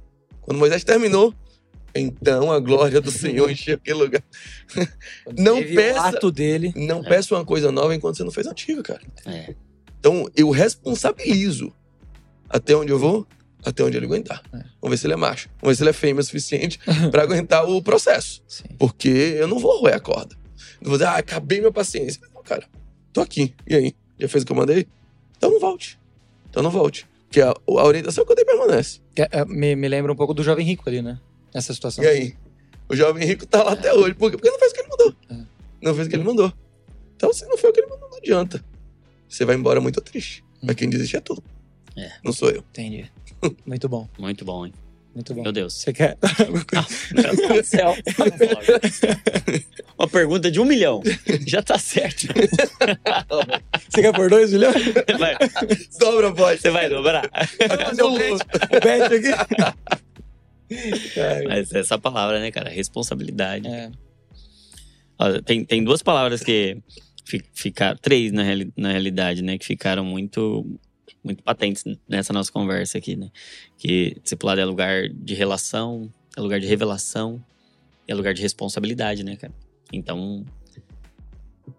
quando 0.48 0.60
Moisés 0.60 0.82
terminou, 0.82 1.34
então 1.94 2.50
a 2.50 2.58
glória 2.58 3.02
do 3.02 3.10
Senhor 3.10 3.50
encheu 3.52 3.74
aquele 3.74 3.98
lugar. 3.98 4.24
não 5.36 5.62
peça, 5.62 6.08
ato 6.08 6.32
dele. 6.32 6.72
não 6.74 7.00
é. 7.00 7.02
peça 7.02 7.34
uma 7.34 7.44
coisa 7.44 7.70
nova 7.70 7.94
enquanto 7.94 8.16
você 8.16 8.24
não 8.24 8.30
fez 8.30 8.46
antiga, 8.46 8.82
cara. 8.82 9.02
É. 9.26 9.54
Então 10.00 10.26
eu 10.34 10.48
responsabilizo 10.48 11.70
até 12.48 12.74
onde 12.74 12.90
eu 12.90 12.98
vou, 12.98 13.26
até 13.62 13.84
onde 13.84 13.98
ele 13.98 14.06
aguentar. 14.06 14.42
É. 14.50 14.64
Vamos 14.80 14.88
ver 14.88 14.96
se 14.96 15.06
ele 15.06 15.12
é 15.12 15.16
macho. 15.16 15.50
Vamos 15.60 15.72
ver 15.72 15.76
se 15.76 15.82
ele 15.82 15.90
é 15.90 15.92
fêmea 15.92 16.20
o 16.22 16.24
suficiente 16.24 16.80
para 17.12 17.24
aguentar 17.24 17.68
o 17.68 17.82
processo. 17.82 18.42
Sim. 18.48 18.64
Porque 18.78 19.08
eu 19.08 19.46
não 19.46 19.58
vou 19.58 19.82
roer 19.82 19.96
a 19.96 20.00
corda. 20.00 20.34
Não 20.80 20.88
vou 20.88 20.92
dizer, 20.96 21.10
ah, 21.10 21.16
acabei 21.16 21.58
minha 21.58 21.70
paciência. 21.70 22.22
Não, 22.34 22.42
cara, 22.42 22.64
tô 23.12 23.20
aqui. 23.20 23.54
E 23.66 23.74
aí? 23.74 23.94
Já 24.18 24.28
fez 24.28 24.44
o 24.44 24.46
que 24.46 24.52
eu 24.52 24.56
mandei? 24.56 24.88
Então 25.36 25.50
não 25.50 25.60
volte. 25.60 25.98
Então 26.48 26.62
não 26.62 26.70
volte. 26.70 27.06
Que 27.30 27.40
a, 27.40 27.50
a 27.50 27.84
orientação 27.84 28.24
que 28.24 28.32
eu 28.32 28.36
dei 28.36 28.44
permanece. 28.44 29.00
É, 29.16 29.40
é, 29.40 29.44
me, 29.44 29.76
me 29.76 29.88
lembra 29.88 30.12
um 30.12 30.16
pouco 30.16 30.32
do 30.32 30.42
jovem 30.42 30.64
rico 30.64 30.88
ali, 30.88 31.02
né? 31.02 31.20
Nessa 31.54 31.74
situação. 31.74 32.02
E 32.02 32.06
aí? 32.06 32.36
O 32.88 32.96
jovem 32.96 33.26
rico 33.26 33.46
tá 33.46 33.62
lá 33.62 33.72
até 33.72 33.92
hoje. 33.92 34.14
Por 34.14 34.30
quê? 34.30 34.36
Porque 34.36 34.50
não 34.50 34.58
fez 34.58 34.72
o 34.72 34.74
que 34.74 34.80
ele 34.80 34.88
mandou. 34.88 35.14
É. 35.30 35.44
Não 35.82 35.94
fez 35.94 36.06
o 36.06 36.10
que 36.10 36.16
ele 36.16 36.24
mandou. 36.24 36.52
Então, 37.16 37.32
se 37.32 37.46
não 37.46 37.58
foi 37.58 37.70
o 37.70 37.72
que 37.72 37.80
ele 37.80 37.88
mandou, 37.88 38.08
não 38.08 38.16
adianta. 38.16 38.64
Você 39.28 39.44
vai 39.44 39.56
embora 39.56 39.80
muito 39.80 40.00
triste. 40.00 40.42
Hum. 40.54 40.66
Mas 40.66 40.76
quem 40.76 40.88
desiste 40.88 41.16
é 41.16 41.20
tu. 41.20 41.42
É. 41.96 42.12
Não 42.24 42.32
sou 42.32 42.48
eu. 42.50 42.60
Entendi. 42.70 43.10
Muito 43.66 43.88
bom. 43.88 44.08
Muito 44.18 44.44
bom, 44.44 44.66
hein? 44.66 44.72
Muito 45.18 45.34
bom. 45.34 45.42
Meu 45.42 45.50
Deus. 45.50 45.74
Você 45.74 45.92
quer. 45.92 46.16
ah, 46.22 46.86
meu 47.12 47.34
Deus 47.34 47.48
do 47.58 47.64
céu. 47.64 47.92
Uma 49.98 50.06
pergunta 50.06 50.48
de 50.48 50.60
um 50.60 50.64
milhão. 50.64 51.02
Já 51.44 51.60
tá 51.60 51.76
certo. 51.76 52.28
Você 53.90 54.00
quer 54.00 54.14
por 54.14 54.30
dois 54.30 54.52
milhões? 54.52 54.80
Vai. 55.18 55.36
Dobra, 55.98 56.32
pode. 56.32 56.60
Você 56.60 56.70
vai 56.70 56.88
dobrar. 56.88 57.28
Vai 57.32 57.78
fazer 57.84 58.02
o 58.04 58.16
bet 58.16 58.32
aqui. 59.12 59.32
Mas 61.48 61.72
essa 61.72 61.98
palavra, 61.98 62.38
né, 62.38 62.52
cara? 62.52 62.70
Responsabilidade. 62.70 63.66
É. 63.66 63.90
Ó, 65.18 65.40
tem, 65.40 65.64
tem 65.64 65.82
duas 65.82 66.00
palavras 66.00 66.44
que 66.44 66.78
ficaram. 67.52 67.98
Três, 68.00 68.30
na, 68.30 68.44
reali 68.44 68.72
na 68.76 68.92
realidade, 68.92 69.42
né? 69.42 69.58
Que 69.58 69.66
ficaram 69.66 70.04
muito 70.04 70.78
muito 71.22 71.42
patentes 71.42 71.84
nessa 72.08 72.32
nossa 72.32 72.50
conversa 72.50 72.98
aqui, 72.98 73.16
né? 73.16 73.30
Que 73.76 74.16
discipulado 74.22 74.60
é 74.60 74.64
lugar 74.64 75.08
de 75.08 75.34
relação, 75.34 76.12
é 76.36 76.40
lugar 76.40 76.60
de 76.60 76.66
revelação, 76.66 77.42
é 78.06 78.14
lugar 78.14 78.34
de 78.34 78.42
responsabilidade, 78.42 79.24
né, 79.24 79.36
cara? 79.36 79.52
Então, 79.92 80.44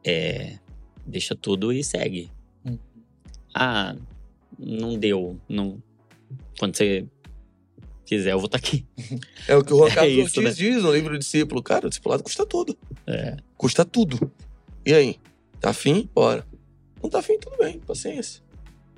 é, 0.04 0.58
deixa 1.06 1.36
tudo 1.36 1.72
e 1.72 1.84
segue. 1.84 2.32
Hum. 2.66 2.78
Ah, 3.54 3.96
não 4.58 4.98
deu, 4.98 5.40
não. 5.48 5.82
Quando 6.58 6.76
você 6.76 7.06
quiser, 8.06 8.32
eu 8.32 8.40
vou 8.40 8.48
estar 8.48 8.60
tá 8.60 8.68
aqui. 8.68 8.86
É 9.48 9.56
o 9.56 9.64
que 9.64 9.74
o 9.74 9.80
Carlos 9.88 9.98
é 9.98 10.08
isso, 10.08 10.40
Ortiz 10.40 10.44
né? 10.44 10.52
diz 10.52 10.84
no 10.84 10.94
livro 10.94 11.18
Discípulo. 11.18 11.62
Cara, 11.62 11.88
o 11.88 11.90
discipulado 11.90 12.24
custa 12.24 12.46
tudo. 12.46 12.78
É. 13.08 13.38
Custa 13.56 13.86
tudo. 13.86 14.32
E 14.86 14.94
aí? 14.94 15.20
Tá 15.60 15.70
afim? 15.70 16.10
Bora. 16.14 16.46
Não 17.02 17.10
tá 17.10 17.20
afim? 17.20 17.38
Tudo 17.40 17.58
bem, 17.58 17.80
paciência. 17.80 18.42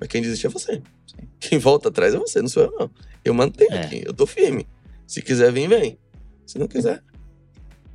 Mas 0.02 0.08
quem 0.08 0.20
desiste 0.20 0.48
é 0.48 0.50
você. 0.50 0.82
Sim. 1.06 1.28
Quem 1.38 1.60
volta 1.60 1.88
atrás 1.88 2.12
é 2.12 2.18
você, 2.18 2.42
não 2.42 2.48
sou 2.48 2.64
eu, 2.64 2.72
não. 2.72 2.90
Eu 3.24 3.32
mantenho 3.32 3.72
é. 3.72 3.84
aqui, 3.84 4.02
eu 4.04 4.12
tô 4.12 4.26
firme. 4.26 4.66
Se 5.06 5.22
quiser 5.22 5.52
vir, 5.52 5.68
vem. 5.68 5.96
Se 6.44 6.58
não 6.58 6.66
quiser, 6.66 7.00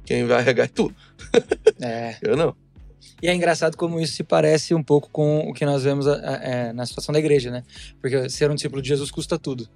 quem 0.05 0.26
vai 0.26 0.41
regar 0.41 0.68
é 0.68 0.70
tu. 0.70 0.89
É. 1.82 2.16
eu 2.24 2.38
não. 2.38 2.55
E 3.22 3.28
é 3.28 3.36
engraçado 3.36 3.76
como 3.76 3.99
isso 3.99 4.14
se 4.14 4.24
parece 4.24 4.74
um 4.74 4.82
pouco 4.82 5.10
com 5.10 5.49
o 5.49 5.53
que 5.53 5.66
nós 5.66 5.84
vemos 5.84 6.08
é, 6.08 6.72
na 6.72 6.86
situação 6.86 7.12
da 7.12 7.20
igreja, 7.20 7.51
né? 7.51 7.62
Porque 7.99 8.30
ser 8.30 8.49
um 8.49 8.55
discípulo 8.55 8.82
de 8.82 8.88
Jesus 8.88 9.12
custa 9.12 9.38
tudo. 9.38 9.68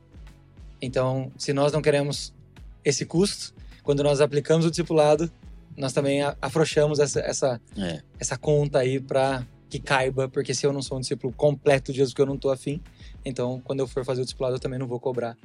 Então, 0.82 1.34
se 1.38 1.52
nós 1.52 1.74
não 1.74 1.82
queremos 1.82 2.34
esse 2.82 3.06
custo, 3.06 3.54
quando 3.84 4.04
nós 4.04 4.22
aplicamos 4.22 4.66
o 4.66 4.70
discipulado, 4.70 5.30
nós 5.76 5.92
também 5.92 6.22
afrouxamos 6.42 6.98
essa, 7.00 7.20
essa, 7.20 7.62
é. 7.78 8.02
essa 8.18 8.38
conta 8.38 8.80
aí 8.80 9.02
para 9.02 9.46
que 9.72 9.80
caiba, 9.80 10.28
porque 10.28 10.54
se 10.54 10.66
eu 10.66 10.74
não 10.74 10.82
sou 10.82 10.98
um 10.98 11.02
discípulo 11.02 11.32
completo 11.32 11.94
de 11.94 12.00
Jesus, 12.00 12.14
que 12.14 12.22
eu 12.22 12.26
não 12.26 12.38
tô 12.38 12.50
afim, 12.50 12.82
então 13.24 13.62
quando 13.64 13.80
eu 13.80 13.88
for 13.88 14.04
fazer 14.04 14.22
o 14.22 14.26
discipulado, 14.26 14.58
eu 14.58 14.60
também 14.60 14.78
não 14.78 14.86
vou 14.86 15.00
cobrar 15.00 15.38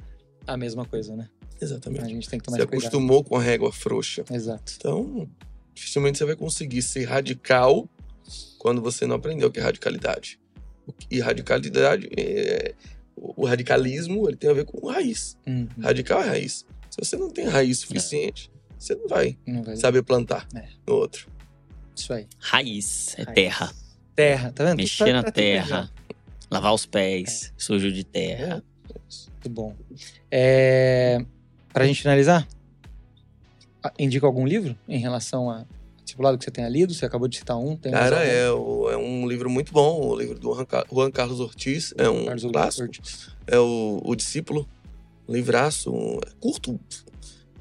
a 0.45 0.57
mesma 0.57 0.85
coisa, 0.85 1.15
né? 1.15 1.29
Exatamente. 1.61 2.03
A 2.03 2.09
gente 2.09 2.29
tem 2.29 2.37
que 2.37 2.45
tomar 2.45 2.57
Você 2.57 2.67
cuidado. 2.67 2.87
acostumou 2.87 3.23
com 3.23 3.37
a 3.37 3.41
régua 3.41 3.71
frouxa. 3.71 4.25
Exato. 4.29 4.73
Então, 4.75 5.29
dificilmente 5.73 6.17
você 6.17 6.25
vai 6.25 6.35
conseguir 6.35 6.81
ser 6.81 7.05
radical 7.05 7.89
quando 8.59 8.81
você 8.81 9.07
não 9.07 9.15
aprendeu 9.15 9.47
o 9.47 9.51
que 9.51 9.59
é 9.59 9.63
radicalidade. 9.63 10.37
E 11.09 11.21
radicalidade, 11.21 12.09
é... 12.17 12.75
o 13.15 13.45
radicalismo, 13.45 14.27
ele 14.27 14.35
tem 14.35 14.49
a 14.49 14.53
ver 14.53 14.65
com 14.65 14.87
raiz. 14.87 15.37
Uhum. 15.47 15.69
Radical 15.79 16.21
é 16.21 16.27
raiz. 16.27 16.65
Se 16.89 16.97
você 16.99 17.15
não 17.15 17.29
tem 17.29 17.47
raiz 17.47 17.79
suficiente, 17.79 18.51
é. 18.53 18.73
você 18.77 18.93
não 18.93 19.07
vai, 19.07 19.37
não 19.47 19.63
vai 19.63 19.77
saber 19.77 20.03
plantar 20.03 20.45
é. 20.53 20.67
no 20.85 20.95
outro. 20.95 21.29
Isso 21.95 22.11
aí. 22.11 22.27
Raiz, 22.39 23.15
é 23.17 23.23
raiz. 23.23 23.35
terra 23.35 23.86
terra, 24.17 24.51
tá 24.51 24.63
vendo? 24.63 24.77
Mexer 24.77 25.13
na 25.13 25.23
terra, 25.23 25.91
lavar 26.49 26.73
os 26.73 26.87
pés, 26.87 27.53
é. 27.55 27.61
sujo 27.61 27.91
de 27.91 28.03
terra. 28.03 28.63
Muito 29.33 29.49
bom. 29.49 29.75
É, 30.31 31.23
pra 31.71 31.85
gente 31.85 32.01
finalizar, 32.01 32.47
indica 33.99 34.25
algum 34.25 34.45
livro 34.45 34.75
em 34.87 34.97
relação 34.97 35.51
a 35.51 35.65
discipulado 36.03 36.37
que 36.37 36.43
você 36.43 36.49
tenha 36.49 36.67
lido? 36.67 36.93
Você 36.93 37.05
acabou 37.05 37.27
de 37.27 37.37
citar 37.37 37.57
um. 37.57 37.77
Cara, 37.77 38.25
é, 38.25 38.47
é 38.47 38.97
um 38.97 39.27
livro 39.27 39.49
muito 39.49 39.71
bom, 39.71 40.01
o 40.01 40.17
livro 40.17 40.39
do 40.39 40.51
Juan 40.91 41.11
Carlos 41.11 41.39
Ortiz. 41.39 41.93
É 41.95 42.09
um 42.09 42.25
Carlos 42.25 42.43
clássico. 42.45 42.83
Ortiz. 42.83 43.29
É 43.45 43.59
o, 43.59 44.01
o 44.03 44.15
Discípulo. 44.15 44.67
Um 45.27 45.33
livraço, 45.33 45.91
um, 45.91 46.19
é 46.25 46.31
curto. 46.39 46.79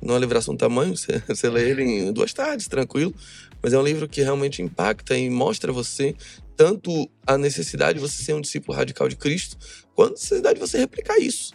Não 0.01 0.15
é 0.15 0.19
livração 0.19 0.55
um 0.55 0.57
tamanho, 0.57 0.95
você, 0.97 1.19
você 1.27 1.51
lê 1.51 1.69
ele 1.69 1.83
em 1.83 2.12
duas 2.12 2.33
tardes, 2.33 2.69
tranquilo. 2.69 3.12
Mas 3.62 3.73
é 3.73 3.78
um 3.78 3.83
livro 3.83 4.09
que 4.09 4.23
realmente 4.23 4.62
impacta 4.62 5.19
e 5.19 5.28
mostra 5.28 5.73
você 5.73 6.15
tanto 6.57 7.09
a 7.27 7.37
necessidade 7.37 7.99
de 7.99 8.01
você 8.01 8.23
ser 8.23 8.35
um 8.35 8.41
discípulo 8.41 8.77
radical 8.77 9.09
de 9.09 9.16
Cristo, 9.16 9.57
quanto 9.95 10.12
a 10.12 10.15
necessidade 10.15 10.55
de 10.55 10.61
você 10.61 10.78
replicar 10.78 11.19
isso. 11.19 11.53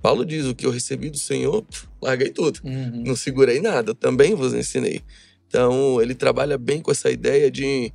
Paulo 0.00 0.24
diz: 0.24 0.46
O 0.46 0.54
que 0.54 0.64
eu 0.64 0.70
recebi 0.70 1.10
do 1.10 1.18
Senhor, 1.18 1.64
larguei 2.00 2.30
tudo. 2.30 2.60
Uhum. 2.64 3.02
Não 3.04 3.16
segurei 3.16 3.60
nada, 3.60 3.94
também 3.94 4.34
vos 4.34 4.54
ensinei. 4.54 5.02
Então, 5.48 6.00
ele 6.00 6.14
trabalha 6.14 6.56
bem 6.56 6.80
com 6.80 6.92
essa 6.92 7.10
ideia 7.10 7.50
de, 7.50 7.92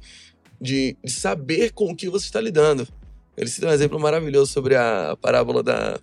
de, 0.60 0.98
de 1.02 1.12
saber 1.12 1.72
com 1.72 1.90
o 1.90 1.96
que 1.96 2.10
você 2.10 2.26
está 2.26 2.42
lidando. 2.42 2.86
Ele 3.38 3.50
cita 3.50 3.68
um 3.68 3.72
exemplo 3.72 4.00
maravilhoso 4.00 4.52
sobre 4.52 4.76
a 4.76 5.18
parábola 5.22 5.64
da, 5.64 6.00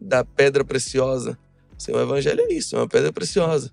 da 0.00 0.24
pedra 0.24 0.64
preciosa. 0.64 1.38
Assim, 1.78 1.92
o 1.92 2.00
evangelho 2.00 2.40
é 2.40 2.52
isso, 2.52 2.76
é 2.76 2.78
uma 2.78 2.88
pedra 2.88 3.12
preciosa. 3.12 3.70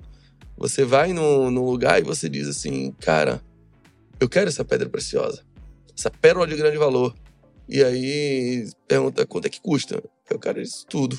Você 0.57 0.83
vai 0.83 1.13
num, 1.13 1.49
num 1.49 1.63
lugar 1.63 1.99
e 1.99 2.03
você 2.03 2.27
diz 2.27 2.47
assim, 2.47 2.91
cara, 2.99 3.41
eu 4.19 4.27
quero 4.27 4.49
essa 4.49 4.63
pedra 4.63 4.89
preciosa 4.89 5.43
essa 5.97 6.09
pérola 6.09 6.47
de 6.47 6.55
grande 6.55 6.77
valor. 6.77 7.15
E 7.67 7.83
aí 7.83 8.69
pergunta 8.87 9.25
quanto 9.25 9.45
é 9.45 9.49
que 9.49 9.61
custa. 9.61 10.03
Eu, 10.29 10.39
cara, 10.39 10.61
isso 10.61 10.85
tudo. 10.87 11.17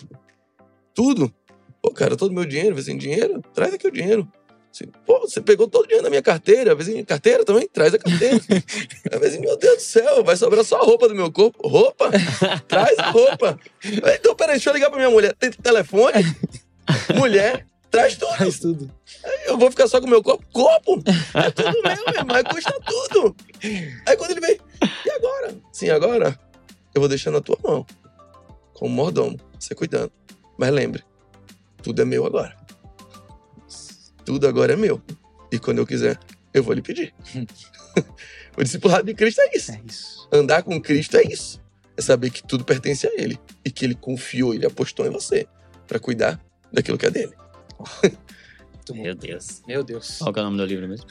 Tudo? 0.94 1.32
Pô, 1.80 1.90
cara, 1.90 2.16
todo 2.16 2.34
meu 2.34 2.44
dinheiro, 2.44 2.74
vez 2.74 2.88
em 2.88 2.96
dinheiro, 2.96 3.42
traz 3.52 3.74
aqui 3.74 3.86
o 3.86 3.92
dinheiro. 3.92 4.30
Assim, 4.74 4.86
Pô, 5.06 5.20
você 5.20 5.40
pegou 5.40 5.68
todo 5.68 5.84
o 5.84 5.86
dinheiro 5.86 6.02
da 6.02 6.10
minha 6.10 6.22
carteira, 6.22 6.74
vez 6.74 7.04
carteira 7.06 7.44
também, 7.44 7.68
traz 7.68 7.94
a 7.94 7.98
carteira. 7.98 8.40
a 9.12 9.18
vez 9.18 9.38
meu 9.38 9.56
Deus 9.56 9.76
do 9.76 9.82
céu, 9.82 10.24
vai 10.24 10.36
sobrar 10.36 10.64
só 10.64 10.80
a 10.80 10.84
roupa 10.84 11.08
do 11.08 11.14
meu 11.14 11.30
corpo. 11.30 11.68
Roupa? 11.68 12.10
Traz 12.66 12.98
a 12.98 13.10
roupa. 13.10 13.58
Então, 13.84 14.34
peraí, 14.34 14.54
deixa 14.54 14.70
eu 14.70 14.74
ligar 14.74 14.90
pra 14.90 14.98
minha 14.98 15.10
mulher. 15.10 15.34
Tem 15.34 15.50
telefone? 15.50 16.24
Mulher, 17.16 17.66
traz 17.94 18.16
tudo. 18.16 18.36
Traz 18.36 18.58
tudo. 18.58 18.90
Eu 19.46 19.58
vou 19.58 19.70
ficar 19.70 19.86
só 19.86 20.00
com 20.00 20.06
o 20.06 20.10
meu 20.10 20.22
corpo? 20.22 20.44
Corpo? 20.52 21.02
É 21.34 21.50
tudo 21.50 21.72
meu, 21.82 21.82
meu 21.82 22.14
irmão, 22.14 22.44
custa 22.50 22.74
tudo. 22.80 23.36
Aí 24.06 24.16
quando 24.16 24.32
ele 24.32 24.40
vem, 24.40 24.58
e 25.04 25.10
agora? 25.10 25.54
Sim, 25.72 25.90
agora 25.90 26.38
eu 26.94 27.00
vou 27.00 27.08
deixar 27.08 27.30
na 27.30 27.40
tua 27.40 27.58
mão. 27.62 27.86
Como 28.72 28.94
mordomo, 28.94 29.38
você 29.58 29.74
cuidando. 29.74 30.12
Mas 30.58 30.70
lembre, 30.70 31.04
tudo 31.82 32.02
é 32.02 32.04
meu 32.04 32.26
agora. 32.26 32.56
Tudo 34.24 34.48
agora 34.48 34.72
é 34.72 34.76
meu. 34.76 35.00
E 35.52 35.58
quando 35.58 35.78
eu 35.78 35.86
quiser, 35.86 36.18
eu 36.52 36.62
vou 36.62 36.74
lhe 36.74 36.82
pedir. 36.82 37.14
o 38.56 38.62
discipulado 38.62 39.04
de 39.04 39.14
Cristo 39.14 39.40
é 39.40 39.56
isso. 39.56 39.72
É 39.72 39.80
isso. 39.86 40.28
Andar 40.32 40.62
com 40.62 40.80
Cristo 40.80 41.16
é 41.16 41.22
isso. 41.22 41.62
É 41.96 42.02
saber 42.02 42.30
que 42.30 42.42
tudo 42.42 42.64
pertence 42.64 43.06
a 43.06 43.10
Ele. 43.14 43.38
E 43.64 43.70
que 43.70 43.84
Ele 43.84 43.94
confiou, 43.94 44.52
Ele 44.52 44.66
apostou 44.66 45.06
em 45.06 45.10
você 45.10 45.46
para 45.86 46.00
cuidar 46.00 46.40
daquilo 46.72 46.98
que 46.98 47.06
é 47.06 47.10
dele. 47.10 47.34
Meu 48.92 49.14
Deus. 49.14 49.62
Meu 49.66 49.82
Deus. 49.82 50.18
Qual 50.18 50.32
que 50.32 50.38
é 50.38 50.42
o 50.42 50.44
nome 50.44 50.58
do 50.58 50.64
livro 50.66 50.86
mesmo? 50.86 51.06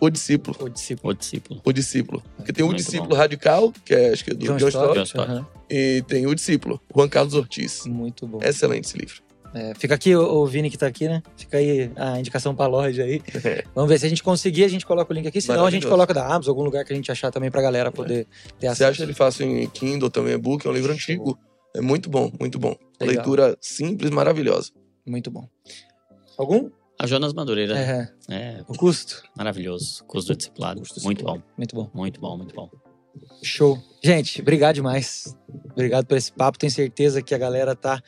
O 0.00 0.08
discípulo. 0.08 0.56
O 0.60 0.68
discípulo. 0.68 1.10
O 1.10 1.14
Discípulo. 1.14 1.60
O 1.64 1.72
discípulo. 1.72 2.22
Porque 2.36 2.52
tem 2.52 2.64
o 2.64 2.68
Muito 2.68 2.78
discípulo 2.78 3.10
bom. 3.10 3.16
radical, 3.16 3.72
que 3.84 3.94
é 3.94 4.10
acho 4.12 4.24
que 4.24 4.30
é 4.30 4.34
do 4.34 4.46
John 4.46 4.56
John 4.56 4.68
Stott. 4.68 5.00
Stott. 5.02 5.18
Aham. 5.30 5.46
e 5.68 6.02
tem 6.06 6.26
o 6.26 6.34
discípulo, 6.34 6.80
Juan 6.94 7.08
Carlos 7.08 7.34
Ortiz. 7.34 7.84
Muito 7.86 8.26
bom. 8.26 8.38
Excelente 8.42 8.84
esse 8.86 8.96
livro. 8.96 9.22
É, 9.52 9.74
fica 9.74 9.96
aqui 9.96 10.14
o, 10.14 10.22
o 10.22 10.46
Vini 10.46 10.70
que 10.70 10.78
tá 10.78 10.86
aqui, 10.86 11.08
né? 11.08 11.22
Fica 11.36 11.58
aí 11.58 11.90
a 11.96 12.18
indicação 12.20 12.54
pra 12.54 12.66
loja 12.68 13.02
aí. 13.02 13.20
Vamos 13.74 13.90
ver 13.90 13.98
se 13.98 14.06
a 14.06 14.08
gente 14.08 14.22
conseguir, 14.22 14.62
a 14.64 14.68
gente 14.68 14.86
coloca 14.86 15.12
o 15.12 15.14
link 15.14 15.26
aqui. 15.26 15.40
Senão 15.40 15.66
a 15.66 15.70
gente 15.70 15.86
coloca 15.88 16.14
da 16.14 16.24
Amazon, 16.24 16.50
algum 16.52 16.62
lugar 16.62 16.84
que 16.84 16.92
a 16.92 16.96
gente 16.96 17.10
achar 17.10 17.30
também 17.32 17.50
pra 17.50 17.60
galera 17.60 17.90
poder 17.90 18.26
ter 18.58 18.60
Você 18.60 18.66
acesso. 18.68 18.90
acha 18.92 19.02
ele 19.02 19.12
fácil 19.12 19.44
em 19.46 19.66
Kindle, 19.68 20.08
também 20.08 20.34
e-book, 20.34 20.64
é 20.66 20.70
um 20.70 20.72
livro 20.72 20.96
Show. 20.96 21.14
antigo. 21.14 21.38
É 21.74 21.80
muito 21.80 22.08
bom, 22.08 22.32
muito 22.40 22.58
bom. 22.58 22.74
Legal. 23.00 23.16
Leitura 23.16 23.58
simples, 23.60 24.10
maravilhosa. 24.10 24.70
Muito 25.06 25.30
bom. 25.30 25.46
Algum? 26.40 26.70
A 26.98 27.06
Jonas 27.06 27.34
Madureira. 27.34 27.78
É, 27.78 28.08
É, 28.30 28.64
o 28.66 28.74
custo. 28.74 29.22
maravilhoso. 29.36 30.02
Curso 30.06 30.28
do 30.28 30.36
discipulado. 30.36 30.80
Curso 30.80 30.94
do 30.98 31.04
Muito 31.04 31.22
bom. 31.22 31.42
Muito 31.56 31.74
bom. 31.76 31.90
Muito 31.92 32.18
bom, 32.20 32.36
muito 32.38 32.54
bom. 32.54 32.70
Show. 33.42 33.78
Gente, 34.02 34.40
obrigado 34.40 34.76
demais. 34.76 35.36
Obrigado 35.72 36.06
por 36.06 36.16
esse 36.16 36.32
papo. 36.32 36.58
Tenho 36.58 36.72
certeza 36.72 37.20
que 37.20 37.34
a 37.34 37.38
galera 37.38 37.76
tá 37.76 38.02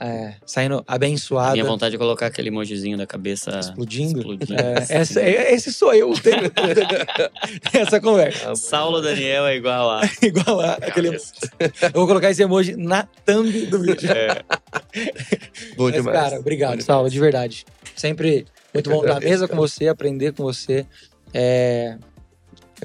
é, 0.00 0.34
saindo 0.46 0.82
abençoada. 0.86 1.52
Minha 1.52 1.64
vontade 1.64 1.94
é 1.94 1.98
colocar 1.98 2.26
aquele 2.26 2.48
emojizinho 2.48 2.96
da 2.98 3.06
cabeça 3.06 3.58
Explodindo. 3.58 4.18
explodindo. 4.20 4.54
É, 4.60 4.74
essa- 4.88 5.20
é- 5.20 5.52
esse 5.54 5.72
sou 5.72 5.94
eu. 5.94 6.12
Essa 7.72 8.00
conversa. 8.00 8.54
Saulo 8.56 9.00
Daniel 9.00 9.46
é 9.46 9.56
igual 9.56 9.90
a. 9.90 10.02
Igual 10.22 10.60
a 10.60 10.72
aquele. 10.74 11.08
Eu 11.08 11.16
vou 11.94 12.06
colocar 12.06 12.30
esse 12.30 12.42
emoji 12.42 12.76
na 12.76 13.04
thumb 13.24 13.66
do 13.66 13.78
vídeo. 13.80 14.10
É, 14.10 14.42
Bom 15.76 15.84
Mas, 15.84 15.94
demais. 15.94 16.18
cara, 16.18 16.38
obrigado, 16.40 16.76
Bom 16.76 16.82
Saulo, 16.84 17.10
de 17.10 17.18
verdade. 17.20 17.64
Sempre 17.96 18.46
muito 18.72 18.88
bom 18.90 18.96
estar 18.96 19.08
à 19.12 19.16
agradeço, 19.16 19.30
mesa 19.42 19.48
com 19.48 19.56
você, 19.56 19.88
aprender 19.88 20.32
com 20.32 20.42
você. 20.42 20.86
É, 21.34 21.96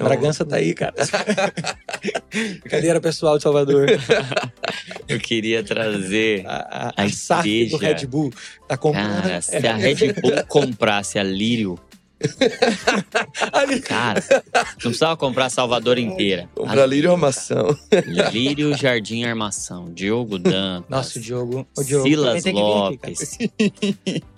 Um- 0.03 0.05
Bragança 0.05 0.45
tá 0.45 0.57
aí, 0.57 0.73
cara. 0.73 0.93
Brincadeira 2.61 3.01
pessoal 3.01 3.37
de 3.37 3.43
Salvador. 3.43 3.87
eu 5.07 5.19
queria 5.19 5.63
trazer. 5.63 6.45
A, 6.45 6.91
a, 6.95 7.03
A 7.03 7.03
a 7.03 7.05
do. 7.71 7.77
Red 7.77 8.05
Bull 8.07 8.31
tá 8.67 8.77
comprando. 8.77 9.21
Cara, 9.23 9.41
se 9.41 9.55
a 9.67 9.75
Red 9.75 10.13
Bull 10.21 10.33
comprasse 10.47 11.17
a 11.17 11.23
Lírio, 11.23 11.79
Ali. 13.53 13.79
cara, 13.81 14.23
não 14.53 14.75
precisava 14.75 15.15
comprar 15.15 15.45
a 15.45 15.49
Salvador 15.49 15.97
inteira. 15.97 16.49
Comprar 16.55 16.85
lírio 16.85 17.11
armação. 17.11 17.75
Lírio 18.31 18.75
Jardim 18.75 19.23
Armação, 19.23 19.93
Diogo 19.93 20.39
Dantas, 20.39 20.89
Nossa, 20.89 21.19
o 21.19 21.21
Diogo. 21.21 21.67
O 21.77 21.83
Diogo 21.83 22.07
Silas 22.07 22.43
que 22.43 22.51
vir 22.51 22.55
Lopes, 22.55 23.37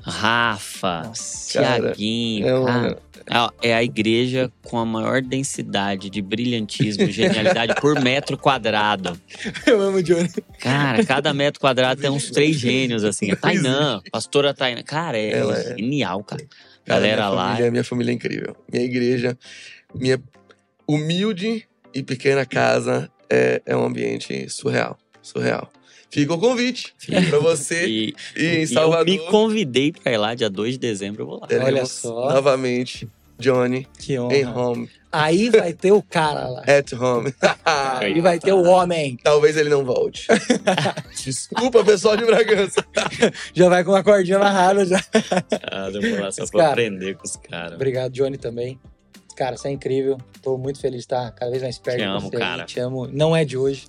Rafa. 0.01 1.11
Cara, 1.53 1.91
Tiaguinho. 1.91 2.47
É 2.47 2.59
um, 2.59 2.65
cara, 2.65 2.99
é 3.61 3.73
a 3.73 3.83
igreja 3.83 4.51
com 4.63 4.77
a 4.77 4.85
maior 4.85 5.21
densidade 5.21 6.09
de 6.09 6.21
brilhantismo 6.21 7.03
e 7.03 7.11
genialidade 7.11 7.75
por 7.79 7.99
metro 8.01 8.37
quadrado. 8.37 9.19
Eu 9.65 9.81
amo 9.81 9.97
o 9.97 10.03
Johnny. 10.03 10.29
Cara, 10.59 11.05
cada 11.05 11.33
metro 11.33 11.59
quadrado 11.59 12.01
tem 12.01 12.09
uns 12.09 12.29
três 12.29 12.57
gênios, 12.57 13.03
assim. 13.03 13.31
A 13.31 13.35
Tainã, 13.35 14.01
pastora 14.11 14.53
Tainã. 14.53 14.81
Cara, 14.83 15.17
é, 15.17 15.39
é- 15.39 15.75
genial, 15.77 16.23
cara. 16.23 16.43
Cara, 16.85 16.99
Galera 17.01 17.15
minha 17.21 17.29
lá. 17.29 17.47
Família, 17.49 17.71
minha 17.71 17.83
família 17.83 18.11
é 18.11 18.15
incrível. 18.15 18.55
Minha 18.71 18.85
igreja, 18.85 19.37
minha 19.93 20.21
humilde 20.87 21.67
e 21.93 22.01
pequena 22.03 22.45
casa 22.45 23.09
é, 23.29 23.61
é 23.65 23.75
um 23.75 23.83
ambiente 23.85 24.49
surreal. 24.49 24.97
Surreal. 25.21 25.71
Fica 26.11 26.33
o 26.33 26.39
convite 26.39 26.95
pra 27.29 27.37
você 27.37 27.85
E, 27.85 28.07
ir 28.09 28.15
em 28.35 28.59
e 28.59 28.61
eu 28.63 28.67
Salvador. 28.67 29.05
me 29.05 29.19
convidei 29.29 29.91
pra 29.91 30.11
ir 30.11 30.17
lá, 30.17 30.33
dia 30.33 30.49
2 30.49 30.73
de 30.73 30.79
dezembro 30.79 31.21
eu 31.21 31.27
vou 31.27 31.39
lá. 31.39 31.45
Teremos 31.47 31.67
Olha 31.69 31.85
só. 31.85 32.33
novamente 32.33 33.07
Johnny 33.39 33.87
Que 33.97 34.13
em 34.15 34.19
honra. 34.19 34.59
home, 34.59 34.89
Aí 35.11 35.49
vai 35.49 35.73
ter 35.73 35.91
o 35.91 36.03
cara 36.03 36.47
lá. 36.47 36.61
at 36.67 36.93
home. 36.93 37.33
Aí 37.65 38.19
vai 38.21 38.37
ter 38.39 38.51
o 38.53 38.63
homem. 38.63 39.17
Talvez 39.23 39.57
ele 39.57 39.69
não 39.69 39.83
volte. 39.83 40.27
Desculpa, 41.23 41.83
pessoal 41.83 42.15
de 42.17 42.25
Bragança. 42.25 42.85
Já 43.53 43.69
vai 43.69 43.83
com 43.83 43.91
uma 43.91 44.03
cordinha 44.03 44.37
amarrada 44.37 44.85
já. 44.85 45.03
Ah, 45.71 45.89
eu 45.91 46.01
vou 46.01 46.19
lá 46.21 46.31
só 46.31 46.41
Mas, 46.41 46.51
pra 46.51 46.59
cara, 46.59 46.71
aprender 46.73 47.15
com 47.15 47.23
os 47.23 47.35
caras. 47.37 47.73
Obrigado, 47.73 48.11
Johnny, 48.11 48.37
também. 48.37 48.79
Cara, 49.35 49.57
você 49.57 49.69
é 49.69 49.71
incrível. 49.71 50.17
Tô 50.43 50.57
muito 50.57 50.79
feliz 50.79 50.97
de 50.99 51.05
estar 51.05 51.31
cada 51.31 51.49
vez 51.49 51.63
mais 51.63 51.79
perto 51.79 51.97
Te 51.97 52.03
de 52.03 52.07
amo, 52.09 52.29
você. 52.29 52.37
cara. 52.37 52.65
Te 52.65 52.79
amo. 52.79 53.07
Não 53.07 53.35
é 53.35 53.43
de 53.45 53.57
hoje. 53.57 53.87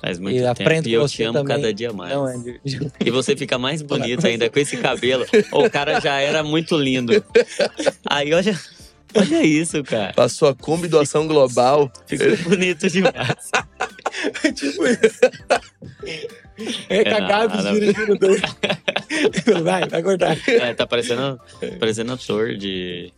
Faz 0.00 0.18
muito 0.18 0.36
E 0.36 0.38
tempo. 0.40 0.50
aprendo 0.62 0.88
E 0.88 0.92
eu 0.92 1.02
você 1.08 1.16
te 1.16 1.22
amo 1.24 1.38
também. 1.40 1.56
cada 1.56 1.74
dia 1.74 1.92
mais. 1.92 2.12
Não 2.14 2.28
é 2.28 2.36
E 3.04 3.10
você 3.10 3.36
fica 3.36 3.58
mais 3.58 3.82
bonito 3.82 4.26
ainda 4.26 4.48
com 4.48 4.58
esse 4.58 4.76
cabelo. 4.76 5.26
O 5.52 5.68
cara 5.68 6.00
já 6.00 6.20
era 6.20 6.42
muito 6.42 6.76
lindo. 6.76 7.12
Aí 8.06 8.32
olha, 8.32 8.58
olha 9.16 9.42
isso, 9.44 9.82
cara. 9.84 10.12
Passou 10.12 10.48
a 10.48 10.54
Kombi 10.54 10.88
doação 10.88 11.26
global. 11.26 11.90
Ficou 12.06 12.36
bonito 12.48 12.88
demais. 12.88 13.50
tipo 14.54 14.86
isso. 14.86 15.20
É 16.88 17.04
cagado 17.04 17.56
nada. 17.56 17.72
dirigindo 17.72 18.16
dois. 18.16 18.40
Vai, 19.62 19.88
vai 19.88 20.02
cortar. 20.02 20.36
É, 20.48 20.72
tá 20.74 20.86
parecendo, 20.86 21.38
parecendo 21.80 22.12
ator 22.12 22.56
de 22.56 23.12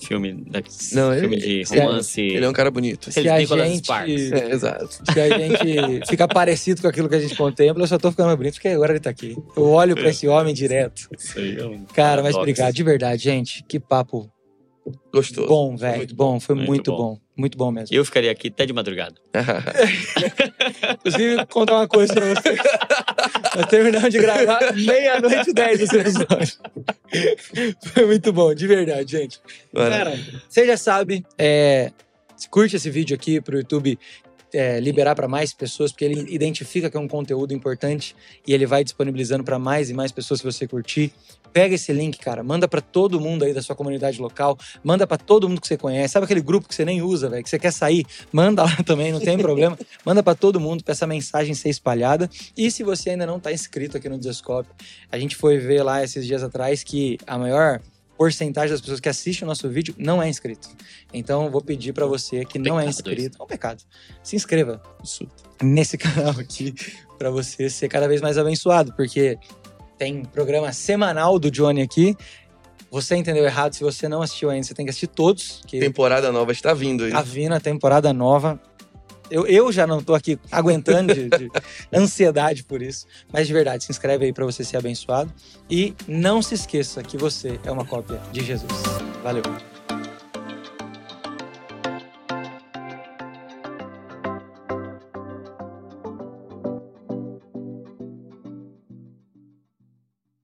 filme, 0.00 0.32
da, 0.48 0.60
Não, 0.92 1.14
filme 1.18 1.36
ele- 1.36 1.64
de 1.64 1.78
romance. 1.78 2.20
Ele 2.20 2.44
é 2.44 2.48
um 2.48 2.52
cara 2.52 2.70
bonito. 2.70 3.08
Ele- 3.14 3.22
Se 3.22 3.28
a 3.28 3.66
gente, 3.66 3.84
Sparks. 3.84 4.32
É, 4.32 4.50
exato. 4.50 4.88
se 5.12 5.20
a 5.20 5.38
gente 5.38 6.06
fica 6.08 6.26
parecido 6.28 6.82
com 6.82 6.88
aquilo 6.88 7.08
que 7.08 7.14
a 7.14 7.20
gente 7.20 7.34
contempla, 7.36 7.82
eu 7.82 7.86
só 7.86 7.98
tô 7.98 8.10
ficando 8.10 8.26
mais 8.26 8.36
bonito 8.38 8.54
porque 8.54 8.68
agora 8.68 8.92
ele 8.92 9.00
tá 9.00 9.10
aqui. 9.10 9.36
Eu 9.56 9.64
olho 9.70 9.94
pra 9.94 10.08
esse 10.10 10.26
homem 10.28 10.54
direto. 10.54 11.08
Isso 11.18 11.38
aí 11.38 11.58
é 11.58 11.64
um 11.66 11.84
Cara, 11.86 12.22
mas 12.22 12.34
obrigado, 12.34 12.74
de 12.74 12.82
verdade, 12.82 13.22
gente. 13.22 13.62
Que 13.68 13.78
papo 13.80 14.30
Gostoso. 15.12 15.46
bom, 15.48 15.76
velho. 15.76 15.96
muito 15.98 16.14
Bom, 16.14 16.40
foi 16.40 16.54
Muito 16.54 16.68
muito 16.68 16.90
bom. 16.90 16.96
bom. 16.96 17.18
Muito 17.36 17.58
bom 17.58 17.70
mesmo. 17.72 17.96
Eu 17.96 18.04
ficaria 18.04 18.30
aqui 18.30 18.48
até 18.48 18.64
de 18.66 18.72
madrugada. 18.72 19.14
Inclusive, 20.94 21.46
contar 21.46 21.74
uma 21.74 21.88
coisa 21.88 22.12
pra 22.14 22.26
vocês. 22.34 22.60
Nós 23.56 23.66
terminamos 23.66 24.10
de 24.10 24.18
gravar 24.18 24.72
meia-noite 24.74 25.50
e 25.50 25.52
dez 25.52 25.80
esse 25.80 25.96
episódio. 25.96 26.54
Foi 27.92 28.06
muito 28.06 28.32
bom, 28.32 28.54
de 28.54 28.66
verdade, 28.66 29.10
gente. 29.10 29.40
Cara, 29.74 30.16
você 30.48 30.66
já 30.66 30.76
sabe, 30.76 31.24
é, 31.38 31.90
curte 32.50 32.76
esse 32.76 32.90
vídeo 32.90 33.16
aqui 33.16 33.40
pro 33.40 33.56
YouTube 33.56 33.98
é, 34.52 34.78
liberar 34.78 35.16
para 35.16 35.26
mais 35.26 35.52
pessoas, 35.52 35.90
porque 35.90 36.04
ele 36.04 36.32
identifica 36.32 36.88
que 36.88 36.96
é 36.96 37.00
um 37.00 37.08
conteúdo 37.08 37.52
importante 37.52 38.14
e 38.46 38.54
ele 38.54 38.66
vai 38.66 38.84
disponibilizando 38.84 39.42
para 39.42 39.58
mais 39.58 39.90
e 39.90 39.94
mais 39.94 40.12
pessoas 40.12 40.40
se 40.40 40.46
você 40.46 40.68
curtir. 40.68 41.12
Pega 41.54 41.76
esse 41.76 41.92
link, 41.92 42.18
cara, 42.18 42.42
manda 42.42 42.66
para 42.66 42.80
todo 42.80 43.20
mundo 43.20 43.44
aí 43.44 43.54
da 43.54 43.62
sua 43.62 43.76
comunidade 43.76 44.20
local, 44.20 44.58
manda 44.82 45.06
para 45.06 45.16
todo 45.16 45.48
mundo 45.48 45.60
que 45.60 45.68
você 45.68 45.76
conhece. 45.76 46.14
Sabe 46.14 46.24
aquele 46.24 46.40
grupo 46.40 46.66
que 46.66 46.74
você 46.74 46.84
nem 46.84 47.00
usa, 47.00 47.28
velho, 47.28 47.44
que 47.44 47.48
você 47.48 47.60
quer 47.60 47.72
sair? 47.72 48.04
Manda 48.32 48.64
lá 48.64 48.76
também, 48.84 49.12
não 49.12 49.20
tem 49.20 49.38
problema. 49.38 49.78
Manda 50.04 50.20
para 50.20 50.34
todo 50.34 50.58
mundo 50.58 50.82
para 50.82 50.90
essa 50.90 51.06
mensagem 51.06 51.54
ser 51.54 51.68
espalhada. 51.68 52.28
E 52.56 52.72
se 52.72 52.82
você 52.82 53.10
ainda 53.10 53.24
não 53.24 53.38
tá 53.38 53.52
inscrito 53.52 53.96
aqui 53.96 54.08
no 54.08 54.18
Desascope, 54.18 54.68
a 55.12 55.16
gente 55.16 55.36
foi 55.36 55.56
ver 55.58 55.84
lá 55.84 56.02
esses 56.02 56.26
dias 56.26 56.42
atrás 56.42 56.82
que 56.82 57.18
a 57.24 57.38
maior 57.38 57.80
porcentagem 58.18 58.70
das 58.70 58.80
pessoas 58.80 58.98
que 58.98 59.08
assistem 59.08 59.46
o 59.46 59.48
nosso 59.48 59.68
vídeo 59.68 59.94
não 59.96 60.20
é 60.20 60.28
inscrito. 60.28 60.68
Então, 61.12 61.48
vou 61.52 61.60
pedir 61.60 61.92
para 61.92 62.04
você 62.06 62.44
que 62.44 62.58
não 62.58 62.80
é 62.80 62.86
inscrito, 62.86 63.38
é 63.38 63.42
um 63.44 63.46
pecado, 63.46 63.80
se 64.24 64.34
inscreva 64.34 64.82
nesse 65.62 65.96
canal 65.98 66.30
aqui 66.30 66.74
para 67.16 67.30
você 67.30 67.70
ser 67.70 67.88
cada 67.88 68.08
vez 68.08 68.20
mais 68.20 68.38
abençoado, 68.38 68.92
porque 68.94 69.38
tem 69.98 70.24
programa 70.24 70.72
semanal 70.72 71.38
do 71.38 71.50
Johnny 71.50 71.82
aqui. 71.82 72.16
Você 72.90 73.16
entendeu 73.16 73.44
errado, 73.44 73.74
se 73.74 73.82
você 73.82 74.08
não 74.08 74.22
assistiu 74.22 74.50
ainda, 74.50 74.66
você 74.66 74.74
tem 74.74 74.86
que 74.86 74.90
assistir 74.90 75.08
todos, 75.08 75.62
que 75.66 75.80
Temporada 75.80 76.30
nova 76.30 76.52
está 76.52 76.72
vindo 76.72 77.04
aí. 77.04 77.10
tá 77.10 77.22
vindo 77.22 77.52
a 77.52 77.58
temporada 77.60 78.12
nova. 78.12 78.60
Eu, 79.30 79.46
eu 79.46 79.72
já 79.72 79.86
não 79.86 80.02
tô 80.02 80.14
aqui 80.14 80.38
aguentando 80.52 81.12
de, 81.14 81.28
de 81.28 81.50
ansiedade 81.92 82.62
por 82.62 82.82
isso. 82.82 83.06
Mas 83.32 83.46
de 83.48 83.52
verdade, 83.52 83.82
se 83.84 83.90
inscreve 83.90 84.26
aí 84.26 84.32
para 84.32 84.44
você 84.44 84.62
ser 84.62 84.76
abençoado. 84.76 85.32
E 85.68 85.94
não 86.06 86.40
se 86.42 86.54
esqueça 86.54 87.02
que 87.02 87.16
você 87.16 87.58
é 87.64 87.70
uma 87.70 87.84
cópia 87.84 88.20
de 88.30 88.44
Jesus. 88.44 88.70
Valeu. 89.22 89.42